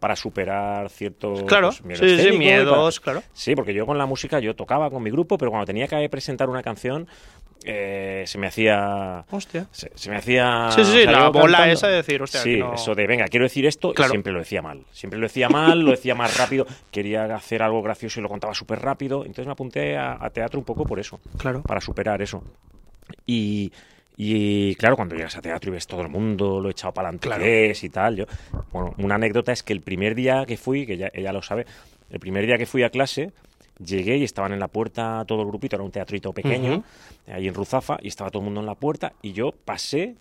para 0.00 0.16
superar 0.16 0.88
ciertos 0.90 1.42
Claro, 1.44 1.68
pues, 1.68 1.84
miedos 1.84 2.10
sí, 2.10 2.18
sí, 2.32 2.38
miedos, 2.38 2.98
para- 3.00 3.04
claro. 3.04 3.22
Sí, 3.32 3.54
porque 3.54 3.72
yo 3.74 3.86
con 3.86 3.98
la 3.98 4.06
música 4.06 4.40
yo 4.40 4.54
tocaba 4.56 4.90
con 4.90 5.02
mi 5.02 5.10
grupo, 5.10 5.38
pero 5.38 5.50
cuando 5.50 5.66
tenía 5.66 5.86
que 5.86 6.08
presentar 6.08 6.48
una 6.48 6.62
canción 6.62 7.06
eh, 7.66 8.24
se 8.26 8.38
me 8.38 8.46
hacía... 8.46 9.24
Hostia. 9.30 9.66
Se, 9.70 9.90
se 9.94 10.10
me 10.10 10.16
hacía... 10.16 10.68
Sí, 10.70 10.84
sí, 10.84 11.04
la 11.04 11.28
bola 11.28 11.58
cantando- 11.58 11.72
esa 11.74 11.88
de 11.88 11.96
decir, 11.96 12.22
hostia, 12.22 12.40
Sí, 12.40 12.50
que 12.54 12.58
no- 12.58 12.74
eso 12.74 12.94
de, 12.94 13.06
venga, 13.06 13.26
quiero 13.28 13.44
decir 13.44 13.66
esto, 13.66 13.92
Claro. 13.94 14.10
y 14.10 14.12
siempre 14.12 14.32
lo 14.32 14.38
decía 14.40 14.62
mal. 14.62 14.84
Siempre 14.92 15.18
lo 15.18 15.26
decía 15.26 15.48
mal, 15.48 15.80
lo 15.80 15.90
decía 15.92 16.14
más 16.14 16.36
rápido, 16.38 16.66
quería 16.90 17.24
hacer 17.34 17.62
algo 17.62 17.82
gracioso 17.82 18.20
y 18.20 18.22
lo 18.22 18.28
contaba 18.28 18.54
súper 18.54 18.80
rápido. 18.80 19.20
Entonces 19.24 19.46
me 19.46 19.52
apunté 19.52 19.96
a, 19.96 20.16
a 20.20 20.30
teatro 20.30 20.58
un 20.58 20.64
poco 20.64 20.84
por 20.84 20.98
eso. 21.00 21.20
Claro. 21.38 21.62
Para 21.62 21.80
superar 21.80 22.20
eso. 22.22 22.42
Y, 23.26 23.72
y, 24.16 24.74
claro, 24.76 24.96
cuando 24.96 25.14
llegas 25.14 25.36
a 25.36 25.42
teatro 25.42 25.70
y 25.70 25.74
ves 25.74 25.86
todo 25.86 26.02
el 26.02 26.08
mundo, 26.08 26.60
lo 26.60 26.68
he 26.68 26.72
echado 26.72 26.92
para 26.92 27.08
adelante 27.08 27.28
Claro. 27.28 27.44
y 27.46 27.88
tal. 27.88 28.16
Yo, 28.16 28.24
bueno, 28.72 28.94
una 28.98 29.14
anécdota 29.16 29.52
es 29.52 29.62
que 29.62 29.72
el 29.72 29.80
primer 29.80 30.14
día 30.14 30.44
que 30.46 30.56
fui, 30.56 30.86
que 30.86 30.96
ya, 30.96 31.10
ella 31.12 31.32
lo 31.32 31.42
sabe, 31.42 31.66
el 32.10 32.20
primer 32.20 32.44
día 32.46 32.58
que 32.58 32.66
fui 32.66 32.82
a 32.82 32.90
clase, 32.90 33.32
llegué 33.78 34.16
y 34.16 34.24
estaban 34.24 34.52
en 34.52 34.58
la 34.60 34.68
puerta 34.68 35.24
todo 35.26 35.42
el 35.42 35.48
grupito, 35.48 35.76
era 35.76 35.84
un 35.84 35.90
teatrito 35.90 36.32
pequeño, 36.32 36.72
Ujú. 36.78 36.84
ahí 37.32 37.48
en 37.48 37.54
Ruzafa, 37.54 37.98
y 38.02 38.08
estaba 38.08 38.30
todo 38.30 38.40
el 38.40 38.44
mundo 38.46 38.60
en 38.60 38.66
la 38.66 38.74
puerta, 38.74 39.12
y 39.22 39.32
yo 39.32 39.52
pasé 39.64 40.14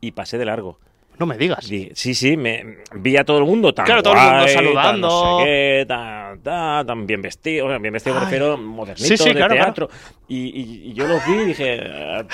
y 0.00 0.12
pasé 0.12 0.38
de 0.38 0.44
largo. 0.44 0.78
No 1.18 1.26
me 1.26 1.36
digas. 1.36 1.68
Di- 1.68 1.90
sí, 1.92 2.14
sí, 2.14 2.34
me 2.38 2.78
vi 2.94 3.18
a 3.18 3.24
todo 3.24 3.36
el 3.38 3.44
mundo 3.44 3.74
tan 3.74 3.84
Claro, 3.84 4.02
todo 4.02 4.14
el 4.14 4.20
mundo 4.20 4.36
guay, 4.38 4.46
tan 4.46 4.64
saludando. 4.64 5.06
no 5.08 5.38
sé 5.40 5.44
qué, 5.44 5.84
tan, 5.86 6.40
tan, 6.40 6.86
tan 6.86 7.06
bien 7.06 7.20
vestido, 7.20 7.66
bueno, 7.66 7.78
bien 7.78 7.92
vestido 7.92 8.14
me 8.14 8.20
Ay. 8.20 8.24
refiero, 8.24 8.56
modernito 8.56 9.04
Sí, 9.06 9.16
sí, 9.18 9.28
de 9.28 9.34
claro, 9.34 9.54
teatro. 9.54 9.90
Y, 10.28 10.36
y- 10.46 10.90
y 10.90 10.92
yo 10.94 11.06
los 11.06 11.20
vi 11.26 11.32
y 11.34 11.44
dije, 11.44 11.78
"Ah, 11.82 12.24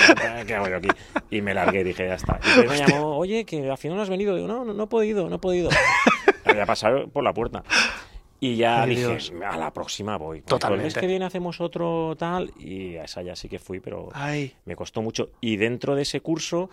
¿qué 0.47 0.55
hago 0.55 0.69
yo 0.69 0.77
aquí? 0.77 0.89
Y 1.33 1.41
me 1.41 1.53
largué, 1.53 1.83
dije, 1.83 2.07
ya 2.07 2.15
está. 2.15 2.39
Y 2.65 2.69
me 2.69 2.77
llamó, 2.79 3.17
oye, 3.19 3.45
que 3.45 3.69
al 3.69 3.77
final 3.79 3.97
no 3.97 4.03
has 4.05 4.09
venido. 4.11 4.37
Digo, 4.37 4.47
no, 4.47 4.65
no, 4.65 4.73
no 4.73 4.85
he 4.85 4.87
podido, 4.87 5.29
no 5.29 5.35
he 5.37 5.39
podido. 5.41 5.69
Había 6.45 6.65
pasado 6.65 7.09
por 7.09 7.25
la 7.25 7.33
puerta. 7.33 7.65
Y 8.41 8.57
ya 8.57 8.83
Ay, 8.83 8.91
dije, 8.91 9.07
Dios. 9.09 9.33
a 9.49 9.57
la 9.57 9.73
próxima 9.73 10.17
voy. 10.19 10.43
Totalmente. 10.43 10.83
El 10.83 10.87
mes 10.87 10.95
que 10.99 11.07
viene 11.07 11.25
hacemos 11.25 11.61
otro 11.61 12.15
tal. 12.19 12.53
Y 12.59 12.97
a 12.97 13.05
esa 13.05 13.23
ya 13.23 13.35
sí 13.35 13.49
que 13.49 13.59
fui, 13.59 13.81
pero 13.81 14.09
Ay. 14.13 14.53
me 14.67 14.77
costó 14.77 15.01
mucho. 15.03 15.31
Y 15.41 15.57
dentro 15.57 15.95
de 15.95 16.03
ese 16.03 16.21
curso, 16.21 16.69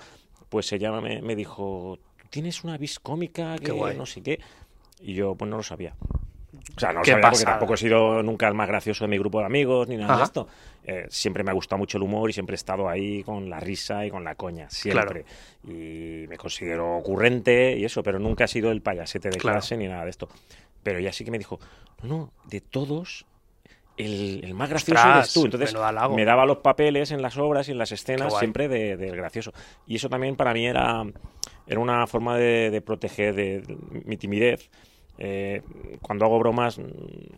pues 0.49 0.71
ella 0.73 0.91
me, 0.99 1.21
me 1.21 1.35
dijo, 1.35 1.97
¿tú 2.17 2.27
tienes 2.29 2.63
una 2.63 2.77
vis 2.77 2.99
cómica 2.99 3.57
que 3.59 3.71
no 3.71 4.05
sé 4.05 4.21
qué? 4.21 4.39
Y 5.01 5.13
yo, 5.13 5.35
pues 5.35 5.49
no 5.49 5.57
lo 5.57 5.63
sabía. 5.63 5.95
O 6.75 6.79
sea, 6.79 6.89
no 6.93 6.99
lo 6.99 7.03
Qué 7.03 7.11
sabía 7.11 7.21
porque 7.23 7.35
pasada. 7.39 7.51
tampoco 7.53 7.73
he 7.73 7.77
sido 7.77 8.21
nunca 8.23 8.47
el 8.47 8.53
más 8.53 8.67
gracioso 8.67 9.03
de 9.05 9.07
mi 9.09 9.17
grupo 9.17 9.39
de 9.39 9.45
amigos 9.45 9.87
ni 9.87 9.97
nada 9.97 10.13
Ajá. 10.13 10.17
de 10.19 10.23
esto. 10.25 10.47
Eh, 10.85 11.05
siempre 11.09 11.43
me 11.43 11.51
ha 11.51 11.53
gustado 11.53 11.77
mucho 11.79 11.97
el 11.97 12.03
humor 12.03 12.29
y 12.29 12.33
siempre 12.33 12.53
he 12.53 12.57
estado 12.57 12.89
ahí 12.89 13.23
con 13.23 13.49
la 13.49 13.59
risa 13.59 14.05
y 14.05 14.11
con 14.11 14.23
la 14.23 14.35
coña, 14.35 14.69
siempre. 14.69 15.25
Y 15.65 16.25
me 16.27 16.37
considero 16.37 16.97
ocurrente 16.97 17.75
y 17.77 17.85
eso, 17.85 18.03
pero 18.03 18.19
nunca 18.19 18.43
he 18.43 18.47
sido 18.47 18.69
el 18.71 18.81
payasete 18.81 19.29
de 19.29 19.37
Claro. 19.37 19.55
clase 19.59 19.77
ni 19.77 19.87
nada 19.87 20.03
de 20.03 20.09
esto. 20.09 20.27
Pero 20.83 20.99
ella 20.99 21.11
sí 21.13 21.23
que 21.25 21.31
me 21.31 21.37
dijo, 21.37 21.59
no, 22.01 22.07
no, 22.09 22.33
de 22.45 22.61
todos, 22.61 23.25
el, 23.97 24.41
el 24.43 24.53
más 24.53 24.69
gracioso 24.69 24.99
Ostras, 24.99 25.15
eres 25.17 25.33
tú. 25.33 25.45
Entonces 25.45 25.73
me 26.15 26.25
daba 26.25 26.45
los 26.45 26.57
papeles 26.57 27.11
en 27.11 27.21
las 27.21 27.37
obras 27.37 27.67
y 27.69 27.71
en 27.71 27.77
las 27.77 27.91
escenas 27.91 28.37
siempre 28.39 28.67
de- 28.67 28.97
del 28.97 29.15
gracioso. 29.15 29.51
Y 29.87 29.95
eso 29.95 30.09
también 30.09 30.35
para 30.35 30.53
mí 30.53 30.65
era, 30.65 31.03
era 31.67 31.79
una 31.79 32.05
forma 32.07 32.37
de, 32.37 32.69
de 32.71 32.81
proteger 32.81 33.33
de, 33.35 33.61
de 33.61 33.77
mi 34.05 34.17
timidez. 34.17 34.69
Eh, 35.19 35.61
cuando 36.01 36.25
hago 36.25 36.39
bromas, 36.39 36.79
mm, 36.79 36.83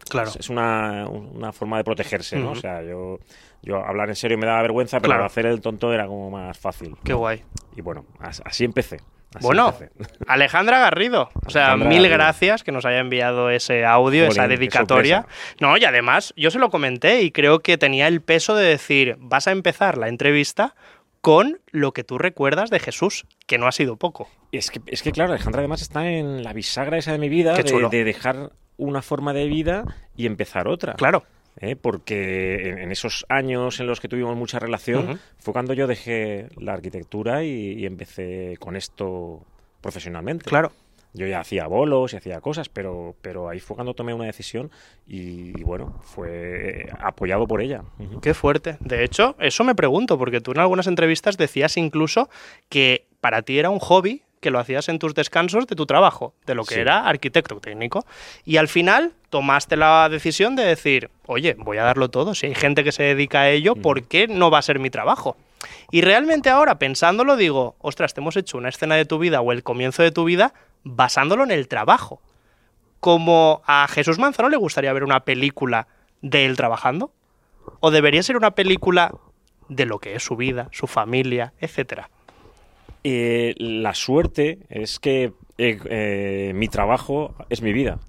Claro. 0.09 0.31
es, 0.39 0.49
una, 0.49 1.07
una 1.09 1.51
forma 1.51 1.75
de 1.77 1.83
protegerse, 1.83 2.37
¿no? 2.37 2.51
Ujú. 2.51 2.57
O 2.57 2.61
sea, 2.61 2.81
yo, 2.81 3.19
yo 3.61 3.75
hablar 3.85 4.07
en 4.07 4.15
serio 4.15 4.37
me 4.37 4.45
daba 4.45 4.61
vergüenza, 4.61 4.99
pero 5.01 5.11
Claro. 5.11 5.25
hacer 5.25 5.45
el 5.45 5.59
tonto 5.59 5.91
era 5.91 6.07
como 6.07 6.31
más 6.31 6.57
fácil. 6.57 6.95
Qué 7.03 7.13
guay. 7.13 7.43
Y 7.75 7.81
bueno, 7.81 8.05
as- 8.19 8.41
así 8.45 8.63
empecé. 8.63 9.01
Así 9.33 9.45
Bueno. 9.45 9.73
Alejandra 10.27 10.79
Garrido. 10.79 11.29
O 11.45 11.49
sea, 11.49 11.73
Alejandra 11.73 11.89
mil 11.89 11.97
Garrido. 12.03 12.17
gracias 12.17 12.63
que 12.63 12.71
nos 12.71 12.85
haya 12.85 12.99
enviado 12.99 13.49
ese 13.49 13.85
audio, 13.85 14.25
esa 14.25 14.47
dedicatoria. 14.47 15.25
No, 15.59 15.77
y 15.77 15.85
además, 15.85 16.33
yo 16.37 16.51
se 16.51 16.59
lo 16.59 16.69
comenté 16.69 17.21
y 17.21 17.31
creo 17.31 17.59
que 17.59 17.77
tenía 17.77 18.07
el 18.07 18.21
peso 18.21 18.55
de 18.55 18.65
decir, 18.65 19.15
vas 19.19 19.47
a 19.47 19.51
empezar 19.51 19.97
la 19.97 20.07
entrevista 20.07 20.75
con 21.21 21.59
lo 21.71 21.91
que 21.91 22.03
tú 22.03 22.19
recuerdas 22.19 22.69
de 22.69 22.79
Jesús, 22.79 23.25
que 23.47 23.57
no 23.57 23.67
ha 23.67 23.71
sido 23.71 23.97
poco. 23.97 24.29
Es 24.51 24.69
que, 24.69 24.79
es 24.85 25.01
que 25.01 25.11
claro, 25.11 25.33
Alejandra 25.33 25.61
además 25.61 25.81
está 25.81 26.07
en 26.07 26.43
la 26.43 26.53
bisagra 26.53 26.97
esa 26.97 27.13
de 27.13 27.17
mi 27.17 27.29
vida, 27.29 27.55
de, 27.55 27.87
de 27.89 28.03
dejar 28.03 28.51
una 28.77 29.01
forma 29.01 29.33
de 29.33 29.47
vida 29.47 29.85
y 30.15 30.27
empezar 30.27 30.67
otra. 30.67 30.93
Claro. 30.93 31.23
¿Eh? 31.57 31.75
Porque 31.75 32.69
en, 32.69 32.79
en 32.79 32.91
esos 32.91 33.25
años 33.29 33.79
en 33.79 33.87
los 33.87 33.99
que 33.99 34.07
tuvimos 34.07 34.35
mucha 34.35 34.59
relación 34.59 35.19
fue 35.37 35.53
cuando 35.53 35.73
yo 35.73 35.87
dejé 35.87 36.49
la 36.57 36.73
arquitectura 36.73 37.43
y, 37.43 37.73
y 37.73 37.85
empecé 37.85 38.55
con 38.59 38.75
esto 38.75 39.45
profesionalmente. 39.81 40.45
Claro. 40.45 40.71
Yo 41.17 41.25
ya 41.27 41.39
hacía 41.39 41.65
bolos 41.67 42.11
y 42.11 42.17
hacía 42.17 42.41
cosas, 42.41 42.67
pero, 42.67 43.15
pero 43.21 43.47
ahí 43.47 43.61
fue 43.61 43.75
cuando 43.75 43.93
tomé 43.93 44.13
una 44.13 44.25
decisión 44.25 44.69
y, 45.07 45.57
y 45.57 45.63
bueno, 45.63 45.97
fue 46.03 46.89
apoyado 46.99 47.47
por 47.47 47.61
ella. 47.61 47.83
Qué 48.21 48.33
fuerte. 48.33 48.75
De 48.81 49.05
hecho, 49.05 49.33
eso 49.39 49.63
me 49.63 49.75
pregunto, 49.75 50.17
porque 50.17 50.41
tú 50.41 50.51
en 50.51 50.59
algunas 50.59 50.87
entrevistas 50.87 51.37
decías 51.37 51.77
incluso 51.77 52.29
que 52.67 53.07
para 53.21 53.43
ti 53.43 53.57
era 53.57 53.69
un 53.69 53.79
hobby 53.79 54.23
que 54.45 54.51
lo 54.51 54.59
hacías 54.59 54.89
en 54.89 54.99
tus 54.99 55.15
descansos 55.15 55.65
de 55.65 55.75
tu 55.75 55.87
trabajo, 55.87 56.35
de 56.45 56.53
lo 56.53 56.65
que 56.65 56.75
Sí. 56.75 56.79
era 56.81 57.07
arquitecto 57.07 57.59
técnico. 57.59 58.05
Y 58.43 58.57
al 58.57 58.67
final 58.67 59.13
tomaste 59.31 59.75
la 59.75 60.07
decisión 60.07 60.55
de 60.55 60.63
decir, 60.63 61.09
oye, 61.25 61.55
voy 61.57 61.79
a 61.79 61.83
darlo 61.83 62.09
todo. 62.09 62.35
Si 62.35 62.45
hay 62.45 62.53
gente 62.53 62.83
que 62.83 62.91
se 62.91 63.01
dedica 63.01 63.39
a 63.39 63.49
ello, 63.49 63.75
¿por 63.75 64.03
qué 64.03 64.27
no 64.27 64.51
va 64.51 64.59
a 64.59 64.61
ser 64.61 64.77
mi 64.77 64.91
trabajo? 64.91 65.35
Y 65.89 66.01
realmente 66.01 66.51
ahora, 66.51 66.77
pensándolo, 66.77 67.37
digo, 67.37 67.75
ostras, 67.79 68.13
te 68.13 68.21
hemos 68.21 68.35
hecho 68.37 68.59
una 68.59 68.69
escena 68.69 68.93
de 68.93 69.05
tu 69.05 69.17
vida 69.17 69.41
o 69.41 69.51
el 69.51 69.63
comienzo 69.63 70.03
de 70.03 70.11
tu 70.11 70.25
vida 70.25 70.53
basándolo 70.83 71.43
en 71.43 71.49
el 71.49 71.67
trabajo. 71.67 72.21
Como 72.99 73.63
a 73.65 73.87
Jesús 73.87 74.19
Manzano 74.19 74.49
le 74.49 74.57
gustaría 74.57 74.93
ver 74.93 75.03
una 75.03 75.21
película 75.21 75.87
de 76.21 76.45
él 76.45 76.55
trabajando. 76.55 77.09
¿O 77.79 77.89
debería 77.89 78.21
ser 78.21 78.37
una 78.37 78.51
película 78.51 79.11
de 79.69 79.87
lo 79.87 79.97
que 79.97 80.13
es 80.13 80.23
su 80.23 80.35
vida, 80.35 80.69
su 80.71 80.85
familia, 80.85 81.53
etcétera? 81.59 82.11
Eh, 83.07 83.53
la 83.59 83.93
suerte 83.93 84.57
es 84.67 84.99
que 84.99 85.31
eh, 85.59 85.77
eh, 85.87 86.51
mi 86.55 86.67
trabajo 86.69 87.35
es 87.49 87.61
mi 87.61 87.71
vida. 87.71 87.99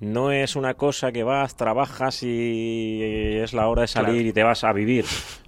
No 0.00 0.32
es 0.32 0.56
una 0.56 0.74
cosa 0.74 1.12
que 1.12 1.22
vas, 1.22 1.56
trabajas 1.56 2.24
y 2.24 3.34
es 3.40 3.52
la 3.52 3.68
hora 3.68 3.82
de 3.82 3.86
salir 3.88 4.08
Claro. 4.14 4.28
y 4.28 4.32
te 4.32 4.42
vas 4.42 4.64
a 4.64 4.72
vivir. 4.72 5.04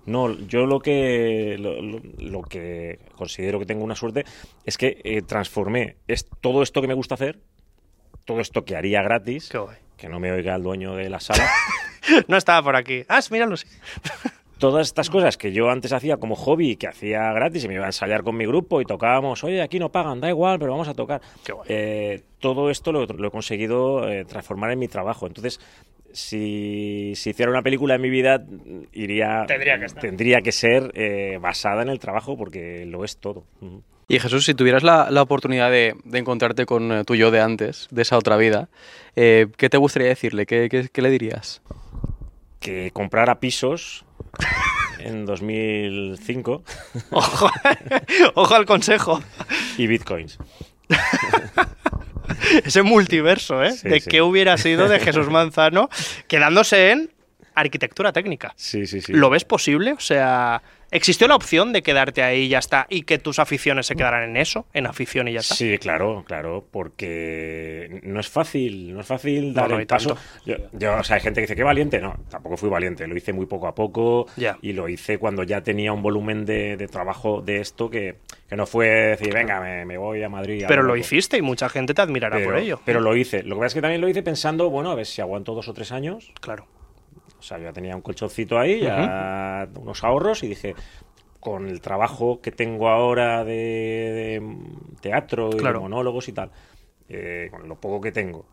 No, 0.06 0.32
yo 0.46 0.66
lo 0.66 0.78
que 0.78 1.56
lo, 1.58 1.82
lo- 1.82 2.00
lo 2.18 2.42
que 2.42 3.00
considero 3.16 3.58
que 3.58 3.66
tengo 3.66 3.82
una 3.82 3.96
suerte 3.96 4.24
es 4.64 4.78
que 4.78 5.00
eh, 5.02 5.22
transformé 5.22 5.96
es 6.06 6.24
todo 6.40 6.62
esto 6.62 6.80
que 6.80 6.86
me 6.86 6.94
gusta 6.94 7.16
hacer, 7.16 7.40
todo 8.24 8.38
esto 8.38 8.64
que 8.64 8.76
haría 8.76 9.02
gratis, 9.02 9.50
que 9.96 10.08
no 10.08 10.20
me 10.20 10.30
oiga 10.30 10.54
el 10.54 10.62
dueño 10.62 10.94
de 10.94 11.10
la 11.10 11.18
sala. 11.18 11.44
no 12.28 12.36
estaba 12.36 12.62
por 12.62 12.76
aquí. 12.76 13.02
Ah, 13.08 13.18
míralo, 13.32 13.56
sí. 13.56 13.66
Todas 14.58 14.86
estas 14.86 15.10
cosas 15.10 15.36
que 15.36 15.52
yo 15.52 15.68
antes 15.70 15.92
hacía 15.92 16.16
como 16.16 16.34
hobby, 16.34 16.76
que 16.76 16.86
hacía 16.88 17.32
gratis 17.32 17.64
y 17.64 17.68
me 17.68 17.74
iba 17.74 17.84
a 17.84 17.88
ensayar 17.88 18.22
con 18.22 18.36
mi 18.36 18.46
grupo 18.46 18.80
y 18.80 18.84
tocábamos, 18.84 19.44
oye, 19.44 19.60
aquí 19.62 19.78
no 19.78 19.90
pagan, 19.90 20.20
da 20.20 20.28
igual, 20.28 20.58
pero 20.58 20.72
vamos 20.72 20.88
a 20.88 20.94
tocar. 20.94 21.20
Eh, 21.68 22.22
todo 22.40 22.70
esto 22.70 22.92
lo, 22.92 23.04
lo 23.06 23.28
he 23.28 23.30
conseguido 23.30 24.08
eh, 24.08 24.24
transformar 24.24 24.70
en 24.70 24.78
mi 24.78 24.88
trabajo. 24.88 25.26
Entonces, 25.26 25.60
si, 26.12 27.12
si 27.16 27.30
hiciera 27.30 27.50
una 27.50 27.60
película 27.62 27.94
en 27.96 28.00
mi 28.00 28.08
vida, 28.08 28.42
iría, 28.92 29.44
Tendría 29.46 29.78
que 29.78 29.84
estar. 29.84 30.00
tendría 30.00 30.40
que 30.40 30.52
ser 30.52 30.90
eh, 30.94 31.38
basada 31.40 31.82
en 31.82 31.90
el 31.90 31.98
trabajo 31.98 32.38
porque 32.38 32.86
lo 32.86 33.04
es 33.04 33.18
todo. 33.18 33.44
Y 34.08 34.18
Jesús, 34.20 34.46
si 34.46 34.54
tuvieras 34.54 34.82
la, 34.82 35.10
la 35.10 35.20
oportunidad 35.20 35.70
de, 35.70 35.94
de 36.04 36.18
encontrarte 36.18 36.64
con 36.64 37.04
tu 37.04 37.14
yo 37.16 37.30
de 37.30 37.40
antes, 37.40 37.88
de 37.90 38.00
esa 38.02 38.16
otra 38.16 38.36
vida, 38.38 38.70
eh, 39.16 39.48
¿qué 39.58 39.68
te 39.68 39.76
gustaría 39.76 40.08
decirle? 40.08 40.46
¿Qué, 40.46 40.68
qué- 40.70 40.88
qué 40.90 41.02
le 41.02 41.10
dirías? 41.10 41.60
Que 42.60 42.90
comprara 42.92 43.38
pisos 43.40 44.05
en 44.98 45.24
2005 45.26 46.64
Ojo, 47.10 47.50
ojo 48.34 48.54
al 48.54 48.66
consejo. 48.66 49.22
y 49.78 49.86
bitcoins. 49.86 50.38
Ese 52.64 52.82
multiverso, 52.82 53.62
¿eh? 53.62 53.72
Sí, 53.72 53.88
de 53.88 54.00
sí. 54.00 54.10
qué 54.10 54.22
hubiera 54.22 54.56
sido 54.58 54.88
de 54.88 55.00
Jesús 55.00 55.28
Manzano 55.30 55.88
quedándose 56.28 56.90
en 56.90 57.12
arquitectura 57.54 58.12
técnica. 58.12 58.52
Sí, 58.56 58.86
sí, 58.86 59.00
sí. 59.00 59.12
¿Lo 59.12 59.30
ves 59.30 59.44
posible? 59.44 59.92
O 59.92 60.00
sea, 60.00 60.62
¿Existió 60.90 61.26
la 61.26 61.34
opción 61.34 61.72
de 61.72 61.82
quedarte 61.82 62.22
ahí 62.22 62.42
y 62.42 62.48
ya 62.48 62.58
está 62.58 62.86
y 62.88 63.02
que 63.02 63.18
tus 63.18 63.38
aficiones 63.38 63.86
se 63.86 63.96
quedaran 63.96 64.22
en 64.30 64.36
eso, 64.36 64.66
en 64.72 64.86
afición 64.86 65.26
y 65.28 65.32
ya 65.32 65.40
está? 65.40 65.54
Sí, 65.54 65.78
claro, 65.78 66.24
claro, 66.26 66.64
porque 66.70 68.00
no 68.04 68.20
es 68.20 68.28
fácil, 68.28 68.94
no 68.94 69.00
es 69.00 69.06
fácil 69.06 69.52
dar 69.52 69.70
no, 69.70 69.78
el 69.78 69.86
paso. 69.86 70.16
Yo, 70.44 70.56
yo, 70.72 70.94
o 70.96 71.02
sea, 71.04 71.16
hay 71.16 71.22
gente 71.22 71.40
que 71.40 71.46
dice 71.46 71.56
que 71.56 71.64
valiente, 71.64 72.00
no, 72.00 72.14
tampoco 72.30 72.56
fui 72.56 72.68
valiente, 72.68 73.06
lo 73.06 73.16
hice 73.16 73.32
muy 73.32 73.46
poco 73.46 73.66
a 73.66 73.74
poco 73.74 74.26
y 74.62 74.72
lo 74.72 74.88
hice 74.88 75.18
cuando 75.18 75.42
ya 75.42 75.60
tenía 75.62 75.92
un 75.92 76.02
volumen 76.02 76.44
de, 76.44 76.76
de 76.76 76.86
trabajo 76.88 77.42
de 77.42 77.60
esto 77.60 77.90
que, 77.90 78.16
que 78.48 78.56
no 78.56 78.66
fue 78.66 78.86
decir, 78.88 79.34
venga, 79.34 79.60
me, 79.60 79.84
me 79.84 79.98
voy 79.98 80.22
a 80.22 80.28
Madrid. 80.28 80.64
a 80.64 80.68
Pero 80.68 80.82
lo 80.82 80.88
loco". 80.88 80.98
hiciste 80.98 81.36
y 81.36 81.42
mucha 81.42 81.68
gente 81.68 81.94
te 81.94 82.02
admirará 82.02 82.36
pero, 82.36 82.50
por 82.50 82.58
ello. 82.58 82.80
Pero 82.84 83.00
lo 83.00 83.16
hice. 83.16 83.42
Lo 83.42 83.56
que 83.56 83.60
pasa 83.60 83.66
es 83.66 83.74
que 83.74 83.80
también 83.82 84.00
lo 84.00 84.08
hice 84.08 84.22
pensando, 84.22 84.70
bueno, 84.70 84.90
a 84.90 84.94
ver 84.94 85.06
si 85.06 85.20
aguanto 85.20 85.54
dos 85.54 85.68
o 85.68 85.74
tres 85.74 85.90
años. 85.92 86.32
Claro. 86.40 86.66
O 87.38 87.42
sea, 87.42 87.58
yo 87.58 87.64
ya 87.64 87.72
tenía 87.72 87.94
un 87.94 88.02
colchoncito 88.02 88.58
ahí, 88.58 88.80
ya 88.80 89.68
unos 89.76 90.02
ahorros 90.04 90.42
y 90.42 90.48
dije, 90.48 90.74
con 91.40 91.68
el 91.68 91.80
trabajo 91.80 92.40
que 92.40 92.50
tengo 92.50 92.88
ahora 92.88 93.44
de, 93.44 93.52
de 93.52 94.42
teatro 95.00 95.50
y 95.52 95.58
Claro. 95.58 95.78
de 95.78 95.82
monólogos 95.82 96.28
y 96.28 96.32
tal, 96.32 96.50
eh, 97.08 97.48
con 97.50 97.68
lo 97.68 97.76
poco 97.76 98.00
que 98.00 98.10
tengo, 98.10 98.46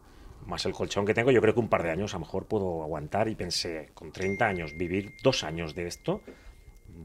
más 0.45 0.65
el 0.65 0.73
colchón 0.73 1.05
que 1.05 1.13
tengo, 1.13 1.31
yo 1.31 1.41
creo 1.41 1.53
que 1.53 1.59
un 1.61 1.69
par 1.69 1.81
de 1.83 1.91
años 1.91 2.13
a 2.13 2.17
lo 2.17 2.21
mejor 2.25 2.45
puedo 2.45 2.83
aguantar 2.83 3.27
y 3.29 3.35
pensé, 3.35 3.89
con 3.93 4.11
30 4.11 4.45
años, 4.45 4.73
vivir 4.77 5.13
dos 5.23 5.43
años 5.43 5.73
de 5.73 5.87
esto, 5.87 6.21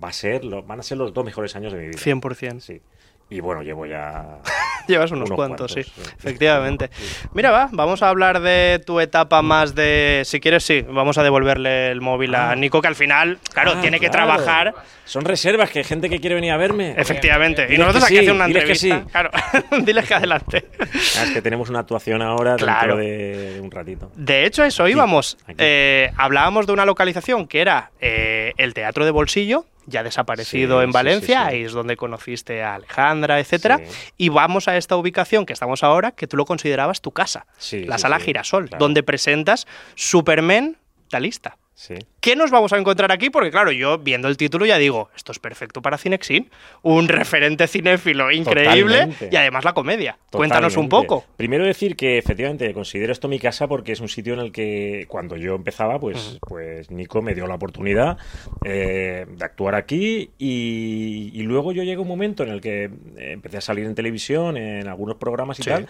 va 0.03 0.09
a 0.09 0.13
ser, 0.13 0.45
lo- 0.45 0.63
van 0.65 0.81
a 0.81 0.83
ser 0.83 0.99
los 0.99 1.15
dos 1.15 1.25
mejores 1.25 1.55
años 1.57 1.73
de 1.73 1.79
mi 1.79 1.87
vida. 1.89 1.99
100%. 1.99 2.61
Sí. 2.61 2.83
Y 3.31 3.41
bueno, 3.41 3.63
llevo 3.63 3.87
ya... 3.87 4.41
Llevas 4.89 5.11
unos, 5.13 5.29
unos 5.29 5.37
cuantos, 5.37 5.73
sí, 5.73 5.85
cuantos, 5.85 6.07
sí. 6.09 6.17
efectivamente. 6.19 6.91
Mira, 7.35 7.51
va, 7.51 7.69
vamos 7.71 8.03
a 8.03 8.09
hablar 8.09 8.41
de 8.41 8.81
tu 8.85 8.99
etapa 9.01 9.43
más 9.43 9.75
de. 9.75 10.23
Si 10.25 10.41
quieres, 10.41 10.65
sí, 10.65 10.85
vamos 10.89 11.19
a 11.19 11.23
devolverle 11.23 11.91
el 11.91 12.01
móvil 12.01 12.35
a 12.35 12.57
Nico, 12.57 12.81
que 12.83 12.89
al 12.89 12.95
final, 12.97 13.39
claro, 13.53 13.75
Ah, 13.77 13.81
tiene 13.81 14.01
que 14.01 14.09
claro. 14.09 14.27
trabajar. 14.35 14.75
Son 15.05 15.25
reservas, 15.25 15.71
que 15.71 15.79
hay 15.81 15.85
gente 15.85 16.09
que 16.11 16.21
quiere 16.21 16.35
venir 16.35 16.53
a 16.53 16.57
verme. 16.57 16.95
Efectivamente. 16.97 17.67
Y 17.73 17.79
nosotros 17.79 18.05
que 18.05 18.07
aquí 18.07 18.15
sí, 18.17 18.21
hacer 18.31 18.33
una 18.35 18.47
que 18.47 18.53
entrevista. 18.59 19.01
sí. 19.05 19.11
Claro, 19.11 19.31
diles 19.85 20.07
que 20.07 20.15
adelante. 20.15 20.65
Ah, 20.81 21.25
es 21.25 21.31
que 21.33 21.43
tenemos 21.43 21.69
una 21.71 21.79
actuación 21.81 22.21
ahora 22.23 22.57
Claro. 22.57 22.97
dentro 22.97 22.97
de, 22.99 23.53
de 23.55 23.61
un 23.61 23.71
ratito. 23.71 24.11
De 24.17 24.45
hecho, 24.47 24.65
eso 24.65 24.87
íbamos. 24.89 25.39
Eh, 25.59 26.11
hablábamos 26.17 26.67
de 26.67 26.73
una 26.73 26.85
localización 26.85 27.47
que 27.47 27.61
era 27.61 27.91
eh, 28.01 28.53
el 28.59 28.75
Teatro 28.75 29.05
de 29.05 29.11
Bolsillo, 29.11 29.65
ya 29.89 30.03
desaparecido 30.03 30.79
Sí, 30.81 30.85
en 30.85 30.93
Valencia, 30.93 31.47
ahí 31.47 31.63
es 31.63 31.73
donde 31.73 31.97
conociste 31.97 32.63
a 32.63 32.75
Alejandra, 32.75 33.41
etcétera. 33.41 33.81
Y 34.17 34.29
vamos 34.29 34.69
a 34.69 34.77
esta 34.77 34.97
ubicación 34.97 35.47
que 35.47 35.53
estamos 35.53 35.83
ahora, 35.83 36.13
que 36.13 36.27
tú 36.27 36.37
lo 36.37 36.45
considerabas 36.45 37.01
tu 37.01 37.11
casa, 37.11 37.47
Sí, 37.59 37.85
la 37.85 37.99
sala 37.99 38.21
Girasol, 38.21 38.69
claro. 38.69 38.85
donde 38.85 39.03
presentas 39.03 39.67
Superman 39.95 40.77
Talista. 41.09 41.57
Sí. 41.81 41.95
¿Qué 42.21 42.35
nos 42.35 42.51
vamos 42.51 42.73
a 42.73 42.77
encontrar 42.77 43.13
aquí? 43.13 43.31
Porque 43.31 43.53
claro, 43.53 43.71
yo 43.71 43.99
viendo 43.99 44.27
el 44.27 44.37
título 44.37 44.67
ya 44.67 44.79
digo, 44.79 45.11
esto 45.15 45.31
es 45.31 45.39
perfecto 45.39 45.81
para 45.81 45.97
Cinexin, 45.97 46.51
un 46.83 47.07
referente 47.07 47.69
cinéfilo 47.69 48.33
increíble 48.33 48.95
Totalmente. 48.97 49.29
y 49.31 49.37
además 49.37 49.65
la 49.65 49.75
comedia. 49.75 50.19
Cuéntanos 50.33 50.77
un 50.77 50.89
poco. 50.89 51.25
Primero 51.37 51.65
decir 51.65 51.95
que 51.95 52.19
efectivamente 52.19 52.75
considero 52.75 53.13
esto 53.13 53.29
mi 53.29 53.39
casa 53.39 53.69
porque 53.69 53.93
es 53.93 54.01
un 54.01 54.09
sitio 54.09 54.35
en 54.35 54.41
el 54.41 54.51
que 54.51 55.05
cuando 55.07 55.37
yo 55.37 55.55
empezaba, 55.55 56.01
pues, 56.01 56.39
pues 56.41 56.91
Nico 56.91 57.23
me 57.23 57.33
dio 57.37 57.47
la 57.47 57.55
oportunidad 57.55 58.19
eh, 58.65 59.27
de 59.29 59.45
actuar 59.45 59.77
aquí 59.77 60.31
y, 60.37 61.31
y 61.33 61.43
luego 61.43 61.71
yo 61.71 61.85
llegué 61.85 61.99
a 61.99 62.01
un 62.01 62.09
momento 62.09 62.43
en 62.43 62.49
el 62.49 62.61
que 62.61 62.87
eh, 62.87 62.91
empecé 63.35 63.59
a 63.59 63.61
salir 63.61 63.87
en 63.87 63.95
televisión, 63.95 64.57
en 64.57 64.89
algunos 64.89 65.15
programas 65.15 65.61
y 65.61 65.63
Sí. 65.63 65.71
tal, 65.71 65.87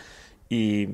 y, 0.51 0.89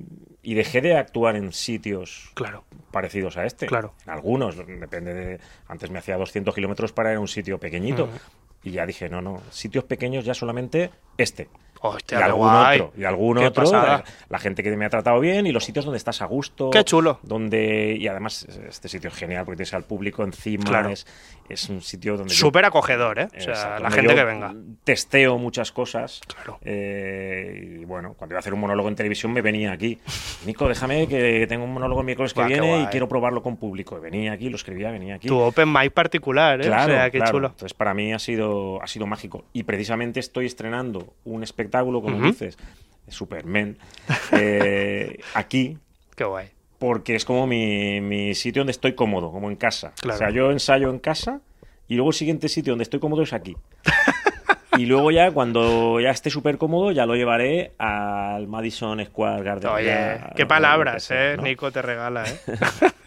y 0.44 0.54
dejé 0.54 0.80
de 0.80 0.96
actuar 0.96 1.36
en 1.36 1.52
sitios 1.52 2.30
Claro. 2.34 2.64
parecidos 2.90 3.36
a 3.36 3.44
este. 3.46 3.66
Claro. 3.66 3.94
En 4.04 4.10
algunos, 4.12 4.56
depende 4.56 5.14
de... 5.14 5.40
Antes 5.66 5.90
me 5.90 5.98
hacía 5.98 6.16
200 6.16 6.54
kilómetros 6.54 6.92
para 6.92 7.10
ir 7.10 7.16
a 7.16 7.20
un 7.20 7.28
sitio 7.28 7.58
pequeñito. 7.58 8.08
Y 8.62 8.70
ya 8.72 8.86
dije, 8.86 9.08
no, 9.08 9.20
no, 9.20 9.42
sitios 9.50 9.84
pequeños 9.84 10.24
ya 10.24 10.34
solamente 10.34 10.90
este. 11.18 11.48
Hostia, 11.86 12.18
y 12.18 12.22
algún 12.22 12.48
guay. 12.48 12.80
otro. 12.80 12.92
Y 12.98 13.04
algún 13.04 13.36
Qué 13.36 13.46
otro. 13.46 13.70
La, 13.70 14.02
la 14.30 14.38
gente 14.38 14.62
que 14.62 14.74
me 14.74 14.86
ha 14.86 14.88
tratado 14.90 15.20
bien 15.20 15.46
y 15.46 15.52
los 15.52 15.64
sitios 15.64 15.84
donde 15.84 15.98
estás 15.98 16.22
a 16.22 16.24
gusto. 16.24 16.70
Qué 16.70 16.82
chulo. 16.82 17.20
Donde, 17.22 17.96
y 18.00 18.08
además, 18.08 18.46
este 18.66 18.88
sitio 18.88 19.08
es 19.08 19.14
genial 19.14 19.44
porque 19.44 19.58
tienes 19.58 19.74
al 19.74 19.84
público 19.84 20.24
encima. 20.24 20.64
Claro. 20.64 20.88
Es, 20.88 21.06
es 21.48 21.68
un 21.68 21.82
sitio 21.82 22.16
donde. 22.16 22.32
Súper 22.32 22.64
acogedor, 22.64 23.18
¿eh? 23.18 23.28
O 23.36 23.40
sea, 23.40 23.52
Exacto, 23.52 23.82
la 23.82 23.90
gente 23.90 24.14
que 24.14 24.24
venga. 24.24 24.54
Testeo 24.84 25.36
muchas 25.36 25.72
cosas. 25.72 26.22
Claro. 26.26 26.58
Eh, 26.62 27.80
y 27.80 27.84
bueno, 27.84 28.14
cuando 28.14 28.32
iba 28.32 28.38
a 28.38 28.40
hacer 28.40 28.54
un 28.54 28.60
monólogo 28.60 28.88
en 28.88 28.96
televisión 28.96 29.32
me 29.34 29.42
venía 29.42 29.72
aquí. 29.72 29.98
Nico, 30.46 30.66
déjame 30.68 31.06
que 31.06 31.46
tengo 31.46 31.64
un 31.64 31.74
monólogo 31.74 32.00
el 32.00 32.06
miércoles 32.06 32.32
que 32.32 32.40
Buah, 32.40 32.48
viene 32.48 32.82
y 32.82 32.86
quiero 32.86 33.08
probarlo 33.10 33.42
con 33.42 33.58
público. 33.58 33.98
Y 33.98 34.00
venía 34.00 34.32
aquí, 34.32 34.48
lo 34.48 34.56
escribía, 34.56 34.90
venía 34.90 35.16
aquí. 35.16 35.28
Tu 35.28 35.38
open 35.38 35.70
mic 35.70 35.92
particular, 35.92 36.62
¿eh? 36.62 36.64
Claro, 36.64 36.94
o 36.94 36.96
sea, 36.96 37.10
qué 37.10 37.18
claro. 37.18 37.32
chulo. 37.32 37.46
Entonces, 37.48 37.74
para 37.74 37.92
mí 37.92 38.14
ha 38.14 38.18
sido, 38.18 38.82
ha 38.82 38.86
sido 38.86 39.06
mágico. 39.06 39.44
Y 39.52 39.64
precisamente 39.64 40.20
estoy 40.20 40.46
estrenando 40.46 41.12
un 41.24 41.42
espectáculo, 41.42 41.73
como 41.82 42.20
dices, 42.20 42.56
Superman, 43.08 43.76
eh, 44.32 45.18
aquí. 45.34 45.78
Qué 46.16 46.24
guay. 46.24 46.48
Porque 46.78 47.14
es 47.14 47.24
como 47.24 47.46
mi, 47.46 48.00
mi 48.00 48.34
sitio 48.34 48.60
donde 48.60 48.72
estoy 48.72 48.94
cómodo, 48.94 49.30
como 49.32 49.50
en 49.50 49.56
casa. 49.56 49.92
Claro. 50.00 50.16
O 50.16 50.18
sea, 50.18 50.30
yo 50.30 50.50
ensayo 50.50 50.90
en 50.90 50.98
casa 50.98 51.40
y 51.88 51.94
luego 51.94 52.10
el 52.10 52.14
siguiente 52.14 52.48
sitio 52.48 52.72
donde 52.72 52.84
estoy 52.84 53.00
cómodo 53.00 53.22
es 53.22 53.32
aquí. 53.32 53.56
y 54.78 54.86
luego 54.86 55.10
ya, 55.10 55.30
cuando 55.30 56.00
ya 56.00 56.10
esté 56.10 56.30
súper 56.30 56.58
cómodo, 56.58 56.92
ya 56.92 57.06
lo 57.06 57.14
llevaré 57.14 57.72
al 57.78 58.48
Madison 58.48 59.04
Square 59.04 59.42
Garden. 59.42 59.70
Oye, 59.70 59.86
ya, 59.86 60.32
qué 60.36 60.46
palabras, 60.46 61.04
sea, 61.04 61.32
¿eh? 61.32 61.36
¿no? 61.36 61.42
Nico 61.42 61.70
te 61.70 61.82
regala, 61.82 62.24
¿eh? 62.24 62.38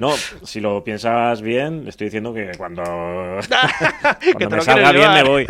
No, 0.00 0.10
si 0.42 0.60
lo 0.60 0.84
piensas 0.84 1.40
bien, 1.42 1.86
estoy 1.88 2.06
diciendo 2.06 2.34
que 2.34 2.52
cuando, 2.58 2.82
cuando 4.32 4.50
me 4.56 4.62
salga 4.62 4.92
bien 4.92 5.12
me 5.12 5.22
voy. 5.22 5.46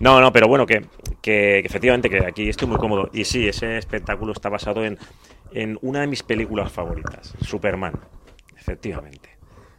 No, 0.00 0.20
no, 0.20 0.32
pero 0.32 0.48
bueno, 0.48 0.66
que, 0.66 0.80
que- 1.22 1.60
que 1.60 1.62
efectivamente 1.64 2.10
que 2.10 2.24
aquí 2.26 2.48
estoy 2.48 2.68
muy 2.68 2.78
cómodo. 2.78 3.10
Y 3.12 3.24
sí, 3.24 3.48
ese 3.48 3.78
espectáculo 3.78 4.32
está 4.32 4.48
basado 4.48 4.84
en, 4.84 4.98
en 5.52 5.78
una 5.82 6.00
de 6.00 6.06
mis 6.06 6.22
películas 6.22 6.70
favoritas, 6.72 7.34
Superman. 7.42 7.94
Efectivamente. 8.58 9.30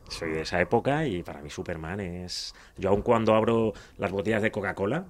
Soy 0.10 0.32
de 0.32 0.42
esa 0.42 0.62
época 0.62 1.06
y 1.06 1.22
para 1.22 1.42
mí 1.42 1.50
Superman 1.50 2.00
es... 2.00 2.56
Yo 2.78 2.90
aun 2.90 3.02
cuando 3.02 3.36
abro 3.36 3.74
las 3.98 4.10
botellas 4.12 4.42
de 4.42 4.52
Coca-Cola, 4.52 5.06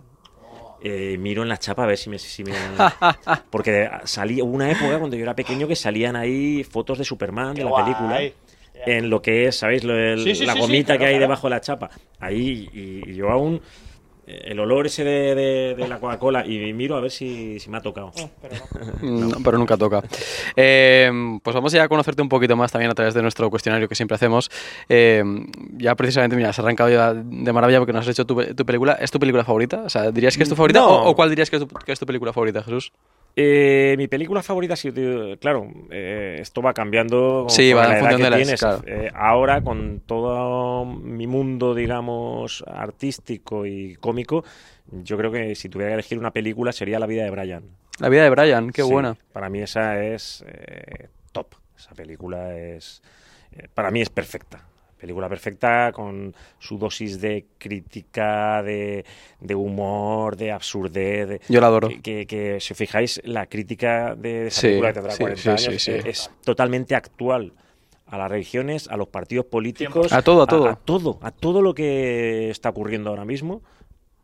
eh, 0.89 1.17
miro 1.17 1.43
en 1.43 1.49
la 1.49 1.57
chapa 1.57 1.83
a 1.83 1.88
ver 1.88 1.97
si 1.97 2.09
me... 2.09 2.17
Si 2.19 2.43
me... 2.43 2.51
Porque 3.49 3.89
salí 4.05 4.41
hubo 4.41 4.51
una 4.51 4.71
época 4.71 4.97
cuando 4.99 5.15
yo 5.17 5.23
era 5.23 5.35
pequeño 5.35 5.67
que 5.67 5.75
salían 5.75 6.15
ahí 6.15 6.63
fotos 6.63 6.97
de 6.97 7.03
Superman, 7.03 7.55
de 7.55 7.63
la 7.63 7.69
guay. 7.69 7.83
película, 7.83 8.21
en 8.85 9.09
lo 9.09 9.21
que 9.21 9.47
es, 9.47 9.57
¿sabéis? 9.57 9.83
Lo 9.83 9.93
Sí, 10.17 10.35
sí, 10.35 10.45
la 10.45 10.53
sí, 10.53 10.59
sí, 10.59 10.65
gomita 10.65 10.85
claro, 10.88 10.99
que 10.99 11.05
hay 11.05 11.11
claro. 11.13 11.21
debajo 11.21 11.47
de 11.47 11.51
la 11.51 11.61
chapa. 11.61 11.89
Ahí, 12.19 12.69
y, 12.73 13.11
y 13.11 13.15
yo 13.15 13.29
aún... 13.29 13.61
eh, 14.28 14.41
El 14.45 14.59
olor 14.59 14.86
ese 14.88 15.03
de, 15.03 15.36
de- 15.36 15.75
de 15.75 15.88
la 15.88 15.99
Coca-Cola 15.99 16.45
y 16.45 16.73
miro 16.73 16.95
a 16.97 17.01
ver 17.01 17.11
si, 17.11 17.59
si 17.59 17.69
me 17.69 17.78
ha 17.78 17.82
tocado. 17.82 18.11
Mm, 19.01 19.19
No, 19.30 19.38
pero 19.43 19.57
nunca 19.57 19.78
toca. 19.78 20.03
Eh, 20.55 21.09
pues 21.43 21.53
vamos 21.53 21.71
ya 21.71 21.84
a 21.84 21.88
conocerte 21.88 22.21
un 22.21 22.30
poquito 22.30 22.55
más 22.55 22.71
también 22.71 22.91
a 22.91 22.95
través 22.95 23.13
de 23.13 23.21
nuestro 23.21 23.49
cuestionario 23.49 23.88
que 23.88 23.95
siempre 23.95 24.15
hacemos. 24.15 24.49
Eh, 24.89 25.23
ya 25.78 25.95
precisamente, 25.95 26.36
mira, 26.36 26.49
has 26.49 26.59
arrancado 26.59 26.89
ya 26.89 27.13
de 27.13 27.53
maravilla 27.53 27.80
porque 27.80 27.93
nos 27.93 28.05
has 28.05 28.11
hecho 28.11 28.25
tu, 28.25 28.43
tu 28.53 28.65
película. 28.65 28.93
¿Es 28.93 29.11
tu 29.11 29.19
película 29.19 29.43
favorita? 29.43 29.82
O 29.86 29.89
sea, 29.89 30.11
¿dirías 30.11 30.36
que 30.38 30.43
es 30.43 30.49
tu 30.49 30.55
favorita 30.55 30.80
No. 30.80 30.88
o, 30.88 31.09
o 31.09 31.15
cuál 31.15 31.30
dirías 31.30 31.49
que 31.49 31.57
es 31.57 31.61
tu, 31.61 31.67
que 31.67 31.91
es 31.91 31.99
tu 31.99 32.05
película 32.05 32.34
favorita, 32.34 32.63
Jesús? 32.63 32.91
Eh, 33.39 33.93
mi 33.99 34.07
película 34.07 34.41
favorita, 34.41 34.73
tío, 34.75 35.38
claro, 35.39 35.67
eh, 35.91 36.38
esto 36.41 36.63
va 36.63 36.73
cambiando. 36.73 37.45
Sí, 37.49 37.71
va 37.71 37.88
la 37.88 37.99
edad 37.99 38.09
que 38.17 38.23
de 38.23 38.29
las- 38.31 38.39
tienes. 38.41 38.59
claro. 38.59 38.81
Eh, 38.88 39.11
ahora, 39.13 39.61
con 39.61 39.99
todo 40.07 40.85
mi 40.85 41.27
mundo, 41.27 41.75
digamos, 41.75 42.63
artístico 42.65 43.67
y 43.67 43.93
cómico, 43.97 44.43
yo 44.91 45.17
creo 45.17 45.31
que 45.31 45.53
si 45.53 45.69
tuviera 45.69 45.91
que 45.91 45.93
elegir 45.93 46.17
una 46.17 46.31
película 46.31 46.71
sería 46.71 46.97
La 46.97 47.05
vida 47.05 47.25
de 47.25 47.29
Brian. 47.29 47.63
La 47.99 48.09
vida 48.09 48.23
de 48.23 48.31
Brian, 48.31 48.71
qué 48.71 48.81
Sí, 48.81 48.91
buena. 48.91 49.15
Para 49.33 49.49
mí 49.49 49.59
esa 49.61 50.03
es 50.03 50.43
eh, 50.47 51.07
top. 51.31 51.53
Esa 51.77 51.93
película 51.93 52.57
es. 52.57 53.03
para 53.75 53.91
mí 53.91 54.01
es 54.01 54.09
perfecta. 54.09 54.65
Película 54.99 55.29
perfecta 55.29 55.91
con 55.93 56.33
su 56.59 56.77
dosis 56.77 57.21
de 57.21 57.45
crítica, 57.57 58.63
de, 58.63 59.05
de 59.39 59.55
humor, 59.55 60.35
de 60.35 60.51
absurdez. 60.51 61.27
de- 61.29 61.41
Yo 61.49 61.61
la 61.61 61.67
adoro. 61.67 61.89
Que, 61.89 62.01
que- 62.01 62.25
que, 62.25 62.59
si 62.59 62.73
os 62.73 62.77
fijáis, 62.77 63.21
la 63.23 63.45
crítica 63.45 64.15
de 64.15 64.47
esa 64.47 64.61
Sí, 64.61 64.67
película 64.67 64.89
que 64.89 64.93
tendrá 64.95 65.11
sí, 65.13 65.19
40 65.19 65.41
sí, 65.41 65.49
años 65.49 65.83
sí, 65.83 65.91
sí. 66.01 66.09
es 66.09 66.31
totalmente 66.43 66.95
actual 66.95 67.53
a 68.07 68.17
las 68.17 68.31
religiones, 68.31 68.87
a 68.87 68.97
los 68.97 69.09
partidos 69.09 69.45
políticos, 69.45 70.13
A 70.13 70.21
todo, 70.21 70.41
a 70.43 70.47
todo. 70.47 70.67
a, 70.69 70.75
todo, 70.75 71.19
a 71.21 71.29
todo 71.31 71.61
lo 71.61 71.73
que 71.73 72.49
está 72.49 72.69
ocurriendo 72.69 73.09
ahora 73.09 73.25
mismo. 73.25 73.61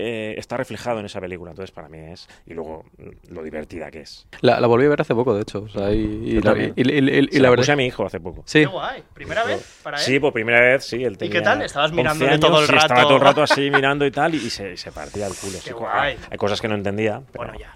Eh, 0.04 0.36
está 0.38 0.58
reflejado 0.58 1.00
en 1.00 1.06
esa 1.06 1.20
película, 1.22 1.52
entonces 1.52 1.72
para 1.72 1.90
mí 1.90 1.98
es 2.00 2.28
y 2.46 2.54
luego 2.54 2.84
mm, 2.98 3.34
lo 3.34 3.44
divertida 3.44 3.90
que 3.92 4.02
es. 4.02 4.28
La, 4.42 4.60
la 4.60 4.68
volví 4.68 4.86
a 4.86 4.90
ver 4.90 5.02
hace 5.02 5.16
poco, 5.16 5.34
de 5.36 5.42
hecho. 5.44 5.64
O 5.64 5.70
sea, 5.70 5.92
y, 5.94 6.00
y 6.00 6.42
la, 6.42 6.58
y- 6.58 6.74
y- 6.76 6.82
y- 6.82 7.28
y 7.32 7.38
la 7.38 7.44
la 7.44 7.50
verdad. 7.50 7.62
puse 7.64 7.72
a 7.72 7.76
mi 7.76 7.86
hijo 7.86 8.06
hace 8.06 8.20
poco. 8.20 8.44
Sí. 8.46 8.60
Qué 8.60 8.66
guay. 8.66 9.04
¿Primera 9.14 9.44
vez 9.44 9.80
para 9.84 9.98
él? 9.98 10.04
Sí, 10.04 10.20
por 10.20 10.34
primera 10.34 10.60
vez, 10.60 10.84
sí. 10.86 11.04
Él 11.04 11.14
qué 11.18 11.28
tenía 11.30 11.44
tal? 11.44 11.62
Estabas 11.62 11.92
11 11.92 11.96
mirándole 11.96 12.32
años, 12.32 12.40
todo 12.42 12.60
el 12.62 12.68
sí, 12.68 12.76
Estaba 12.76 12.96
rato. 12.96 13.08
todo 13.08 13.18
el 13.18 13.24
rato 13.24 13.44
así 13.44 13.70
mirando 13.72 14.06
y 14.06 14.12
tal, 14.12 14.36
y, 14.36 14.50
se, 14.50 14.76
se 14.78 14.92
partía 14.92 15.28
el 15.28 15.34
culo. 15.36 15.58
Qué 15.64 15.74
guay. 15.74 16.18
Hay 16.30 16.38
cosas 16.38 16.60
que 16.62 16.68
no 16.68 16.76
entendía. 16.76 17.22
pero- 17.32 17.46
Bueno, 17.46 17.60
ya. 17.60 17.74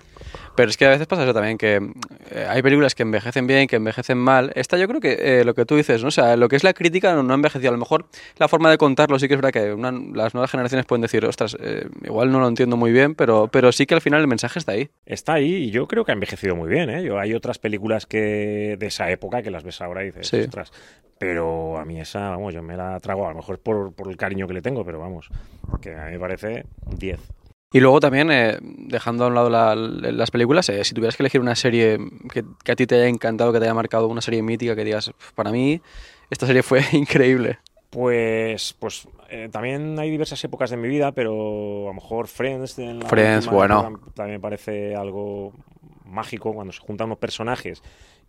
Pero 0.58 0.70
es 0.70 0.76
que 0.76 0.86
a 0.86 0.89
veces 0.89 1.08
pasa 1.08 1.24
eso 1.24 1.34
también, 1.34 1.58
que 1.58 1.76
eh, 2.32 2.45
hay 2.49 2.62
películas 2.62 2.95
que 2.95 3.03
envejecen 3.03 3.47
bien, 3.47 3.68
que 3.68 3.78
envejecen 3.78 4.18
mal. 4.18 4.51
Esta 4.55 4.76
yo 4.78 4.88
creo 4.88 4.99
que 4.99 5.14
eh, 5.39 5.45
lo 5.45 5.53
que 5.53 5.66
tú 5.66 5.76
dices, 5.78 6.01
¿no? 6.01 6.10
O 6.10 6.12
sea, 6.12 6.36
lo 6.36 6.49
que 6.49 6.55
es 6.58 6.64
la 6.66 6.74
crítica 6.74 7.14
no, 7.14 7.24
no 7.24 7.32
ha 7.34 7.36
envejecido. 7.36 7.70
A 7.70 7.74
lo 7.74 7.78
mejor 7.78 8.08
la 8.38 8.47
forma 8.47 8.70
de 8.72 8.78
contarlo 8.78 9.18
sí 9.20 9.28
que 9.28 9.36
es 9.36 9.41
verdad 9.41 9.51
que 9.51 9.72
una- 9.74 9.91
las 9.91 10.34
nuevas 10.34 10.51
generaciones 10.51 10.86
pueden 10.86 11.03
decir, 11.03 11.24
ostras, 11.26 11.55
eh, 11.62 11.88
igual 12.03 12.32
no 12.32 12.39
lo 12.39 12.47
entiendo 12.47 12.76
muy 12.76 12.91
bien, 12.91 13.16
pero, 13.16 13.47
pero 13.49 13.72
sí 13.72 13.86
que 13.86 13.93
al 13.95 14.01
final 14.01 14.20
el 14.20 14.28
mensaje 14.28 14.60
está 14.60 14.72
ahí. 14.74 14.89
Está 15.05 15.34
ahí 15.36 15.53
y 15.53 15.72
yo 15.72 15.88
creo 15.88 16.03
que 16.03 16.12
ha 16.12 16.16
envejecido 16.16 16.55
muy 16.55 16.68
bien, 16.70 16.89
¿eh? 16.89 17.03
Yo, 17.03 17.20
hay 17.20 17.34
otras 17.36 17.60
películas 17.60 18.05
que 18.08 18.76
de 18.80 18.86
esa 18.88 19.10
época 19.12 19.41
que 19.43 19.51
las 19.51 19.64
ves 19.64 19.80
ahora 19.82 20.01
y 20.03 20.08
dices, 20.08 20.28
Sí. 20.28 20.39
ostras. 20.41 20.72
Pero 21.20 21.78
a 21.80 21.86
mí 21.86 21.99
esa, 21.99 22.30
vamos, 22.30 22.53
yo 22.53 22.62
me 22.62 22.78
la 22.78 22.99
trago, 22.99 23.26
a 23.26 23.30
lo 23.32 23.36
mejor 23.38 23.60
por, 23.60 23.91
por 23.93 24.10
el 24.10 24.18
cariño 24.18 24.47
que 24.47 24.53
le 24.53 24.62
tengo, 24.62 24.86
pero 24.86 24.99
vamos, 24.99 25.30
que 25.82 25.95
a 25.95 26.05
mí 26.05 26.12
me 26.14 26.20
parece 26.20 26.66
10. 26.95 27.20
Y 27.74 27.82
luego 27.82 27.99
también, 27.99 28.32
eh, 28.32 28.57
dejando 28.61 29.26
a 29.26 29.28
un 29.28 29.36
lado 29.36 29.49
la- 29.49 29.76
las 29.76 30.32
películas, 30.32 30.70
eh, 30.70 30.84
si 30.86 30.93
tuvieras 30.93 31.18
que 31.18 31.24
elegir 31.24 31.41
una 31.41 31.55
serie 31.55 31.97
que, 32.32 32.45
que 32.63 32.72
a 32.72 32.76
ti 32.78 32.88
te 32.88 32.95
haya 32.95 33.07
encantado, 33.07 33.51
que 33.51 33.59
te 33.59 33.65
haya 33.65 33.74
marcado, 33.74 34.07
una 34.07 34.22
serie 34.22 34.41
mítica, 34.41 34.74
que 34.76 34.86
digas, 34.86 35.07
"Pf, 35.07 35.34
para 35.34 35.51
mí 35.51 35.82
esta 36.30 36.47
serie 36.47 36.63
fue 36.63 36.80
increíble. 36.93 37.59
Pues, 37.89 38.74
pues 38.80 39.07
eh, 39.30 39.49
también 39.51 39.99
hay 39.99 40.09
diversas 40.09 40.41
épocas 40.45 40.70
de 40.70 40.78
mi 40.78 40.88
vida, 40.88 41.11
pero 41.11 41.84
a 41.84 41.88
lo 41.88 41.93
mejor 41.93 42.28
Friends, 42.28 42.80
en 42.80 42.99
la 42.99 43.05
Friends, 43.09 43.47
bueno. 43.47 43.80
época 43.89 44.11
también 44.13 44.38
me 44.38 44.41
parece 44.41 44.95
algo 44.95 45.51
mágico 46.05 46.53
cuando 46.53 46.72
se 46.72 46.80
juntan 46.80 47.09
los 47.09 47.18
personajes 47.18 47.82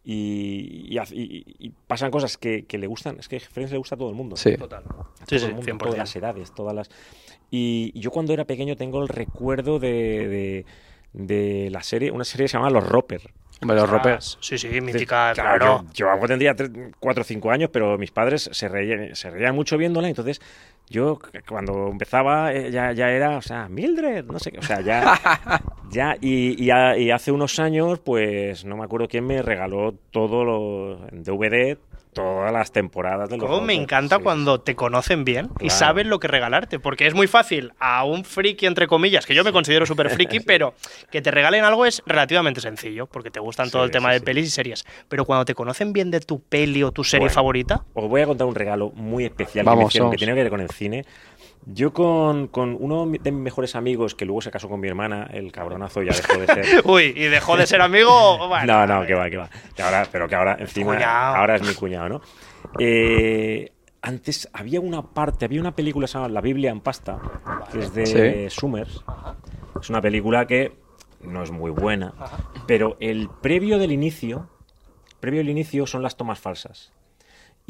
y, 0.05 0.87
y 0.89 0.97
haz- 0.99 1.13
y- 1.13 1.45
y 1.59 1.71
pasan 1.87 2.11
cosas 2.11 2.37
que, 2.39 2.65
que 2.67 2.79
le 2.79 2.87
gustan. 2.89 3.19
Es 3.21 3.29
que 3.29 3.39
Friends 3.41 3.71
le 3.71 3.79
gusta 3.79 3.95
a 3.95 3.99
todo 3.99 4.11
el 4.11 4.17
mundo. 4.17 4.37
Sí. 4.37 4.57
Total. 4.57 4.83
Sí, 5.29 5.37
todo 5.37 5.39
sí, 5.39 5.45
el 5.47 5.55
mundo, 5.55 5.73
100%. 5.73 5.79
todas 5.79 5.99
las 5.99 6.17
edades, 6.17 6.53
todas 6.55 6.75
las. 6.75 6.91
Y, 7.51 7.99
yo 7.99 8.11
cuando 8.11 8.33
era 8.33 8.45
pequeño 8.45 8.77
tengo 8.77 9.03
el 9.03 9.09
recuerdo 9.09 9.79
de, 9.79 10.29
de, 10.29 10.67
de 11.13 11.71
la 11.71 11.83
serie, 11.83 12.11
una 12.11 12.25
serie 12.25 12.45
que 12.45 12.49
se 12.49 12.57
llama 12.59 12.71
Los 12.71 12.87
Roper. 12.87 13.23
Hombre, 13.61 13.77
Los 13.77 13.85
Ostras, 13.85 14.03
Roper. 14.05 14.23
Sí, 14.41 14.59
sí, 14.59 14.81
mítica, 14.81 15.33
Claro, 15.35 15.59
claro. 15.59 15.85
Yo, 15.87 15.93
yo 15.93 16.11
algo 16.11 16.29
tendría 16.29 16.55
4 17.01 17.21
o 17.21 17.25
5 17.25 17.51
años, 17.51 17.71
pero 17.73 17.99
mis 17.99 18.13
padres 18.13 18.49
se 18.53 18.69
reían, 18.69 19.17
se 19.17 19.31
reían 19.31 19.55
mucho 19.55 19.77
viéndola, 19.77 20.09
entonces 20.09 20.41
yo 20.89 21.19
cuando 21.47 21.89
empezaba 21.89 22.53
eh, 22.53 22.71
ya, 22.71 22.93
ya 22.93 23.11
era, 23.11 23.37
o 23.37 23.43
sea, 23.43 23.69
Mildred, 23.69 24.25
no 24.27 24.39
sé 24.39 24.53
qué, 24.53 24.59
o 24.59 24.63
sea, 24.63 24.81
ya, 24.81 25.19
ya 25.91 26.17
y, 26.21 26.63
y 26.63 26.71
y 26.71 27.11
hace 27.11 27.33
unos 27.33 27.59
años, 27.59 27.99
pues 27.99 28.65
no 28.65 28.77
me 28.77 28.85
acuerdo 28.85 29.09
quién 29.09 29.27
me 29.27 29.43
regaló 29.43 29.95
todo 30.13 30.45
lo 30.45 31.09
en 31.09 31.25
DVD, 31.25 31.79
todas 32.19 32.53
las 32.53 32.73
temporadas 32.73 33.29
de 33.29 33.37
los 33.39 33.63
me 33.63 33.75
encanta 33.75 34.17
sí. 34.17 34.23
cuando 34.23 34.61
te 34.61 34.75
conocen 34.75 35.25
bien 35.25 35.51
y 35.61 35.71
saben 35.71 36.09
lo 36.11 36.19
que 36.19 36.29
regalarte, 36.29 36.79
porque 36.81 37.07
es 37.07 37.15
muy 37.15 37.27
fácil 37.27 37.73
a 37.79 38.05
un 38.05 38.25
friki, 38.25 38.67
entre 38.67 38.87
comillas, 38.87 39.25
que 39.25 39.35
yo 39.35 39.45
me 39.45 39.53
considero 39.53 39.87
súper 39.87 40.11
friki, 40.11 40.41
pero 40.47 40.75
que 41.11 41.23
te 41.23 41.31
regalen 41.31 41.65
algo 41.65 41.87
es 41.87 42.03
relativamente 42.07 42.61
sencillo, 42.61 43.07
porque 43.07 43.31
te 43.31 43.41
gustan 43.41 43.71
todo 43.71 43.83
Sí, 43.83 43.87
el 43.87 43.91
tema 43.93 44.09
sí, 44.09 44.15
de 44.15 44.19
sí. 44.19 44.25
pelis 44.25 44.47
y 44.49 44.51
series. 44.51 44.85
Pero 45.09 45.25
cuando 45.25 45.45
te 45.45 45.55
conocen 45.55 45.93
bien 45.93 46.11
de 46.11 46.21
tu 46.21 46.41
peli 46.41 46.83
o 46.83 46.91
tu 46.91 47.05
serie 47.05 47.27
Bueno, 47.27 47.35
favorita, 47.35 47.85
Os 47.95 48.09
voy 48.09 48.21
a 48.23 48.27
contar 48.27 48.47
un 48.47 48.55
regalo 48.55 48.91
muy 48.91 49.25
especial 49.25 49.65
que, 49.65 49.71
me 49.71 49.77
Vamos, 49.77 49.91
hicieron, 49.91 50.11
que 50.11 50.17
tiene 50.17 50.35
que 50.35 50.41
ver 50.43 50.51
con 50.51 50.61
el 50.61 50.71
cine. 50.71 51.05
Yo 51.67 51.93
con, 51.93 52.49
con 52.49 52.77
uno 52.81 53.07
de 53.07 53.31
mis 53.31 53.43
mejores 53.43 53.77
amigos, 53.77 54.15
que 54.15 54.25
luego 54.25 54.41
se 54.41 54.51
casó 54.51 54.69
con 54.69 54.81
mi 54.81 54.89
hermana, 54.89 55.29
el 55.33 55.53
cabronazo 55.53 56.03
ya 56.03 56.13
dejó 56.13 56.39
de 56.39 56.47
ser. 56.47 56.83
uy, 56.87 57.13
y 57.15 57.25
dejó 57.25 57.57
de 57.57 57.67
ser 57.67 57.81
amigo, 57.83 58.49
bueno, 58.49 58.87
no, 58.87 59.01
no, 59.01 59.07
que 59.07 59.15
va, 59.15 59.29
que 59.29 59.37
va. 59.37 59.51
Que 59.77 59.83
ahora, 59.83 60.07
pero 60.11 60.29
que 60.29 60.35
ahora 60.35 60.57
encima, 60.59 60.95
Cuñado. 60.95 61.37
ahora 61.37 61.57
es 61.57 61.63
mi 61.63 61.75
cuñado, 61.75 62.09
¿no? 62.09 62.21
Eh, 62.79 63.73
antes 64.01 64.49
había 64.53 64.81
una 64.81 65.03
parte, 65.03 65.45
había 65.45 65.61
una 65.61 65.75
película 65.75 66.05
que 66.05 66.09
se 66.13 66.19
llama 66.19 66.29
La 66.29 66.41
Biblia 66.41 66.71
en 66.71 66.81
pasta, 66.81 67.19
que 67.71 67.81
es 67.81 67.93
de 67.93 68.49
Sí. 68.51 68.57
Summers. 68.61 69.05
Es 69.81 69.91
una 69.91 70.01
película 70.01 70.47
que 70.47 70.73
no 71.21 71.43
es 71.43 71.51
muy 71.51 71.71
buena, 71.71 72.15
pero 72.67 72.97
el 73.01 73.29
previo 73.43 73.79
del 73.79 73.93
inicio, 73.93 74.49
previo 75.21 75.41
del 75.41 75.51
inicio 75.51 75.87
son 75.87 76.03
las 76.03 76.17
tomas 76.17 76.39
falsas. 76.39 76.93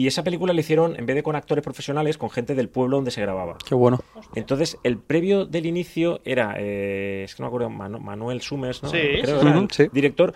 Y 0.00 0.06
esa 0.06 0.22
película 0.22 0.52
la 0.54 0.60
hicieron, 0.60 0.94
en 0.96 1.06
vez 1.06 1.16
de 1.16 1.24
con 1.24 1.34
actores 1.34 1.64
profesionales, 1.64 2.16
con 2.18 2.30
gente 2.30 2.54
del 2.54 2.68
pueblo 2.68 2.98
donde 2.98 3.10
se 3.10 3.20
grababa. 3.20 3.58
Qué 3.68 3.74
bueno. 3.74 3.98
Entonces, 4.36 4.78
el 4.84 4.96
previo 4.98 5.44
del 5.44 5.66
inicio 5.66 6.20
era, 6.24 6.54
eh, 6.56 7.24
es 7.24 7.34
que 7.34 7.42
no 7.42 7.46
me 7.46 7.48
acuerdo, 7.48 7.68
Manu- 7.68 7.98
Manuel 7.98 8.40
Summers, 8.40 8.80
¿no? 8.84 8.90
Sí, 8.90 8.96
Creo 8.96 9.40
sí, 9.40 9.46
era 9.46 9.52
sí. 9.52 9.58
el 9.64 9.70
Sí. 9.72 9.88
director, 9.92 10.34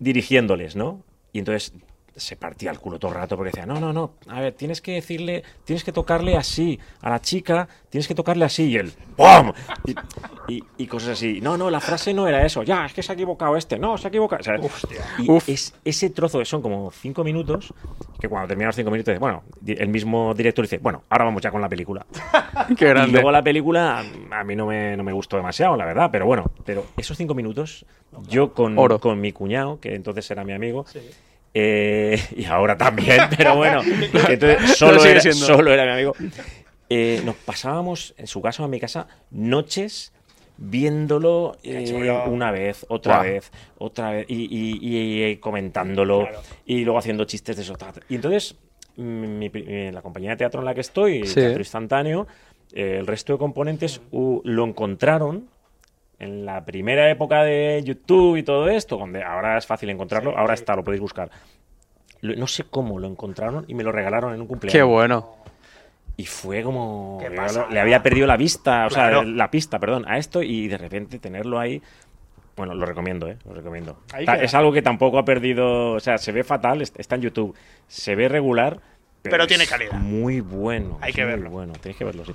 dirigiéndoles, 0.00 0.74
¿no? 0.74 1.04
Y 1.32 1.38
entonces 1.38 1.72
se 2.16 2.36
partía 2.36 2.70
el 2.70 2.78
culo 2.78 2.98
todo 2.98 3.10
el 3.12 3.18
rato 3.18 3.36
porque 3.36 3.50
decía, 3.50 3.66
no, 3.66 3.78
no, 3.78 3.92
no, 3.92 4.12
a 4.28 4.40
ver, 4.40 4.54
tienes 4.54 4.80
que 4.80 4.92
decirle, 4.92 5.42
tienes 5.64 5.84
que 5.84 5.92
tocarle 5.92 6.36
así, 6.36 6.78
a 7.02 7.10
la 7.10 7.20
chica, 7.20 7.68
tienes 7.90 8.08
que 8.08 8.14
tocarle 8.14 8.44
así, 8.44 8.64
y 8.70 8.76
él, 8.76 8.92
¡pum! 9.16 9.52
Y, 9.84 9.94
y- 10.54 10.64
y 10.78 10.86
cosas 10.86 11.10
así. 11.10 11.40
No, 11.40 11.56
no, 11.58 11.68
la 11.70 11.80
frase 11.80 12.14
no 12.14 12.26
era 12.26 12.44
eso, 12.46 12.62
ya, 12.62 12.86
es 12.86 12.94
que 12.94 13.02
se 13.02 13.12
ha 13.12 13.14
equivocado 13.14 13.56
este, 13.56 13.78
no, 13.78 13.98
se 13.98 14.06
ha 14.06 14.08
equivocado. 14.08 14.40
O 14.40 14.44
sea, 14.44 14.56
y 15.18 15.30
Uf. 15.30 15.48
es, 15.48 15.74
ese 15.84 16.10
trozo, 16.10 16.44
son 16.44 16.62
como 16.62 16.90
cinco 16.90 17.22
minutos, 17.24 17.72
que 18.20 18.28
cuando 18.28 18.48
terminan 18.48 18.68
los 18.68 18.76
cinco 18.76 18.90
minutos, 18.90 19.12
dice, 19.12 19.18
bueno, 19.20 19.42
el 19.66 19.88
mismo 19.88 20.32
director 20.34 20.64
dice, 20.64 20.78
bueno, 20.78 21.02
ahora 21.10 21.24
vamos 21.26 21.42
ya 21.42 21.50
con 21.50 21.60
la 21.60 21.68
película. 21.68 22.06
Qué 22.78 22.84
Y 22.86 22.88
grande. 22.88 23.12
luego 23.12 23.30
la 23.30 23.42
película 23.42 24.02
a 24.30 24.44
mí 24.44 24.56
no 24.56 24.66
me, 24.66 24.96
no 24.96 25.04
me 25.04 25.12
gustó 25.12 25.36
demasiado, 25.36 25.76
la 25.76 25.84
verdad, 25.84 26.08
pero 26.10 26.24
bueno, 26.26 26.50
pero 26.64 26.86
esos 26.96 27.16
cinco 27.16 27.34
minutos, 27.34 27.84
yo 28.28 28.54
con, 28.54 28.78
Oro. 28.78 28.98
con 29.00 29.20
mi 29.20 29.32
cuñado, 29.32 29.78
que 29.80 29.94
entonces 29.94 30.30
era 30.30 30.44
mi 30.44 30.52
amigo, 30.52 30.86
eh, 31.58 32.20
y 32.36 32.44
ahora 32.44 32.76
también, 32.76 33.18
pero 33.36 33.56
bueno, 33.56 33.80
entonces 34.28 34.76
solo, 34.76 35.02
era, 35.04 35.20
siendo. 35.20 35.46
solo 35.46 35.72
era 35.72 35.84
mi 35.86 35.92
amigo, 35.92 36.12
eh, 36.90 37.22
nos 37.24 37.34
pasábamos 37.36 38.14
en 38.18 38.26
su 38.26 38.42
casa 38.42 38.62
o 38.62 38.66
en 38.66 38.70
mi 38.72 38.78
casa 38.80 39.06
noches 39.30 40.12
viéndolo 40.58 41.56
eh, 41.62 42.22
una 42.28 42.50
vez, 42.50 42.84
otra 42.88 43.20
vez, 43.22 43.50
otra 43.78 44.10
vez, 44.10 44.26
y, 44.28 44.44
y- 44.44 44.78
y- 44.80 45.24
y 45.24 45.36
comentándolo, 45.36 46.28
y 46.64 46.84
luego 46.84 46.98
haciendo 46.98 47.24
chistes 47.24 47.56
de 47.56 47.62
eso. 47.62 47.76
Y 48.08 48.14
entonces, 48.16 48.56
mi 48.96 49.50
la 49.92 50.00
compañía 50.02 50.30
de 50.30 50.36
teatro 50.36 50.60
en 50.60 50.66
la 50.66 50.74
que 50.74 50.80
estoy, 50.80 51.26
Sí. 51.26 51.34
Teatro 51.34 51.58
Instantáneo, 51.60 52.26
eh, 52.72 52.96
el 53.00 53.06
resto 53.06 53.32
de 53.34 53.38
componentes 53.38 54.00
uh, 54.10 54.40
lo 54.44 54.64
encontraron 54.64 55.48
en 56.18 56.46
la 56.46 56.64
primera 56.64 57.10
época 57.10 57.42
de 57.42 57.82
YouTube 57.84 58.36
y 58.36 58.42
todo 58.42 58.68
esto, 58.68 58.96
donde 58.96 59.22
ahora 59.22 59.58
es 59.58 59.66
fácil 59.66 59.90
encontrarlo, 59.90 60.36
ahora 60.36 60.54
está, 60.54 60.74
lo 60.74 60.82
podéis 60.84 61.00
buscar. 61.02 61.30
Lo- 62.22 62.34
no 62.36 62.46
sé 62.46 62.64
cómo 62.64 62.98
lo 62.98 63.06
encontraron 63.06 63.64
y 63.68 63.74
me 63.74 63.84
lo 63.84 63.92
regalaron 63.92 64.32
en 64.34 64.40
un 64.40 64.46
cumpleaños. 64.46 64.72
Qué 64.78 64.82
bueno. 64.82 65.36
Y 66.16 66.24
fue 66.24 66.62
como. 66.62 67.18
Qué 67.20 67.28
yo 67.28 67.36
pasada. 67.36 67.66
le 67.70 67.78
había 67.78 68.02
perdido 68.02 68.26
la 68.26 68.38
vista, 68.38 68.86
o 68.86 68.88
Claro. 68.88 69.20
sea, 69.22 69.28
la 69.30 69.50
pista, 69.50 69.78
perdón, 69.78 70.04
a 70.08 70.16
esto 70.16 70.42
y 70.42 70.66
de 70.68 70.78
repente 70.78 71.18
tenerlo 71.18 71.58
ahí. 71.58 71.82
Bueno, 72.56 72.74
lo 72.74 72.86
recomiendo, 72.86 73.28
¿eh? 73.28 73.36
Lo 73.44 73.52
recomiendo. 73.52 73.98
Es 74.40 74.54
algo 74.54 74.72
que 74.72 74.80
tampoco 74.80 75.18
ha 75.18 75.26
perdido. 75.26 75.92
O 75.92 76.00
sea, 76.00 76.16
se 76.16 76.32
ve 76.32 76.42
fatal, 76.42 76.80
est- 76.80 76.98
está 76.98 77.16
en 77.16 77.20
YouTube. 77.20 77.54
Se 77.86 78.14
ve 78.14 78.28
regular. 78.30 78.80
Pero 79.30 79.46
tiene 79.46 79.66
calidad. 79.66 79.92
Muy 79.92 80.40
bueno. 80.40 80.98
Hay 81.00 81.12
que 81.12 81.22
muy 81.22 81.30
verlo. 81.32 81.50
bueno, 81.50 81.72
tenéis 81.80 81.96
que 81.98 82.04
verlo, 82.04 82.24
sí. 82.24 82.32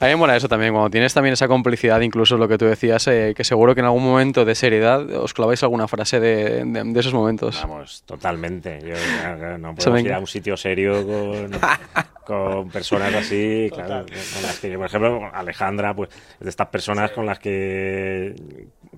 A 0.00 0.04
mí 0.06 0.10
me 0.10 0.16
mola 0.16 0.36
eso 0.36 0.48
también, 0.48 0.72
cuando 0.72 0.90
tienes 0.90 1.12
también 1.14 1.32
esa 1.34 1.48
complicidad, 1.48 2.00
incluso 2.00 2.36
lo 2.36 2.48
que 2.48 2.58
tú 2.58 2.64
decías, 2.66 3.06
eh, 3.08 3.32
que 3.36 3.44
seguro 3.44 3.74
que 3.74 3.80
en 3.80 3.86
algún 3.86 4.04
momento 4.04 4.44
de 4.44 4.54
seriedad 4.54 5.08
os 5.14 5.34
claváis 5.34 5.62
alguna 5.62 5.88
frase 5.88 6.20
de, 6.20 6.64
de- 6.64 6.84
de 6.84 7.00
esos 7.00 7.14
momentos. 7.14 7.58
Vamos, 7.62 8.02
totalmente. 8.06 8.78
Yo, 8.82 8.94
claro, 9.20 9.58
no 9.58 9.74
podemos 9.74 10.00
ir 10.02 10.12
a 10.12 10.18
un 10.18 10.26
sitio 10.26 10.56
serio 10.56 11.04
con, 11.06 11.50
con 12.26 12.70
personas 12.70 13.14
así, 13.14 13.70
claro, 13.74 14.04
con 14.06 14.42
las 14.42 14.58
que, 14.60 14.76
por 14.76 14.86
ejemplo, 14.86 15.30
Alejandra, 15.32 15.94
pues 15.94 16.10
es 16.34 16.40
de 16.40 16.50
estas 16.50 16.68
personas 16.68 17.10
con 17.12 17.26
las 17.26 17.38
que 17.38 18.34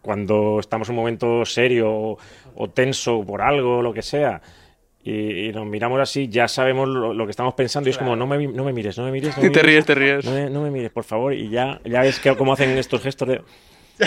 cuando 0.03 0.59
estamos 0.61 0.89
en 0.89 0.93
un 0.95 0.97
momento 1.01 1.45
serio 1.45 1.91
o, 1.91 2.19
o 2.57 2.71
tenso 2.71 3.25
por 3.25 3.41
algo, 3.41 3.81
lo 3.83 3.93
que 3.95 4.03
sea, 4.03 4.41
y, 5.05 5.49
y 5.49 5.53
nos 5.53 5.67
miramos 5.67 6.01
así, 6.01 6.29
ya 6.29 6.49
sabemos 6.49 6.89
lo, 6.89 7.13
lo 7.15 7.25
que 7.27 7.31
estamos 7.31 7.55
pensando 7.55 7.89
y 7.89 7.93
es 7.93 7.99
como, 7.99 8.17
no 8.17 8.27
me, 8.27 8.39
mi- 8.39 8.47
no 8.49 8.65
me 8.65 8.73
mires, 8.73 8.97
no 8.99 9.05
me 9.05 9.13
mires. 9.13 9.37
No 9.37 9.43
Y 9.45 9.47
me 9.47 9.51
te 9.53 9.61
mires, 9.61 9.67
ríes, 9.67 9.85
te 9.87 9.95
ríes. 9.95 10.25
No 10.25 10.31
me, 10.33 10.51
no 10.51 10.63
me 10.63 10.71
mires, 10.71 10.91
por 10.91 11.05
favor, 11.05 11.35
y 11.35 11.49
ya, 11.51 11.81
ya 11.85 12.01
ves 12.01 12.19
que, 12.19 12.35
cómo 12.37 12.53
hacen 12.55 12.71
estos 12.79 13.03
gestos 13.03 13.29
de... 13.29 13.43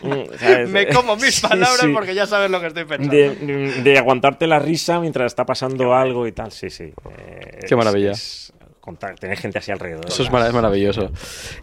Mm, 0.00 0.38
¿sabes? 0.38 0.68
me 0.70 0.86
como 0.88 1.16
mis 1.16 1.34
Sí, 1.40 1.42
palabras 1.42 1.80
sí. 1.80 1.88
porque 1.92 2.14
ya 2.14 2.24
sabes 2.26 2.50
lo 2.52 2.60
que 2.60 2.68
estoy 2.68 2.84
pensando. 2.84 3.12
De, 3.12 3.82
de 3.82 3.98
aguantarte 3.98 4.46
la 4.46 4.60
risa 4.60 5.00
mientras 5.00 5.26
está 5.32 5.44
pasando 5.44 5.92
algo 5.92 6.26
y 6.28 6.32
tal, 6.32 6.52
sí, 6.52 6.70
sí. 6.70 6.84
Eh, 6.84 7.58
Qué 7.68 7.74
maravilla. 7.74 8.12
es- 8.12 8.52
es 8.57 8.57
contar- 8.88 9.18
tener 9.18 9.36
gente 9.38 9.58
así 9.58 9.70
alrededor. 9.70 10.06
Eso 10.06 10.22
es, 10.22 10.30
mara- 10.30 10.48
es 10.48 10.54
maravilloso. 10.54 11.10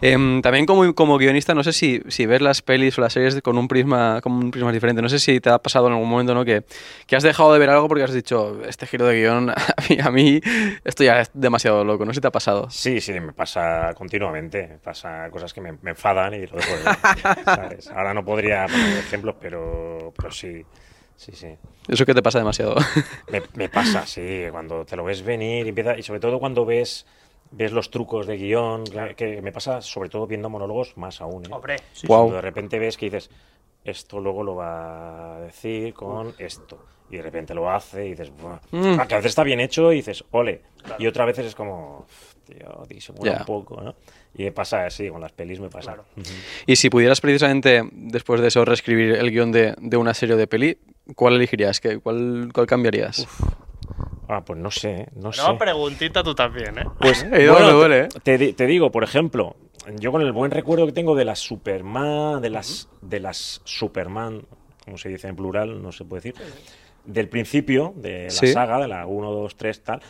Em, 0.00 0.40
también 0.42 0.66
como, 0.66 0.94
como 0.94 1.18
guionista, 1.18 1.54
no 1.54 1.62
sé 1.64 1.72
si, 1.72 2.02
si 2.08 2.26
ves 2.26 2.40
las 2.40 2.62
pelis 2.62 2.96
o 2.98 3.00
las 3.00 3.12
series 3.12 3.40
con 3.42 3.58
un 3.58 3.68
prisma 3.68 4.20
con 4.22 4.32
un 4.32 4.50
prisma 4.50 4.72
diferente. 4.72 5.02
No 5.02 5.08
sé 5.08 5.18
si 5.18 5.40
te 5.40 5.50
ha 5.50 5.58
pasado 5.58 5.86
en 5.88 5.94
algún 5.94 6.08
momento 6.08 6.34
¿no? 6.34 6.44
que, 6.44 6.62
que 7.06 7.16
has 7.16 7.22
dejado 7.22 7.52
de 7.52 7.58
ver 7.58 7.70
algo 7.70 7.88
porque 7.88 8.04
has 8.04 8.12
dicho, 8.12 8.60
este 8.68 8.86
giro 8.86 9.06
de 9.06 9.20
guion, 9.20 9.50
a 9.50 9.54
mí, 9.88 9.98
a 10.02 10.10
mí 10.10 10.40
esto 10.84 11.04
ya 11.04 11.20
es 11.20 11.30
demasiado 11.34 11.84
loco. 11.84 12.04
No 12.04 12.12
sé 12.12 12.16
si 12.16 12.20
te 12.22 12.28
ha 12.28 12.32
pasado. 12.32 12.68
Sí, 12.70 13.00
sí, 13.00 13.12
me 13.20 13.32
pasa 13.32 13.92
continuamente. 13.94 14.66
Me 14.68 14.78
pasa 14.78 15.28
cosas 15.30 15.52
que 15.52 15.60
me, 15.60 15.72
me 15.82 15.90
enfadan 15.90 16.34
y 16.34 16.46
lo 16.46 16.56
dejo 16.56 16.76
de 16.76 16.82
ver, 16.84 17.44
¿sabes? 17.44 17.88
Ahora 17.88 18.14
no 18.14 18.24
podría 18.24 18.66
poner 18.66 18.98
ejemplos, 18.98 19.34
pero, 19.40 20.12
pero 20.16 20.30
sí. 20.30 20.62
Sí, 21.16 21.32
sí. 21.32 21.48
Eso 21.88 22.04
que 22.04 22.14
te 22.14 22.22
pasa 22.22 22.38
demasiado. 22.38 22.74
Me, 23.30 23.42
me 23.54 23.68
pasa, 23.68 24.06
sí, 24.06 24.44
cuando 24.50 24.84
te 24.84 24.96
lo 24.96 25.04
ves 25.04 25.22
venir 25.22 25.66
y 25.66 25.70
empieza, 25.70 25.98
y 25.98 26.02
sobre 26.02 26.20
todo 26.20 26.38
cuando 26.38 26.64
ves 26.64 27.06
ves 27.50 27.70
los 27.72 27.90
trucos 27.90 28.26
de 28.26 28.36
guion, 28.36 28.84
que- 28.84 29.14
que 29.16 29.40
me 29.42 29.52
pasa 29.52 29.80
sobre 29.80 30.08
todo 30.08 30.26
viendo 30.26 30.48
monólogos 30.50 30.96
más 30.96 31.20
aún. 31.20 31.44
¿eh? 31.44 31.48
Hombre, 31.52 31.76
sí, 31.92 32.06
Cuando 32.06 32.34
de 32.34 32.40
repente 32.40 32.78
ves 32.78 32.96
que 32.96 33.06
dices, 33.06 33.30
esto 33.84 34.20
luego 34.20 34.42
lo 34.42 34.56
va 34.56 35.36
a 35.36 35.40
decir 35.42 35.94
con 35.94 36.34
esto. 36.38 36.78
Y 37.08 37.16
de 37.16 37.22
repente 37.22 37.54
lo 37.54 37.70
hace 37.70 38.04
y 38.06 38.10
dices, 38.10 38.30
"Buah". 38.30 38.58
Mm. 38.72 38.98
Ah, 38.98 39.06
que 39.06 39.14
a 39.14 39.18
veces 39.18 39.30
está 39.30 39.44
bien 39.44 39.60
hecho 39.60 39.92
y 39.92 39.96
dices, 39.96 40.24
ole. 40.32 40.60
Y 40.98 41.06
otras 41.06 41.26
veces 41.28 41.46
es 41.46 41.54
como, 41.54 42.04
tío, 42.44 42.84
disimula 42.88 43.30
un 43.38 43.44
poco, 43.44 43.80
¿no? 43.80 43.94
Y 44.34 44.42
me 44.44 44.50
pasa 44.52 44.86
así, 44.86 45.08
con 45.08 45.20
las 45.20 45.30
pelis 45.32 45.60
me 45.60 45.68
pasa. 45.70 45.96
Y 46.66 46.74
si 46.76 46.90
pudieras 46.90 47.20
precisamente, 47.20 47.82
después 47.92 48.40
de 48.40 48.48
eso, 48.48 48.64
reescribir 48.64 49.12
el 49.14 49.30
guion 49.30 49.52
de, 49.52 49.74
de 49.78 49.96
una 49.96 50.14
serie 50.14 50.34
o 50.34 50.38
de 50.38 50.48
peli, 50.48 50.78
¿cuál 51.14 51.34
elegirías? 51.36 51.80
¿Qué, 51.80 51.98
cuál, 51.98 52.50
¿Cuál 52.52 52.66
cambiarías? 52.66 53.26
Ah, 54.28 54.42
pues 54.44 54.58
no 54.58 54.70
sé, 54.70 54.90
¿eh? 55.02 55.08
no 55.14 55.32
sé. 55.32 55.40
No, 55.42 55.56
preguntita 55.56 56.22
tú 56.24 56.34
también, 56.34 56.78
¿eh? 56.78 56.84
Pues 57.00 57.22
Eh, 57.32 57.48
bueno, 57.48 57.70
duele, 57.70 57.72
duele, 57.72 58.00
¿eh? 58.00 58.08
te, 58.22 58.52
te 58.52 58.66
digo, 58.66 58.90
por 58.90 59.04
ejemplo, 59.04 59.54
yo 59.98 60.10
con 60.10 60.22
el 60.22 60.32
buen 60.32 60.50
recuerdo 60.50 60.84
que 60.86 60.92
tengo 60.92 61.14
de 61.14 61.24
las 61.24 61.38
Superman, 61.38 62.40
de 62.42 62.50
las, 62.50 62.88
de 63.02 63.20
las 63.20 63.60
Superman, 63.64 64.42
como 64.84 64.98
se 64.98 65.08
dice 65.10 65.28
en 65.28 65.36
plural, 65.36 65.80
no 65.80 65.92
se 65.92 66.04
puede 66.04 66.22
decir, 66.22 66.42
del 67.04 67.28
principio 67.28 67.92
de 67.96 68.24
la 68.24 68.30
Sí. 68.30 68.48
saga, 68.48 68.80
de 68.80 68.88
la 68.88 69.06
1, 69.06 69.30
2, 69.30 69.56
3, 69.56 69.82
tal. 69.84 70.00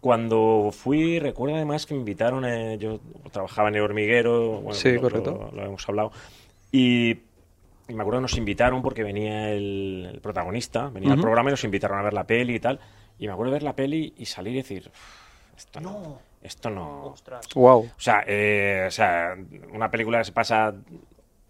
Cuando 0.00 0.70
fui, 0.72 1.20
recuerdo 1.20 1.54
además 1.56 1.86
que 1.86 1.94
me 1.94 2.00
invitaron, 2.00 2.44
eh, 2.44 2.76
yo 2.78 2.98
trabajaba 3.30 3.68
en 3.68 3.76
el 3.76 3.82
hormiguero, 3.82 4.60
bueno, 4.60 4.74
Sí, 4.74 4.92
lo- 4.92 5.00
correcto. 5.00 5.50
Lo, 5.52 5.56
lo 5.56 5.64
hemos 5.66 5.88
hablado, 5.88 6.10
y 6.72 7.14
y 7.88 7.94
me 7.94 8.02
acuerdo 8.02 8.20
que 8.20 8.22
nos 8.22 8.36
invitaron 8.38 8.82
porque 8.82 9.02
venía 9.02 9.50
el, 9.50 10.08
el 10.14 10.20
protagonista, 10.20 10.88
venía 10.88 11.10
al 11.10 11.14
Ujú. 11.18 11.22
programa 11.22 11.50
y 11.50 11.52
nos 11.52 11.64
invitaron 11.64 11.98
a 11.98 12.02
ver 12.02 12.12
la 12.14 12.24
peli 12.26 12.54
y 12.56 12.60
tal. 12.60 12.80
Y 13.18 13.26
me 13.26 13.32
acuerdo 13.32 13.50
de 13.52 13.56
ver 13.56 13.62
la 13.62 13.74
peli 13.76 14.14
y 14.16 14.24
salir 14.26 14.54
y 14.54 14.56
decir, 14.58 14.88
"Uf, 14.88 15.56
esto 15.56 15.80
no, 15.80 16.18
esto 16.42 16.70
no. 16.70 17.14
Wow. 17.54 17.80
O 17.84 18.00
sea, 18.00 18.24
eh, 18.26 18.84
o 18.88 18.90
sea, 18.90 19.36
una 19.72 19.90
película 19.90 20.18
que 20.18 20.24
se 20.24 20.32
pasa 20.32 20.74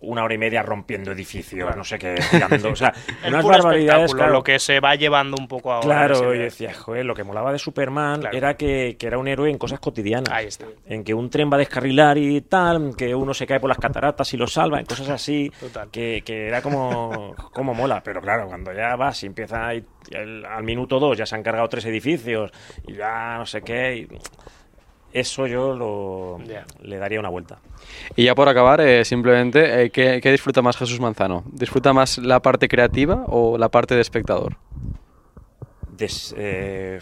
una 0.03 0.25
hora 0.25 0.35
y 0.35 0.39
media 0.39 0.63
rompiendo 0.63 1.13
edificios, 1.13 1.75
no 1.77 1.85
sé 1.85 1.99
qué, 1.99 2.15
tirando, 2.31 2.71
o 2.71 2.77
sea, 2.77 2.93
unas 3.27 3.45
barbaridades. 3.45 4.15
claro. 4.15 4.33
lo 4.33 4.43
que 4.43 4.59
se 4.59 4.81
va 4.81 4.95
llevando 4.97 5.37
un 5.39 5.49
poco 5.49 5.73
ahora. 5.73 5.87
Claro, 5.87 6.35
y 6.35 6.39
de- 6.39 6.45
decía, 6.45 6.75
joder, 6.75 7.05
lo 7.05 7.15
que 7.15 7.25
molaba 7.25 7.53
de 7.53 7.59
Superman 7.59 8.23
era 8.33 8.55
que, 8.57 8.97
que 8.99 9.07
era 9.07 9.19
un 9.19 9.29
héroe 9.29 9.51
en 9.51 9.59
cosas 9.59 9.81
cotidianas. 9.81 10.33
Ahí 10.33 10.47
está. 10.47 10.67
En 10.87 11.05
que 11.05 11.15
un 11.15 11.31
tren 11.31 11.51
va 11.51 11.57
a 11.57 11.59
descarrilar 11.59 12.19
y 12.19 12.41
tal, 12.43 12.95
que 12.97 13.15
uno 13.15 13.33
se 13.33 13.47
cae 13.47 13.61
por 13.61 13.69
las 13.69 13.79
cataratas 13.79 14.33
y 14.35 14.37
lo 14.37 14.47
salva, 14.47 14.79
en 14.81 14.87
cosas 14.87 15.09
así, 15.09 15.51
Total. 15.61 15.89
que, 15.91 16.23
que 16.25 16.49
era 16.49 16.61
como, 16.63 17.35
como 17.53 17.75
mola. 17.75 18.03
Pero 18.05 18.21
claro, 18.21 18.47
cuando 18.49 18.73
ya 18.73 18.97
vas 18.97 19.23
y 19.23 19.27
empieza 19.27 19.69
al 19.69 20.63
minuto 20.65 20.99
dos 20.99 21.17
ya 21.17 21.27
se 21.27 21.35
han 21.37 21.43
cargado 21.43 21.69
tres 21.69 21.85
edificios 21.87 22.51
y 22.87 22.95
ya 22.95 23.37
no 23.39 23.47
sé 23.47 23.63
qué, 23.63 23.97
y 23.97 24.09
eso 25.13 25.47
yo 25.47 25.75
lo, 25.75 26.39
le 26.83 26.97
daría 26.99 27.21
una 27.21 27.29
vuelta. 27.29 27.59
Y 28.17 28.25
ya 28.25 28.35
por 28.35 28.49
acabar, 28.49 28.81
eh, 28.81 29.05
simplemente, 29.05 29.85
eh, 29.85 29.91
¿qué, 29.91 30.21
qué 30.23 30.31
disfruta 30.31 30.63
más 30.63 30.77
Jesús 30.77 31.01
Manzano? 31.01 31.45
¿Disfruta 31.53 31.93
más 31.93 32.19
la 32.19 32.41
parte 32.41 32.69
creativa 32.69 33.25
o 33.29 33.59
la 33.59 33.69
parte 33.69 33.95
de 33.95 34.01
espectador? 34.01 34.57
Des- 35.97 36.35
eh, 36.37 37.01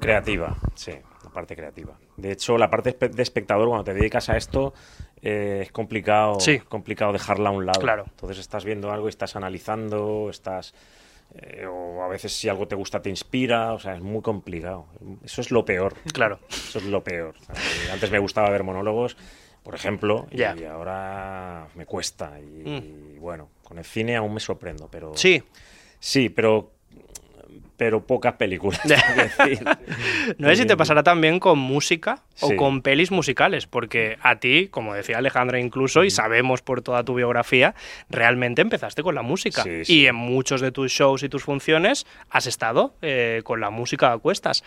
creativa, 0.00 0.54
sí, 0.74 0.92
la 1.24 1.30
parte 1.30 1.56
creativa. 1.56 1.94
De 2.16 2.32
hecho, 2.32 2.58
la 2.58 2.70
parte 2.70 2.96
de 3.08 3.22
espectador, 3.22 3.68
cuando 3.68 3.84
te 3.84 3.94
dedicas 3.94 4.28
a 4.28 4.36
esto, 4.36 4.74
eh, 5.22 5.60
es 5.62 5.72
complicado, 5.72 6.38
Sí. 6.40 6.58
complicado 6.68 7.12
dejarla 7.12 7.48
a 7.48 7.52
un 7.52 7.64
lado. 7.66 7.80
Claro. 7.80 8.04
Entonces 8.10 8.38
estás 8.38 8.64
viendo 8.64 8.92
algo 8.92 9.06
y 9.06 9.10
estás 9.10 9.36
analizando, 9.36 10.28
estás... 10.30 10.74
eh, 11.36 11.66
o 11.66 12.02
a 12.02 12.08
veces 12.08 12.32
si 12.32 12.48
algo 12.48 12.68
te 12.68 12.74
gusta 12.74 13.00
te 13.02 13.10
inspira, 13.10 13.72
o 13.72 13.78
sea, 13.78 13.94
es 13.94 14.00
muy 14.02 14.22
complicado. 14.22 14.86
Eso 15.24 15.40
es 15.40 15.50
lo 15.50 15.64
peor. 15.64 15.94
Claro. 16.12 16.38
Eso 16.50 16.78
es 16.78 16.84
lo 16.84 17.02
peor. 17.02 17.34
Sea, 17.40 17.94
antes 17.94 18.10
me 18.10 18.18
gustaba 18.18 18.50
ver 18.50 18.62
monólogos, 18.62 19.16
por 19.62 19.74
ejemplo, 19.74 20.26
y 20.30 20.42
ahora 20.64 21.66
me 21.74 21.86
cuesta. 21.86 22.38
Y, 22.40 22.44
Mm. 22.68 23.14
y 23.16 23.18
bueno, 23.18 23.48
con 23.62 23.78
el 23.78 23.84
cine 23.84 24.16
aún 24.16 24.34
me 24.34 24.40
sorprendo, 24.40 24.88
pero... 24.90 25.12
Sí. 25.16 25.42
Sí, 25.98 26.28
pero 26.28 26.73
pero 27.76 28.06
pocas 28.06 28.34
películas. 28.34 28.80
decir. 28.84 29.64
No 30.38 30.48
sé 30.48 30.56
si 30.56 30.66
te 30.66 30.76
pasará 30.76 31.02
también 31.02 31.40
con 31.40 31.58
música 31.58 32.22
o 32.40 32.48
Sí. 32.48 32.56
con 32.56 32.82
pelis 32.82 33.10
musicales, 33.10 33.66
porque 33.66 34.16
a 34.22 34.36
ti, 34.36 34.68
como 34.70 34.94
decía 34.94 35.18
Alejandra 35.18 35.58
incluso, 35.60 36.04
y 36.04 36.10
sabemos 36.10 36.62
por 36.62 36.82
toda 36.82 37.04
tu 37.04 37.14
biografía, 37.14 37.74
realmente 38.10 38.62
empezaste 38.62 39.02
con 39.02 39.14
la 39.14 39.22
música. 39.22 39.62
Sí, 39.62 39.82
Y 39.86 40.06
en 40.06 40.14
muchos 40.14 40.60
de 40.60 40.72
tus 40.72 40.92
shows 40.92 41.22
y 41.22 41.28
tus 41.28 41.44
funciones 41.44 42.06
has 42.30 42.46
estado 42.46 42.94
eh, 43.02 43.42
con 43.44 43.60
la 43.60 43.70
música 43.70 44.12
a 44.12 44.18
cuestas. 44.18 44.62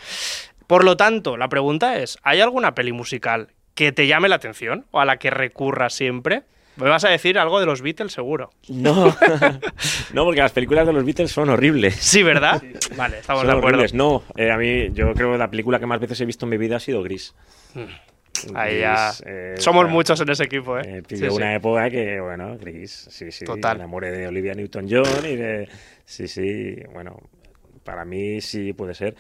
Por 0.67 0.84
lo 0.84 0.97
tanto, 0.97 1.38
la 1.38 1.47
pregunta 1.47 1.97
es, 1.97 2.17
¿hay 2.23 2.41
alguna 2.41 2.75
peli 2.75 2.91
musical 2.91 3.47
que 3.73 3.91
te 3.91 4.07
llame 4.07 4.27
la 4.27 4.35
atención 4.35 4.85
o 4.91 4.99
a 4.99 5.05
la 5.05 5.17
que 5.17 5.29
recurras 5.29 5.93
siempre? 5.93 6.43
Me 6.77 6.89
vas 6.89 7.03
a 7.05 7.09
decir 7.09 7.37
algo 7.39 7.59
de 7.59 7.65
los 7.65 7.81
Beatles, 7.81 8.13
seguro. 8.13 8.51
No, 8.69 9.15
no, 10.13 10.23
porque 10.25 10.41
las 10.41 10.51
películas 10.51 10.85
de 10.87 10.93
los 10.93 11.03
Beatles 11.03 11.31
son 11.31 11.49
horribles. 11.49 11.95
Sí, 11.95 12.23
¿verdad? 12.23 12.61
Vale, 12.95 13.19
estamos 13.19 13.41
Son 13.41 13.47
de 13.47 13.53
acuerdo. 13.53 13.67
horribles. 13.79 13.93
No, 13.93 14.23
eh, 14.35 14.51
a 14.51 14.57
mí, 14.57 14.89
yo 14.93 15.13
creo 15.13 15.31
que 15.31 15.37
la 15.37 15.49
película 15.49 15.79
que 15.79 15.85
más 15.87 15.99
veces 15.99 16.19
he 16.21 16.25
visto 16.25 16.45
en 16.45 16.49
mi 16.51 16.57
vida 16.57 16.75
ha 16.77 16.79
sido 16.79 17.01
Gris. 17.03 17.33
Ahí 18.53 18.79
ya. 18.81 19.07
Gris, 19.07 19.23
eh, 19.25 19.55
Somos 19.57 19.89
muchos 19.89 20.19
en 20.21 20.29
ese 20.29 20.43
equipo, 20.43 20.77
¿eh? 20.77 20.81
eh, 20.85 21.01
Sí, 21.07 21.15
pilló 21.15 21.31
sí. 21.31 21.35
una 21.37 21.55
época 21.55 21.89
que, 21.89 22.19
bueno, 22.21 22.57
Gris, 22.59 23.07
sí, 23.09 23.31
sí. 23.31 23.45
Total. 23.45 23.77
Me 23.77 23.83
enamoré 23.83 24.11
de 24.11 24.27
Olivia 24.27 24.53
Newton-John 24.53 25.25
y 25.25 25.35
de... 25.35 25.67
Sí, 26.05 26.27
sí, 26.27 26.75
bueno, 26.93 27.19
para 27.83 28.05
mí 28.05 28.39
sí 28.41 28.73
puede 28.73 28.93
ser. 28.93 29.15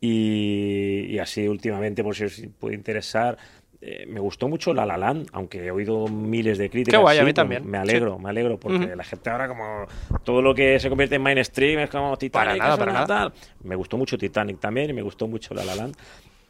Y, 0.00 1.06
y 1.10 1.18
así 1.18 1.46
últimamente, 1.46 2.02
por 2.02 2.14
si 2.16 2.24
os 2.24 2.40
puede 2.58 2.74
interesar, 2.74 3.36
eh, 3.82 4.04
me 4.06 4.20
gustó 4.20 4.46
mucho 4.48 4.74
La 4.74 4.84
La 4.84 4.98
Land, 4.98 5.28
aunque 5.32 5.64
he 5.66 5.70
oído 5.70 6.06
miles 6.08 6.58
de 6.58 6.68
críticas. 6.68 6.98
Qué 6.98 7.02
guay, 7.02 7.18
a 7.18 7.24
mí 7.24 7.32
también, 7.32 7.68
Me 7.68 7.78
alegro, 7.78 8.16
sí. 8.16 8.22
me 8.22 8.30
alegro, 8.30 8.58
porque 8.58 8.94
la 8.94 9.04
gente 9.04 9.30
ahora 9.30 9.48
como 9.48 9.86
todo 10.22 10.42
lo 10.42 10.54
que 10.54 10.78
se 10.78 10.88
convierte 10.88 11.16
en 11.16 11.22
mainstream 11.22 11.80
es 11.80 11.90
como 11.90 12.16
Titanic. 12.16 12.58
nada, 12.58 12.74
es 12.74 12.78
para 12.78 12.92
nada. 12.92 13.32
Me 13.64 13.74
gustó 13.76 13.96
mucho 13.96 14.18
Titanic 14.18 14.60
también 14.60 14.90
y 14.90 14.92
me 14.92 15.02
gustó 15.02 15.26
mucho 15.26 15.54
La 15.54 15.64
La 15.64 15.74
Land. 15.74 15.96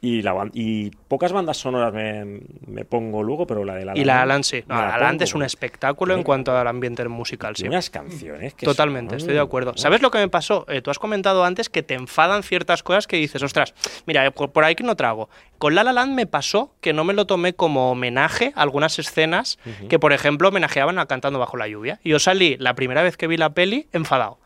Y, 0.02 0.22
la, 0.22 0.48
y 0.54 0.90
pocas 1.08 1.30
bandas 1.30 1.58
sonoras 1.58 1.92
me, 1.92 2.40
me 2.66 2.86
pongo 2.86 3.22
luego, 3.22 3.46
pero 3.46 3.64
la 3.66 3.74
de 3.74 3.84
La 3.84 3.92
Y 3.98 4.02
la 4.04 4.14
Land 4.14 4.22
Alan 4.22 4.44
sí. 4.44 4.64
No, 4.66 4.74
la 4.76 4.86
la 4.88 4.94
Alan 4.94 5.18
es 5.20 5.34
un 5.34 5.42
espectáculo 5.42 6.14
en 6.14 6.22
cuanto 6.22 6.56
al 6.56 6.66
ambiente 6.66 7.06
musical, 7.06 7.54
sí. 7.54 7.68
unas 7.68 7.90
canciones 7.90 8.54
que 8.54 8.64
Totalmente, 8.64 9.10
son- 9.10 9.18
estoy 9.18 9.34
de 9.34 9.40
acuerdo. 9.40 9.72
¿Sabes 9.76 10.00
lo 10.00 10.10
que 10.10 10.16
me 10.16 10.28
pasó? 10.28 10.64
Eh, 10.68 10.80
tú 10.80 10.90
has 10.90 10.98
comentado 10.98 11.44
antes 11.44 11.68
que 11.68 11.82
te 11.82 11.92
enfadan 11.92 12.42
ciertas 12.42 12.82
cosas 12.82 13.06
que 13.06 13.16
dices, 13.18 13.42
ostras, 13.42 13.74
mira, 14.06 14.24
eh, 14.24 14.30
por 14.30 14.64
ahí 14.64 14.74
que 14.74 14.84
no 14.84 14.96
trago. 14.96 15.28
Con 15.58 15.74
La 15.74 15.84
La 15.84 15.92
Land 15.92 16.14
me 16.14 16.26
pasó 16.26 16.72
que 16.80 16.94
no 16.94 17.04
me 17.04 17.12
lo 17.12 17.26
tomé 17.26 17.52
como 17.52 17.90
homenaje 17.90 18.52
a 18.56 18.62
algunas 18.62 18.98
escenas 18.98 19.58
que, 19.90 19.98
por 19.98 20.14
ejemplo, 20.14 20.48
homenajeaban 20.48 20.98
a 20.98 21.04
Cantando 21.04 21.38
bajo 21.38 21.58
la 21.58 21.68
lluvia. 21.68 22.00
Y 22.02 22.08
yo 22.10 22.18
salí 22.18 22.56
la 22.58 22.74
primera 22.74 23.02
vez 23.02 23.18
que 23.18 23.26
vi 23.26 23.36
la 23.36 23.50
peli 23.50 23.86
enfadado. 23.92 24.38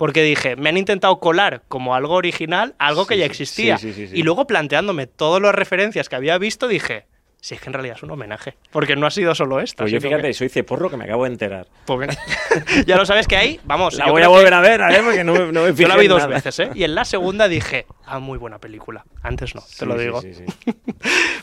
Porque 0.00 0.22
dije, 0.22 0.56
me 0.56 0.70
han 0.70 0.78
intentado 0.78 1.20
colar 1.20 1.60
como 1.68 1.94
algo 1.94 2.14
original, 2.14 2.74
algo 2.78 3.06
que 3.06 3.16
Sí, 3.16 3.20
ya 3.20 3.26
existía. 3.26 3.76
sí, 3.76 3.92
sí. 3.92 4.08
Y 4.14 4.22
luego 4.22 4.46
planteándome 4.46 5.06
todas 5.06 5.42
las 5.42 5.54
referencias 5.54 6.08
que 6.08 6.16
había 6.16 6.38
visto, 6.38 6.68
dije, 6.68 7.04
si 7.42 7.54
es 7.54 7.60
que 7.60 7.66
en 7.68 7.74
realidad 7.74 7.96
es 7.98 8.02
un 8.02 8.10
homenaje. 8.10 8.56
Porque 8.70 8.96
no 8.96 9.06
ha 9.06 9.10
sido 9.10 9.34
solo 9.34 9.60
esta. 9.60 9.82
Pues 9.84 9.92
yo 9.92 10.00
sino 10.00 10.08
que- 10.08 10.16
fíjate, 10.16 10.32
soy 10.32 10.48
ceporro 10.48 10.88
que 10.88 10.96
me 10.96 11.04
acabo 11.04 11.24
de 11.24 11.32
enterar. 11.32 11.66
pues 11.84 12.08
ya 12.86 12.96
lo 12.96 13.04
sabes 13.04 13.26
que 13.28 13.36
hay, 13.36 13.60
vamos. 13.64 13.92
La 13.98 14.10
voy 14.10 14.22
a 14.22 14.28
volver 14.28 14.48
que- 14.48 14.54
a 14.54 14.60
ver, 14.60 14.80
a 14.82 14.88
ver, 14.88 15.02
porque 15.04 15.22
no 15.22 15.34
me- 15.34 15.52
no 15.52 15.64
me 15.64 15.74
Yo 15.74 15.86
la 15.86 15.96
vi 15.98 16.08
dos 16.08 16.22
nada. 16.22 16.34
veces, 16.34 16.58
¿eh? 16.60 16.70
Y 16.74 16.84
en 16.84 16.94
la 16.94 17.04
segunda 17.04 17.46
dije, 17.46 17.84
ah, 18.06 18.20
muy 18.20 18.38
buena 18.38 18.58
película. 18.58 19.04
Antes 19.22 19.54
no, 19.54 19.60
te 19.60 19.66
Sí, 19.68 19.84
lo 19.84 19.98
digo. 19.98 20.22
sí, 20.22 20.32
sí. 20.32 20.44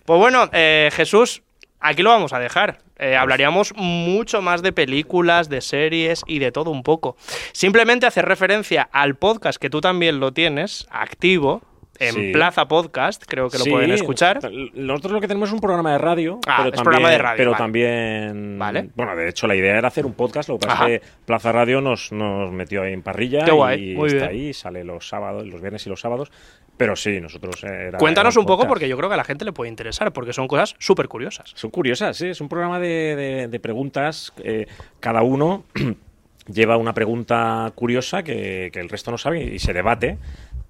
Pues 0.03 0.19
bueno, 0.19 0.49
eh, 0.51 0.89
Jesús, 0.93 1.43
aquí 1.79 2.01
lo 2.01 2.09
vamos 2.09 2.33
a 2.33 2.39
dejar. 2.39 2.79
Eh, 2.97 3.15
hablaríamos 3.15 3.73
mucho 3.75 4.41
más 4.41 4.61
de 4.61 4.71
películas, 4.71 5.49
de 5.49 5.61
series 5.61 6.23
y 6.25 6.39
de 6.39 6.51
todo 6.51 6.71
un 6.71 6.83
poco. 6.83 7.15
Simplemente 7.51 8.05
hacer 8.05 8.25
referencia 8.25 8.89
al 8.91 9.15
podcast 9.15 9.59
que 9.59 9.69
tú 9.69 9.81
también 9.81 10.19
lo 10.19 10.33
tienes, 10.33 10.87
activo, 10.89 11.61
en 11.99 12.13
Sí. 12.13 12.31
Plaza 12.31 12.67
Podcast, 12.67 13.23
creo 13.27 13.49
que 13.49 13.57
lo 13.57 13.63
Sí, 13.63 13.69
pueden 13.71 13.91
escuchar. 13.91 14.39
Nosotros 14.73 15.13
lo 15.13 15.21
que 15.21 15.27
tenemos 15.27 15.49
es 15.49 15.53
un 15.53 15.59
programa 15.59 15.91
de 15.91 15.97
radio, 15.97 16.39
Ah, 16.47 16.57
pero, 16.63 16.69
es 16.69 16.75
también, 16.75 16.83
programa 16.83 17.09
de 17.11 17.17
radio, 17.17 17.37
pero 17.37 17.51
vale. 17.51 17.63
también... 17.63 18.59
Vale. 18.59 18.89
Bueno, 18.95 19.15
de 19.15 19.29
hecho 19.29 19.47
la 19.47 19.55
idea 19.55 19.77
era 19.77 19.87
hacer 19.87 20.05
un 20.05 20.13
podcast, 20.13 20.49
lo 20.49 20.59
que 20.59 20.67
pasa 20.67 20.89
es 20.89 20.99
que 21.01 21.07
Plaza 21.25 21.51
Radio 21.51 21.81
nos, 21.81 22.11
nos 22.11 22.51
metió 22.51 22.81
ahí 22.83 22.93
en 22.93 23.01
parrilla 23.01 23.43
Qué 23.45 23.51
guay, 23.51 23.91
y 23.91 23.95
muy 23.95 24.07
está 24.07 24.29
bien. 24.29 24.41
ahí, 24.47 24.53
sale 24.53 24.83
los 24.83 25.07
sábados, 25.07 25.45
los 25.47 25.59
viernes 25.61 25.85
y 25.85 25.89
los 25.89 25.99
sábados, 25.99 26.31
pero 26.77 26.95
sí, 26.95 27.19
nosotros 27.19 27.63
era... 27.63 27.97
Cuéntanos 27.97 28.35
era 28.35 28.39
un 28.41 28.45
poco 28.45 28.67
porque 28.67 28.87
yo 28.87 28.95
creo 28.97 29.09
que 29.09 29.15
a 29.15 29.17
la 29.17 29.23
gente 29.23 29.43
le 29.45 29.51
puede 29.51 29.69
interesar, 29.69 30.13
porque 30.13 30.33
son 30.33 30.47
cosas 30.47 30.75
súper 30.77 31.07
curiosas. 31.07 31.51
Son 31.55 31.71
curiosas, 31.71 32.15
sí. 32.17 32.27
Es 32.27 32.39
un 32.41 32.49
programa 32.49 32.79
de, 32.79 33.15
de- 33.15 33.47
de 33.47 33.59
preguntas. 33.59 34.31
eh, 34.43 34.67
cada 34.99 35.23
uno 35.23 35.63
lleva 36.47 36.77
una 36.77 36.93
pregunta 36.93 37.71
curiosa 37.75 38.23
que, 38.23 38.69
que 38.71 38.79
el 38.79 38.89
resto 38.89 39.11
no 39.11 39.17
sabe 39.17 39.43
y 39.43 39.59
se 39.59 39.73
debate. 39.73 40.17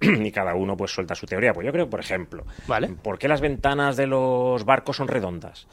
Y 0.00 0.30
cada 0.32 0.54
uno 0.54 0.76
pues 0.76 0.90
suelta 0.92 1.14
su 1.14 1.26
teoría. 1.26 1.52
Pues 1.52 1.66
yo 1.66 1.72
creo, 1.72 1.88
por 1.90 2.00
ejemplo, 2.00 2.44
Vale. 2.66 2.88
¿por 3.02 3.18
qué 3.18 3.28
las 3.28 3.40
ventanas 3.40 3.96
de 3.96 4.06
los 4.06 4.64
barcos 4.64 4.96
son 4.96 5.08
redondas? 5.08 5.66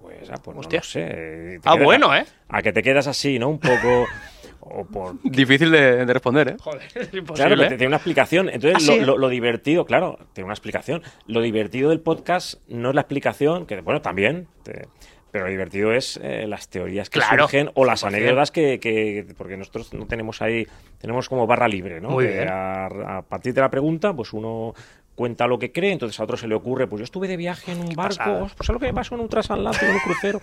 Pues, 0.00 0.30
ah, 0.30 0.34
pues 0.42 0.56
no 0.56 0.62
lo 0.62 0.82
sé. 0.82 1.60
Ah, 1.64 1.74
bueno, 1.74 2.10
a- 2.10 2.20
¿eh? 2.20 2.26
A 2.48 2.62
que 2.62 2.72
te 2.72 2.82
quedas 2.82 3.06
así, 3.08 3.38
¿no? 3.38 3.48
Un 3.48 3.58
poco... 3.58 4.06
o 4.60 4.84
por 4.84 5.14
Difícil 5.22 5.70
de, 5.70 6.04
de 6.04 6.12
responder, 6.12 6.48
¿eh? 6.50 6.56
Joder, 6.60 6.82
es 6.94 7.14
imposible. 7.14 7.34
Claro, 7.34 7.56
pero 7.56 7.68
tiene 7.70 7.86
una 7.86 7.96
explicación. 7.96 8.48
Entonces, 8.48 8.74
¿Ah, 8.76 8.92
sí? 8.92 9.00
lo, 9.00 9.06
lo- 9.06 9.18
lo 9.18 9.28
divertido, 9.28 9.84
claro, 9.86 10.18
tiene 10.34 10.44
una 10.46 10.54
explicación. 10.54 11.02
Lo 11.26 11.40
divertido 11.40 11.90
del 11.90 12.00
podcast 12.00 12.60
no 12.68 12.90
es 12.90 12.94
la 12.94 13.00
explicación, 13.00 13.66
que 13.66 13.80
bueno, 13.80 14.00
también, 14.02 14.46
te- 14.62 14.86
pero 15.30 15.44
lo 15.44 15.50
divertido 15.50 15.92
es 15.92 16.18
eh, 16.22 16.46
las 16.48 16.68
teorías 16.68 17.10
que 17.10 17.18
Claro, 17.20 17.44
surgen 17.44 17.70
o 17.74 17.84
las 17.84 18.02
100%. 18.02 18.06
anécdotas 18.08 18.50
que, 18.50 18.80
que- 18.80 19.26
Porque 19.36 19.56
nosotros 19.56 19.92
no 19.94 20.06
tenemos 20.06 20.40
ahí, 20.42 20.66
tenemos 20.98 21.28
como 21.28 21.46
barra 21.46 21.68
libre, 21.68 22.00
¿no? 22.00 22.10
Muy. 22.10 22.26
A, 22.48 22.86
a 22.86 23.22
partir 23.22 23.52
de 23.54 23.60
la 23.60 23.70
pregunta, 23.70 24.14
pues 24.14 24.32
uno 24.32 24.74
cuenta 25.14 25.48
lo 25.48 25.58
que 25.58 25.72
cree, 25.72 25.90
entonces 25.90 26.20
a 26.20 26.22
otro 26.22 26.36
se 26.36 26.46
le 26.46 26.54
ocurre, 26.54 26.86
pues 26.86 27.00
yo 27.00 27.04
estuve 27.04 27.26
de 27.26 27.36
viaje 27.36 27.72
en 27.72 27.80
un 27.80 27.88
barco, 27.96 28.38
pues 28.56 28.66
¿sabes 28.66 28.68
lo 28.68 28.78
que 28.78 28.86
me 28.86 28.94
pasó 28.94 29.16
en 29.16 29.22
un 29.22 29.28
transatlántico, 29.28 29.86
en 29.86 29.94
un 29.94 29.98
crucero? 29.98 30.40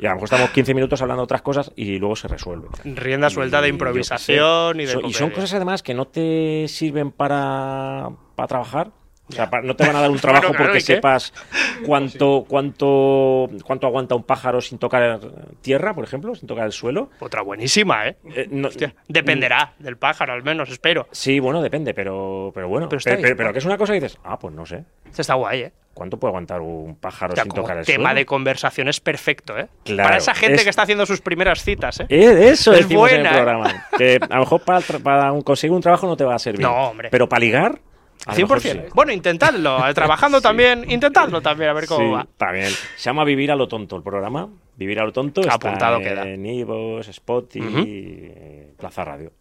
Y 0.00 0.04
a 0.04 0.10
lo 0.10 0.16
mejor 0.16 0.24
estamos 0.26 0.50
15 0.50 0.74
minutos 0.74 1.00
hablando 1.00 1.22
de 1.22 1.24
otras 1.24 1.40
cosas 1.40 1.72
y 1.76 1.98
luego 1.98 2.14
se 2.14 2.28
resuelve. 2.28 2.68
Rienda 2.84 3.30
suelta 3.30 3.62
de 3.62 3.68
Y 3.68 3.70
improvisación 3.70 4.80
y 4.80 4.84
de 4.84 4.92
So- 4.92 5.00
y 5.00 5.14
son 5.14 5.30
cosas 5.30 5.54
además 5.54 5.82
que 5.82 5.94
no 5.94 6.08
te 6.08 6.66
sirven 6.68 7.10
para, 7.10 8.10
para 8.36 8.46
trabajar. 8.48 8.90
O 9.28 9.32
sea, 9.32 9.50
no 9.62 9.76
te 9.76 9.86
van 9.86 9.96
a 9.96 10.00
dar 10.00 10.10
un 10.10 10.16
trabajo 10.20 10.48
Bueno, 10.48 10.56
claro, 10.56 10.72
porque 10.72 10.80
sepas 10.80 11.32
cuánto, 11.86 12.44
cuánto, 12.48 13.48
cuánto 13.64 13.86
aguanta 13.86 14.14
un 14.14 14.22
pájaro 14.24 14.60
sin 14.60 14.78
tocar 14.78 15.20
tierra, 15.60 15.94
por 15.94 16.04
ejemplo, 16.04 16.34
sin 16.34 16.48
tocar 16.48 16.66
el 16.66 16.72
suelo. 16.72 17.10
Otra 17.20 17.42
buenísima, 17.42 18.08
¿eh? 18.08 18.16
no- 18.50 18.68
Dependerá 19.06 19.74
del 19.78 19.96
pájaro, 19.96 20.32
al 20.32 20.42
menos, 20.42 20.70
espero. 20.70 21.06
Sí, 21.10 21.40
bueno, 21.40 21.62
depende, 21.62 21.94
pero, 21.94 22.50
pero 22.54 22.68
bueno. 22.68 22.88
Pero 22.88 23.00
Pero, 23.20 23.52
que 23.52 23.58
es 23.58 23.64
una 23.64 23.76
cosa 23.78 23.92
que 23.92 24.00
dices, 24.00 24.18
ah, 24.24 24.38
pues 24.38 24.54
no 24.54 24.64
sé. 24.66 24.84
Este 25.06 25.22
está 25.22 25.34
guay, 25.34 25.60
¿eh? 25.62 25.72
¿Cuánto 25.94 26.16
puede 26.16 26.30
aguantar 26.30 26.60
un 26.60 26.94
pájaro 26.94 27.34
sin 27.34 27.50
tocar 27.50 27.76
el 27.78 27.84
tema 27.84 28.04
suelo? 28.10 28.18
de 28.20 28.26
conversación 28.26 28.86
es 28.86 29.00
perfecto, 29.00 29.58
¿eh? 29.58 29.66
Claro, 29.84 30.06
para 30.06 30.18
esa 30.18 30.32
gente 30.32 30.56
es- 30.56 30.62
que 30.64 30.70
está 30.70 30.82
haciendo 30.82 31.04
sus 31.06 31.20
primeras 31.20 31.64
citas, 31.64 31.98
¿eh? 32.00 32.06
Eh, 32.08 32.50
eso 32.50 32.72
es 32.72 32.82
en 32.88 32.96
buena, 32.96 33.16
el 33.16 33.26
¿eh? 33.26 33.30
programa. 33.30 33.86
Que 33.96 34.20
a 34.30 34.34
lo 34.34 34.40
mejor 34.40 34.60
para, 34.60 34.78
tra- 34.78 35.02
para 35.02 35.32
un- 35.32 35.42
conseguir 35.42 35.74
un 35.74 35.82
trabajo 35.82 36.06
no 36.06 36.16
te 36.16 36.22
va 36.24 36.36
a 36.36 36.38
servir. 36.38 36.60
No, 36.62 36.90
hombre. 36.90 37.08
Pero 37.10 37.28
para 37.28 37.40
ligar, 37.40 37.80
a 38.26 38.32
lo 38.34 38.40
mejor 38.42 38.58
100%. 38.60 38.60
sí. 38.72 38.80
Bueno, 38.94 39.12
intentadlo. 39.12 39.88
eh, 39.88 39.94
Trabajando 39.94 40.40
también, 40.42 40.90
intentadlo 40.90 41.40
también, 41.40 41.70
a 41.70 41.72
ver 41.72 41.86
cómo 41.86 42.04
Sí, 42.06 42.10
va. 42.12 42.26
También. 42.36 42.66
Se 42.96 43.04
llama 43.04 43.24
Vivir 43.24 43.50
a 43.52 43.56
lo 43.56 43.68
tonto 43.68 43.96
el 43.96 44.02
programa. 44.02 44.48
Vivir 44.76 45.00
a 45.00 45.04
lo 45.04 45.12
tonto. 45.12 45.40
Apuntado 45.50 45.98
está 45.98 46.08
queda. 46.08 46.28
En 46.28 46.46
Ivos, 46.46 47.08
Spotify, 47.08 48.67
Plaza 48.78 49.04
Radio. 49.04 49.32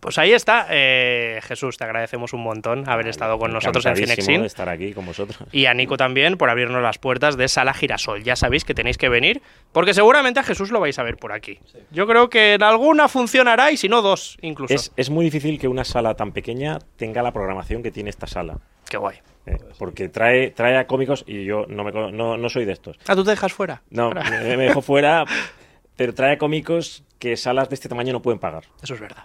Pues 0.00 0.18
ahí 0.18 0.32
está. 0.32 0.66
eh, 0.70 1.38
Jesús, 1.42 1.76
te 1.76 1.84
agradecemos 1.84 2.32
un 2.32 2.42
montón 2.42 2.88
haber 2.88 3.06
estado 3.08 3.38
con 3.38 3.52
nosotros 3.52 3.84
en 3.86 3.96
Cinexin. 3.96 4.40
de 4.40 4.46
estar 4.46 4.68
aquí 4.68 4.92
con 4.92 5.06
vosotros. 5.06 5.38
Y 5.52 5.66
a 5.66 5.74
Nico 5.74 5.96
también 5.96 6.36
por 6.36 6.50
abrirnos 6.50 6.82
las 6.82 6.98
puertas 6.98 7.36
de 7.36 7.48
Sala 7.48 7.72
Girasol. 7.74 8.22
Ya 8.24 8.36
sabéis 8.36 8.64
que 8.64 8.74
tenéis 8.74 8.98
que 8.98 9.08
venir, 9.08 9.42
porque 9.72 9.94
seguramente 9.94 10.40
a 10.40 10.42
Jesús 10.42 10.70
lo 10.70 10.80
vais 10.80 10.98
a 10.98 11.02
ver 11.02 11.16
por 11.16 11.32
aquí. 11.32 11.58
Yo 11.90 12.06
creo 12.06 12.28
que 12.30 12.54
en 12.54 12.62
alguna 12.62 13.08
funcionará 13.08 13.70
y 13.70 13.76
si 13.76 13.88
no, 13.88 14.02
dos 14.02 14.38
incluso. 14.40 14.74
Es, 14.74 14.92
es 14.96 15.10
muy 15.10 15.24
difícil 15.24 15.58
que 15.58 15.68
una 15.68 15.84
sala 15.84 16.14
tan 16.14 16.32
pequeña 16.32 16.78
tenga 16.96 17.22
la 17.22 17.32
programación 17.32 17.82
que 17.82 17.90
tiene 17.90 18.10
esta 18.10 18.26
sala. 18.26 18.58
Qué 18.88 18.96
guay. 18.96 19.18
Eh, 19.46 19.56
porque 19.78 20.08
trae, 20.08 20.50
trae 20.50 20.76
a 20.76 20.86
cómicos 20.86 21.24
y 21.26 21.44
yo 21.44 21.64
no, 21.68 21.84
me, 21.84 21.92
no, 21.92 22.36
no 22.36 22.48
soy 22.48 22.64
de 22.64 22.72
estos. 22.72 22.98
Ah, 23.06 23.14
tú 23.14 23.24
te 23.24 23.30
dejas 23.30 23.52
fuera. 23.52 23.82
No, 23.90 24.10
me, 24.10 24.22
me 24.56 24.64
dejo 24.64 24.82
fuera, 24.82 25.24
pero 26.00 26.14
trae 26.14 26.38
cómicos 26.38 27.04
que 27.18 27.36
salas 27.36 27.68
de 27.68 27.74
este 27.74 27.86
tamaño 27.86 28.14
no 28.14 28.22
pueden 28.22 28.38
pagar. 28.38 28.64
Eso 28.82 28.94
es 28.94 29.00
verdad. 29.00 29.24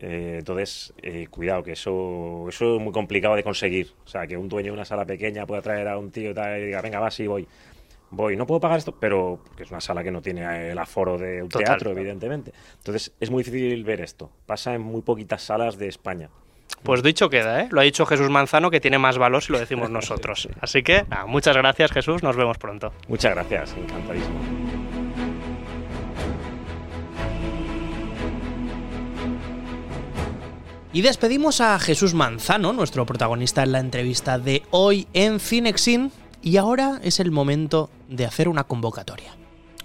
Eh, 0.00 0.36
entonces, 0.40 0.92
eh, 1.00 1.28
cuidado, 1.30 1.62
que 1.62 1.72
eso, 1.72 2.44
eso 2.46 2.76
es 2.76 2.82
muy 2.82 2.92
complicado 2.92 3.34
de 3.36 3.42
conseguir. 3.42 3.94
O 4.04 4.06
sea, 4.06 4.26
que 4.26 4.36
un 4.36 4.50
dueño 4.50 4.66
de 4.66 4.72
una 4.72 4.84
sala 4.84 5.06
pequeña 5.06 5.46
pueda 5.46 5.62
traer 5.62 5.88
a 5.88 5.96
un 5.96 6.10
tío 6.10 6.32
y, 6.32 6.34
tal, 6.34 6.60
y 6.60 6.66
diga, 6.66 6.82
venga, 6.82 7.00
va, 7.00 7.10
sí, 7.10 7.26
voy. 7.26 7.48
Voy, 8.10 8.36
no 8.36 8.46
puedo 8.46 8.60
pagar 8.60 8.76
esto, 8.76 8.96
pero 9.00 9.40
porque 9.42 9.62
es 9.62 9.70
una 9.70 9.80
sala 9.80 10.04
que 10.04 10.10
no 10.10 10.20
tiene 10.20 10.72
el 10.72 10.78
aforo 10.78 11.16
de 11.16 11.42
un 11.42 11.48
Total. 11.48 11.64
teatro, 11.64 11.92
evidentemente. 11.92 12.52
Entonces, 12.76 13.14
es 13.18 13.30
muy 13.30 13.42
difícil 13.42 13.82
ver 13.84 14.02
esto. 14.02 14.30
Pasa 14.44 14.74
en 14.74 14.82
muy 14.82 15.00
poquitas 15.00 15.40
salas 15.40 15.78
de 15.78 15.88
España. 15.88 16.28
Pues 16.82 17.02
dicho 17.02 17.30
queda, 17.30 17.62
¿eh? 17.62 17.68
Lo 17.70 17.80
ha 17.80 17.84
dicho 17.84 18.04
Jesús 18.04 18.28
Manzano, 18.28 18.70
que 18.70 18.80
tiene 18.80 18.98
más 18.98 19.16
valor 19.16 19.42
si 19.42 19.52
lo 19.52 19.58
decimos 19.58 19.88
nosotros. 20.00 20.50
Así 20.60 20.82
que, 20.82 21.06
nada, 21.08 21.24
muchas 21.24 21.56
gracias, 21.56 21.92
Jesús. 21.92 22.22
Nos 22.22 22.36
vemos 22.36 22.58
pronto. 22.58 22.92
Muchas 23.08 23.34
gracias, 23.34 23.74
encantadísimo. 23.74 24.67
Y 30.90 31.02
despedimos 31.02 31.60
a 31.60 31.78
Jesús 31.78 32.14
Manzano, 32.14 32.72
nuestro 32.72 33.04
protagonista 33.04 33.62
en 33.62 33.72
la 33.72 33.80
entrevista 33.80 34.38
de 34.38 34.62
hoy 34.70 35.06
en 35.12 35.38
Cinexin. 35.38 36.10
Y 36.40 36.56
ahora 36.56 36.98
es 37.02 37.20
el 37.20 37.30
momento 37.30 37.90
de 38.08 38.24
hacer 38.24 38.48
una 38.48 38.64
convocatoria. 38.64 39.36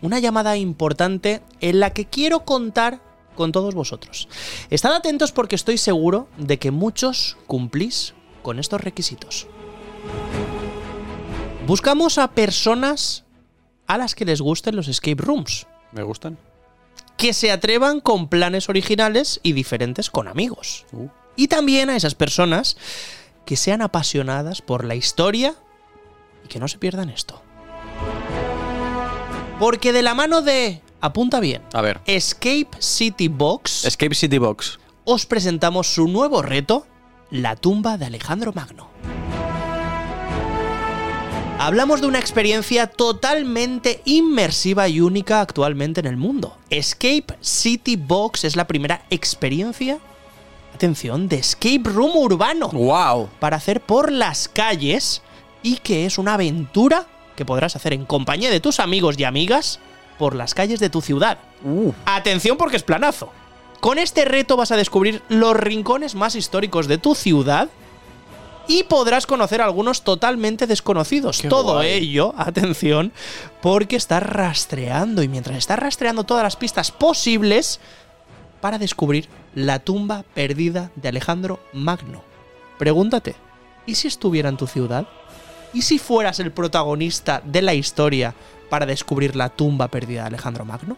Una 0.01 0.19
llamada 0.19 0.55
importante 0.55 1.41
en 1.59 1.81
la 1.81 1.89
que 1.89 2.05
quiero 2.05 2.45
contar 2.45 3.01
con 3.35 3.51
todos 3.51 3.75
vosotros. 3.75 4.29
Estad 4.69 4.93
atentos 4.93 5.33
porque 5.33 5.55
estoy 5.55 5.77
seguro 5.77 6.29
de 6.37 6.57
que 6.57 6.71
muchos 6.71 7.37
cumplís 7.47 8.13
con 8.41 8.57
estos 8.59 8.79
requisitos. 8.79 9.47
Buscamos 11.67 12.17
a 12.17 12.29
personas 12.31 13.25
a 13.87 13.97
las 13.97 14.15
que 14.15 14.25
les 14.25 14.39
gusten 14.39 14.75
los 14.75 14.87
escape 14.87 15.21
rooms. 15.21 15.67
¿Me 15.91 16.03
gustan? 16.03 16.37
Que 17.17 17.33
se 17.33 17.51
atrevan 17.51 17.99
con 18.01 18.27
planes 18.27 18.69
originales 18.69 19.39
y 19.43 19.53
diferentes 19.53 20.09
con 20.09 20.27
amigos. 20.27 20.85
Y 21.35 21.47
también 21.47 21.89
a 21.89 21.95
esas 21.95 22.15
personas 22.15 22.77
que 23.45 23.55
sean 23.55 23.81
apasionadas 23.81 24.61
por 24.61 24.85
la 24.85 24.95
historia 24.95 25.55
y 26.43 26.47
que 26.47 26.59
no 26.59 26.67
se 26.67 26.77
pierdan 26.77 27.09
esto. 27.09 27.41
Porque 29.59 29.93
de 29.93 30.01
la 30.01 30.13
mano 30.13 30.41
de, 30.41 30.81
apunta 31.01 31.39
bien, 31.39 31.61
A 31.73 31.81
ver. 31.81 32.01
Escape 32.05 32.69
City 32.79 33.27
Box, 33.27 33.85
Escape 33.85 34.15
City 34.15 34.37
Box. 34.37 34.79
os 35.05 35.25
presentamos 35.25 35.87
su 35.93 36.07
nuevo 36.07 36.41
reto, 36.41 36.85
la 37.29 37.55
tumba 37.55 37.97
de 37.97 38.05
Alejandro 38.05 38.51
Magno. 38.53 38.92
Hablamos 41.65 42.01
de 42.01 42.07
una 42.07 42.19
experiencia 42.19 42.87
totalmente 42.87 44.01
inmersiva 44.03 44.89
y 44.89 44.99
única 44.99 45.39
actualmente 45.39 46.01
en 46.01 46.07
el 46.07 46.17
mundo. 46.17 46.57
Escape 46.69 47.37
City 47.39 47.95
Box 47.95 48.43
es 48.43 48.57
la 48.57 48.67
primera 48.67 49.05
experiencia, 49.09 49.99
atención, 50.75 51.29
de 51.29 51.37
escape 51.37 51.83
room 51.85 52.17
urbano. 52.17 52.67
¡Wow! 52.67 53.29
Para 53.39 53.55
hacer 53.55 53.79
por 53.79 54.11
las 54.11 54.49
calles 54.49 55.21
y 55.61 55.77
que 55.77 56.05
es 56.05 56.17
una 56.17 56.33
aventura 56.33 57.07
que 57.37 57.45
podrás 57.45 57.77
hacer 57.77 57.93
en 57.93 58.03
compañía 58.03 58.51
de 58.51 58.59
tus 58.59 58.81
amigos 58.81 59.17
y 59.17 59.23
amigas 59.23 59.79
por 60.19 60.35
las 60.35 60.53
calles 60.53 60.81
de 60.81 60.89
tu 60.89 60.99
ciudad. 60.99 61.37
Atención 62.05 62.57
porque 62.57 62.75
es 62.75 62.83
planazo. 62.83 63.31
Con 63.79 63.99
este 63.99 64.25
reto 64.25 64.57
vas 64.57 64.73
a 64.73 64.75
descubrir 64.75 65.21
los 65.29 65.55
rincones 65.55 66.13
más 66.13 66.35
históricos 66.35 66.89
de 66.89 66.97
tu 66.97 67.15
ciudad 67.15 67.69
y 68.67 68.83
podrás 68.83 69.25
conocer 69.25 69.61
algunos 69.61 70.03
totalmente 70.03 70.67
desconocidos. 70.67 71.41
Qué 71.41 71.49
Todo 71.49 71.75
guay. 71.75 71.91
ello, 71.91 72.33
atención, 72.37 73.11
porque 73.61 73.95
estás 73.95 74.23
rastreando 74.23 75.23
y 75.23 75.27
mientras 75.27 75.57
estás 75.57 75.79
rastreando 75.79 76.23
todas 76.23 76.43
las 76.43 76.55
pistas 76.55 76.91
posibles 76.91 77.79
para 78.61 78.77
descubrir 78.77 79.27
la 79.55 79.79
tumba 79.79 80.23
perdida 80.33 80.91
de 80.95 81.09
Alejandro 81.09 81.59
Magno. 81.73 82.23
Pregúntate, 82.77 83.35
¿y 83.85 83.95
si 83.95 84.07
estuviera 84.07 84.49
en 84.49 84.57
tu 84.57 84.67
ciudad? 84.67 85.07
¿Y 85.73 85.81
si 85.81 85.99
fueras 85.99 86.39
el 86.39 86.51
protagonista 86.51 87.41
de 87.43 87.61
la 87.61 87.73
historia 87.73 88.33
para 88.69 88.85
descubrir 88.85 89.35
la 89.35 89.49
tumba 89.49 89.87
perdida 89.87 90.21
de 90.21 90.27
Alejandro 90.27 90.65
Magno? 90.65 90.97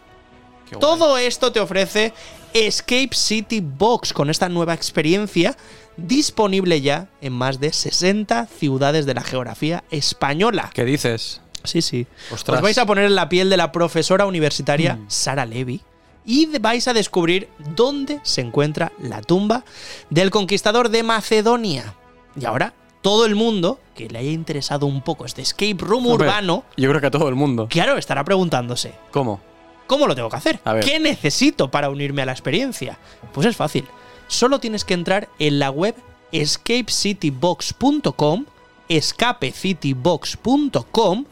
Todo 0.79 1.17
esto 1.17 1.51
te 1.51 1.59
ofrece 1.59 2.13
Escape 2.53 3.09
City 3.13 3.61
Box 3.61 4.13
con 4.13 4.29
esta 4.29 4.49
nueva 4.49 4.73
experiencia 4.73 5.55
disponible 5.97 6.81
ya 6.81 7.07
en 7.21 7.33
más 7.33 7.59
de 7.59 7.71
60 7.73 8.47
ciudades 8.47 9.05
de 9.05 9.13
la 9.13 9.21
geografía 9.21 9.83
española. 9.91 10.69
¿Qué 10.73 10.85
dices? 10.85 11.41
Sí, 11.63 11.81
sí. 11.81 12.05
Ostras. 12.31 12.57
Os 12.57 12.61
vais 12.63 12.77
a 12.77 12.85
poner 12.85 13.05
en 13.05 13.15
la 13.15 13.29
piel 13.29 13.49
de 13.49 13.57
la 13.57 13.71
profesora 13.71 14.25
universitaria 14.25 14.95
Mm. 14.95 15.05
Sara 15.07 15.45
Levy 15.45 15.81
y 16.25 16.45
vais 16.59 16.87
a 16.87 16.93
descubrir 16.93 17.49
dónde 17.75 18.19
se 18.23 18.41
encuentra 18.41 18.91
la 18.99 19.21
tumba 19.21 19.63
del 20.09 20.29
conquistador 20.31 20.89
de 20.89 21.03
Macedonia. 21.03 21.95
Y 22.39 22.45
ahora, 22.45 22.73
todo 23.01 23.25
el 23.25 23.35
mundo 23.35 23.79
que 23.95 24.09
le 24.09 24.19
haya 24.19 24.31
interesado 24.31 24.85
un 24.87 25.01
poco 25.01 25.25
este 25.25 25.41
escape 25.41 25.77
room 25.79 26.07
Hombre, 26.07 26.27
urbano, 26.27 26.63
Yo 26.77 26.89
creo 26.89 26.99
que 27.01 27.07
a 27.07 27.11
todo 27.11 27.29
el 27.29 27.35
mundo. 27.35 27.67
claro, 27.69 27.97
estará 27.97 28.23
preguntándose, 28.23 28.93
¿Cómo? 29.11 29.39
¿Cómo 29.87 30.07
lo 30.07 30.15
tengo 30.15 30.29
que 30.29 30.35
hacer? 30.35 30.59
¿Qué 30.83 30.99
necesito 30.99 31.69
para 31.69 31.89
unirme 31.91 32.23
a 32.23 32.25
la 32.25 32.31
experiencia? 32.31 32.97
Pues 33.33 33.45
es 33.45 33.55
fácil. 33.55 33.85
Solo 34.27 34.59
tienes 34.59 34.85
que 34.85 34.93
entrar 34.93 35.29
en 35.39 35.57
la 35.59 35.71
web 35.71 35.95
escapecitybox.com, 36.31 38.45
escapecitybox.com 38.89 41.25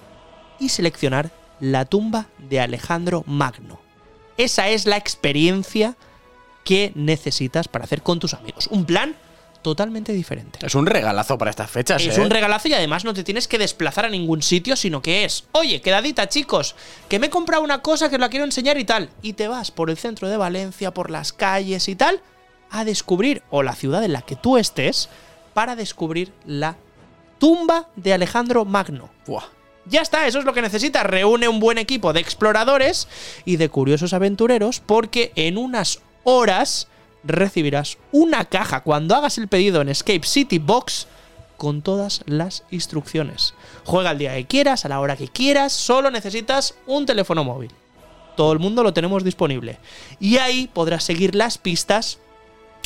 y 0.60 0.70
seleccionar 0.70 1.32
la 1.60 1.86
tumba 1.86 2.28
de 2.38 2.60
Alejandro 2.60 3.24
Magno. 3.26 3.80
Esa 4.38 4.70
es 4.70 4.86
la 4.86 4.98
experiencia 4.98 5.96
que 6.64 6.92
necesitas 6.96 7.68
para 7.68 7.86
hacer 7.86 8.02
con 8.02 8.20
tus 8.20 8.34
amigos. 8.34 8.68
Un 8.72 8.86
plan 8.86 9.16
totalmente 9.62 10.14
diferente. 10.14 10.60
Es 10.62 10.76
un 10.76 10.86
regalazo 10.86 11.38
para 11.38 11.50
estas 11.50 11.72
fechas, 11.72 12.04
Es 12.04 12.18
¿eh? 12.18 12.22
un 12.22 12.30
regalazo 12.30 12.68
y 12.68 12.74
además 12.74 13.06
no 13.06 13.14
te 13.14 13.24
tienes 13.24 13.48
que 13.48 13.58
desplazar 13.58 14.06
a 14.06 14.10
ningún 14.10 14.42
sitio, 14.42 14.76
sino 14.76 15.02
que 15.02 15.24
es, 15.24 15.46
oye, 15.54 15.82
quedadita 15.82 16.28
chicos, 16.28 16.76
que 17.08 17.18
me 17.18 17.28
he 17.28 17.30
comprado 17.30 17.64
una 17.64 17.82
cosa 17.82 18.10
que 18.10 18.16
os 18.16 18.22
la 18.22 18.30
quiero 18.30 18.46
enseñar 18.46 18.78
y 18.78 18.84
tal. 18.84 19.10
Y 19.22 19.34
te 19.34 19.48
vas 19.48 19.72
por 19.72 19.90
el 19.90 19.98
centro 19.98 20.28
de 20.28 20.38
Valencia, 20.38 20.94
por 20.94 21.10
las 21.10 21.34
calles 21.34 21.88
y 21.88 21.96
tal, 21.96 22.22
a 22.74 22.84
descubrir, 22.84 23.44
o 23.52 23.64
la 23.64 23.76
ciudad 23.76 24.04
en 24.04 24.14
la 24.14 24.24
que 24.24 24.36
tú 24.36 24.58
estés, 24.58 25.08
para 25.54 25.76
descubrir 25.76 26.34
la 26.46 26.76
tumba 27.38 27.88
de 27.96 28.14
Alejandro 28.14 28.66
Magno. 28.66 29.12
Buah. 29.28 29.46
Ya 29.86 30.02
está, 30.02 30.26
eso 30.28 30.40
es 30.40 30.46
lo 30.46 30.54
que 30.54 30.62
necesitas. 30.62 31.06
Reúne 31.06 31.48
un 31.48 31.60
buen 31.60 31.78
equipo 31.78 32.14
de 32.14 32.20
exploradores 32.20 33.08
y 33.46 33.58
de 33.58 33.70
curiosos 33.70 34.14
aventureros 34.14 34.80
porque 34.80 35.32
en 35.36 35.58
unas 35.58 36.00
horas 36.24 36.88
recibirás 37.24 37.98
una 38.12 38.46
caja 38.46 38.82
cuando 38.82 39.16
hagas 39.16 39.38
el 39.38 39.48
pedido 39.48 39.82
en 39.82 39.90
Escape 39.90 40.24
City 40.24 40.58
Box 40.58 41.08
con 41.58 41.82
todas 41.82 42.22
las 42.26 42.64
instrucciones. 42.72 43.54
Juega 43.84 44.12
el 44.12 44.18
día 44.18 44.36
que 44.36 44.46
quieras, 44.46 44.86
a 44.86 44.90
la 44.90 45.00
hora 45.00 45.16
que 45.16 45.28
quieras, 45.28 45.74
solo 45.74 46.10
necesitas 46.10 46.76
un 46.88 47.06
teléfono 47.06 47.44
móvil. 47.44 47.72
Todo 48.36 48.52
el 48.52 48.60
mundo 48.60 48.82
lo 48.82 48.94
tenemos 48.94 49.24
disponible. 49.24 49.78
Y 50.20 50.38
ahí 50.38 50.68
podrás 50.74 51.04
seguir 51.04 51.36
las 51.36 51.60
pistas 51.60 52.18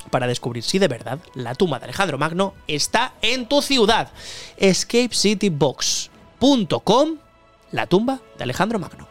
para 0.09 0.27
descubrir 0.27 0.63
si 0.63 0.79
de 0.79 0.87
verdad 0.87 1.19
la 1.33 1.55
tumba 1.55 1.79
de 1.79 1.85
Alejandro 1.85 2.17
Magno 2.17 2.53
está 2.67 3.13
en 3.21 3.47
tu 3.47 3.61
ciudad. 3.61 4.11
EscapeCityBox.com, 4.57 7.09
la 7.71 7.87
tumba 7.87 8.19
de 8.37 8.43
Alejandro 8.43 8.79
Magno. 8.79 9.07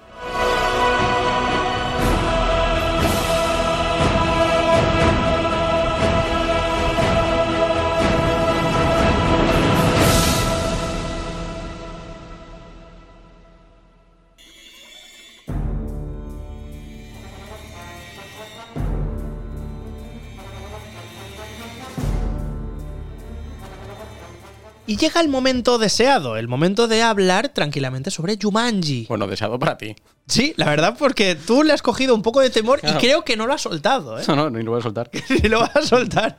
Llega 24.99 25.21
el 25.21 25.29
momento 25.29 25.77
deseado, 25.77 26.39
el 26.39 26.49
momento 26.49 26.89
de 26.89 27.03
hablar 27.03 27.51
tranquilamente 27.51 28.11
sobre 28.11 28.39
Jumanji. 28.41 29.05
Bueno, 29.09 29.27
deseado 29.27 29.59
para 29.59 29.77
ti. 29.77 29.95
Sí, 30.29 30.55
la 30.57 30.67
verdad, 30.69 30.97
porque 30.99 31.37
tú 31.37 31.63
le 31.63 31.73
has 31.73 31.83
cogido 31.83 32.13
un 32.13 32.23
poco 32.23 32.41
de 32.41 32.51
temor 32.51 32.81
Claro. 32.81 32.99
y 32.99 33.01
creo 33.01 33.25
que 33.25 33.37
no 33.37 33.47
lo 33.47 33.53
has 33.55 33.63
soltado, 33.63 34.19
¿eh? 34.19 34.25
No, 34.27 34.35
no, 34.35 34.51
ni 34.51 34.63
lo 34.65 34.73
voy 34.73 34.81
a 34.81 34.83
soltar. 34.83 35.09
Ni 35.29 35.49
lo 35.49 35.61
vas 35.61 35.77
a 35.77 35.83
soltar. 35.83 36.39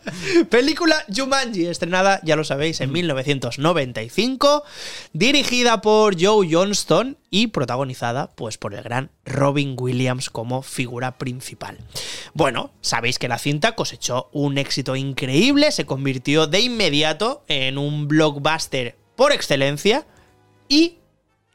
Película 0.49 0.95
Jumanji, 1.15 1.65
estrenada, 1.67 2.19
ya 2.23 2.35
lo 2.35 2.43
sabéis, 2.43 2.81
en 2.81 2.91
1995, 2.91 4.63
dirigida 5.13 5.81
por 5.81 6.21
Joe 6.21 6.47
Johnston 6.51 7.17
y 7.29 7.47
protagonizada 7.47 8.29
pues 8.35 8.57
por 8.57 8.73
el 8.73 8.83
gran 8.83 9.09
Robin 9.25 9.75
Williams 9.79 10.29
como 10.29 10.61
figura 10.63 11.17
principal. 11.17 11.77
Bueno, 12.33 12.71
sabéis 12.81 13.19
que 13.19 13.27
la 13.27 13.37
cinta 13.37 13.75
cosechó 13.75 14.29
un 14.33 14.57
éxito 14.57 14.95
increíble, 14.95 15.71
se 15.71 15.85
convirtió 15.85 16.47
de 16.47 16.59
inmediato 16.59 17.43
en 17.47 17.77
un 17.77 18.07
blockbuster 18.07 18.97
por 19.15 19.31
excelencia 19.31 20.05
y 20.69 20.97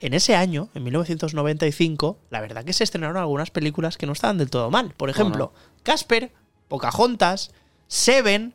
en 0.03 0.15
ese 0.15 0.35
año, 0.37 0.69
en 0.74 0.85
1995, 0.85 2.19
la 2.31 2.41
verdad 2.41 2.65
que 2.65 2.73
se 2.73 2.85
estrenaron 2.85 3.16
algunas 3.16 3.51
películas 3.51 3.97
que 3.97 4.07
no 4.07 4.12
estaban 4.12 4.39
del 4.39 4.51
todo 4.51 4.70
mal. 4.70 4.93
Por 4.97 5.09
ejemplo, 5.11 5.53
Casper, 5.83 6.33
Pocahontas, 6.69 7.51
Seven, 7.89 8.55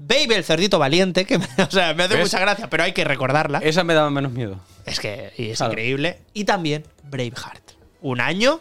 Baby 0.00 0.34
el 0.34 0.44
cerdito 0.44 0.78
valiente, 0.78 1.24
que 1.24 1.38
me, 1.38 1.46
o 1.66 1.70
sea, 1.70 1.92
me 1.94 2.04
hace 2.04 2.14
¿Ves? 2.14 2.24
mucha 2.26 2.38
gracia, 2.38 2.70
pero 2.70 2.84
hay 2.84 2.92
que 2.92 3.04
recordarla. 3.04 3.58
Esa 3.58 3.82
me 3.84 3.94
daba 3.94 4.10
menos 4.10 4.32
miedo. 4.32 4.60
Es 4.86 5.00
que 5.00 5.32
y 5.36 5.50
es 5.50 5.58
Claro. 5.58 5.72
increíble. 5.72 6.18
Y 6.34 6.44
también 6.44 6.84
Braveheart. 7.04 7.72
Un 8.00 8.20
año, 8.20 8.60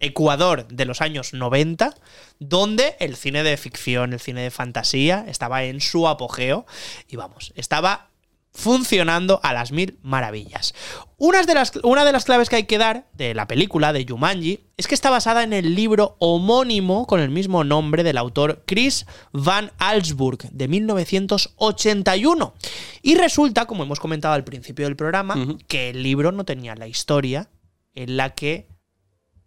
Ecuador 0.00 0.66
de 0.66 0.84
los 0.84 1.00
años 1.00 1.32
90, 1.34 1.94
donde 2.40 2.96
el 2.98 3.14
cine 3.16 3.44
de 3.44 3.56
ficción, 3.56 4.12
el 4.12 4.18
cine 4.20 4.42
de 4.42 4.50
fantasía, 4.50 5.24
estaba 5.28 5.62
en 5.62 5.80
su 5.80 6.08
apogeo. 6.08 6.66
Y 7.08 7.14
vamos, 7.16 7.52
estaba 7.54 8.08
funcionando 8.52 9.40
a 9.42 9.52
las 9.52 9.72
mil 9.72 9.98
maravillas. 10.02 10.74
Unas 11.16 11.46
de 11.46 11.54
las, 11.54 11.72
una 11.84 12.04
de 12.04 12.12
las 12.12 12.24
claves 12.24 12.48
que 12.48 12.56
hay 12.56 12.64
que 12.64 12.78
dar 12.78 13.08
de 13.14 13.32
la 13.34 13.46
película 13.46 13.92
de 13.92 14.04
Jumanji 14.06 14.60
es 14.76 14.86
que 14.86 14.94
está 14.94 15.08
basada 15.08 15.42
en 15.42 15.52
el 15.52 15.74
libro 15.74 16.16
homónimo 16.18 17.06
con 17.06 17.20
el 17.20 17.30
mismo 17.30 17.64
nombre 17.64 18.02
del 18.02 18.18
autor 18.18 18.62
Chris 18.66 19.06
Van 19.32 19.72
Allsburg 19.78 20.50
de 20.50 20.68
1981. 20.68 22.54
Y 23.00 23.14
resulta, 23.14 23.66
como 23.66 23.84
hemos 23.84 24.00
comentado 24.00 24.34
al 24.34 24.44
principio 24.44 24.84
del 24.84 24.96
programa, 24.96 25.36
que 25.66 25.90
el 25.90 26.02
libro 26.02 26.30
no 26.32 26.44
tenía 26.44 26.74
la 26.74 26.88
historia 26.88 27.48
en 27.94 28.16
la 28.16 28.30
que 28.30 28.68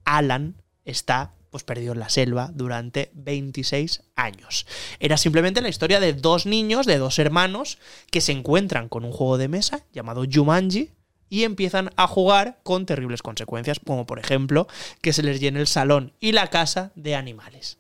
Alan 0.04 0.62
está 0.84 1.35
pues 1.56 1.64
perdido 1.64 1.94
en 1.94 2.00
la 2.00 2.10
selva 2.10 2.52
durante 2.54 3.12
26 3.14 4.02
años. 4.18 4.68
Era 5.00 5.16
simplemente 5.16 5.62
la 5.62 5.70
historia 5.70 6.02
de 6.02 6.12
dos 6.12 6.46
niños, 6.46 6.86
de 6.86 6.98
dos 6.98 7.18
hermanos, 7.18 7.78
que 8.12 8.20
se 8.20 8.34
encuentran 8.34 8.90
con 8.90 9.06
un 9.06 9.14
juego 9.14 9.38
de 9.38 9.48
mesa 9.48 9.86
llamado 9.94 10.26
Jumanji 10.30 10.90
y 11.30 11.44
empiezan 11.44 11.92
a 11.96 12.08
jugar 12.08 12.60
con 12.64 12.86
terribles 12.86 13.22
consecuencias, 13.22 13.80
como 13.80 14.06
por 14.06 14.20
ejemplo 14.20 14.68
que 15.00 15.14
se 15.14 15.24
les 15.24 15.40
llene 15.40 15.62
el 15.62 15.68
salón 15.68 16.12
y 16.20 16.34
la 16.34 16.48
casa 16.48 16.92
de 16.96 17.16
animales. 17.16 17.78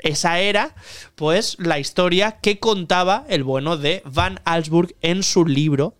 Esa 0.00 0.38
era, 0.38 0.74
pues, 1.14 1.56
la 1.58 1.78
historia 1.78 2.32
que 2.42 2.58
contaba 2.58 3.24
el 3.30 3.44
bueno 3.44 3.78
de 3.78 4.02
Van 4.04 4.40
Allsburg 4.44 4.94
en 5.00 5.22
su 5.22 5.46
libro, 5.46 5.96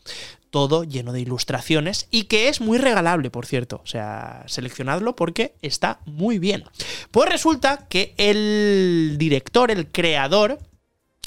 todo 0.51 0.85
lleno 0.85 1.13
de 1.13 1.21
ilustraciones 1.21 2.07
y 2.11 2.25
que 2.25 2.49
es 2.49 2.61
muy 2.61 2.79
regalable, 2.79 3.31
por 3.31 3.47
cierto. 3.47 3.81
O 3.83 3.87
sea, 3.87 4.45
seleccionadlo 4.47 5.15
porque 5.17 5.55
está 5.63 6.01
muy 6.07 6.39
bien. 6.39 6.65
Pues 7.11 7.29
resulta 7.29 7.87
que 7.89 8.15
el 8.17 9.17
director, 9.19 9.71
el 9.71 9.89
creador, 9.91 10.59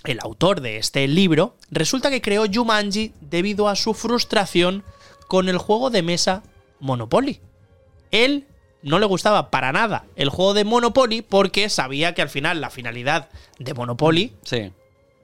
el 0.04 0.20
autor 0.22 0.62
de 0.62 0.78
este 0.78 1.08
libro, 1.08 1.56
resulta 1.70 2.10
que 2.10 2.22
creó 2.22 2.46
Jumanji 2.52 3.14
debido 3.22 3.68
a 3.68 3.76
su 3.76 3.94
frustración 3.94 4.84
con 5.28 5.50
el 5.50 5.58
juego 5.58 5.90
de 5.90 6.02
mesa 6.02 6.44
Monopoly. 6.80 7.40
Él 8.12 8.48
no 8.82 8.98
le 8.98 9.06
gustaba 9.06 9.52
para 9.52 9.72
nada 9.72 10.06
el 10.16 10.30
juego 10.30 10.54
de 10.54 10.64
Monopoly 10.64 11.22
porque 11.22 11.70
sabía 11.70 12.14
que 12.16 12.22
al 12.24 12.30
final 12.30 12.60
la 12.62 12.70
finalidad 12.72 13.30
de 13.60 13.74
Monopoly 13.74 14.34
Sí. 14.44 14.72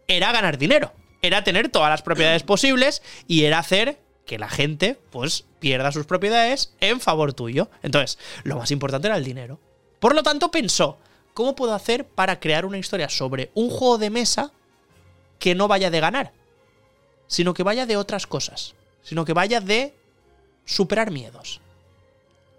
era 0.08 0.32
ganar 0.32 0.58
dinero. 0.60 0.94
Era 1.22 1.44
tener 1.44 1.70
todas 1.70 1.90
las 1.90 2.02
propiedades 2.02 2.44
posibles 2.44 3.02
y 3.28 3.44
era 3.44 3.60
hacer 3.60 4.00
que 4.26 4.38
la 4.38 4.50
gente 4.50 5.00
pues 5.10 5.46
pierda 5.60 5.92
sus 5.92 6.06
propiedades 6.06 6.74
en 6.82 7.00
favor 7.00 7.34
tuyo. 7.34 7.70
Entonces, 7.82 8.20
lo 8.44 8.58
más 8.58 8.72
importante 8.72 9.08
era 9.08 9.18
el 9.18 9.24
dinero. 9.24 9.60
Por 10.00 10.14
lo 10.14 10.22
tanto, 10.22 10.52
pensó, 10.52 10.98
¿cómo 11.34 11.56
puedo 11.56 11.74
hacer 11.74 12.06
para 12.06 12.40
crear 12.40 12.66
una 12.66 12.78
historia 12.78 13.10
sobre 13.10 13.50
un 13.56 13.70
juego 13.70 13.98
de 13.98 14.10
mesa 14.10 14.52
que 15.40 15.56
no 15.56 15.68
vaya 15.68 15.90
de 15.90 16.00
ganar? 16.00 16.34
Sino 17.28 17.54
que 17.54 17.64
vaya 17.64 17.86
de 17.86 17.98
otras 17.98 18.28
cosas. 18.28 18.76
Sino 19.02 19.26
que 19.26 19.34
vaya 19.34 19.60
de 19.60 19.96
superar 20.66 21.10
miedos. 21.10 21.62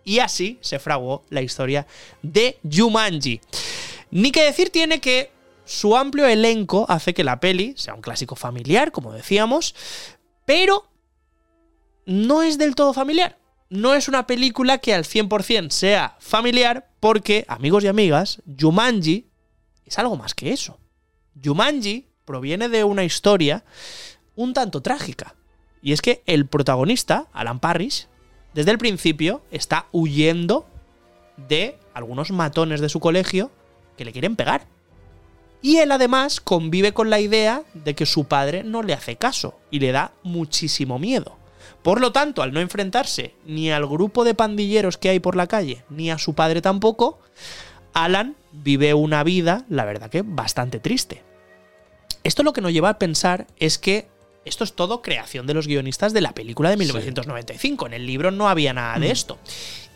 Y 0.05 0.21
así 0.21 0.59
se 0.63 0.79
fraguó 0.79 1.23
la 1.29 1.43
historia 1.43 1.87
de 2.23 2.59
Jumanji. 2.69 3.41
Ni 4.11 4.33
que 4.33 4.43
decir 4.43 4.71
tiene 4.71 5.01
que 5.01 5.31
su 5.69 5.97
amplio 5.97 6.27
elenco 6.27 6.87
hace 6.89 7.13
que 7.13 7.25
la 7.25 7.41
peli 7.41 7.75
sea 7.77 7.93
un 7.93 8.01
clásico 8.01 8.37
familiar, 8.37 8.91
como 8.91 9.13
decíamos, 9.13 9.75
pero 10.47 10.89
no 12.07 12.43
es 12.43 12.57
del 12.57 12.75
todo 12.75 12.95
familiar. 12.95 13.39
No 13.69 13.93
es 13.93 14.09
una 14.09 14.27
película 14.27 14.79
que 14.79 14.95
al 14.95 15.05
100% 15.05 15.71
sea 15.71 16.17
familiar 16.21 16.89
porque, 17.01 17.45
amigos 17.49 17.85
y 17.85 17.89
amigas, 17.89 18.41
Jumanji 18.59 19.27
es 19.85 19.99
algo 19.99 20.17
más 20.17 20.35
que 20.35 20.53
eso. 20.53 20.79
Jumanji 21.45 22.07
proviene 22.25 22.71
de 22.71 22.85
una 22.85 23.05
historia 23.05 23.63
un 24.37 24.55
tanto 24.55 24.81
trágica. 24.81 25.35
Y 25.83 25.93
es 25.93 26.01
que 26.01 26.23
el 26.25 26.47
protagonista, 26.47 27.27
Alan 27.35 27.61
Parrish, 27.61 28.09
desde 28.55 28.71
el 28.71 28.79
principio 28.79 29.43
está 29.51 29.87
huyendo 29.93 30.67
de 31.37 31.79
algunos 31.93 32.31
matones 32.31 32.81
de 32.81 32.89
su 32.89 33.01
colegio 33.01 33.51
que 33.99 34.07
le 34.07 34.13
quieren 34.13 34.35
pegar. 34.35 34.67
Y 35.61 35.79
él 35.79 35.91
además 35.93 36.41
convive 36.41 36.93
con 36.93 37.11
la 37.11 37.21
idea 37.21 37.63
de 37.75 37.95
que 37.95 38.07
su 38.07 38.25
padre 38.25 38.63
no 38.63 38.83
le 38.83 38.95
hace 38.95 39.17
caso 39.17 39.59
y 39.71 39.81
le 39.81 39.93
da 39.93 40.13
muchísimo 40.23 40.99
miedo. 40.99 41.37
Por 41.83 42.01
lo 42.01 42.13
tanto, 42.13 42.43
al 42.43 42.53
no 42.53 42.61
enfrentarse 42.61 43.35
ni 43.45 43.71
al 43.71 43.87
grupo 43.87 44.25
de 44.25 44.35
pandilleros 44.35 44.99
que 44.99 45.09
hay 45.09 45.21
por 45.21 45.37
la 45.37 45.47
calle, 45.47 45.85
ni 45.91 46.11
a 46.11 46.19
su 46.19 46.35
padre 46.35 46.61
tampoco, 46.61 47.19
Alan 47.93 48.37
vive 48.53 48.95
una 48.95 49.25
vida, 49.25 49.65
la 49.69 49.85
verdad 49.85 50.11
que 50.11 50.23
bastante 50.23 50.81
triste. 50.81 51.23
Esto 52.25 52.43
lo 52.43 52.53
que 52.53 52.61
nos 52.61 52.73
lleva 52.73 52.91
a 52.91 52.99
pensar 52.99 53.47
es 53.59 53.79
que 53.79 54.09
esto 54.45 54.65
es 54.65 54.73
todo 54.73 55.03
creación 55.03 55.47
de 55.47 55.55
los 55.55 55.67
guionistas 55.67 56.13
de 56.13 56.21
la 56.21 56.33
película 56.33 56.71
de 56.71 56.77
1995. 56.77 57.87
En 57.87 57.93
el 57.93 58.07
libro 58.07 58.31
no 58.31 58.49
había 58.49 58.73
nada 58.73 58.99
de 58.99 59.11
esto. 59.11 59.39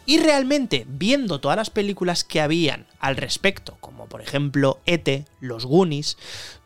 Y 0.04 0.18
realmente, 0.18 0.84
viendo 0.88 1.40
todas 1.40 1.56
las 1.56 1.70
películas 1.70 2.24
que 2.24 2.40
habían 2.40 2.86
al 2.98 3.16
respecto, 3.16 3.76
como 3.80 4.06
por 4.06 4.20
ejemplo 4.20 4.80
E.T., 4.86 5.26
Los 5.40 5.64
Goonies, 5.64 6.16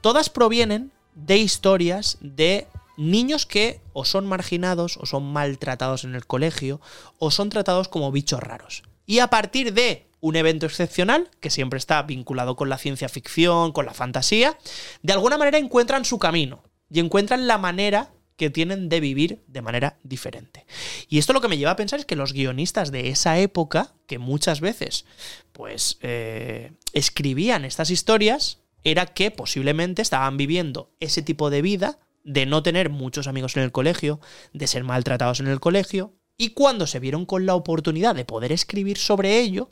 todas 0.00 0.30
provienen 0.30 0.92
de 1.14 1.36
historias 1.36 2.18
de 2.20 2.66
niños 2.96 3.46
que 3.46 3.80
o 3.92 4.04
son 4.04 4.26
marginados 4.26 4.96
o 4.96 5.06
son 5.06 5.32
maltratados 5.32 6.04
en 6.04 6.14
el 6.14 6.26
colegio 6.26 6.80
o 7.18 7.30
son 7.30 7.50
tratados 7.50 7.88
como 7.88 8.12
bichos 8.12 8.40
raros. 8.40 8.82
Y 9.04 9.18
a 9.18 9.28
partir 9.28 9.72
de 9.74 10.06
un 10.20 10.34
evento 10.36 10.66
excepcional, 10.66 11.30
que 11.40 11.50
siempre 11.50 11.78
está 11.78 12.02
vinculado 12.02 12.56
con 12.56 12.68
la 12.68 12.78
ciencia 12.78 13.08
ficción, 13.08 13.72
con 13.72 13.86
la 13.86 13.94
fantasía, 13.94 14.58
de 15.02 15.12
alguna 15.12 15.38
manera 15.38 15.58
encuentran 15.58 16.04
su 16.04 16.18
camino 16.18 16.64
y 16.90 17.00
encuentran 17.00 17.46
la 17.46 17.58
manera 17.58 18.10
que 18.36 18.50
tienen 18.50 18.88
de 18.88 19.00
vivir 19.00 19.42
de 19.46 19.62
manera 19.62 19.98
diferente. 20.02 20.66
Y 21.08 21.18
esto 21.18 21.32
lo 21.32 21.40
que 21.40 21.48
me 21.48 21.58
lleva 21.58 21.72
a 21.72 21.76
pensar 21.76 21.98
es 21.98 22.06
que 22.06 22.16
los 22.16 22.32
guionistas 22.32 22.92
de 22.92 23.08
esa 23.08 23.38
época, 23.38 23.94
que 24.06 24.18
muchas 24.18 24.60
veces 24.60 25.06
pues 25.52 25.98
eh, 26.02 26.72
escribían 26.92 27.64
estas 27.64 27.90
historias, 27.90 28.60
era 28.84 29.06
que 29.06 29.30
posiblemente 29.30 30.02
estaban 30.02 30.36
viviendo 30.36 30.92
ese 31.00 31.22
tipo 31.22 31.50
de 31.50 31.62
vida 31.62 31.98
de 32.24 32.44
no 32.44 32.62
tener 32.62 32.90
muchos 32.90 33.26
amigos 33.26 33.56
en 33.56 33.62
el 33.62 33.72
colegio, 33.72 34.20
de 34.52 34.66
ser 34.66 34.84
maltratados 34.84 35.40
en 35.40 35.46
el 35.46 35.60
colegio, 35.60 36.14
y 36.36 36.50
cuando 36.50 36.86
se 36.86 37.00
vieron 37.00 37.24
con 37.24 37.46
la 37.46 37.54
oportunidad 37.54 38.14
de 38.14 38.24
poder 38.24 38.52
escribir 38.52 38.98
sobre 38.98 39.40
ello, 39.40 39.70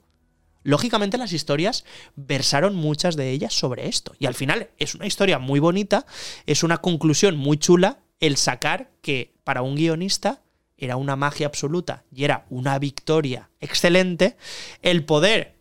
lógicamente 0.63 1.19
las 1.19 1.33
historias 1.33 1.85
versaron 2.17 2.75
muchas 2.75 3.17
de 3.17 3.31
ellas 3.31 3.53
sobre 3.53 3.89
esto. 3.89 4.15
Y 4.19 4.27
al 4.27 4.35
final 4.35 4.71
es 4.79 4.95
una 4.95 5.07
historia 5.07 5.39
muy 5.39 5.61
bonita, 5.61 6.07
es 6.47 6.63
una 6.63 6.79
conclusión 6.79 7.37
muy 7.37 7.59
chula 7.59 8.04
el 8.21 8.37
sacar 8.37 8.91
que 9.03 9.35
para 9.45 9.63
un 9.63 9.77
guionista 9.77 10.43
era 10.77 10.97
una 10.97 11.17
magia 11.17 11.47
absoluta 11.47 12.05
y 12.13 12.25
era 12.25 12.47
una 12.51 12.79
victoria 12.79 13.51
excelente 13.61 14.37
el 14.83 15.05
poder 15.05 15.55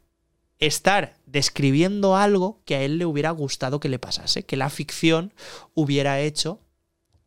estar 0.60 1.16
describiendo 1.26 2.16
algo 2.16 2.62
que 2.66 2.76
a 2.76 2.82
él 2.82 2.98
le 2.98 3.06
hubiera 3.06 3.32
gustado 3.32 3.80
que 3.80 3.90
le 3.90 4.00
pasase, 4.00 4.44
que 4.44 4.58
la 4.58 4.70
ficción 4.70 5.34
hubiera 5.74 6.20
hecho 6.20 6.62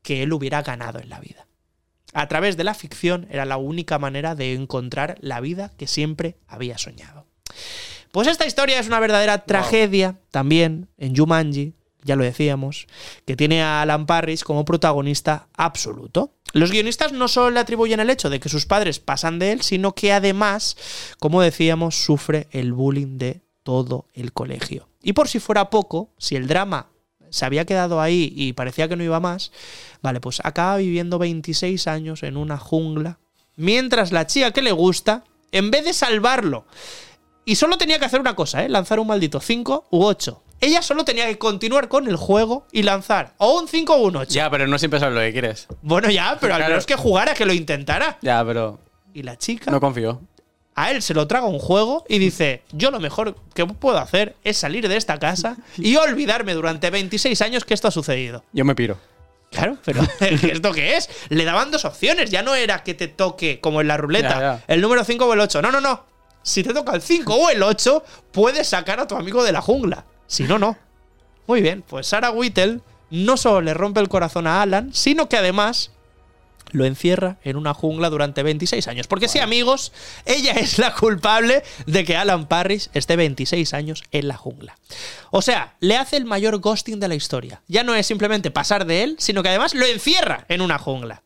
que 0.03 0.23
él 0.23 0.33
hubiera 0.33 0.63
ganado 0.63 1.01
en 1.01 1.11
la 1.11 1.21
vida. 1.21 1.47
A 2.13 2.29
través 2.29 2.57
de 2.57 2.65
la 2.65 2.75
ficción 2.75 3.27
era 3.31 3.45
la 3.45 3.57
única 3.57 3.99
manera 3.99 4.35
de 4.35 4.55
encontrar 4.55 5.19
la 5.21 5.41
vida 5.41 5.73
que 5.77 5.87
siempre 5.87 6.39
había 6.47 6.79
soñado. 6.79 7.27
Pues 8.13 8.29
esta 8.29 8.47
historia 8.47 8.79
es 8.79 8.87
una 8.87 9.01
verdadera 9.01 9.45
tragedia 9.45 10.19
también 10.31 10.89
en 10.97 11.15
Jumanji, 11.15 11.75
ya 12.07 12.17
lo 12.17 12.25
decíamos, 12.25 12.87
que 13.27 13.37
tiene 13.37 13.63
a 13.63 13.83
Alan 13.83 14.07
Parrish 14.07 14.43
como 14.43 14.65
protagonista 14.65 15.49
absoluto. 15.57 16.33
Los 16.53 16.71
guionistas 16.71 17.13
no 17.13 17.29
solo 17.29 17.51
le 17.51 17.61
atribuyen 17.61 18.01
el 18.01 18.09
hecho 18.09 18.31
de 18.31 18.41
que 18.41 18.49
sus 18.49 18.65
padres 18.65 19.01
pasan 19.01 19.39
de 19.39 19.53
él, 19.53 19.61
sino 19.61 19.95
que 19.95 20.13
además, 20.13 20.77
como 21.19 21.43
decíamos, 21.43 21.97
sufre 21.97 22.49
el 22.53 22.73
bullying 22.73 23.19
de 23.19 23.43
todo 23.63 24.07
el 24.15 24.33
colegio. 24.33 24.89
Y 25.03 25.13
por 25.13 25.29
si 25.29 25.41
fuera 25.41 25.69
poco, 25.69 26.11
si 26.17 26.37
el 26.37 26.47
drama 26.47 26.87
se 27.31 27.45
había 27.45 27.67
quedado 27.67 28.01
ahí 28.01 28.33
y 28.35 28.53
parecía 28.53 28.89
que 28.89 28.97
no 28.97 29.05
iba 29.05 29.21
más, 29.21 29.53
vale, 30.01 30.21
pues 30.21 30.41
acaba 30.45 30.77
viviendo 30.77 31.19
26 31.19 31.87
años 31.89 32.23
en 32.23 32.37
una 32.37 32.57
jungla, 32.57 33.19
mientras 33.57 34.13
la 34.13 34.27
chica 34.27 34.53
que 34.53 34.63
le 34.63 34.73
gusta, 34.73 35.25
en 35.51 35.71
vez 35.71 35.85
de 35.85 35.93
salvarlo, 35.93 36.67
y 37.45 37.57
solo 37.57 37.79
tenía 37.79 37.99
que 37.99 38.05
hacer 38.05 38.21
una 38.21 38.35
cosa, 38.35 38.65
¿eh? 38.65 38.69
lanzar 38.69 38.99
un 38.99 39.07
maldito 39.07 39.41
5 39.41 39.87
u 39.91 40.05
8. 40.05 40.43
Ella 40.61 40.81
solo 40.83 41.05
tenía 41.05 41.27
que 41.27 41.39
continuar 41.39 41.89
con 41.89 42.09
el 42.09 42.17
juego 42.17 42.67
y 42.73 42.83
lanzar 42.83 43.35
o 43.39 43.61
un 43.61 43.69
5 43.69 43.95
o 43.95 43.99
un 44.09 44.17
8. 44.17 44.31
Ya, 44.33 44.51
pero 44.51 44.67
no 44.67 44.79
siempre 44.79 44.99
sabes 45.01 45.15
lo 45.15 45.21
que 45.21 45.33
quieres. 45.33 45.67
Bueno, 45.83 46.11
ya, 46.11 46.39
pero 46.41 46.55
al 46.55 46.63
menos 46.63 46.87
que 46.87 46.97
jugara, 46.97 47.35
que 47.35 47.45
lo 47.45 47.53
intentara. 47.53 48.19
Ya, 48.23 48.45
pero 48.45 48.79
Y 49.13 49.23
la 49.23 49.37
chica 49.37 49.71
no 49.71 49.81
confío. 49.81 50.21
a 50.75 50.91
él 50.91 51.03
se 51.03 51.13
lo 51.15 51.27
traga 51.27 51.47
un 51.47 51.59
juego 51.59 52.05
y 52.09 52.19
dice, 52.19 52.63
yo 52.73 52.91
lo 52.91 53.01
mejor 53.01 53.37
que 53.55 53.67
puedo 53.67 53.99
hacer 53.99 54.35
es 54.45 54.57
salir 54.57 54.89
de 54.89 54.97
esta 54.97 55.19
casa 55.19 55.57
y 55.77 55.97
olvidarme 55.97 56.55
durante 56.55 56.89
26 56.91 57.41
años 57.43 57.65
que 57.65 57.75
esto 57.75 57.89
ha 57.89 57.91
sucedido. 57.91 58.43
Yo 58.53 58.65
me 58.65 58.75
piro. 58.75 58.99
Claro, 59.51 59.77
pero 59.85 60.01
¿esto 60.21 60.73
qué 60.73 60.97
es? 60.97 61.09
Le 61.29 61.45
daban 61.45 61.71
dos 61.71 61.85
opciones, 61.85 62.31
ya 62.31 62.43
no 62.43 62.55
era 62.55 62.83
que 62.83 62.95
te 62.95 63.09
toque 63.09 63.61
como 63.61 63.81
en 63.83 63.89
la 63.89 63.97
ruleta, 63.99 64.29
Ya, 64.31 64.41
ya. 64.41 64.65
el 64.69 64.81
número 64.81 65.05
5 65.05 65.25
o 65.25 65.33
el 65.35 65.41
8. 65.41 65.61
No, 65.63 65.71
no, 65.71 65.81
no. 65.83 66.05
Si 66.43 66.63
te 66.63 66.73
toca 66.73 66.95
el 66.95 67.03
5 67.03 67.35
o 67.35 67.51
el 67.51 67.63
8, 67.63 68.05
puedes 68.33 68.69
sacar 68.69 69.01
a 69.01 69.07
tu 69.07 69.17
amigo 69.17 69.45
de 69.45 69.53
la 69.53 69.61
jungla. 69.61 70.05
Si 70.27 70.45
no, 70.45 70.59
no. 70.59 70.77
Muy 71.47 71.61
bien, 71.61 71.83
pues 71.83 72.09
Sarah 72.09 72.31
Whittle 72.31 72.81
no 73.11 73.37
solo 73.37 73.61
le 73.61 73.75
rompe 73.75 74.01
el 74.01 74.09
corazón 74.09 74.47
a 74.47 74.63
Alan, 74.63 74.93
sino 74.93 75.29
que 75.29 75.37
además 75.37 75.93
lo 76.73 76.85
encierra 76.85 77.39
en 77.45 77.57
una 77.57 77.75
jungla 77.75 78.11
durante 78.11 78.43
26 78.43 78.89
años. 78.89 79.07
Porque 79.07 79.29
sí, 79.29 79.39
amigos, 79.39 79.93
ella 80.25 80.53
es 80.53 80.79
la 80.79 80.95
culpable 80.95 81.63
de 81.87 82.05
que 82.05 82.17
Alan 82.17 82.47
Parrish 82.47 82.91
esté 82.93 83.17
26 83.17 83.73
años 83.75 84.03
en 84.11 84.29
la 84.29 84.37
jungla. 84.37 84.77
O 85.31 85.43
sea, 85.43 85.77
le 85.81 85.97
hace 85.97 86.17
el 86.17 86.25
mayor 86.25 86.59
ghosting 86.59 87.01
de 87.01 87.09
la 87.09 87.15
historia. 87.15 87.63
Ya 87.69 87.85
no 87.85 87.95
es 87.95 88.07
simplemente 88.07 88.51
pasar 88.51 88.87
de 88.87 89.05
él, 89.05 89.17
sino 89.19 89.43
que 89.43 89.51
además 89.51 89.75
lo 89.75 89.87
encierra 89.87 90.45
en 90.49 90.61
una 90.61 90.79
jungla. 90.79 91.23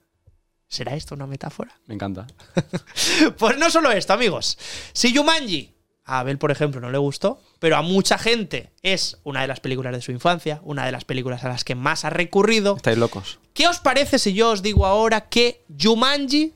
¿Será 0.69 0.95
esto 0.95 1.15
una 1.15 1.27
metáfora? 1.27 1.81
Me 1.87 1.95
encanta. 1.95 2.27
Pues 3.39 3.59
no 3.59 3.71
solo 3.71 3.91
esto, 3.91 4.13
amigos. 4.13 4.57
Si 4.93 5.15
Jumanji 5.15 5.75
a 6.11 6.21
Abel, 6.21 6.39
por 6.39 6.51
ejemplo, 6.51 6.81
no 6.81 6.91
le 6.91 6.99
gustó, 6.99 7.41
pero 7.59 7.77
a 7.77 7.83
mucha 7.83 8.19
gente 8.19 8.71
es 8.83 9.19
una 9.25 9.43
de 9.43 9.47
las 9.47 9.61
películas 9.61 9.93
de 9.93 10.03
su 10.03 10.11
infancia, 10.13 10.61
una 10.65 10.85
de 10.85 10.93
las 10.93 11.05
películas 11.05 11.45
a 11.45 11.49
las 11.49 11.63
que 11.65 11.75
más 11.75 12.05
ha 12.05 12.11
recurrido. 12.11 12.77
Estáis 12.77 12.99
locos. 12.99 13.39
¿Qué 13.55 13.69
os 13.69 13.79
parece 13.79 14.19
si 14.19 14.33
yo 14.35 14.51
os 14.51 14.63
digo 14.63 14.87
ahora 14.87 15.23
que 15.29 15.63
Jumanji 15.81 16.53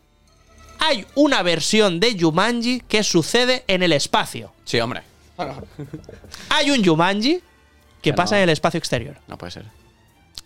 hay 0.80 1.06
una 1.14 1.42
versión 1.42 2.00
de 2.00 2.18
Jumanji 2.18 2.80
que 2.88 3.02
sucede 3.04 3.64
en 3.68 3.82
el 3.82 3.92
espacio? 3.92 4.52
Sí, 4.64 4.80
hombre. 4.80 5.02
Hay 6.48 6.70
un 6.70 6.84
Jumanji 6.84 7.40
que 8.02 8.12
pasa 8.12 8.36
en 8.36 8.44
el 8.44 8.50
espacio 8.50 8.78
exterior. 8.78 9.16
No 9.28 9.38
puede 9.38 9.52
ser. 9.52 9.64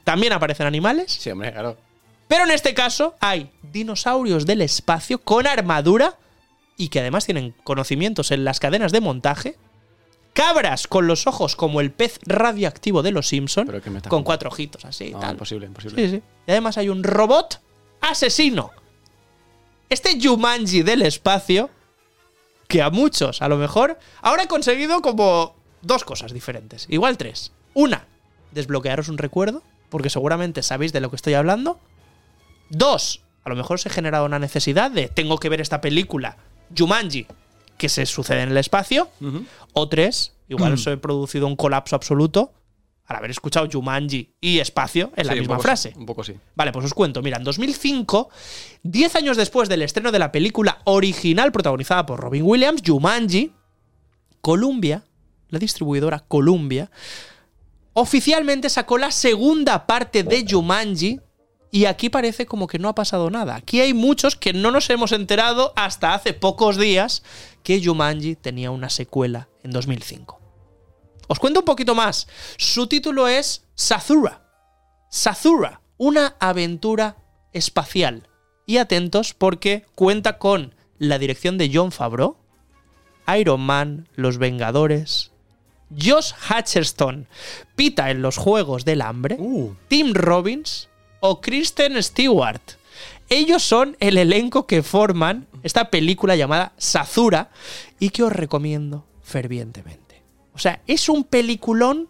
También 0.04 0.32
aparecen 0.32 0.66
animales, 0.66 1.12
Sí, 1.12 1.30
hombre, 1.30 1.52
claro. 1.52 1.76
pero 2.28 2.44
en 2.44 2.50
este 2.50 2.72
caso 2.74 3.14
hay 3.20 3.50
dinosaurios 3.62 4.46
del 4.46 4.62
espacio 4.62 5.18
con 5.20 5.46
armadura 5.46 6.14
y 6.78 6.88
que 6.88 7.00
además 7.00 7.26
tienen 7.26 7.54
conocimientos 7.64 8.30
en 8.30 8.44
las 8.44 8.60
cadenas 8.60 8.92
de 8.92 9.02
montaje. 9.02 9.58
Cabras 10.32 10.86
con 10.86 11.08
los 11.08 11.26
ojos 11.26 11.56
como 11.56 11.80
el 11.80 11.90
pez 11.90 12.20
radioactivo 12.24 13.02
de 13.02 13.10
los 13.10 13.26
Simpson, 13.28 13.66
Pero 13.66 13.82
que 13.82 13.90
me 13.90 13.98
estás 13.98 14.08
con 14.08 14.22
cuatro 14.22 14.48
ojitos 14.48 14.84
así. 14.84 15.10
No, 15.10 15.18
tal. 15.18 15.32
imposible, 15.32 15.66
imposible. 15.66 16.08
Sí, 16.08 16.16
sí. 16.16 16.22
Y 16.46 16.50
además 16.52 16.78
hay 16.78 16.88
un 16.88 17.02
robot 17.02 17.60
asesino. 18.00 18.70
Este 19.90 20.18
Jumanji 20.22 20.82
del 20.82 21.02
espacio, 21.02 21.70
que 22.68 22.80
a 22.80 22.90
muchos, 22.90 23.42
a 23.42 23.48
lo 23.48 23.56
mejor, 23.56 23.98
ahora 24.22 24.44
he 24.44 24.48
conseguido 24.48 25.02
como 25.02 25.56
dos 25.82 26.04
cosas 26.04 26.32
diferentes. 26.32 26.86
Igual 26.88 27.18
tres. 27.18 27.50
Una, 27.74 28.06
desbloquearos 28.52 29.08
un 29.08 29.18
recuerdo, 29.18 29.64
porque 29.88 30.10
seguramente 30.10 30.62
sabéis 30.62 30.92
de 30.92 31.00
lo 31.00 31.10
que 31.10 31.16
estoy 31.16 31.34
hablando. 31.34 31.80
Dos, 32.70 33.22
a 33.44 33.48
lo 33.48 33.56
mejor 33.56 33.76
os 33.76 33.86
he 33.86 33.90
generado 33.90 34.26
una 34.26 34.38
necesidad 34.38 34.90
de 34.90 35.08
tengo 35.08 35.38
que 35.38 35.48
ver 35.48 35.60
esta 35.60 35.80
película, 35.80 36.36
Jumanji, 36.76 37.26
que 37.76 37.88
se 37.88 38.06
sucede 38.06 38.42
en 38.42 38.50
el 38.50 38.56
espacio. 38.56 39.08
O 39.72 39.88
tres, 39.88 40.32
igual 40.48 40.72
os 40.74 40.86
he 40.86 40.96
producido 40.96 41.46
un 41.46 41.56
colapso 41.56 41.94
absoluto 41.96 42.52
al 43.06 43.16
haber 43.16 43.30
escuchado 43.30 43.66
Jumanji 43.72 44.34
y 44.40 44.58
espacio 44.58 45.10
en 45.16 45.26
la 45.28 45.32
Sí, 45.32 45.38
misma 45.40 45.58
frase. 45.60 45.92
sí, 45.92 45.98
un 45.98 46.04
poco 46.04 46.22
sí. 46.24 46.34
Vale, 46.54 46.72
pues 46.72 46.84
os 46.84 46.92
cuento. 46.92 47.22
Mira, 47.22 47.38
en 47.38 47.44
2005, 47.44 48.28
10 48.82 49.16
años 49.16 49.36
después 49.38 49.68
del 49.70 49.80
estreno 49.80 50.12
de 50.12 50.18
la 50.18 50.30
película 50.30 50.82
original 50.84 51.50
protagonizada 51.50 52.04
por 52.04 52.20
Robin 52.20 52.42
Williams, 52.44 52.82
Jumanji, 52.86 53.52
Columbia, 54.42 55.04
la 55.48 55.58
distribuidora 55.58 56.18
Columbia, 56.28 56.90
oficialmente 57.94 58.68
sacó 58.68 58.98
la 58.98 59.10
segunda 59.10 59.86
parte 59.86 60.22
de 60.22 60.44
Jumanji 60.48 61.18
y 61.70 61.84
aquí 61.84 62.08
parece 62.08 62.46
como 62.46 62.66
que 62.66 62.78
no 62.78 62.88
ha 62.88 62.94
pasado 62.94 63.30
nada. 63.30 63.56
Aquí 63.56 63.80
hay 63.80 63.92
muchos 63.92 64.36
que 64.36 64.52
no 64.52 64.70
nos 64.70 64.88
hemos 64.90 65.12
enterado 65.12 65.72
hasta 65.76 66.14
hace 66.14 66.32
pocos 66.32 66.76
días 66.76 67.22
que 67.62 67.84
Jumanji 67.84 68.36
tenía 68.36 68.70
una 68.70 68.88
secuela 68.88 69.48
en 69.62 69.70
2005. 69.72 70.40
Os 71.28 71.38
cuento 71.38 71.60
un 71.60 71.66
poquito 71.66 71.94
más. 71.94 72.26
Su 72.56 72.86
título 72.86 73.28
es 73.28 73.66
Sazura. 73.74 74.48
Sazura, 75.10 75.82
una 75.98 76.36
aventura 76.40 77.16
espacial. 77.52 78.28
Y 78.64 78.78
atentos 78.78 79.34
porque 79.34 79.84
cuenta 79.94 80.38
con 80.38 80.74
la 80.98 81.18
dirección 81.18 81.58
de 81.58 81.70
John 81.72 81.92
Favreau, 81.92 82.36
Iron 83.38 83.60
Man, 83.60 84.08
Los 84.14 84.38
Vengadores, 84.38 85.32
Josh 85.90 86.32
Hutcherson, 86.50 87.28
Pita 87.76 88.10
en 88.10 88.22
los 88.22 88.36
Juegos 88.36 88.84
del 88.84 89.02
Hambre, 89.02 89.38
Tim 89.88 90.12
Robbins 90.14 90.87
o 91.20 91.40
Kristen 91.40 92.02
Stewart. 92.02 92.60
Ellos 93.28 93.62
son 93.62 93.96
el 94.00 94.16
elenco 94.16 94.66
que 94.66 94.82
forman 94.82 95.46
esta 95.62 95.90
película 95.90 96.36
llamada 96.36 96.72
Sazura 96.78 97.50
y 97.98 98.10
que 98.10 98.22
os 98.22 98.32
recomiendo 98.32 99.04
fervientemente. 99.22 100.22
O 100.54 100.58
sea, 100.58 100.80
es 100.86 101.08
un 101.08 101.24
peliculón 101.24 102.08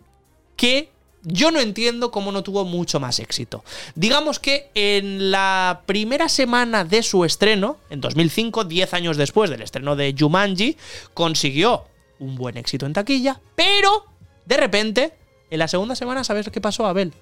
que 0.56 0.90
yo 1.22 1.51
no 1.51 1.60
entiendo 1.60 2.10
cómo 2.10 2.30
no 2.30 2.43
tuvo 2.43 2.64
mucho 2.64 3.01
más 3.01 3.18
éxito. 3.18 3.64
Digamos 3.97 4.39
que 4.39 4.70
en 4.74 5.30
la 5.30 5.82
primera 5.86 6.28
semana 6.28 6.85
de 6.85 7.02
su 7.02 7.24
estreno, 7.24 7.78
en 7.90 8.01
2005, 8.01 8.64
10 8.64 8.94
años 8.94 9.16
después 9.16 9.51
del 9.51 9.62
estreno 9.62 9.97
de 9.97 10.14
Jumanji, 10.16 10.76
consiguió 11.14 11.85
un 12.20 12.36
buen 12.36 12.56
éxito 12.56 12.86
en 12.86 12.93
taquilla, 12.93 13.40
pero 13.56 14.05
de 14.47 14.56
repente, 14.56 15.12
en 15.51 15.59
la 15.59 15.68
segunda 15.68 15.97
semana, 15.97 16.24
¿sabes 16.24 16.48
qué 16.48 16.60
pasó, 16.60 16.86
Abel? 16.86 17.12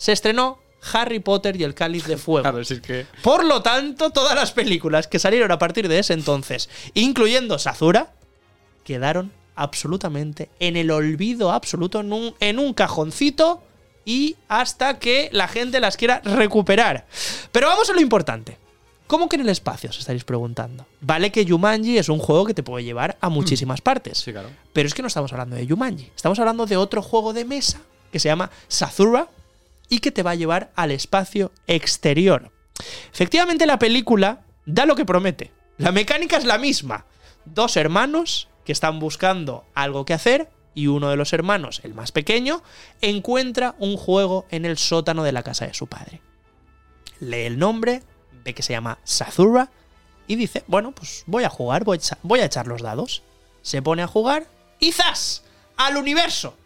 se 0.00 0.12
estrenó 0.12 0.58
Harry 0.92 1.20
Potter 1.20 1.56
y 1.56 1.64
el 1.64 1.74
Cáliz 1.74 2.06
de 2.06 2.16
Fuego. 2.16 2.42
Claro, 2.42 2.64
si 2.64 2.74
es 2.74 2.80
que. 2.80 3.06
Por 3.22 3.44
lo 3.44 3.62
tanto, 3.62 4.10
todas 4.10 4.34
las 4.34 4.52
películas 4.52 5.06
que 5.06 5.18
salieron 5.18 5.50
a 5.52 5.58
partir 5.58 5.88
de 5.88 5.98
ese 5.98 6.14
entonces, 6.14 6.68
incluyendo 6.94 7.58
Sazura, 7.58 8.12
quedaron 8.84 9.32
absolutamente 9.54 10.48
en 10.58 10.76
el 10.76 10.90
olvido 10.90 11.52
absoluto, 11.52 12.00
en 12.00 12.12
un, 12.12 12.34
en 12.40 12.58
un 12.58 12.72
cajoncito 12.72 13.62
y 14.04 14.36
hasta 14.48 14.98
que 14.98 15.28
la 15.32 15.48
gente 15.48 15.80
las 15.80 15.96
quiera 15.96 16.20
recuperar. 16.24 17.06
Pero 17.52 17.66
vamos 17.66 17.90
a 17.90 17.92
lo 17.92 18.00
importante. 18.00 18.58
¿Cómo 19.06 19.28
que 19.28 19.36
en 19.36 19.42
el 19.42 19.48
espacio? 19.48 19.90
Os 19.90 19.98
estaréis 19.98 20.22
preguntando. 20.22 20.86
Vale 21.00 21.32
que 21.32 21.44
Jumanji 21.44 21.98
es 21.98 22.08
un 22.08 22.20
juego 22.20 22.46
que 22.46 22.54
te 22.54 22.62
puede 22.62 22.84
llevar 22.84 23.18
a 23.20 23.28
muchísimas 23.28 23.80
partes. 23.80 24.18
Sí, 24.18 24.30
claro. 24.30 24.50
Pero 24.72 24.86
es 24.86 24.94
que 24.94 25.02
no 25.02 25.08
estamos 25.08 25.32
hablando 25.32 25.56
de 25.56 25.66
Jumanji. 25.66 26.12
Estamos 26.14 26.38
hablando 26.38 26.64
de 26.64 26.76
otro 26.76 27.02
juego 27.02 27.32
de 27.32 27.44
mesa 27.44 27.80
que 28.12 28.20
se 28.20 28.28
llama 28.28 28.50
Sazura 28.68 29.28
y 29.90 29.98
que 29.98 30.12
te 30.12 30.22
va 30.22 30.30
a 30.30 30.36
llevar 30.36 30.72
al 30.74 30.92
espacio 30.92 31.52
exterior. 31.66 32.50
Efectivamente, 33.12 33.66
la 33.66 33.78
película 33.78 34.46
da 34.64 34.86
lo 34.86 34.96
que 34.96 35.04
promete. 35.04 35.52
La 35.76 35.92
mecánica 35.92 36.38
es 36.38 36.44
la 36.44 36.56
misma. 36.56 37.04
Dos 37.44 37.76
hermanos 37.76 38.48
que 38.64 38.72
están 38.72 38.98
buscando 38.98 39.66
algo 39.74 40.06
que 40.06 40.14
hacer 40.14 40.48
y 40.74 40.86
uno 40.86 41.10
de 41.10 41.16
los 41.16 41.32
hermanos, 41.32 41.80
el 41.84 41.94
más 41.94 42.12
pequeño, 42.12 42.62
encuentra 43.00 43.74
un 43.78 43.96
juego 43.96 44.46
en 44.50 44.64
el 44.64 44.78
sótano 44.78 45.24
de 45.24 45.32
la 45.32 45.42
casa 45.42 45.66
de 45.66 45.74
su 45.74 45.86
padre. 45.86 46.22
Lee 47.18 47.46
el 47.46 47.58
nombre, 47.58 48.02
ve 48.44 48.54
que 48.54 48.62
se 48.62 48.72
llama 48.72 48.98
Sazura 49.04 49.70
y 50.26 50.36
dice, 50.36 50.62
bueno, 50.68 50.92
pues 50.92 51.24
voy 51.26 51.44
a 51.44 51.50
jugar, 51.50 51.84
voy 51.84 51.98
a, 51.98 52.18
voy 52.22 52.40
a 52.40 52.44
echar 52.44 52.66
los 52.66 52.82
dados. 52.82 53.22
Se 53.62 53.82
pone 53.82 54.02
a 54.02 54.06
jugar 54.06 54.46
y 54.78 54.92
¡zas! 54.92 55.42
Al 55.76 55.96
universo. 55.96 56.56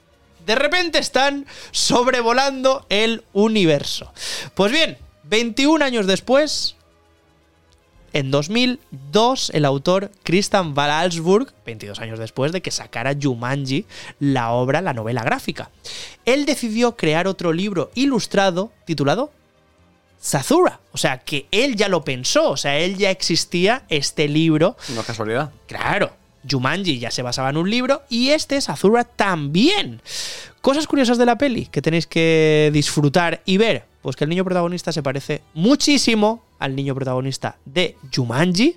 De 0.46 0.54
repente 0.54 0.98
están 0.98 1.46
sobrevolando 1.70 2.86
el 2.88 3.24
universo. 3.32 4.12
Pues 4.54 4.72
bien, 4.72 4.98
21 5.24 5.84
años 5.84 6.06
después, 6.06 6.76
en 8.12 8.30
2002, 8.30 9.50
el 9.54 9.64
autor 9.64 10.10
Christian 10.22 10.74
Valsburg, 10.74 11.52
22 11.66 11.98
años 11.98 12.18
después 12.18 12.52
de 12.52 12.62
que 12.62 12.70
sacara 12.70 13.16
Jumanji, 13.20 13.86
la 14.20 14.52
obra, 14.52 14.80
la 14.80 14.92
novela 14.92 15.22
gráfica, 15.22 15.70
él 16.24 16.46
decidió 16.46 16.96
crear 16.96 17.26
otro 17.26 17.52
libro 17.52 17.90
ilustrado 17.94 18.70
titulado 18.84 19.32
Sazura. 20.20 20.80
O 20.92 20.96
sea, 20.96 21.18
que 21.18 21.48
él 21.50 21.76
ya 21.76 21.88
lo 21.88 22.04
pensó, 22.04 22.50
o 22.50 22.56
sea, 22.56 22.78
él 22.78 22.96
ya 22.96 23.10
existía 23.10 23.84
este 23.88 24.28
libro. 24.28 24.76
No 24.94 25.00
es 25.00 25.06
casualidad. 25.06 25.52
Claro, 25.66 26.12
Jumanji 26.48 26.98
ya 26.98 27.10
se 27.10 27.22
basaba 27.22 27.50
en 27.50 27.56
un 27.56 27.70
libro 27.70 28.02
y 28.08 28.30
este 28.30 28.60
Sazura 28.60 29.04
también. 29.04 30.00
Cosas 30.60 30.86
curiosas 30.86 31.18
de 31.18 31.26
la 31.26 31.38
peli 31.38 31.66
que 31.66 31.82
tenéis 31.82 32.06
que 32.06 32.70
disfrutar 32.72 33.42
y 33.44 33.56
ver. 33.56 33.84
Pues 34.02 34.16
que 34.16 34.24
el 34.24 34.30
niño 34.30 34.44
protagonista 34.44 34.92
se 34.92 35.02
parece 35.02 35.42
muchísimo 35.54 36.44
al 36.58 36.76
niño 36.76 36.94
protagonista 36.94 37.56
de 37.64 37.96
Jumanji, 38.14 38.76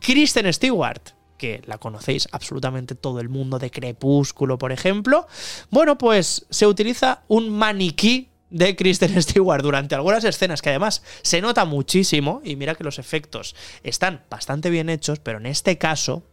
Kristen 0.00 0.52
Stewart, 0.52 1.00
que 1.38 1.62
la 1.66 1.78
conocéis 1.78 2.28
absolutamente 2.32 2.94
todo 2.94 3.20
el 3.20 3.28
mundo 3.28 3.58
de 3.58 3.70
Crepúsculo, 3.70 4.58
por 4.58 4.72
ejemplo. 4.72 5.26
Bueno, 5.70 5.98
pues 5.98 6.46
se 6.50 6.66
utiliza 6.66 7.22
un 7.28 7.50
maniquí 7.50 8.28
de 8.50 8.76
Kristen 8.76 9.20
Stewart 9.22 9.62
durante 9.62 9.94
algunas 9.94 10.24
escenas 10.24 10.62
que 10.62 10.70
además 10.70 11.02
se 11.22 11.40
nota 11.40 11.64
muchísimo 11.64 12.40
y 12.44 12.56
mira 12.56 12.74
que 12.74 12.84
los 12.84 12.98
efectos 12.98 13.54
están 13.82 14.22
bastante 14.30 14.70
bien 14.70 14.88
hechos, 14.88 15.20
pero 15.20 15.38
en 15.38 15.46
este 15.46 15.78
caso 15.78 16.24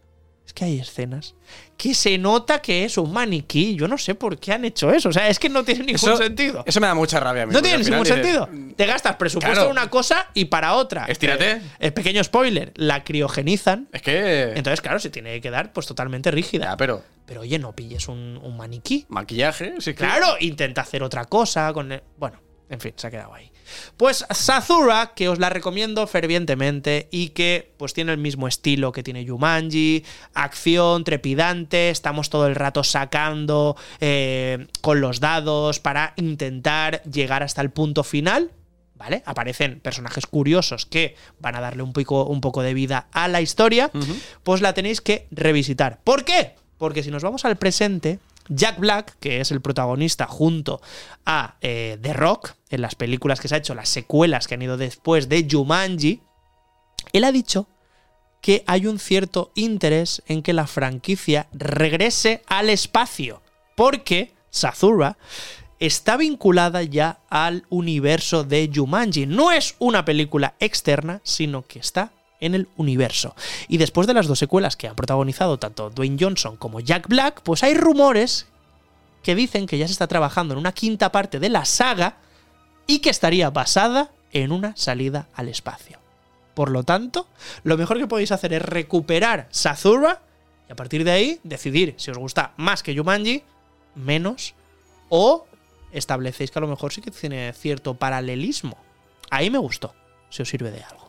es 0.45 0.53
que 0.53 0.65
hay 0.65 0.79
escenas 0.79 1.35
que 1.77 1.93
se 1.93 2.17
nota 2.17 2.61
que 2.61 2.83
es 2.83 2.97
un 2.97 3.11
maniquí. 3.13 3.75
Yo 3.75 3.87
no 3.87 3.97
sé 3.97 4.13
por 4.15 4.37
qué 4.39 4.51
han 4.53 4.65
hecho 4.65 4.91
eso. 4.91 5.09
O 5.09 5.13
sea, 5.13 5.29
es 5.29 5.39
que 5.39 5.47
no 5.49 5.63
tiene 5.63 5.81
ningún 5.85 5.95
Eso- 5.95 6.17
sentido. 6.17 6.63
Eso 6.67 6.79
me 6.81 6.87
da 6.87 6.93
mucha 6.95 7.19
rabia 7.19 7.43
a 7.43 7.45
mí. 7.45 7.53
No 7.53 7.61
tiene 7.61 7.83
ningún 7.83 8.05
sentido. 8.05 8.49
Te 8.75 8.85
gastas 8.85 9.15
presupuesto 9.15 9.53
Claro. 9.53 9.65
en 9.67 9.71
una 9.71 9.89
cosa 9.89 10.29
y 10.33 10.45
para 10.45 10.73
otra. 10.73 11.05
Estírate. 11.05 11.61
Eh, 11.79 11.91
pequeño 11.91 12.23
spoiler, 12.23 12.71
la 12.75 13.03
criogenizan. 13.03 13.87
Es 13.93 14.01
que. 14.01 14.53
Entonces, 14.55 14.81
claro, 14.81 14.99
se 14.99 15.09
tiene 15.09 15.33
que 15.35 15.41
quedar 15.41 15.71
pues 15.73 15.85
totalmente 15.87 16.29
rígida. 16.31 16.65
Ya, 16.65 16.77
pero. 16.77 17.03
Pero 17.25 17.41
oye, 17.41 17.57
no 17.57 17.73
pilles 17.73 18.09
un, 18.09 18.37
un 18.43 18.57
maniquí. 18.57 19.05
Maquillaje, 19.07 19.75
sí 19.79 19.91
que. 19.91 19.99
Claro, 20.03 20.35
intenta 20.41 20.81
hacer 20.81 21.03
otra 21.03 21.23
cosa 21.25 21.71
con 21.73 21.91
el- 21.93 22.03
Bueno, 22.17 22.37
en 22.69 22.79
fin, 22.81 22.93
se 22.97 23.07
ha 23.07 23.11
quedado 23.11 23.33
ahí. 23.33 23.49
Pues 23.97 24.25
Sazura, 24.29 25.13
que 25.15 25.29
os 25.29 25.39
la 25.39 25.49
recomiendo 25.49 26.05
fervientemente 26.07 27.07
y 27.11 27.29
que 27.29 27.73
pues 27.77 27.93
tiene 27.93 28.11
el 28.11 28.17
mismo 28.17 28.47
estilo 28.47 28.91
que 28.91 29.03
tiene 29.03 29.27
Jumanji, 29.27 30.03
acción 30.33 31.03
trepidante, 31.03 31.89
estamos 31.89 32.29
todo 32.29 32.47
el 32.47 32.55
rato 32.55 32.83
sacando 32.83 33.75
eh, 33.99 34.67
con 34.81 35.01
los 35.01 35.19
dados 35.19 35.79
para 35.79 36.13
intentar 36.17 37.03
llegar 37.03 37.43
hasta 37.43 37.61
el 37.61 37.71
punto 37.71 38.03
final. 38.03 38.51
¿Vale? 38.95 39.21
Aparecen 39.25 39.81
personajes 39.81 40.27
curiosos 40.27 40.85
que 40.85 41.15
van 41.39 41.55
a 41.55 41.59
darle 41.59 41.83
un 41.83 41.91
poco, 41.91 42.25
un 42.25 42.39
poco 42.39 42.61
de 42.61 42.73
vida 42.73 43.07
a 43.11 43.27
la 43.27 43.41
historia. 43.41 43.91
Pues 44.43 44.61
la 44.61 44.73
tenéis 44.73 45.01
que 45.01 45.27
revisitar. 45.29 45.99
¿Por 46.05 46.23
qué? 46.23 46.55
Porque 46.77 47.03
si 47.03 47.11
nos 47.11 47.21
vamos 47.21 47.43
al 47.43 47.57
presente, 47.57 48.19
Jack 48.49 48.79
Black, 48.79 49.17
que 49.19 49.41
es 49.41 49.51
el 49.51 49.61
protagonista 49.61 50.27
junto 50.27 50.81
a 51.25 51.55
eh, 51.61 51.97
The 52.01 52.13
Rock, 52.13 52.55
en 52.69 52.81
las 52.81 52.95
películas 52.95 53.39
que 53.39 53.47
se 53.47 53.55
ha 53.55 53.59
hecho, 53.59 53.75
las 53.75 53.89
secuelas 53.89 54.47
que 54.47 54.55
han 54.55 54.61
ido 54.61 54.77
después 54.77 55.29
de 55.29 55.47
Jumanji, 55.49 56.21
él 57.11 57.23
ha 57.23 57.31
dicho 57.31 57.67
que 58.41 58.63
hay 58.67 58.87
un 58.87 58.99
cierto 58.99 59.51
interés 59.55 60.21
en 60.27 60.41
que 60.41 60.53
la 60.53 60.67
franquicia 60.67 61.47
regrese 61.53 62.43
al 62.47 62.69
espacio, 62.69 63.41
porque 63.75 64.33
Sazura 64.49 65.17
está 65.79 66.17
vinculada 66.17 66.83
ya 66.83 67.19
al 67.29 67.65
universo 67.69 68.43
de 68.43 68.69
Jumanji. 68.73 69.25
No 69.25 69.51
es 69.51 69.75
una 69.79 70.05
película 70.05 70.55
externa, 70.59 71.21
sino 71.23 71.65
que 71.65 71.79
está 71.79 72.11
en 72.45 72.55
el 72.55 72.67
universo. 72.77 73.35
Y 73.67 73.77
después 73.77 74.07
de 74.07 74.13
las 74.13 74.27
dos 74.27 74.39
secuelas 74.39 74.75
que 74.75 74.87
han 74.87 74.95
protagonizado 74.95 75.57
tanto 75.57 75.89
Dwayne 75.89 76.17
Johnson 76.19 76.57
como 76.57 76.79
Jack 76.79 77.07
Black, 77.07 77.41
pues 77.43 77.63
hay 77.63 77.73
rumores 77.73 78.47
que 79.23 79.35
dicen 79.35 79.65
que 79.65 79.77
ya 79.77 79.87
se 79.87 79.93
está 79.93 80.07
trabajando 80.07 80.53
en 80.53 80.59
una 80.59 80.73
quinta 80.73 81.11
parte 81.11 81.39
de 81.39 81.49
la 81.49 81.65
saga 81.65 82.17
y 82.85 82.99
que 82.99 83.09
estaría 83.09 83.49
basada 83.49 84.11
en 84.31 84.51
una 84.51 84.75
salida 84.75 85.29
al 85.33 85.47
espacio. 85.47 85.99
Por 86.53 86.69
lo 86.69 86.83
tanto, 86.83 87.27
lo 87.63 87.77
mejor 87.77 87.97
que 87.97 88.07
podéis 88.07 88.31
hacer 88.31 88.53
es 88.53 88.61
recuperar 88.61 89.47
Sazura 89.49 90.21
y 90.67 90.71
a 90.71 90.75
partir 90.75 91.03
de 91.03 91.11
ahí 91.11 91.39
decidir 91.43 91.95
si 91.97 92.11
os 92.11 92.17
gusta 92.17 92.53
más 92.57 92.83
que 92.83 92.95
Jumanji, 92.95 93.43
menos, 93.95 94.53
o 95.09 95.45
establecéis 95.91 96.51
que 96.51 96.59
a 96.59 96.61
lo 96.61 96.67
mejor 96.67 96.91
sí 96.91 97.01
que 97.01 97.11
tiene 97.11 97.53
cierto 97.53 97.95
paralelismo. 97.95 98.77
Ahí 99.29 99.49
me 99.49 99.57
gustó, 99.57 99.95
si 100.29 100.41
os 100.41 100.49
sirve 100.49 100.71
de 100.71 100.83
algo. 100.83 101.02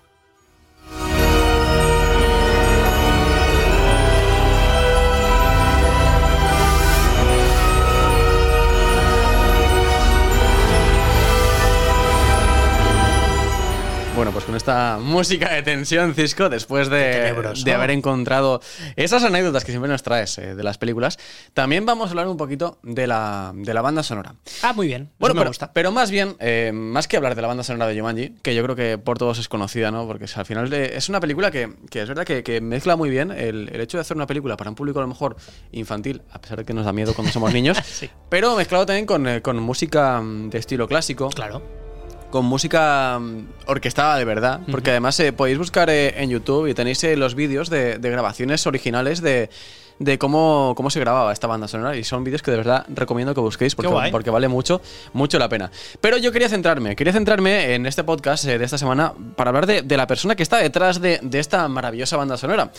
Bueno, 14.14 14.30
pues 14.30 14.44
con 14.44 14.54
esta 14.54 14.98
música 15.02 15.52
de 15.52 15.62
tensión, 15.64 16.14
Cisco, 16.14 16.48
después 16.48 16.88
de, 16.88 17.34
de 17.64 17.72
haber 17.72 17.90
encontrado 17.90 18.60
esas 18.94 19.24
anécdotas 19.24 19.64
que 19.64 19.72
siempre 19.72 19.90
nos 19.90 20.04
traes 20.04 20.38
eh, 20.38 20.54
de 20.54 20.62
las 20.62 20.78
películas, 20.78 21.18
también 21.52 21.84
vamos 21.84 22.06
a 22.06 22.10
hablar 22.10 22.28
un 22.28 22.36
poquito 22.36 22.78
de 22.84 23.08
la, 23.08 23.50
de 23.56 23.74
la 23.74 23.82
banda 23.82 24.04
sonora. 24.04 24.36
Ah, 24.62 24.72
muy 24.72 24.86
bien. 24.86 25.10
Bueno, 25.18 25.32
eso 25.32 25.34
me 25.34 25.40
pero, 25.40 25.50
gusta. 25.50 25.72
pero 25.72 25.90
más 25.90 26.12
bien, 26.12 26.36
eh, 26.38 26.70
más 26.72 27.08
que 27.08 27.16
hablar 27.16 27.34
de 27.34 27.42
la 27.42 27.48
banda 27.48 27.64
sonora 27.64 27.88
de 27.88 27.98
Jumanji, 27.98 28.36
que 28.40 28.54
yo 28.54 28.62
creo 28.62 28.76
que 28.76 28.98
por 28.98 29.18
todos 29.18 29.40
es 29.40 29.48
conocida, 29.48 29.90
¿no? 29.90 30.06
Porque 30.06 30.26
al 30.32 30.46
final 30.46 30.70
de- 30.70 30.96
es 30.96 31.08
una 31.08 31.18
película 31.18 31.50
que, 31.50 31.70
que 31.90 32.02
es 32.02 32.08
verdad 32.08 32.24
que, 32.24 32.44
que 32.44 32.60
mezcla 32.60 32.94
muy 32.94 33.10
bien 33.10 33.32
el, 33.32 33.68
el 33.72 33.80
hecho 33.80 33.96
de 33.98 34.02
hacer 34.02 34.16
una 34.16 34.28
película 34.28 34.56
para 34.56 34.70
un 34.70 34.76
público 34.76 35.00
a 35.00 35.02
lo 35.02 35.08
mejor 35.08 35.34
infantil, 35.72 36.22
a 36.30 36.40
pesar 36.40 36.58
de 36.58 36.64
que 36.64 36.72
nos 36.72 36.84
da 36.84 36.92
miedo 36.92 37.14
cuando 37.14 37.32
somos 37.32 37.52
niños, 37.52 37.76
pero 38.28 38.54
mezclado 38.54 38.86
también 38.86 39.06
con, 39.06 39.26
eh, 39.26 39.42
con 39.42 39.58
música 39.58 40.20
mm, 40.20 40.50
de 40.50 40.58
estilo 40.58 40.86
clásico. 40.86 41.30
Claro. 41.30 41.83
Con 42.30 42.44
música 42.46 43.18
mm, 43.18 43.46
orquestada 43.66 44.16
de 44.16 44.24
verdad, 44.24 44.60
porque 44.70 44.90
además 44.90 45.18
eh, 45.20 45.32
podéis 45.32 45.58
buscar 45.58 45.88
eh, 45.90 46.22
en 46.22 46.30
YouTube 46.30 46.66
y 46.66 46.74
tenéis 46.74 47.02
eh, 47.04 47.16
los 47.16 47.34
vídeos 47.34 47.70
de, 47.70 47.98
de 47.98 48.10
grabaciones 48.10 48.66
originales 48.66 49.22
de, 49.22 49.50
de 49.98 50.18
cómo, 50.18 50.74
cómo 50.76 50.90
se 50.90 51.00
grababa 51.00 51.32
esta 51.32 51.46
banda 51.46 51.68
sonora 51.68 51.96
y 51.96 52.04
son 52.04 52.24
vídeos 52.24 52.42
que 52.42 52.50
de 52.50 52.56
verdad 52.58 52.84
recomiendo 52.88 53.34
que 53.34 53.40
busquéis 53.40 53.74
porque, 53.74 53.92
porque 54.10 54.30
vale 54.30 54.48
mucho, 54.48 54.80
mucho 55.12 55.38
la 55.38 55.48
pena. 55.48 55.70
Pero 56.00 56.16
yo 56.18 56.32
quería 56.32 56.48
centrarme, 56.48 56.96
quería 56.96 57.12
centrarme 57.12 57.74
en 57.74 57.86
este 57.86 58.04
podcast 58.04 58.44
eh, 58.46 58.58
de 58.58 58.64
esta 58.64 58.78
semana 58.78 59.12
para 59.36 59.50
hablar 59.50 59.66
de, 59.66 59.82
de 59.82 59.96
la 59.96 60.06
persona 60.06 60.34
que 60.34 60.42
está 60.42 60.58
detrás 60.58 61.00
de, 61.00 61.20
de 61.22 61.38
esta 61.38 61.68
maravillosa 61.68 62.16
banda 62.16 62.36
sonora. 62.36 62.70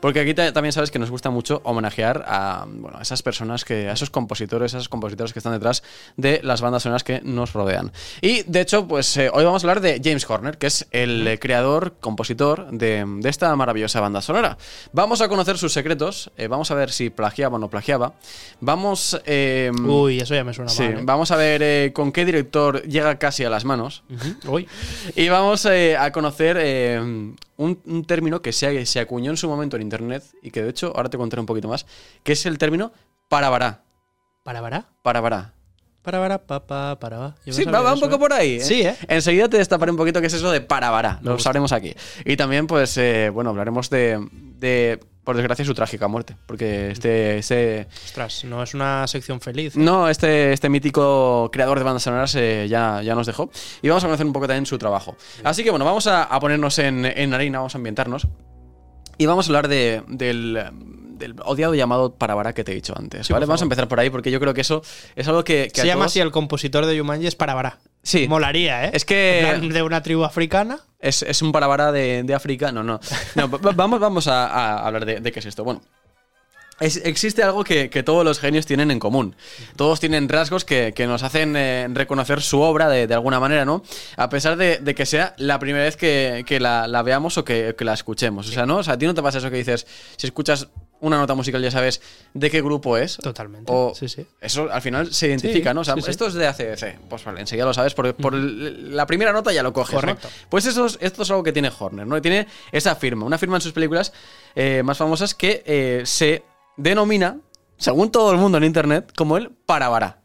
Porque 0.00 0.20
aquí 0.20 0.34
ta- 0.34 0.52
también 0.52 0.72
sabes 0.72 0.90
que 0.90 0.98
nos 0.98 1.10
gusta 1.10 1.30
mucho 1.30 1.60
homenajear 1.64 2.24
a, 2.26 2.66
bueno, 2.68 2.98
a 2.98 3.02
esas 3.02 3.22
personas, 3.22 3.64
que, 3.64 3.88
a 3.88 3.92
esos 3.92 4.10
compositores, 4.10 4.74
a 4.74 4.78
esos 4.78 4.88
compositores 4.88 5.32
que 5.32 5.38
están 5.38 5.52
detrás 5.52 5.82
de 6.16 6.40
las 6.42 6.60
bandas 6.60 6.82
sonoras 6.82 7.04
que 7.04 7.20
nos 7.22 7.52
rodean. 7.52 7.92
Y 8.20 8.42
de 8.42 8.60
hecho, 8.60 8.86
pues 8.86 9.16
eh, 9.16 9.30
hoy 9.32 9.44
vamos 9.44 9.62
a 9.64 9.66
hablar 9.68 9.80
de 9.80 10.00
James 10.02 10.28
Horner, 10.28 10.58
que 10.58 10.66
es 10.66 10.86
el 10.90 11.26
eh, 11.26 11.38
creador, 11.38 11.94
compositor 12.00 12.70
de, 12.70 13.04
de 13.06 13.28
esta 13.28 13.54
maravillosa 13.56 14.00
banda 14.00 14.20
sonora. 14.20 14.58
Vamos 14.92 15.20
a 15.20 15.28
conocer 15.28 15.56
sus 15.58 15.72
secretos, 15.72 16.30
eh, 16.36 16.46
vamos 16.48 16.57
vamos 16.58 16.70
a 16.72 16.74
ver 16.74 16.90
si 16.90 17.08
plagiaba 17.10 17.54
o 17.56 17.58
no 17.58 17.70
plagiaba. 17.70 18.14
Vamos. 18.60 19.20
eh, 19.24 19.70
Uy, 19.84 20.18
eso 20.20 20.34
ya 20.34 20.42
me 20.42 20.52
suena 20.52 20.68
sí, 20.70 20.82
mal. 20.82 20.92
¿eh? 20.94 21.00
vamos 21.04 21.30
a 21.30 21.36
ver 21.36 21.62
eh, 21.62 21.92
con 21.94 22.10
qué 22.10 22.24
director 22.24 22.82
llega 22.82 23.16
casi 23.18 23.44
a 23.44 23.50
las 23.50 23.64
manos. 23.64 24.02
Uy. 24.46 24.66
Y 25.14 25.28
vamos 25.28 25.64
eh, 25.66 25.96
a 25.96 26.10
conocer 26.10 26.56
eh, 26.60 26.98
un, 27.00 27.80
un 27.86 28.04
término 28.04 28.42
que 28.42 28.52
se, 28.52 28.84
se 28.86 28.98
acuñó 28.98 29.30
en 29.30 29.36
su 29.36 29.48
momento 29.48 29.76
en 29.76 29.82
internet 29.82 30.24
y 30.42 30.50
que 30.50 30.62
de 30.62 30.70
hecho 30.70 30.92
ahora 30.96 31.08
te 31.08 31.16
contaré 31.16 31.40
un 31.40 31.46
poquito 31.46 31.68
más, 31.68 31.86
que 32.24 32.32
es 32.32 32.44
el 32.44 32.58
término 32.58 32.90
parabará. 33.28 33.82
¿Parabará? 34.42 34.86
Parabará. 35.02 35.52
Para, 36.02 36.38
para, 36.38 36.66
pa, 36.66 36.98
para, 36.98 37.18
va. 37.18 37.34
Yo 37.44 37.52
no 37.52 37.56
Sí, 37.58 37.64
va, 37.66 37.80
va 37.82 37.92
un 37.92 38.00
poco 38.00 38.14
¿eh? 38.14 38.18
por 38.18 38.32
ahí. 38.32 38.54
¿eh? 38.54 38.60
Sí, 38.60 38.80
¿eh? 38.82 38.96
Enseguida 39.08 39.48
te 39.48 39.58
destaparé 39.58 39.90
un 39.90 39.98
poquito 39.98 40.20
qué 40.22 40.28
es 40.28 40.32
eso 40.32 40.50
de 40.50 40.60
parabará. 40.62 41.18
Lo 41.22 41.38
sabremos 41.38 41.70
aquí. 41.72 41.94
Y 42.24 42.36
también, 42.36 42.66
pues, 42.66 42.96
eh, 42.96 43.28
bueno, 43.30 43.50
hablaremos 43.50 43.90
de, 43.90 44.26
de, 44.32 45.00
por 45.28 45.36
desgracia, 45.36 45.62
su 45.62 45.74
trágica 45.74 46.08
muerte. 46.08 46.36
Porque 46.46 46.90
este, 46.90 47.36
este, 47.36 47.86
Ostras, 48.06 48.44
no 48.44 48.62
es 48.62 48.72
una 48.72 49.06
sección 49.06 49.42
feliz. 49.42 49.76
no, 49.76 50.08
este, 50.08 50.54
este 50.54 50.70
mítico 50.70 51.50
creador 51.52 51.76
de 51.76 51.84
bandas 51.84 52.02
sonoras 52.02 52.34
eh, 52.34 52.66
ya, 52.66 53.02
ya 53.02 53.14
nos 53.14 53.26
dejó. 53.26 53.50
Y 53.82 53.88
vamos 53.90 54.02
a 54.04 54.06
conocer 54.06 54.24
un 54.24 54.32
poco 54.32 54.46
también 54.46 54.64
su 54.64 54.78
trabajo. 54.78 55.16
Así 55.44 55.62
que 55.64 55.68
bueno, 55.70 55.84
vamos 55.84 56.06
a, 56.06 56.22
a 56.22 56.40
ponernos 56.40 56.78
en, 56.78 57.04
en 57.04 57.34
harina, 57.34 57.58
vamos 57.58 57.74
a 57.74 57.78
ambientarnos. 57.78 58.26
Y 59.18 59.26
vamos 59.26 59.44
a 59.46 59.48
hablar 59.50 59.68
de, 59.68 60.02
del, 60.08 60.64
del 61.18 61.34
odiado 61.44 61.74
llamado 61.74 62.14
Parabará 62.14 62.54
que 62.54 62.64
te 62.64 62.72
he 62.72 62.74
dicho 62.74 62.94
antes. 62.96 63.26
Sí, 63.26 63.34
¿vale? 63.34 63.44
Vamos 63.44 63.60
a 63.60 63.64
empezar 63.64 63.86
por 63.86 64.00
ahí 64.00 64.08
porque 64.08 64.30
yo 64.30 64.40
creo 64.40 64.54
que 64.54 64.62
eso 64.62 64.80
es 65.14 65.28
algo 65.28 65.44
que. 65.44 65.68
que 65.74 65.82
Se 65.82 65.82
a 65.82 65.84
llama 65.84 66.04
todos- 66.04 66.12
así 66.12 66.20
el 66.20 66.30
compositor 66.30 66.86
de 66.86 66.96
Yumanji, 66.96 67.26
es 67.26 67.34
Parabará. 67.34 67.80
Sí. 68.02 68.26
Molaría, 68.28 68.86
¿eh? 68.86 68.90
Es 68.94 69.04
que- 69.04 69.58
De 69.72 69.82
una 69.82 70.02
tribu 70.02 70.24
africana. 70.24 70.78
Es, 71.00 71.22
es 71.22 71.42
un 71.42 71.52
parabara 71.52 71.92
de, 71.92 72.22
de 72.22 72.34
África. 72.34 72.72
No, 72.72 72.82
no. 72.82 73.00
No, 73.34 73.48
va- 73.50 73.72
vamos, 73.72 74.00
vamos 74.00 74.26
a, 74.28 74.46
a 74.46 74.86
hablar 74.86 75.04
de, 75.04 75.20
de 75.20 75.32
qué 75.32 75.40
es 75.40 75.46
esto. 75.46 75.62
Bueno. 75.64 75.82
es- 76.80 77.02
existe 77.04 77.42
algo 77.42 77.64
que, 77.64 77.90
que 77.90 78.02
todos 78.04 78.24
los 78.24 78.38
genios 78.38 78.64
tienen 78.66 78.90
en 78.90 78.98
común. 79.00 79.34
Todos 79.76 79.98
tienen 80.00 80.28
rasgos 80.28 80.64
que, 80.64 80.92
que 80.94 81.06
nos 81.06 81.22
hacen 81.24 81.54
eh, 81.56 81.88
reconocer 81.92 82.40
su 82.40 82.60
obra 82.60 82.88
de, 82.88 83.06
de 83.08 83.14
alguna 83.14 83.40
manera, 83.40 83.64
¿no? 83.64 83.82
A 84.16 84.28
pesar 84.28 84.56
de, 84.56 84.78
de 84.78 84.94
que 84.94 85.04
sea 85.04 85.34
la 85.38 85.58
primera 85.58 85.84
vez 85.84 85.96
que, 85.96 86.44
que 86.46 86.60
la, 86.60 86.86
la 86.86 87.02
veamos 87.02 87.36
o 87.36 87.44
que, 87.44 87.74
que 87.76 87.84
la 87.84 87.94
escuchemos. 87.94 88.48
O 88.48 88.52
sea, 88.52 88.64
¿no? 88.64 88.76
O 88.78 88.82
sea, 88.84 88.94
a 88.94 88.98
ti 88.98 89.06
no 89.06 89.14
te 89.14 89.22
pasa 89.22 89.38
eso 89.38 89.50
que 89.50 89.56
dices, 89.56 89.86
si 90.16 90.26
escuchas 90.28 90.68
una 91.00 91.16
nota 91.18 91.34
musical 91.34 91.62
ya 91.62 91.70
sabes 91.70 92.00
de 92.34 92.50
qué 92.50 92.60
grupo 92.62 92.96
es. 92.96 93.16
Totalmente. 93.18 93.70
O 93.74 93.92
Sí, 93.94 94.08
sí. 94.08 94.26
Eso 94.40 94.68
al 94.72 94.82
final 94.82 95.12
se 95.12 95.28
identifica, 95.28 95.70
Sí, 95.70 95.74
¿no? 95.74 95.80
O 95.80 95.84
sea, 95.84 95.94
esto 95.96 96.26
es 96.26 96.34
de 96.34 96.46
ACDC. 96.46 96.98
Pues 97.08 97.24
vale, 97.24 97.40
enseguida 97.40 97.64
lo 97.66 97.74
sabes, 97.74 97.94
por, 97.94 98.14
por 98.14 98.34
el- 98.34 98.96
la 98.96 99.06
primera 99.06 99.32
nota 99.32 99.52
ya 99.52 99.62
lo 99.62 99.72
coges. 99.72 99.94
¿no? 99.94 100.00
Correcto. 100.00 100.28
Pues 100.48 100.66
eso 100.66 100.86
es, 100.86 100.98
esto 101.00 101.22
es 101.22 101.30
algo 101.30 101.42
que 101.42 101.52
tiene 101.52 101.70
Horner, 101.76 102.06
¿no? 102.06 102.16
Y 102.16 102.20
tiene 102.20 102.46
esa 102.72 102.94
firma, 102.96 103.24
una 103.26 103.38
firma 103.38 103.56
en 103.56 103.60
sus 103.62 103.72
películas 103.72 104.12
eh, 104.54 104.82
más 104.84 104.98
famosas 104.98 105.34
que 105.34 105.62
eh, 105.66 106.02
se 106.04 106.42
denomina, 106.76 107.38
según 107.76 108.10
todo 108.10 108.32
el 108.32 108.38
mundo 108.38 108.58
en 108.58 108.64
internet, 108.64 109.12
como 109.16 109.36
el 109.36 109.50
Parabará. 109.50 110.17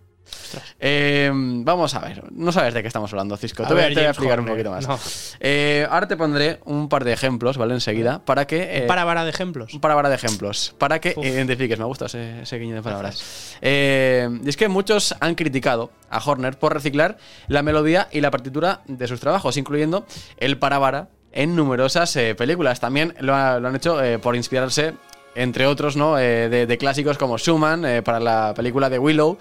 Eh, 0.79 1.31
vamos 1.33 1.93
a 1.95 1.99
ver, 1.99 2.23
no 2.31 2.51
sabes 2.51 2.73
de 2.73 2.81
qué 2.81 2.87
estamos 2.87 3.11
hablando, 3.11 3.37
Cisco. 3.37 3.63
A 3.63 3.67
Te 3.67 3.73
voy, 3.73 3.83
a- 3.83 3.85
ver, 3.87 3.93
te 3.93 3.99
voy 3.99 4.03
a 4.03 4.05
James 4.07 4.17
explicar 4.17 4.39
un 4.39 4.45
poquito 4.45 4.71
más. 4.71 4.87
No. 4.87 4.99
Eh, 5.39 5.87
ahora 5.89 6.07
te 6.07 6.17
pondré 6.17 6.59
un 6.65 6.89
par 6.89 7.03
de 7.03 7.13
ejemplos, 7.13 7.57
¿vale? 7.57 7.73
Enseguida, 7.73 8.19
para 8.23 8.45
que. 8.47 8.77
eh, 8.77 8.81
Parabará 8.87 9.23
de 9.23 9.29
ejemplos. 9.29 9.73
un 9.73 9.79
parabara 9.81 10.09
de 10.09 10.15
ejemplos, 10.15 10.75
para 10.77 10.99
que 10.99 11.13
Uf. 11.15 11.25
identifiques. 11.25 11.77
Me 11.79 11.85
gusta 11.85 12.05
ese, 12.05 12.41
ese 12.41 12.57
guiño 12.59 12.75
de 12.75 12.81
palabras. 12.81 13.57
Eh, 13.61 14.29
y 14.43 14.49
es 14.49 14.57
que 14.57 14.67
muchos 14.67 15.15
han 15.19 15.35
criticado 15.35 15.91
a 16.09 16.19
Horner 16.23 16.57
por 16.57 16.73
reciclar 16.73 17.17
la 17.47 17.63
melodía 17.63 18.07
y 18.11 18.21
la 18.21 18.31
partitura 18.31 18.81
de 18.87 19.07
sus 19.07 19.19
trabajos, 19.19 19.57
incluyendo 19.57 20.05
el 20.37 20.57
parabara 20.57 21.09
en 21.31 21.55
numerosas 21.55 22.15
eh, 22.15 22.35
películas. 22.35 22.79
También 22.79 23.15
lo, 23.19 23.33
ha- 23.35 23.59
lo 23.59 23.67
han 23.69 23.75
hecho 23.75 23.97
por 24.21 24.35
inspirarse. 24.35 24.93
Entre 25.35 25.65
otros, 25.65 25.95
¿no? 25.95 26.19
Eh, 26.19 26.49
de, 26.49 26.67
de 26.67 26.77
clásicos 26.77 27.17
como 27.17 27.37
Schumann 27.37 27.85
eh, 27.85 28.01
para 28.03 28.19
la 28.19 28.53
película 28.55 28.89
de 28.89 28.99
Willow 28.99 29.37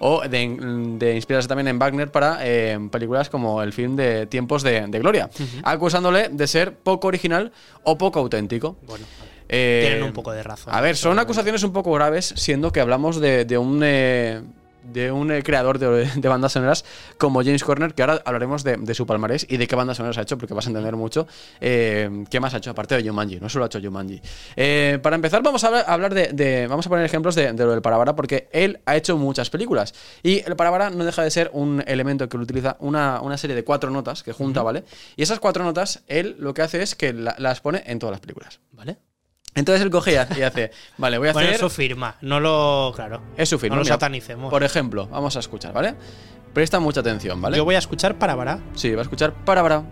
o 0.00 0.22
de, 0.22 0.56
de 0.98 1.14
inspirarse 1.14 1.48
también 1.48 1.68
en 1.68 1.78
Wagner 1.78 2.10
para 2.10 2.38
eh, 2.42 2.78
películas 2.90 3.30
como 3.30 3.62
el 3.62 3.72
film 3.72 3.94
de 3.96 4.26
Tiempos 4.26 4.62
de, 4.62 4.86
de 4.88 4.98
Gloria, 4.98 5.30
acusándole 5.62 6.28
de 6.30 6.46
ser 6.46 6.74
poco 6.74 7.08
original 7.08 7.52
o 7.84 7.96
poco 7.96 8.18
auténtico. 8.18 8.76
Bueno, 8.86 9.04
tienen 9.46 10.02
un 10.02 10.12
poco 10.12 10.32
de 10.32 10.42
razón. 10.42 10.74
a 10.74 10.80
ver, 10.80 10.96
son 10.96 11.18
acusaciones 11.18 11.62
un 11.62 11.72
poco 11.72 11.92
graves, 11.92 12.34
siendo 12.36 12.72
que 12.72 12.80
hablamos 12.80 13.20
de, 13.20 13.58
un 13.58 13.80
de 14.92 15.12
un 15.12 15.30
eh, 15.32 15.42
creador 15.42 15.78
de, 15.78 16.06
de 16.16 16.28
bandas 16.28 16.52
sonoras 16.52 16.84
como 17.18 17.42
James 17.42 17.62
Horner, 17.62 17.94
que 17.94 18.02
ahora 18.02 18.22
hablaremos 18.24 18.64
de, 18.64 18.76
de 18.76 18.94
su 18.94 19.06
palmarés 19.06 19.46
y 19.48 19.56
de 19.56 19.66
qué 19.66 19.76
bandas 19.76 19.96
sonoras 19.96 20.18
ha 20.18 20.22
hecho, 20.22 20.38
porque 20.38 20.54
vas 20.54 20.66
a 20.66 20.70
entender 20.70 20.96
mucho 20.96 21.26
eh, 21.60 22.24
qué 22.30 22.40
más 22.40 22.54
ha 22.54 22.58
hecho, 22.58 22.70
aparte 22.70 23.00
de 23.00 23.08
Jumanji, 23.08 23.40
no 23.40 23.48
solo 23.48 23.64
ha 23.64 23.66
hecho 23.66 23.80
Jumanji. 23.80 24.20
Eh, 24.56 24.98
para 25.02 25.16
empezar, 25.16 25.42
vamos 25.42 25.64
a 25.64 25.80
hablar, 25.80 26.14
de, 26.14 26.28
de- 26.32 26.66
Vamos 26.66 26.86
a 26.86 26.88
poner 26.88 27.04
ejemplos 27.04 27.34
de, 27.34 27.52
lo 27.52 27.70
del 27.72 27.82
Parabara, 27.82 28.14
porque 28.16 28.48
él 28.52 28.80
ha 28.86 28.96
hecho 28.96 29.16
muchas 29.16 29.50
películas. 29.50 29.94
Y 30.22 30.40
el 30.46 30.56
Parabara 30.56 30.90
no 30.90 31.04
deja 31.04 31.22
de 31.22 31.30
ser 31.30 31.50
un 31.52 31.82
elemento 31.86 32.28
que 32.28 32.36
utiliza 32.36 32.76
una, 32.80 33.20
una 33.20 33.36
serie 33.38 33.54
de 33.56 33.64
cuatro 33.64 33.90
notas 33.90 34.22
que 34.22 34.32
junta, 34.32 34.62
¿vale? 34.62 34.84
Y 35.16 35.22
esas 35.22 35.38
cuatro 35.40 35.64
notas, 35.64 36.02
él 36.08 36.36
lo 36.38 36.54
que 36.54 36.62
hace 36.62 36.82
es 36.82 36.94
que 36.94 37.12
la- 37.12 37.34
las 37.38 37.60
pone 37.60 37.82
en 37.86 37.98
todas 37.98 38.12
las 38.12 38.20
películas. 38.20 38.60
¿Vale? 38.72 38.96
Entonces 39.56 39.82
él 39.82 39.90
coge 39.90 40.12
y 40.12 40.16
hace, 40.16 40.38
y 40.38 40.42
hace, 40.42 40.70
vale, 40.98 41.18
voy 41.18 41.28
a 41.28 41.32
Bueno, 41.32 41.48
hacer... 41.48 41.54
es 41.54 41.60
su 41.60 41.70
firma. 41.70 42.16
No 42.20 42.38
lo. 42.38 42.92
Claro. 42.94 43.22
Es 43.36 43.48
su 43.48 43.58
firma. 43.58 43.76
No 43.76 43.80
lo 43.82 43.86
satanicemos. 43.86 44.50
Por 44.50 44.62
ejemplo, 44.62 45.08
vamos 45.08 45.34
a 45.36 45.40
escuchar, 45.40 45.72
¿vale? 45.72 45.94
Presta 46.52 46.78
mucha 46.78 47.00
atención, 47.00 47.40
¿vale? 47.40 47.56
Yo 47.56 47.64
voy 47.64 47.74
a 47.74 47.78
escuchar 47.78 48.16
Parabará. 48.18 48.60
Sí, 48.74 48.94
va 48.94 49.00
a 49.00 49.02
escuchar 49.02 49.32
para 49.44 49.62
para. 49.62 49.82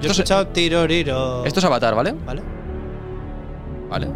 Yo 0.00 0.08
he 0.08 0.10
escuchado 0.10 0.48
Tiroriro. 0.48 1.44
Esto 1.44 1.60
es 1.60 1.64
Avatar, 1.64 1.94
¿vale? 1.94 2.12
¿Vale? 2.12 2.42
Vale. 3.88 4.08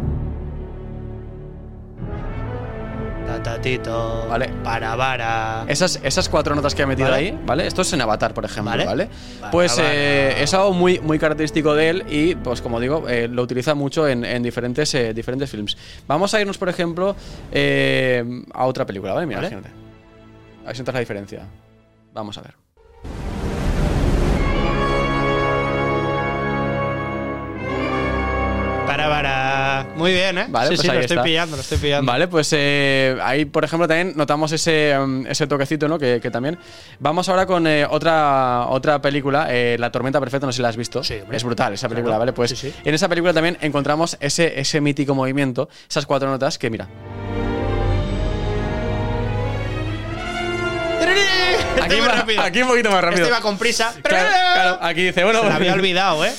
Tatatito. 3.27 4.27
Vale. 4.29 4.49
Parabara. 4.63 5.65
Esas, 5.67 5.99
esas 6.03 6.29
cuatro 6.29 6.55
notas 6.55 6.73
que 6.73 6.83
ha 6.83 6.87
metido 6.87 7.09
Vale. 7.09 7.27
ahí, 7.27 7.39
¿vale? 7.45 7.67
Esto 7.67 7.81
es 7.81 7.93
en 7.93 8.01
Avatar, 8.01 8.33
por 8.33 8.45
ejemplo, 8.45 8.71
Vale. 8.85 9.09
Pues 9.51 9.77
eh, 9.79 10.35
es 10.41 10.53
algo 10.53 10.73
muy, 10.73 10.99
muy 10.99 11.19
característico 11.19 11.75
de 11.75 11.89
él 11.89 12.05
y, 12.09 12.35
pues 12.35 12.61
como 12.61 12.79
digo, 12.79 13.07
eh, 13.07 13.27
lo 13.27 13.43
utiliza 13.43 13.75
mucho 13.75 14.07
en, 14.07 14.25
en 14.25 14.41
diferentes, 14.43 14.93
eh, 14.95 15.13
diferentes 15.13 15.49
films. 15.49 15.77
Vamos 16.07 16.33
a 16.33 16.41
irnos, 16.41 16.57
por 16.57 16.69
ejemplo, 16.69 17.15
eh, 17.51 18.23
a 18.53 18.65
otra 18.65 18.85
película, 18.85 19.13
¿vale? 19.13 19.25
Mira, 19.27 19.41
Vale. 19.41 19.53
imagínate. 19.53 19.75
A 20.63 20.67
ver 20.67 20.75
si 20.75 20.81
notas 20.81 20.93
la 20.95 20.99
diferencia. 20.99 21.41
Vamos 22.13 22.37
a 22.37 22.41
ver. 22.41 22.66
Parabara. 28.87 29.85
Muy 29.95 30.13
bien, 30.13 30.37
¿eh? 30.37 30.45
Vale, 30.49 30.69
sí, 30.69 30.75
pues 30.75 30.81
sí, 30.81 30.87
ahí 30.89 30.95
lo 30.95 31.01
estoy 31.01 31.15
está. 31.17 31.23
pillando, 31.23 31.55
lo 31.57 31.61
estoy 31.61 31.77
pillando. 31.77 32.09
Vale, 32.11 32.27
pues 32.27 32.49
eh, 32.53 33.17
ahí, 33.21 33.45
por 33.45 33.63
ejemplo, 33.65 33.87
también 33.87 34.13
notamos 34.15 34.51
ese, 34.53 34.95
mm, 34.97 35.27
ese 35.27 35.45
toquecito, 35.45 35.87
¿no? 35.89 35.99
Que, 35.99 36.19
que 36.21 36.31
también. 36.31 36.57
Vamos 36.99 37.27
ahora 37.29 37.45
con 37.45 37.67
eh, 37.67 37.85
otra, 37.89 38.65
otra 38.69 39.01
película, 39.01 39.47
eh, 39.49 39.75
La 39.77 39.91
Tormenta 39.91 40.19
Perfecta, 40.19 40.45
no 40.45 40.51
sé 40.53 40.57
si 40.57 40.61
la 40.61 40.69
has 40.69 40.77
visto. 40.77 41.01
es 41.01 41.43
brutal 41.43 41.73
esa 41.73 41.89
película, 41.89 42.11
Claro. 42.13 42.19
¿vale? 42.19 42.33
Pues 42.33 42.51
Sí, 42.51 42.55
sí. 42.55 42.73
en 42.85 42.93
esa 42.95 43.09
película 43.09 43.33
también 43.33 43.57
encontramos 43.61 44.15
ese, 44.21 44.59
ese 44.59 44.79
mítico 44.79 45.13
movimiento, 45.13 45.67
esas 45.89 46.05
cuatro 46.05 46.29
notas 46.29 46.57
que, 46.57 46.69
mira. 46.69 46.87
Aquí, 51.83 51.99
va- 51.99 52.07
rápido. 52.07 52.41
aquí 52.41 52.61
un 52.61 52.67
poquito 52.69 52.89
más 52.91 53.01
rápido. 53.01 53.23
Este 53.23 53.33
iba 53.33 53.41
con 53.41 53.57
prisa. 53.57 53.93
Claro, 54.01 54.27
claro, 54.53 54.77
aquí 54.81 55.03
dice, 55.03 55.23
bueno. 55.23 55.41
Se 55.41 55.49
la 55.49 55.55
había 55.55 55.73
olvidado, 55.73 56.25
¿eh? 56.25 56.33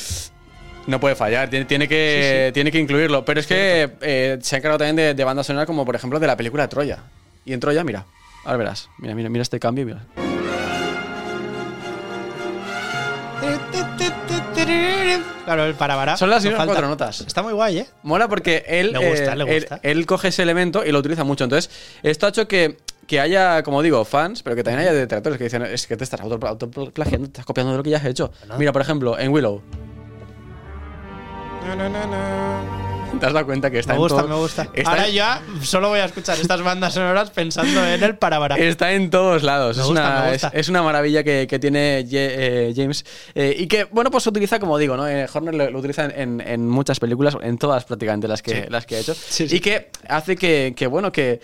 No 0.89 0.99
puede 1.01 1.15
fallar, 1.15 1.51
tiene, 1.51 1.67
tiene 1.67 1.87
que, 1.87 2.41
Sí, 2.43 2.47
sí. 2.49 2.53
tiene 2.55 2.73
que 2.73 2.79
incluirlo. 2.79 3.23
Pero 3.25 3.41
es 3.41 3.47
que 3.47 3.91
eh, 4.01 4.39
se 4.41 4.57
ha 4.57 4.59
encargado 4.59 4.79
también 4.79 4.97
de, 4.97 5.13
de 5.15 5.25
banda 5.25 5.45
sonora, 5.45 5.67
como 5.67 5.85
por 5.85 5.95
ejemplo 5.95 6.19
de 6.19 6.27
la 6.27 6.37
película 6.37 6.67
Troya. 6.69 7.01
Y 7.45 7.53
en 7.53 7.61
Troya, 7.61 7.85
mira, 7.85 8.07
ahora 8.45 8.57
verás. 8.57 8.89
Mira, 8.99 9.15
mira, 9.15 9.29
mira 9.29 9.43
este 9.43 9.61
cambio, 9.61 9.85
mira. 9.85 10.01
Claro, 15.45 15.65
el 15.65 15.75
Parabara. 15.75 16.17
Son 16.17 16.29
las 16.31 16.45
mismas 16.45 16.67
cuatro 16.67 16.89
notas. 16.89 17.23
Está 17.23 17.43
muy 17.43 17.53
guay, 17.55 17.79
¿eh? 17.79 17.87
Mola 18.03 18.29
porque 18.29 18.65
él, 18.67 18.93
Le 18.93 19.11
gusta, 19.11 19.33
eh, 19.33 19.37
le 19.37 19.45
él- 19.45 19.61
gusta. 19.61 19.81
Él, 19.83 20.07
coge 20.07 20.29
ese 20.29 20.43
elemento 20.43 20.85
y 20.85 20.93
lo 20.93 20.99
utiliza 20.99 21.25
mucho. 21.25 21.45
Entonces, 21.45 21.71
esto 22.03 22.27
ha 22.27 22.29
hecho 22.31 22.47
que, 22.49 22.77
que 23.07 23.19
haya, 23.21 23.63
como 23.63 23.83
digo, 23.83 24.05
fans, 24.05 24.43
pero 24.43 24.57
que 24.57 24.63
también 24.63 24.81
haya 24.89 24.93
detractores 24.93 25.39
que 25.39 25.45
dicen, 25.45 25.63
es 25.63 25.87
que 25.87 25.97
te 25.97 26.05
estás 26.05 26.21
auto- 26.21 26.47
autoplagiando, 26.47 27.27
te 27.29 27.33
estás 27.33 27.47
copiando 27.47 27.73
de 27.73 27.79
lo 27.79 27.83
que 27.83 27.91
ya 27.91 27.97
has 27.99 28.05
hecho. 28.05 28.31
Mira, 28.59 28.73
por 28.73 28.83
ejemplo, 28.83 29.19
en 29.19 29.31
Willow. 29.33 29.63
Na 31.69 31.75
na 31.77 31.87
na 31.87 32.07
na. 32.07 32.88
¿Te 33.19 33.27
has 33.27 33.33
dado 33.33 33.47
cuenta 33.47 33.71
que 33.71 33.79
está 33.79 33.93
Me 33.93 33.97
en 33.97 34.03
gusta, 34.03 34.19
todo- 34.19 34.29
me 34.29 34.35
gusta. 34.37 34.69
está 34.73 34.91
Ahora 34.91 35.09
en- 35.09 35.15
ya 35.15 35.43
solo 35.63 35.89
voy 35.89 36.01
a 36.01 36.05
escuchar 36.05 36.39
estas 36.39 36.63
bandas 36.63 36.95
sonoras 36.95 37.31
pensando 37.31 37.85
en 37.87 38.03
el 38.03 38.17
Parabara. 38.17 38.57
Está 38.57 38.93
en 38.93 39.11
todos 39.11 39.43
lados. 39.43 39.77
Me 39.77 39.83
es, 39.83 39.89
gusta, 39.89 40.25
una, 40.43 40.51
es- 40.61 40.69
una 40.69 40.83
maravilla 40.83 41.23
que, 41.25 41.47
que 41.49 41.59
tiene 41.59 42.05
Ye- 42.05 42.69
eh, 42.71 42.73
James. 42.77 43.05
eh, 43.35 43.55
y 43.59 43.67
que, 43.67 43.85
bueno, 43.85 44.11
pues 44.11 44.25
se 44.25 44.31
utiliza, 44.31 44.59
como 44.59 44.79
digo, 44.79 44.97
¿no? 44.97 45.07
Eh, 45.09 45.27
Horner 45.33 45.55
lo, 45.55 45.71
lo 45.71 45.79
utiliza 45.79 46.05
en, 46.07 46.41
en 46.41 46.69
muchas 46.69 47.01
películas, 47.01 47.37
en 47.43 47.59
todas 47.59 47.85
prácticamente 47.85 48.29
las 48.29 48.43
que, 48.43 48.51
Sí. 48.63 48.63
las 48.69 48.87
que 48.87 48.97
ha 48.97 48.99
hecho. 49.01 49.15
Sí, 49.15 49.49
sí. 49.49 49.57
Y 49.57 49.61
que 49.61 49.91
hace 50.09 50.37
que, 50.37 50.75
que, 50.77 50.87
bueno, 50.87 51.13
que, 51.13 51.41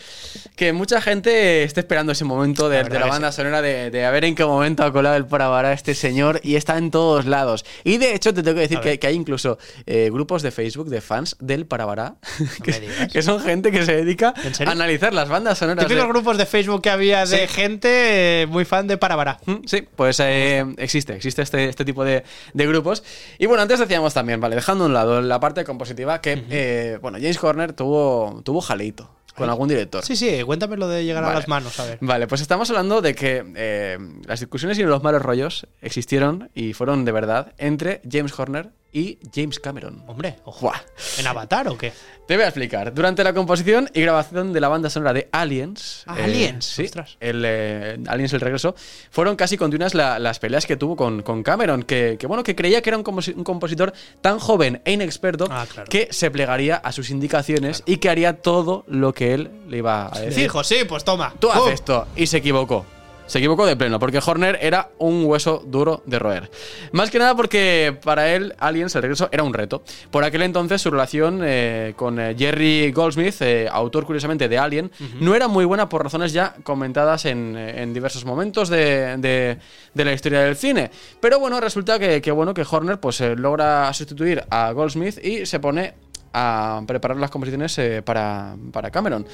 que 0.57 0.73
mucha 0.73 1.01
gente 1.01 1.63
esté 1.65 1.81
esperando 1.81 2.13
ese 2.13 2.25
momento 2.25 2.69
de 2.69 2.83
La 2.83 2.89
de 2.89 2.99
banda 2.99 3.33
sonora 3.33 3.63
de, 3.63 3.91
de 3.91 4.05
a 4.05 4.11
ver 4.11 4.25
en 4.25 4.35
qué 4.35 4.45
momento 4.45 4.85
ha 4.85 4.93
colado 4.93 5.17
el 5.17 5.27
Parabara 5.27 5.73
este 5.73 5.95
señor 5.95 6.41
y 6.43 6.57
está 6.57 6.79
en 6.79 6.91
todos 6.91 7.27
lados. 7.27 7.65
Y 7.85 7.99
de 7.99 8.15
hecho, 8.15 8.33
te 8.33 8.43
tengo 8.43 8.55
que 8.57 8.69
decir 8.69 8.81
que, 8.81 8.99
hay 9.07 9.15
incluso 9.15 9.59
eh, 9.87 10.09
grupos 10.13 10.43
de 10.43 10.51
Facebook 10.51 10.89
de 10.89 11.01
fans 11.01 11.37
del 11.41 11.64
el 11.65 11.69
Parabará, 11.69 12.17
que, 12.63 13.09
que 13.13 13.23
son 13.23 13.41
gente 13.41 13.71
que 13.73 13.85
se 13.85 13.97
dedica 13.97 14.35
a 14.67 14.71
analizar 14.71 15.13
las 15.13 15.29
bandas 15.29 15.59
sonoras. 15.59 15.85
Típicos 15.87 16.05
de- 16.07 16.13
grupos 16.13 16.39
de 16.39 16.47
Facebook 16.47 16.83
que 16.83 16.91
había 16.91 17.25
de 17.27 17.47
Sí. 17.49 17.55
gente 17.55 18.43
eh, 18.43 18.47
muy 18.47 18.65
fan 18.65 18.87
de 18.87 18.97
Parabara. 18.99 19.39
Sí, 19.67 19.87
pues 19.97 20.21
eh, 20.21 20.65
existe, 20.79 21.15
existe 21.15 21.43
este, 21.43 21.69
este 21.69 21.85
tipo 21.85 22.05
de, 22.05 22.25
de 22.53 22.67
grupos. 22.67 23.03
Y 23.39 23.47
bueno, 23.47 23.63
antes 23.63 23.79
decíamos 23.81 24.15
también, 24.15 24.41
vale, 24.41 24.55
dejando 24.57 24.85
a 24.85 24.87
un 24.89 24.95
lado 24.95 25.21
la 25.23 25.41
parte 25.41 25.65
compositiva, 25.65 26.21
que, 26.21 26.45
eh, 26.51 26.99
bueno, 27.03 27.19
James 27.19 27.43
Horner 27.43 27.73
tuvo, 27.73 28.43
tuvo 28.45 28.61
jaleito 28.61 29.11
con 29.35 29.51
algún 29.51 29.67
director. 29.69 30.05
Sí, 30.05 30.15
sí, 30.15 30.43
cuéntame 30.45 30.77
lo 30.77 30.87
de 30.87 31.05
llegar 31.05 31.25
a 31.25 31.35
las 31.35 31.49
manos, 31.49 31.81
a 31.81 31.85
ver. 31.87 31.99
Vale, 32.01 32.29
pues 32.29 32.41
estamos 32.41 32.71
hablando 32.71 33.03
de 33.03 33.17
que 33.17 33.45
eh, 33.57 33.99
las 34.27 34.39
discusiones 34.39 34.79
y 34.79 34.85
los 34.85 35.03
malos 35.03 35.23
rollos 35.23 35.67
existieron 35.83 36.51
y 36.55 36.73
fueron 36.73 37.05
de 37.05 37.11
verdad 37.11 37.53
entre 37.59 38.01
James 38.09 38.39
Horner 38.39 38.71
y 38.95 39.19
James 39.35 39.59
Cameron. 39.61 40.03
Hombre, 40.07 40.37
ojo. 40.45 40.73
¿En 41.19 41.27
Avatar 41.27 41.69
o 41.69 41.77
qué? 41.77 41.93
Te 42.27 42.37
voy 42.37 42.45
a 42.45 42.49
explicar. 42.49 42.95
Durante 42.95 43.23
la 43.23 43.35
composición 43.35 43.91
y 43.93 44.01
grabación 44.01 44.55
de 44.55 44.61
la 44.61 44.69
banda 44.69 44.89
sonora 44.89 45.13
de 45.13 45.29
Aliens. 45.33 46.05
Ah, 46.07 46.15
eh, 46.21 46.23
Aliens, 46.25 46.65
sí, 46.65 46.85
ostras. 46.85 47.17
el, 47.21 47.43
eh, 47.45 47.99
Aliens 48.07 48.33
el 48.33 48.41
regreso. 48.41 48.75
Fueron 49.11 49.37
casi 49.37 49.59
continuas 49.59 49.93
la- 49.95 50.19
las 50.19 50.39
peleas 50.39 50.65
que 50.65 50.77
tuvo 50.77 50.97
con, 50.97 51.23
con 51.23 51.43
Cameron. 51.43 51.83
Que, 51.83 52.17
que, 52.19 52.27
bueno, 52.27 52.43
que 52.43 52.55
creía 52.55 52.81
que 52.81 52.89
era 52.91 52.97
un, 52.97 53.05
composi- 53.05 53.35
un 53.37 53.45
compositor 53.45 53.93
tan 54.23 54.39
joven 54.39 54.81
e 54.87 54.93
inexperto 54.93 55.49
Ah, 55.51 55.67
claro. 55.71 55.91
que 55.91 56.09
se 56.13 56.31
plegaría 56.31 56.77
a 56.77 56.93
sus 56.93 57.11
indicaciones 57.11 57.83
y 57.85 57.99
que 57.99 58.09
haría 58.09 58.41
todo 58.41 58.85
lo 58.87 59.13
que 59.13 59.35
él 59.35 59.51
le 59.69 59.79
iba 59.79 60.07
a 60.07 60.19
decir. 60.21 60.45
Fijo, 60.45 60.65
sí, 60.65 60.77
pues 60.89 61.05
toma. 61.05 61.35
Tú 61.41 61.51
haces 61.51 61.75
esto. 61.75 62.07
Y 62.17 62.27
se 62.29 62.39
equivocó. 62.39 62.87
Se 63.27 63.39
equivocó 63.39 63.65
de 63.65 63.75
pleno, 63.75 63.99
porque 63.99 64.21
Horner 64.25 64.59
era 64.61 64.91
un 64.99 65.25
hueso 65.25 65.63
duro 65.67 66.03
de 66.05 66.19
roer. 66.19 66.51
Más 66.93 67.11
que 67.11 67.19
nada 67.19 67.35
porque 67.35 67.97
para 68.05 68.35
él 68.35 68.55
Aliens, 68.59 68.95
el 68.97 69.03
regreso, 69.03 69.31
era 69.33 69.43
un 69.43 69.55
reto. 69.55 69.83
Por 70.11 70.25
aquel 70.25 70.43
entonces 70.43 70.83
su 70.83 70.91
relación 70.91 71.41
eh, 71.43 71.95
con 71.97 72.21
eh, 72.21 72.35
Jerry 72.39 72.93
Goldsmith, 72.93 73.37
eh, 73.41 73.67
autor 73.71 74.05
curiosamente 74.05 74.49
de 74.49 74.59
Alien, 74.59 74.91
no 75.21 75.35
era 75.35 75.49
muy 75.49 75.65
buena 75.65 75.89
por 75.89 76.03
razones 76.05 76.33
ya 76.35 76.55
comentadas 76.65 77.25
en, 77.25 77.57
en 77.57 77.95
diversos 77.95 78.25
momentos 78.27 78.69
de, 78.69 79.17
de- 79.17 79.59
de 79.95 80.05
la 80.05 80.13
historia 80.13 80.41
del 80.41 80.57
cine. 80.57 80.91
Pero 81.21 81.39
bueno, 81.39 81.59
resulta 81.61 81.99
que, 81.99 82.21
que, 82.21 82.31
bueno, 82.31 82.53
que 82.53 82.65
Horner 82.71 83.01
pues, 83.01 83.21
eh, 83.23 83.35
logra 83.37 83.91
sustituir 83.95 84.45
a 84.51 84.71
Goldsmith 84.73 85.19
y 85.25 85.47
se 85.47 85.61
pone 85.61 85.95
a 86.37 86.83
preparar 86.87 87.17
las 87.17 87.31
composiciones 87.31 87.79
eh, 87.79 88.03
para, 88.03 88.57
para 88.73 88.91
Cameron. 88.91 89.25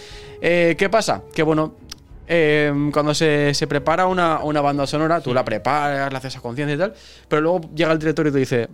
Eh, 0.40 0.74
¿Qué 0.78 0.90
pasa? 0.90 1.22
Que 1.34 1.42
bueno, 1.42 1.74
eh, 2.32 2.72
cuando 2.92 3.12
se, 3.12 3.52
se 3.54 3.66
prepara 3.66 4.06
una, 4.06 4.38
una 4.44 4.60
banda 4.60 4.86
sonora, 4.86 5.20
tú 5.20 5.34
la 5.34 5.44
preparas, 5.44 6.12
la 6.12 6.18
haces 6.18 6.36
a 6.36 6.40
conciencia 6.40 6.76
y 6.76 6.78
tal, 6.78 6.94
pero 7.28 7.42
luego 7.42 7.60
llega 7.74 7.90
el 7.90 7.98
director 7.98 8.24
y 8.28 8.30
te 8.32 8.38
dice, 8.38 8.68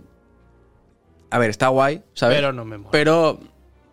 a 1.31 1.39
ver, 1.39 1.49
está 1.49 1.69
guay, 1.69 2.03
¿sabes? 2.13 2.37
Pero 2.37 2.53
no 2.53 2.63
me 2.65 2.77
mola. 2.77 2.91
Pero 2.91 3.39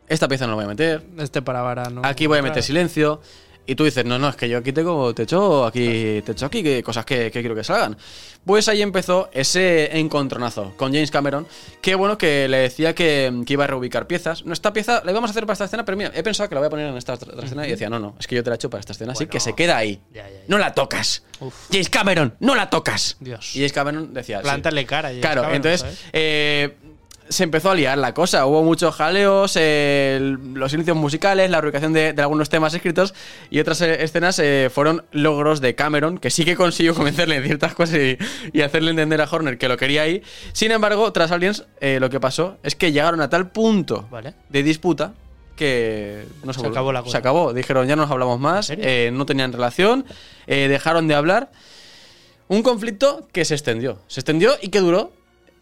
esta 0.07 0.29
pieza 0.29 0.45
no 0.45 0.51
la 0.53 0.57
voy 0.57 0.65
a 0.67 0.69
meter, 0.69 1.03
Este 1.19 1.41
Parabara 1.41 1.89
no. 1.91 2.03
aquí 2.05 2.27
voy 2.27 2.39
a 2.39 2.43
meter 2.43 2.57
Claro. 2.57 2.67
silencio. 2.67 3.21
Y 3.67 3.75
tú 3.77 3.85
dices, 3.85 4.05
no, 4.05 4.19
no, 4.19 4.29
es 4.29 4.37
que 4.37 4.49
yo 4.49 4.59
aquí 4.59 4.73
tengo 4.73 5.15
techo, 5.15 5.65
aquí 5.65 6.21
techo 6.25 6.47
aquí, 6.47 6.63
que 6.63 6.83
cosas 6.83 7.07
que, 7.07 7.31
que 7.31 7.41
quiero 7.41 7.55
que 7.55 7.65
salgan. 7.65 7.97
Pues 8.45 8.69
ahí 8.69 8.83
empezó 8.83 9.31
ese 9.33 9.99
encontronazo 9.99 10.75
con 10.77 10.93
James 10.93 11.11
Cameron, 11.11 11.47
que 11.81 11.95
bueno, 11.95 12.19
que 12.19 12.47
le 12.47 12.59
decía 12.59 12.95
que, 12.95 13.33
que 13.47 13.53
iba 13.55 13.65
a 13.65 13.67
reubicar 13.67 14.07
piezas. 14.07 14.45
No, 14.45 14.53
esta 14.53 14.75
pieza 14.75 15.01
la 15.03 15.13
íbamos 15.13 15.31
a 15.31 15.33
hacer 15.33 15.45
para 15.45 15.55
esta 15.55 15.65
escena, 15.65 15.85
pero 15.85 15.97
mira, 15.97 16.13
he 16.15 16.23
pensado 16.23 16.49
que 16.49 16.55
la 16.55 16.61
voy 16.61 16.67
a 16.67 16.71
poner 16.71 16.89
en 16.89 16.97
esta 16.99 17.15
otra 17.15 17.43
escena 17.43 17.67
y 17.67 17.71
decía, 17.71 17.89
no, 17.89 17.99
no, 17.99 18.17
es 18.21 18.27
que 18.27 18.35
yo 18.35 18.45
te 18.45 18.51
la 18.51 18.55
he 18.55 18.57
hecho 18.57 18.69
para 18.69 18.81
esta 18.81 18.93
escena, 18.93 19.13
así 19.13 19.27
que 19.27 19.41
se 19.41 19.55
queda 19.55 19.79
ahí. 19.79 19.99
No 20.47 20.59
la 20.59 20.75
tocas. 20.75 21.25
James 21.71 21.89
Cameron, 21.89 22.35
no 22.41 22.55
la 22.55 22.69
tocas. 22.69 23.17
Dios. 23.21 23.57
Y 23.57 23.61
James 23.61 23.73
Cameron 23.73 24.13
decía, 24.13 24.39
sí. 24.39 24.43
Plántale 24.43 24.85
cara. 24.85 25.09
James 25.09 25.23
Claro, 25.23 25.43
Cameron, 25.43 25.57
entonces 25.57 25.99
eh, 26.13 26.77
se 27.29 27.45
empezó 27.45 27.71
a 27.71 27.75
liar 27.75 27.99
la 27.99 28.15
cosa. 28.15 28.47
Hubo 28.47 28.63
muchos 28.63 28.95
jaleos, 28.95 29.57
eh, 29.57 30.37
los 30.55 30.73
inicios 30.73 30.97
musicales, 30.97 31.51
la 31.51 31.61
ubicación 31.61 31.93
de, 31.93 32.13
de 32.13 32.23
algunos 32.23 32.49
temas 32.49 32.75
escritos 32.75 33.15
y 33.51 33.61
otras 33.61 33.81
eh, 33.81 34.03
escenas 34.03 34.39
eh, 34.39 34.71
fueron 34.73 35.05
logros 35.13 35.61
de 35.61 35.75
Cameron, 35.75 36.19
que 36.19 36.31
sí 36.31 36.45
que 36.45 36.57
consiguió 36.57 36.95
convencerle 36.97 37.37
en 37.37 37.45
ciertas 37.45 37.75
cosas 37.75 37.97
y, 37.97 38.19
y 38.53 38.63
hacerle 38.63 38.91
entender 38.91 39.21
a 39.21 39.29
Horner 39.31 39.59
que 39.59 39.69
lo 39.69 39.77
quería 39.77 40.03
ahí. 40.03 40.23
Sin 40.53 40.71
embargo, 40.71 41.13
tras 41.13 41.31
Aliens, 41.31 41.65
eh, 41.81 41.99
lo 42.01 42.11
que 42.11 42.21
pasó 42.21 42.59
es 42.63 42.75
que 42.75 42.93
llegaron 42.93 43.21
a 43.21 43.31
tal 43.31 43.51
punto 43.51 44.07
Vale. 44.11 44.35
de 44.49 44.63
disputa 44.63 45.15
que 45.57 46.27
no 46.43 46.53
se, 46.53 46.67
acabó 46.67 46.93
la 46.93 47.01
cosa. 47.03 47.13
Se 47.13 47.19
acabó. 47.19 47.53
Dijeron, 47.53 47.87
ya 47.87 47.95
no 47.95 48.03
nos 48.03 48.11
hablamos 48.11 48.41
más, 48.41 48.73
no 49.13 49.25
tenían 49.25 49.53
relación, 49.53 50.05
dejaron 50.49 51.07
de 51.07 51.15
hablar. 51.15 51.53
Un 52.49 52.65
conflicto 52.65 53.29
que 53.33 53.45
se 53.45 53.55
extendió. 53.55 54.01
Se 54.09 54.19
extendió 54.19 54.57
y 54.61 54.69
que 54.71 54.81
duró 54.81 55.13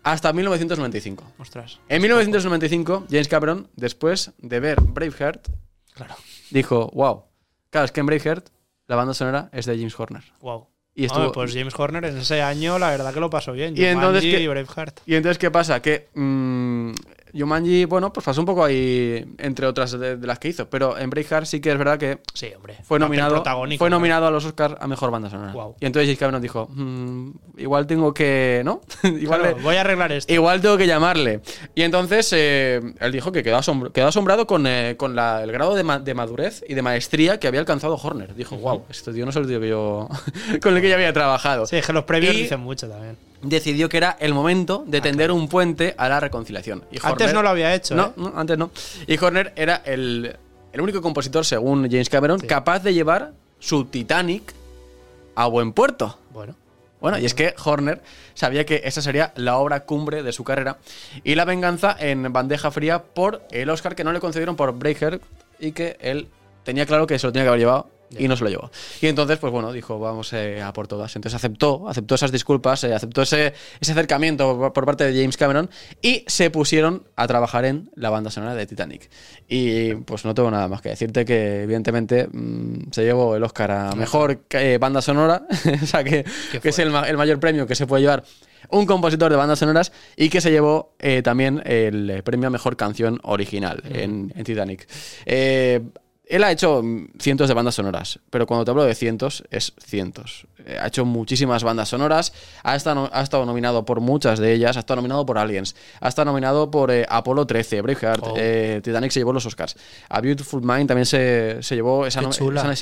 hasta 0.03 0.33
1995. 0.33 1.33
Ostras. 1.39 1.79
En 1.89 2.03
1995, 2.03 3.07
James 3.11 3.29
Cameron, 3.29 3.69
después 3.77 4.33
de 4.39 4.61
ver 4.61 4.81
Braveheart, 4.81 5.49
Claro. 5.95 6.15
dijo, 6.51 6.91
wow, 6.95 7.25
claro, 7.71 7.85
es 7.85 7.93
que 7.93 8.01
en 8.01 8.07
Braveheart 8.07 8.49
la 8.89 8.97
banda 8.97 9.15
sonora 9.15 9.49
es 9.53 9.67
de 9.67 9.77
James 9.77 9.99
Horner. 9.99 10.25
Wow. 10.41 10.69
Y 10.95 11.07
estuvo- 11.07 11.21
Hombre, 11.23 11.35
pues 11.35 11.55
James 11.55 11.73
Horner 11.79 12.05
en 12.05 12.19
ese 12.19 12.43
año, 12.43 12.79
la 12.79 12.91
verdad 12.91 13.15
que 13.15 13.21
lo 13.21 13.31
pasó 13.31 13.53
bien. 13.53 13.75
Y 13.77 13.85
entonces, 13.85 14.23
¿qué, 14.23 14.41
y 14.41 14.47
Braveheart. 14.47 15.01
y 15.07 15.15
entonces, 15.15 15.39
¿qué 15.39 15.51
pasa? 15.51 15.81
Que 15.81 16.09
mm, 16.15 16.93
Jumanji, 17.37 17.85
bueno, 17.87 18.13
pues 18.13 18.25
pasó 18.25 18.41
un 18.41 18.47
poco 18.47 18.65
ahí 18.65 19.25
entre 19.39 19.67
otras 19.67 19.93
de, 19.93 20.17
de 20.17 20.27
las 20.27 20.39
que 20.39 20.49
hizo, 20.49 20.69
pero 20.69 20.99
en 20.99 21.09
Braveheart 21.11 21.47
sí 21.47 21.61
que 21.61 21.73
es 21.73 21.79
verdad 21.79 21.99
que 21.99 22.19
Sí, 22.35 22.49
hombre. 22.57 22.77
fue 22.83 22.99
nominado, 22.99 23.43
fue 23.79 23.89
¿no? 23.91 23.97
nominado 23.97 24.27
a 24.27 24.31
los 24.31 24.45
Oscars 24.45 24.75
a 24.79 24.87
Mejor 24.87 25.11
Banda 25.11 25.31
Sonora. 25.31 25.53
Y 25.81 25.87
entonces 25.87 26.09
James 26.09 26.19
Cameron 26.19 26.43
dijo, 26.43 26.69
"Mm, 26.71 27.31
igual 27.59 27.87
tengo 27.87 28.13
que, 28.13 28.63
¿no? 28.65 28.81
igual, 29.05 29.41
Claro, 29.41 29.57
le- 29.57 29.63
voy 29.63 29.77
a 29.77 29.81
arreglar 29.81 30.13
esto. 30.13 30.33
igual 30.33 30.61
tengo 30.61 30.77
que 30.77 30.87
llamarle. 30.87 31.41
Y 31.75 31.83
entonces 31.83 32.31
eh, 32.35 32.81
él 33.01 33.13
dijo 33.13 33.33
que 33.33 33.43
quedó, 33.43 33.57
asombr- 33.59 33.93
quedó 33.93 34.09
asombrado 34.09 34.47
con, 34.47 34.67
eh, 34.67 34.97
con 34.99 35.17
la- 35.17 35.43
el 35.43 35.53
grado 35.53 35.75
de, 35.75 35.85
ma- 35.85 35.99
de 36.01 36.15
madurez 36.15 36.63
y 36.69 36.75
de 36.75 36.83
maestría 36.83 37.39
que 37.41 37.49
había 37.49 37.61
alcanzado 37.61 37.95
Horner. 37.97 38.35
Dijo, 38.35 38.57
wow, 38.57 38.85
este 38.91 39.13
tío 39.13 39.25
no 39.25 39.31
es 39.31 39.37
el 39.37 39.47
tío 39.47 39.61
que 39.61 39.69
yo, 39.69 40.09
con 40.63 40.77
el 40.77 40.83
que 40.83 40.89
yo 40.89 40.95
había 40.97 41.13
trabajado. 41.13 41.67
Sí, 41.67 41.77
es 41.77 41.87
que 41.87 41.93
los 41.93 42.05
premios 42.05 42.35
Y 42.35 42.43
dicen 42.43 42.61
mucho 42.61 42.89
también. 42.89 43.17
Decidió 43.43 43.89
que 43.89 43.97
era 43.97 44.17
el 44.21 44.33
momento 44.35 44.85
de 44.87 45.01
tender 45.01 45.31
un 45.31 45.49
puente 45.49 45.95
a 45.99 46.09
la 46.09 46.21
reconciliación. 46.21 46.85
Y 46.91 46.99
Antes 47.03 47.35
no 47.35 47.43
lo 47.43 47.49
había 47.49 47.75
hecho, 47.75 47.95
No, 47.95 48.07
¿eh? 48.07 48.13
no, 48.17 48.33
antes 48.37 48.57
no. 48.57 48.71
Y 49.07 49.23
Horner 49.23 49.53
era 49.57 49.83
el, 49.85 50.37
el 50.73 50.81
único 50.81 51.03
compositor, 51.03 51.45
según 51.45 51.89
James 51.91 52.09
Cameron, 52.09 52.41
capaz 52.41 52.81
de 52.81 52.95
llevar 52.95 53.33
su 53.59 53.85
Titanic 53.85 54.55
a 55.35 55.47
buen 55.47 55.73
puerto. 55.73 56.19
Bueno. 56.31 56.55
Bueno, 57.01 57.19
y 57.19 57.25
es 57.27 57.35
que 57.35 57.53
Horner 57.65 58.01
sabía 58.35 58.65
que 58.65 58.83
esa 58.85 59.03
sería 59.03 59.33
la 59.35 59.57
obra 59.57 59.81
cumbre 59.81 60.23
de 60.23 60.33
su 60.33 60.45
carrera 60.45 60.79
y 61.25 61.35
la 61.35 61.45
venganza 61.45 61.97
en 61.99 62.33
bandeja 62.33 62.71
fría 62.71 63.03
por 63.03 63.43
el 63.51 63.71
Oscar 63.71 63.97
que 63.97 64.05
no 64.05 64.13
le 64.13 64.21
concedieron 64.21 64.55
por 64.55 64.73
Breaker 64.79 65.21
y 65.59 65.73
que 65.73 65.97
él 66.01 66.29
tenía 66.63 66.87
claro 66.87 67.09
que 67.09 67.19
se 67.19 67.27
lo 67.27 67.33
tenía 67.33 67.45
que 67.47 67.49
haber 67.49 67.61
llevado 67.61 67.91
y 68.19 68.29
no 68.29 68.37
se 68.37 68.45
lo 68.45 68.51
llevó. 68.51 68.71
Y 69.01 69.07
entonces, 69.07 69.39
pues 69.39 69.53
bueno, 69.53 69.73
dijo, 69.73 69.99
vamos 69.99 70.33
eh, 70.33 70.61
a 70.63 70.73
por 70.73 70.89
todas. 70.89 71.15
Entonces 71.17 71.37
aceptó, 71.37 71.89
aceptó 71.89 72.15
esas 72.15 72.33
disculpas, 72.33 72.85
eh, 72.85 72.95
aceptó 72.95 73.23
ese, 73.23 73.55
ese 73.81 73.93
acercamiento 73.93 74.57
por, 74.59 74.73
por 74.73 74.85
parte 74.87 75.05
de 75.11 75.19
James 75.21 75.37
Cameron 75.37 75.71
y 76.01 76.25
se 76.27 76.51
pusieron 76.51 77.05
a 77.17 77.27
trabajar 77.27 77.65
en 77.65 77.91
la 77.97 78.11
banda 78.11 78.31
sonora 78.31 78.55
de 78.55 78.67
Titanic. 78.67 79.11
Y 79.49 79.95
pues 79.95 80.25
no 80.25 80.35
tengo 80.35 80.51
nada 80.51 80.69
más 80.69 80.81
que 80.83 80.91
decirte 80.91 81.25
que 81.25 81.63
evidentemente 81.63 82.29
mm, 82.31 82.91
se 82.93 83.03
llevó 83.05 83.37
el 83.37 83.43
Oscar 83.43 83.71
a 83.71 83.95
mejor 83.95 84.43
eh, 84.51 84.79
banda 84.81 85.03
sonora, 85.03 85.47
o 85.83 85.87
sea 85.87 86.03
que, 86.05 86.25
que 86.61 86.69
es 86.69 86.79
el, 86.79 86.91
ma- 86.91 87.09
el 87.09 87.17
mayor 87.17 87.39
premio 87.41 87.67
que 87.67 87.75
se 87.75 87.87
puede 87.87 88.03
llevar 88.03 88.25
un 88.71 88.87
compositor 88.87 89.31
de 89.31 89.37
bandas 89.37 89.59
sonoras 89.59 89.93
y 90.17 90.29
que 90.31 90.41
se 90.41 90.51
llevó 90.51 90.95
eh, 91.01 91.21
también 91.23 91.61
el 91.67 92.23
premio 92.25 92.47
a 92.47 92.51
mejor 92.51 92.77
canción 92.77 93.19
original 93.25 93.83
en, 93.91 94.33
en 94.37 94.45
Titanic. 94.45 94.87
Eh, 95.27 95.83
él 96.27 96.45
ha 96.45 96.53
hecho 96.53 96.83
cientos 97.19 97.49
de 97.49 97.55
bandas 97.55 97.75
sonoras, 97.75 98.21
pero 98.31 98.47
cuando 98.47 98.65
te 98.65 98.71
hablo 98.71 98.85
de 98.85 98.95
cientos, 98.95 99.45
es 99.51 99.73
cientos. 99.85 100.47
Eh, 100.65 100.79
ha 100.81 100.87
hecho 100.87 101.05
muchísimas 101.05 101.65
bandas 101.65 101.89
sonoras, 101.89 102.33
ha 102.63 102.77
estado, 102.77 103.11
ha 103.13 103.23
estado 103.23 103.45
nominado 103.45 103.85
por 103.85 104.01
muchas 104.01 104.39
de 104.39 104.53
ellas, 104.53 104.77
ha 104.77 104.81
estado 104.81 104.97
nominado 104.97 105.27
por 105.27 105.37
Aliens, 105.39 105.75
ha 106.01 106.09
estado 106.09 106.27
nominado 106.27 106.71
por 106.71 106.91
eh, 106.93 107.05
Apolo 107.09 107.47
13, 107.47 107.83
Braveheart, 107.83 108.23
Oh. 108.25 108.35
eh, 108.39 108.81
Titanic 108.83 109.11
se 109.11 109.21
llevó 109.21 109.33
los 109.33 109.45
Oscars, 109.47 109.77
A 110.09 110.21
Beautiful 110.21 110.63
Mind 110.63 110.87
también 110.89 111.07
se, 111.07 111.63
se 111.63 111.75
llevó 111.75 112.07
esa, 112.07 112.21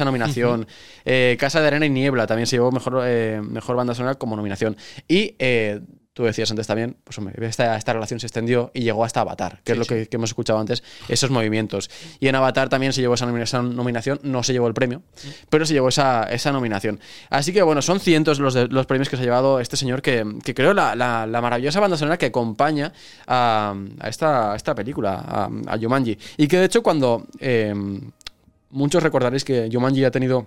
nominación, 0.04 0.66
Eh, 1.04 1.36
Casa 1.40 1.60
de 1.60 1.66
Arena 1.68 1.86
y 1.86 1.90
Niebla 1.90 2.26
también 2.26 2.46
se 2.46 2.56
llevó 2.56 2.70
mejor, 2.70 3.02
eh, 3.06 3.40
mejor 3.42 3.74
banda 3.76 3.94
sonora 3.94 4.14
como 4.16 4.36
nominación. 4.36 4.76
Y 5.08 5.34
tú 6.20 6.26
decías 6.26 6.50
antes 6.50 6.66
también, 6.66 6.96
pues 7.02 7.16
hombre, 7.16 7.34
esta, 7.48 7.74
esta 7.78 7.94
relación 7.94 8.20
se 8.20 8.26
extendió 8.26 8.70
y 8.74 8.82
llegó 8.82 9.06
hasta 9.06 9.22
Avatar, 9.22 9.62
que 9.64 9.72
es 9.72 9.78
lo 9.78 9.86
que, 9.86 10.06
que 10.06 10.16
hemos 10.16 10.28
escuchado 10.28 10.58
antes, 10.58 10.82
esos 11.08 11.30
movimientos. 11.30 11.88
Y 12.20 12.28
en 12.28 12.34
Avatar 12.34 12.68
también 12.68 12.92
se 12.92 13.00
llevó 13.00 13.14
esa, 13.14 13.24
nomina- 13.24 13.44
esa 13.44 13.62
nominación, 13.62 14.20
no 14.22 14.42
se 14.42 14.52
llevó 14.52 14.68
el 14.68 14.74
premio, 14.74 15.00
pero 15.48 15.64
se 15.64 15.72
llevó 15.72 15.88
esa, 15.88 16.24
esa 16.24 16.52
nominación. 16.52 17.00
Así 17.30 17.54
que 17.54 17.62
bueno, 17.62 17.80
son 17.80 18.00
cientos 18.00 18.38
los, 18.38 18.52
de- 18.52 18.68
los 18.68 18.84
premios 18.84 19.08
que 19.08 19.16
se 19.16 19.22
ha 19.22 19.24
llevado 19.24 19.60
este 19.60 19.78
señor 19.78 20.02
que, 20.02 20.26
que 20.44 20.52
creo 20.52 20.74
la, 20.74 20.94
la- 20.94 21.26
la 21.26 21.40
maravillosa 21.40 21.80
banda 21.80 21.96
sonora 21.96 22.18
que 22.18 22.26
acompaña 22.26 22.92
a, 23.26 23.74
a 23.98 24.08
esta, 24.10 24.52
a 24.52 24.56
esta 24.56 24.74
película, 24.74 25.14
a, 25.26 25.50
a 25.68 25.78
Jumanji. 25.78 26.18
Y 26.36 26.46
que 26.48 26.58
de 26.58 26.66
hecho 26.66 26.82
cuando... 26.82 27.26
eh, 27.38 27.74
muchos 28.72 29.02
recordaréis 29.02 29.42
que 29.44 29.68
Jumanji 29.72 30.04
ha 30.04 30.12
tenido 30.12 30.46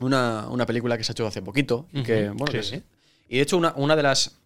una, 0.00 0.48
una 0.48 0.66
película 0.66 0.96
que 0.98 1.04
se 1.04 1.12
ha 1.12 1.14
hecho 1.14 1.26
hace 1.26 1.42
poquito. 1.42 1.86
que, 2.04 2.30
bueno, 2.30 2.46
sí, 2.46 2.52
que 2.52 2.62
sí. 2.62 2.82
Y 3.28 3.36
de 3.36 3.42
hecho, 3.42 3.56
una, 3.56 3.72
una 3.76 3.94
de 3.94 4.02
las 4.02 4.36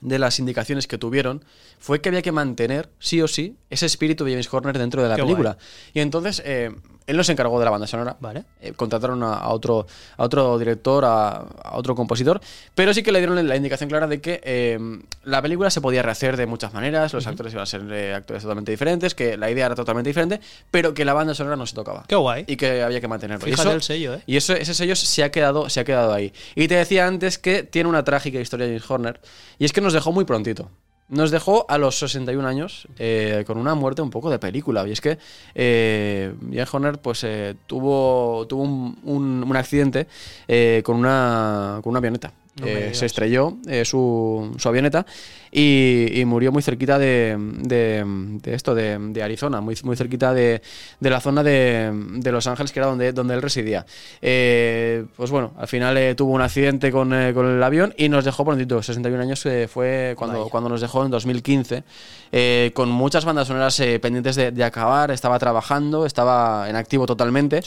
de 0.00 0.18
las 0.18 0.38
indicaciones 0.38 0.86
que 0.86 0.98
tuvieron 0.98 1.44
fue 1.78 2.00
que 2.00 2.08
había 2.08 2.22
que 2.22 2.32
mantener, 2.32 2.90
sí 2.98 3.20
o 3.22 3.28
sí, 3.28 3.56
ese 3.68 3.86
espíritu 3.86 4.24
de 4.24 4.32
James 4.32 4.52
Horner 4.52 4.78
dentro 4.78 5.02
de 5.02 5.08
la 5.08 5.16
Qué 5.16 5.22
película. 5.22 5.58
Y 5.94 6.00
entonces 6.00 6.42
eh, 6.44 6.74
él 7.10 7.16
no 7.16 7.24
se 7.24 7.32
encargó 7.32 7.58
de 7.58 7.64
la 7.64 7.70
banda 7.70 7.86
sonora. 7.86 8.16
Vale. 8.20 8.44
Eh, 8.60 8.72
contrataron 8.72 9.22
a, 9.22 9.34
a 9.34 9.50
otro, 9.50 9.86
a 10.16 10.22
otro 10.24 10.58
director, 10.58 11.04
a, 11.04 11.28
a 11.62 11.76
otro 11.76 11.94
compositor, 11.94 12.40
pero 12.74 12.94
sí 12.94 13.02
que 13.02 13.12
le 13.12 13.18
dieron 13.18 13.46
la 13.46 13.56
indicación 13.56 13.88
clara 13.90 14.06
de 14.06 14.20
que 14.20 14.40
eh, 14.44 14.78
la 15.24 15.42
película 15.42 15.70
se 15.70 15.80
podía 15.80 16.02
rehacer 16.02 16.36
de 16.36 16.46
muchas 16.46 16.72
maneras, 16.72 17.12
los 17.12 17.26
actores 17.26 17.52
iban 17.52 17.62
a 17.62 17.66
ser 17.66 17.82
eh, 17.92 18.14
actores 18.14 18.42
totalmente 18.42 18.70
diferentes, 18.70 19.14
que 19.14 19.36
la 19.36 19.50
idea 19.50 19.66
era 19.66 19.74
totalmente 19.74 20.08
diferente, 20.10 20.40
pero 20.70 20.94
que 20.94 21.04
la 21.04 21.12
banda 21.14 21.34
sonora 21.34 21.56
no 21.56 21.66
se 21.66 21.74
tocaba. 21.74 22.04
Qué 22.06 22.16
guay. 22.16 22.44
Y 22.46 22.56
que 22.56 22.82
había 22.82 23.00
que 23.00 23.08
mantenerlo. 23.08 23.46
Y 23.48 23.52
eso- 23.52 23.70
el 23.72 23.82
sello, 23.82 24.14
¿eh? 24.14 24.22
y 24.26 24.36
eso, 24.36 24.54
ese 24.54 24.74
sello 24.74 24.96
se 24.96 25.22
ha, 25.24 25.30
quedado, 25.30 25.68
se 25.68 25.80
ha 25.80 25.84
quedado 25.84 26.12
ahí. 26.12 26.32
Y 26.54 26.68
te 26.68 26.76
decía 26.76 27.06
antes 27.06 27.38
que 27.38 27.62
tiene 27.62 27.88
una 27.88 28.04
trágica 28.04 28.38
historia 28.40 28.66
James 28.66 28.90
Horner, 28.90 29.20
y 29.58 29.64
es 29.64 29.72
que 29.72 29.80
nos 29.80 29.92
dejó 29.92 30.12
muy 30.12 30.24
prontito. 30.24 30.70
Nos 31.10 31.30
dejó 31.30 31.66
a 31.68 31.76
los 31.76 31.98
61 31.98 32.46
años 32.46 32.86
eh, 32.98 33.44
con 33.46 33.58
una 33.58 33.74
muerte 33.74 34.00
un 34.00 34.10
poco 34.10 34.30
de 34.30 34.38
película. 34.38 34.86
Y 34.88 34.92
es 34.92 35.00
que 35.00 35.18
eh, 35.54 36.32
James 36.52 36.72
Horner 36.74 36.98
pues, 37.00 37.24
eh, 37.24 37.56
tuvo, 37.66 38.46
tuvo 38.48 38.62
un, 38.62 38.98
un- 39.04 39.44
un 39.46 39.56
accidente 39.56 40.06
eh, 40.48 40.82
con, 40.84 40.96
una, 40.96 41.80
con 41.82 41.90
una 41.90 41.98
avioneta. 41.98 42.32
No 42.60 42.66
Eh, 42.66 42.90
se 42.94 43.06
estrelló 43.06 43.56
eh, 43.68 43.84
su, 43.84 44.54
su 44.58 44.68
avioneta 44.68 45.06
y, 45.50 46.06
y 46.20 46.24
murió 46.24 46.52
muy 46.52 46.62
cerquita 46.62 46.98
de, 46.98 47.36
de- 47.62 48.04
de 48.42 48.54
esto, 48.54 48.74
de, 48.74 48.98
de 48.98 49.22
Arizona, 49.22 49.60
muy, 49.60 49.76
muy 49.82 49.96
cerquita 49.96 50.32
de, 50.32 50.62
la 51.00 51.20
zona 51.20 51.42
de, 51.42 51.90
de 52.18 52.32
Los 52.32 52.46
Ángeles, 52.46 52.70
que 52.72 52.78
era 52.78 52.86
donde, 52.86 53.12
donde 53.12 53.34
él 53.34 53.42
residía. 53.42 53.84
Eh, 54.22 55.04
pues 55.16 55.30
bueno, 55.30 55.52
al 55.58 55.66
final 55.66 56.14
tuvo 56.16 56.32
un 56.32 56.40
accidente 56.42 56.92
con, 56.92 57.08
con 57.34 57.46
el 57.46 57.62
avión 57.62 57.94
y 57.96 58.08
nos 58.08 58.24
dejó 58.24 58.44
prontito, 58.44 58.82
61 58.82 59.22
años 59.22 59.44
fue 59.68 60.14
cuando, 60.16 60.48
cuando 60.50 60.68
nos 60.68 60.80
dejó 60.80 61.04
en 61.04 61.10
2015, 61.10 61.82
eh, 62.32 62.70
con 62.74 62.88
muchas 62.90 63.24
bandas 63.24 63.48
sonoras 63.48 63.80
pendientes 64.00 64.36
de, 64.36 64.64
acabar, 64.64 65.10
estaba 65.10 65.38
trabajando, 65.38 66.06
estaba 66.06 66.68
en 66.68 66.76
activo 66.76 67.06
totalmente. 67.06 67.60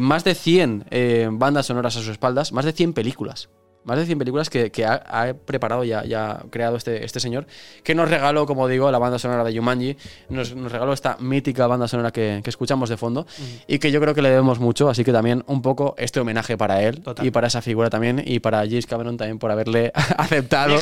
Más 0.00 0.24
de 0.24 0.34
100 0.34 0.86
eh, 0.90 1.28
bandas 1.30 1.66
sonoras 1.66 1.94
a 1.96 2.00
sus 2.00 2.08
espaldas, 2.08 2.52
más 2.52 2.64
de 2.64 2.72
100 2.72 2.92
películas. 2.94 3.48
Más 3.84 3.98
de 3.98 4.06
100 4.06 4.18
películas 4.18 4.48
que, 4.48 4.70
que 4.70 4.84
ha, 4.84 4.94
ha 4.94 5.34
preparado 5.34 5.82
y 5.84 5.92
ha, 5.92 6.04
y 6.06 6.14
ha 6.14 6.40
creado 6.50 6.76
este, 6.76 7.04
este 7.04 7.18
señor, 7.18 7.46
que 7.82 7.94
nos 7.94 8.08
regaló, 8.08 8.46
como 8.46 8.68
digo, 8.68 8.90
la 8.92 8.98
banda 8.98 9.18
sonora 9.18 9.42
de 9.42 9.56
Jumanji, 9.56 9.96
nos, 10.28 10.54
nos 10.54 10.70
regaló 10.70 10.92
esta 10.92 11.16
mítica 11.18 11.66
banda 11.66 11.88
sonora 11.88 12.12
que, 12.12 12.40
que 12.44 12.50
escuchamos 12.50 12.88
de 12.88 12.96
fondo 12.96 13.26
y 13.66 13.78
que 13.80 13.90
yo 13.90 14.00
creo 14.00 14.14
que 14.14 14.22
le 14.22 14.30
debemos 14.30 14.60
mucho, 14.60 14.88
así 14.88 15.02
que 15.04 15.12
también 15.12 15.42
un 15.48 15.62
poco 15.62 15.94
este 15.98 16.20
homenaje 16.20 16.56
para 16.56 16.82
él 16.82 17.02
y 17.22 17.30
para 17.32 17.48
esa 17.48 17.60
figura 17.62 17.90
también 17.90 18.22
y 18.24 18.38
para 18.38 18.58
James 18.60 18.86
Cameron 18.86 19.16
también 19.16 19.38
por 19.38 19.50
haberle 19.50 19.90
aceptado 20.16 20.76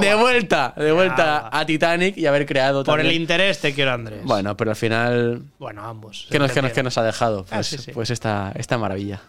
de 0.00 0.14
vuelta, 0.16 0.74
de 0.76 0.92
vuelta 0.92 1.48
a 1.52 1.64
Titanic 1.66 2.16
y 2.16 2.26
haber 2.26 2.46
creado 2.46 2.82
Por 2.84 2.98
el 3.00 3.06
también- 3.06 3.22
interés 3.22 3.60
te 3.60 3.72
quiero, 3.74 3.92
Andrés. 3.92 4.20
Bueno, 4.24 4.56
pero 4.56 4.70
al 4.70 4.76
final... 4.76 5.42
Bueno, 5.58 5.84
ambos. 5.84 6.26
¿Qué 6.30 6.38
nos, 6.38 6.50
qué 6.52 6.62
nos, 6.62 6.72
qué 6.72 6.82
nos 6.82 6.98
ha 6.98 7.02
dejado? 7.04 7.46
Ah, 7.50 7.56
Pues, 7.56 7.66
sí, 7.68 7.78
sí. 7.78 7.92
pues 7.92 8.10
esta, 8.10 8.52
esta 8.56 8.76
maravilla. 8.78 9.20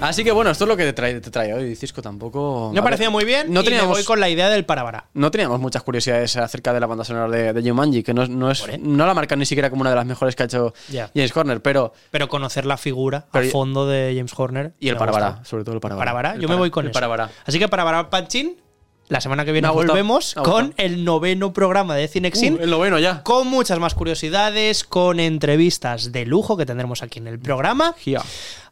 Así 0.00 0.22
que 0.22 0.30
bueno, 0.30 0.50
esto 0.52 0.64
es 0.64 0.68
lo 0.68 0.76
que 0.76 0.84
te 0.84 0.92
trae, 0.92 1.20
te 1.20 1.30
hoy, 1.52 1.74
Cisco. 1.74 2.00
Tampoco. 2.00 2.70
Me 2.72 2.80
parecía 2.82 3.10
muy 3.10 3.24
bien 3.24 3.48
No 3.52 3.60
y 3.60 3.64
me 3.64 3.70
teníamos, 3.70 3.96
voy 3.98 4.04
con 4.04 4.20
la 4.20 4.28
idea 4.28 4.48
del 4.48 4.64
parabara. 4.64 5.06
no 5.14 5.30
teníamos 5.32 5.58
muchas 5.60 5.82
curiosidades 5.82 6.36
acerca 6.36 6.72
de 6.72 6.78
la 6.78 6.86
banda 6.86 7.04
sonora 7.04 7.28
de, 7.36 7.52
de 7.52 7.68
Jumanji, 7.68 8.04
que 8.04 8.14
no, 8.14 8.24
no, 8.28 8.50
es, 8.50 8.64
no 8.80 9.06
la 9.06 9.14
marcan 9.14 9.40
ni 9.40 9.46
siquiera 9.46 9.70
como 9.70 9.80
una 9.80 9.90
de 9.90 9.96
las 9.96 10.06
mejores 10.06 10.36
que 10.36 10.44
ha 10.44 10.46
hecho. 10.46 10.72
James 11.14 11.36
Horner, 11.36 11.60
pero. 11.62 11.92
Pero 12.12 12.28
conocer 12.28 12.64
la 12.64 12.76
figura 12.76 13.26
Pero- 13.32 13.48
a 13.48 13.50
fondo 13.50 13.86
de 13.88 14.14
James 14.16 14.32
Horner. 14.36 14.72
Y 14.78 14.88
el 14.88 14.96
gustado. 15.30 15.44
sobre 15.44 15.64
todo 15.64 15.74
el 15.74 15.80
El 16.34 16.40
yo 16.42 16.48
me 16.48 16.54
para- 16.54 16.58
voy 16.60 16.70
con 16.70 16.84
el 16.84 16.90
eso. 16.90 16.98
Así 17.44 17.58
que 17.58 17.66
parabara 17.68 18.08
panchín. 18.08 18.56
La 19.08 19.20
semana 19.20 19.44
que 19.44 19.52
viene 19.52 19.68
gustado, 19.68 19.88
volvemos 19.88 20.36
ha 20.36 20.42
con 20.42 20.66
gustado. 20.66 20.86
el 20.86 21.04
noveno 21.04 21.52
programa 21.52 21.96
de 21.96 22.08
Cinexin. 22.08 22.54
Uh, 22.54 22.62
el 22.62 22.70
noveno 22.70 22.98
ya. 22.98 23.22
Con 23.22 23.48
muchas 23.48 23.78
más 23.78 23.94
curiosidades, 23.94 24.84
con 24.84 25.18
entrevistas 25.20 26.12
de 26.12 26.26
lujo 26.26 26.56
que 26.56 26.66
tendremos 26.66 27.02
aquí 27.02 27.18
en 27.18 27.26
el 27.26 27.38
programa. 27.38 27.94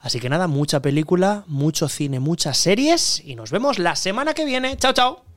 Así 0.00 0.20
que 0.20 0.28
nada, 0.28 0.46
mucha 0.46 0.80
película, 0.80 1.44
mucho 1.46 1.88
cine, 1.88 2.20
muchas 2.20 2.58
series. 2.58 3.22
Y 3.24 3.34
nos 3.34 3.50
vemos 3.50 3.78
la 3.78 3.96
semana 3.96 4.34
que 4.34 4.44
viene. 4.44 4.76
Chao, 4.76 4.92
chao. 4.92 5.35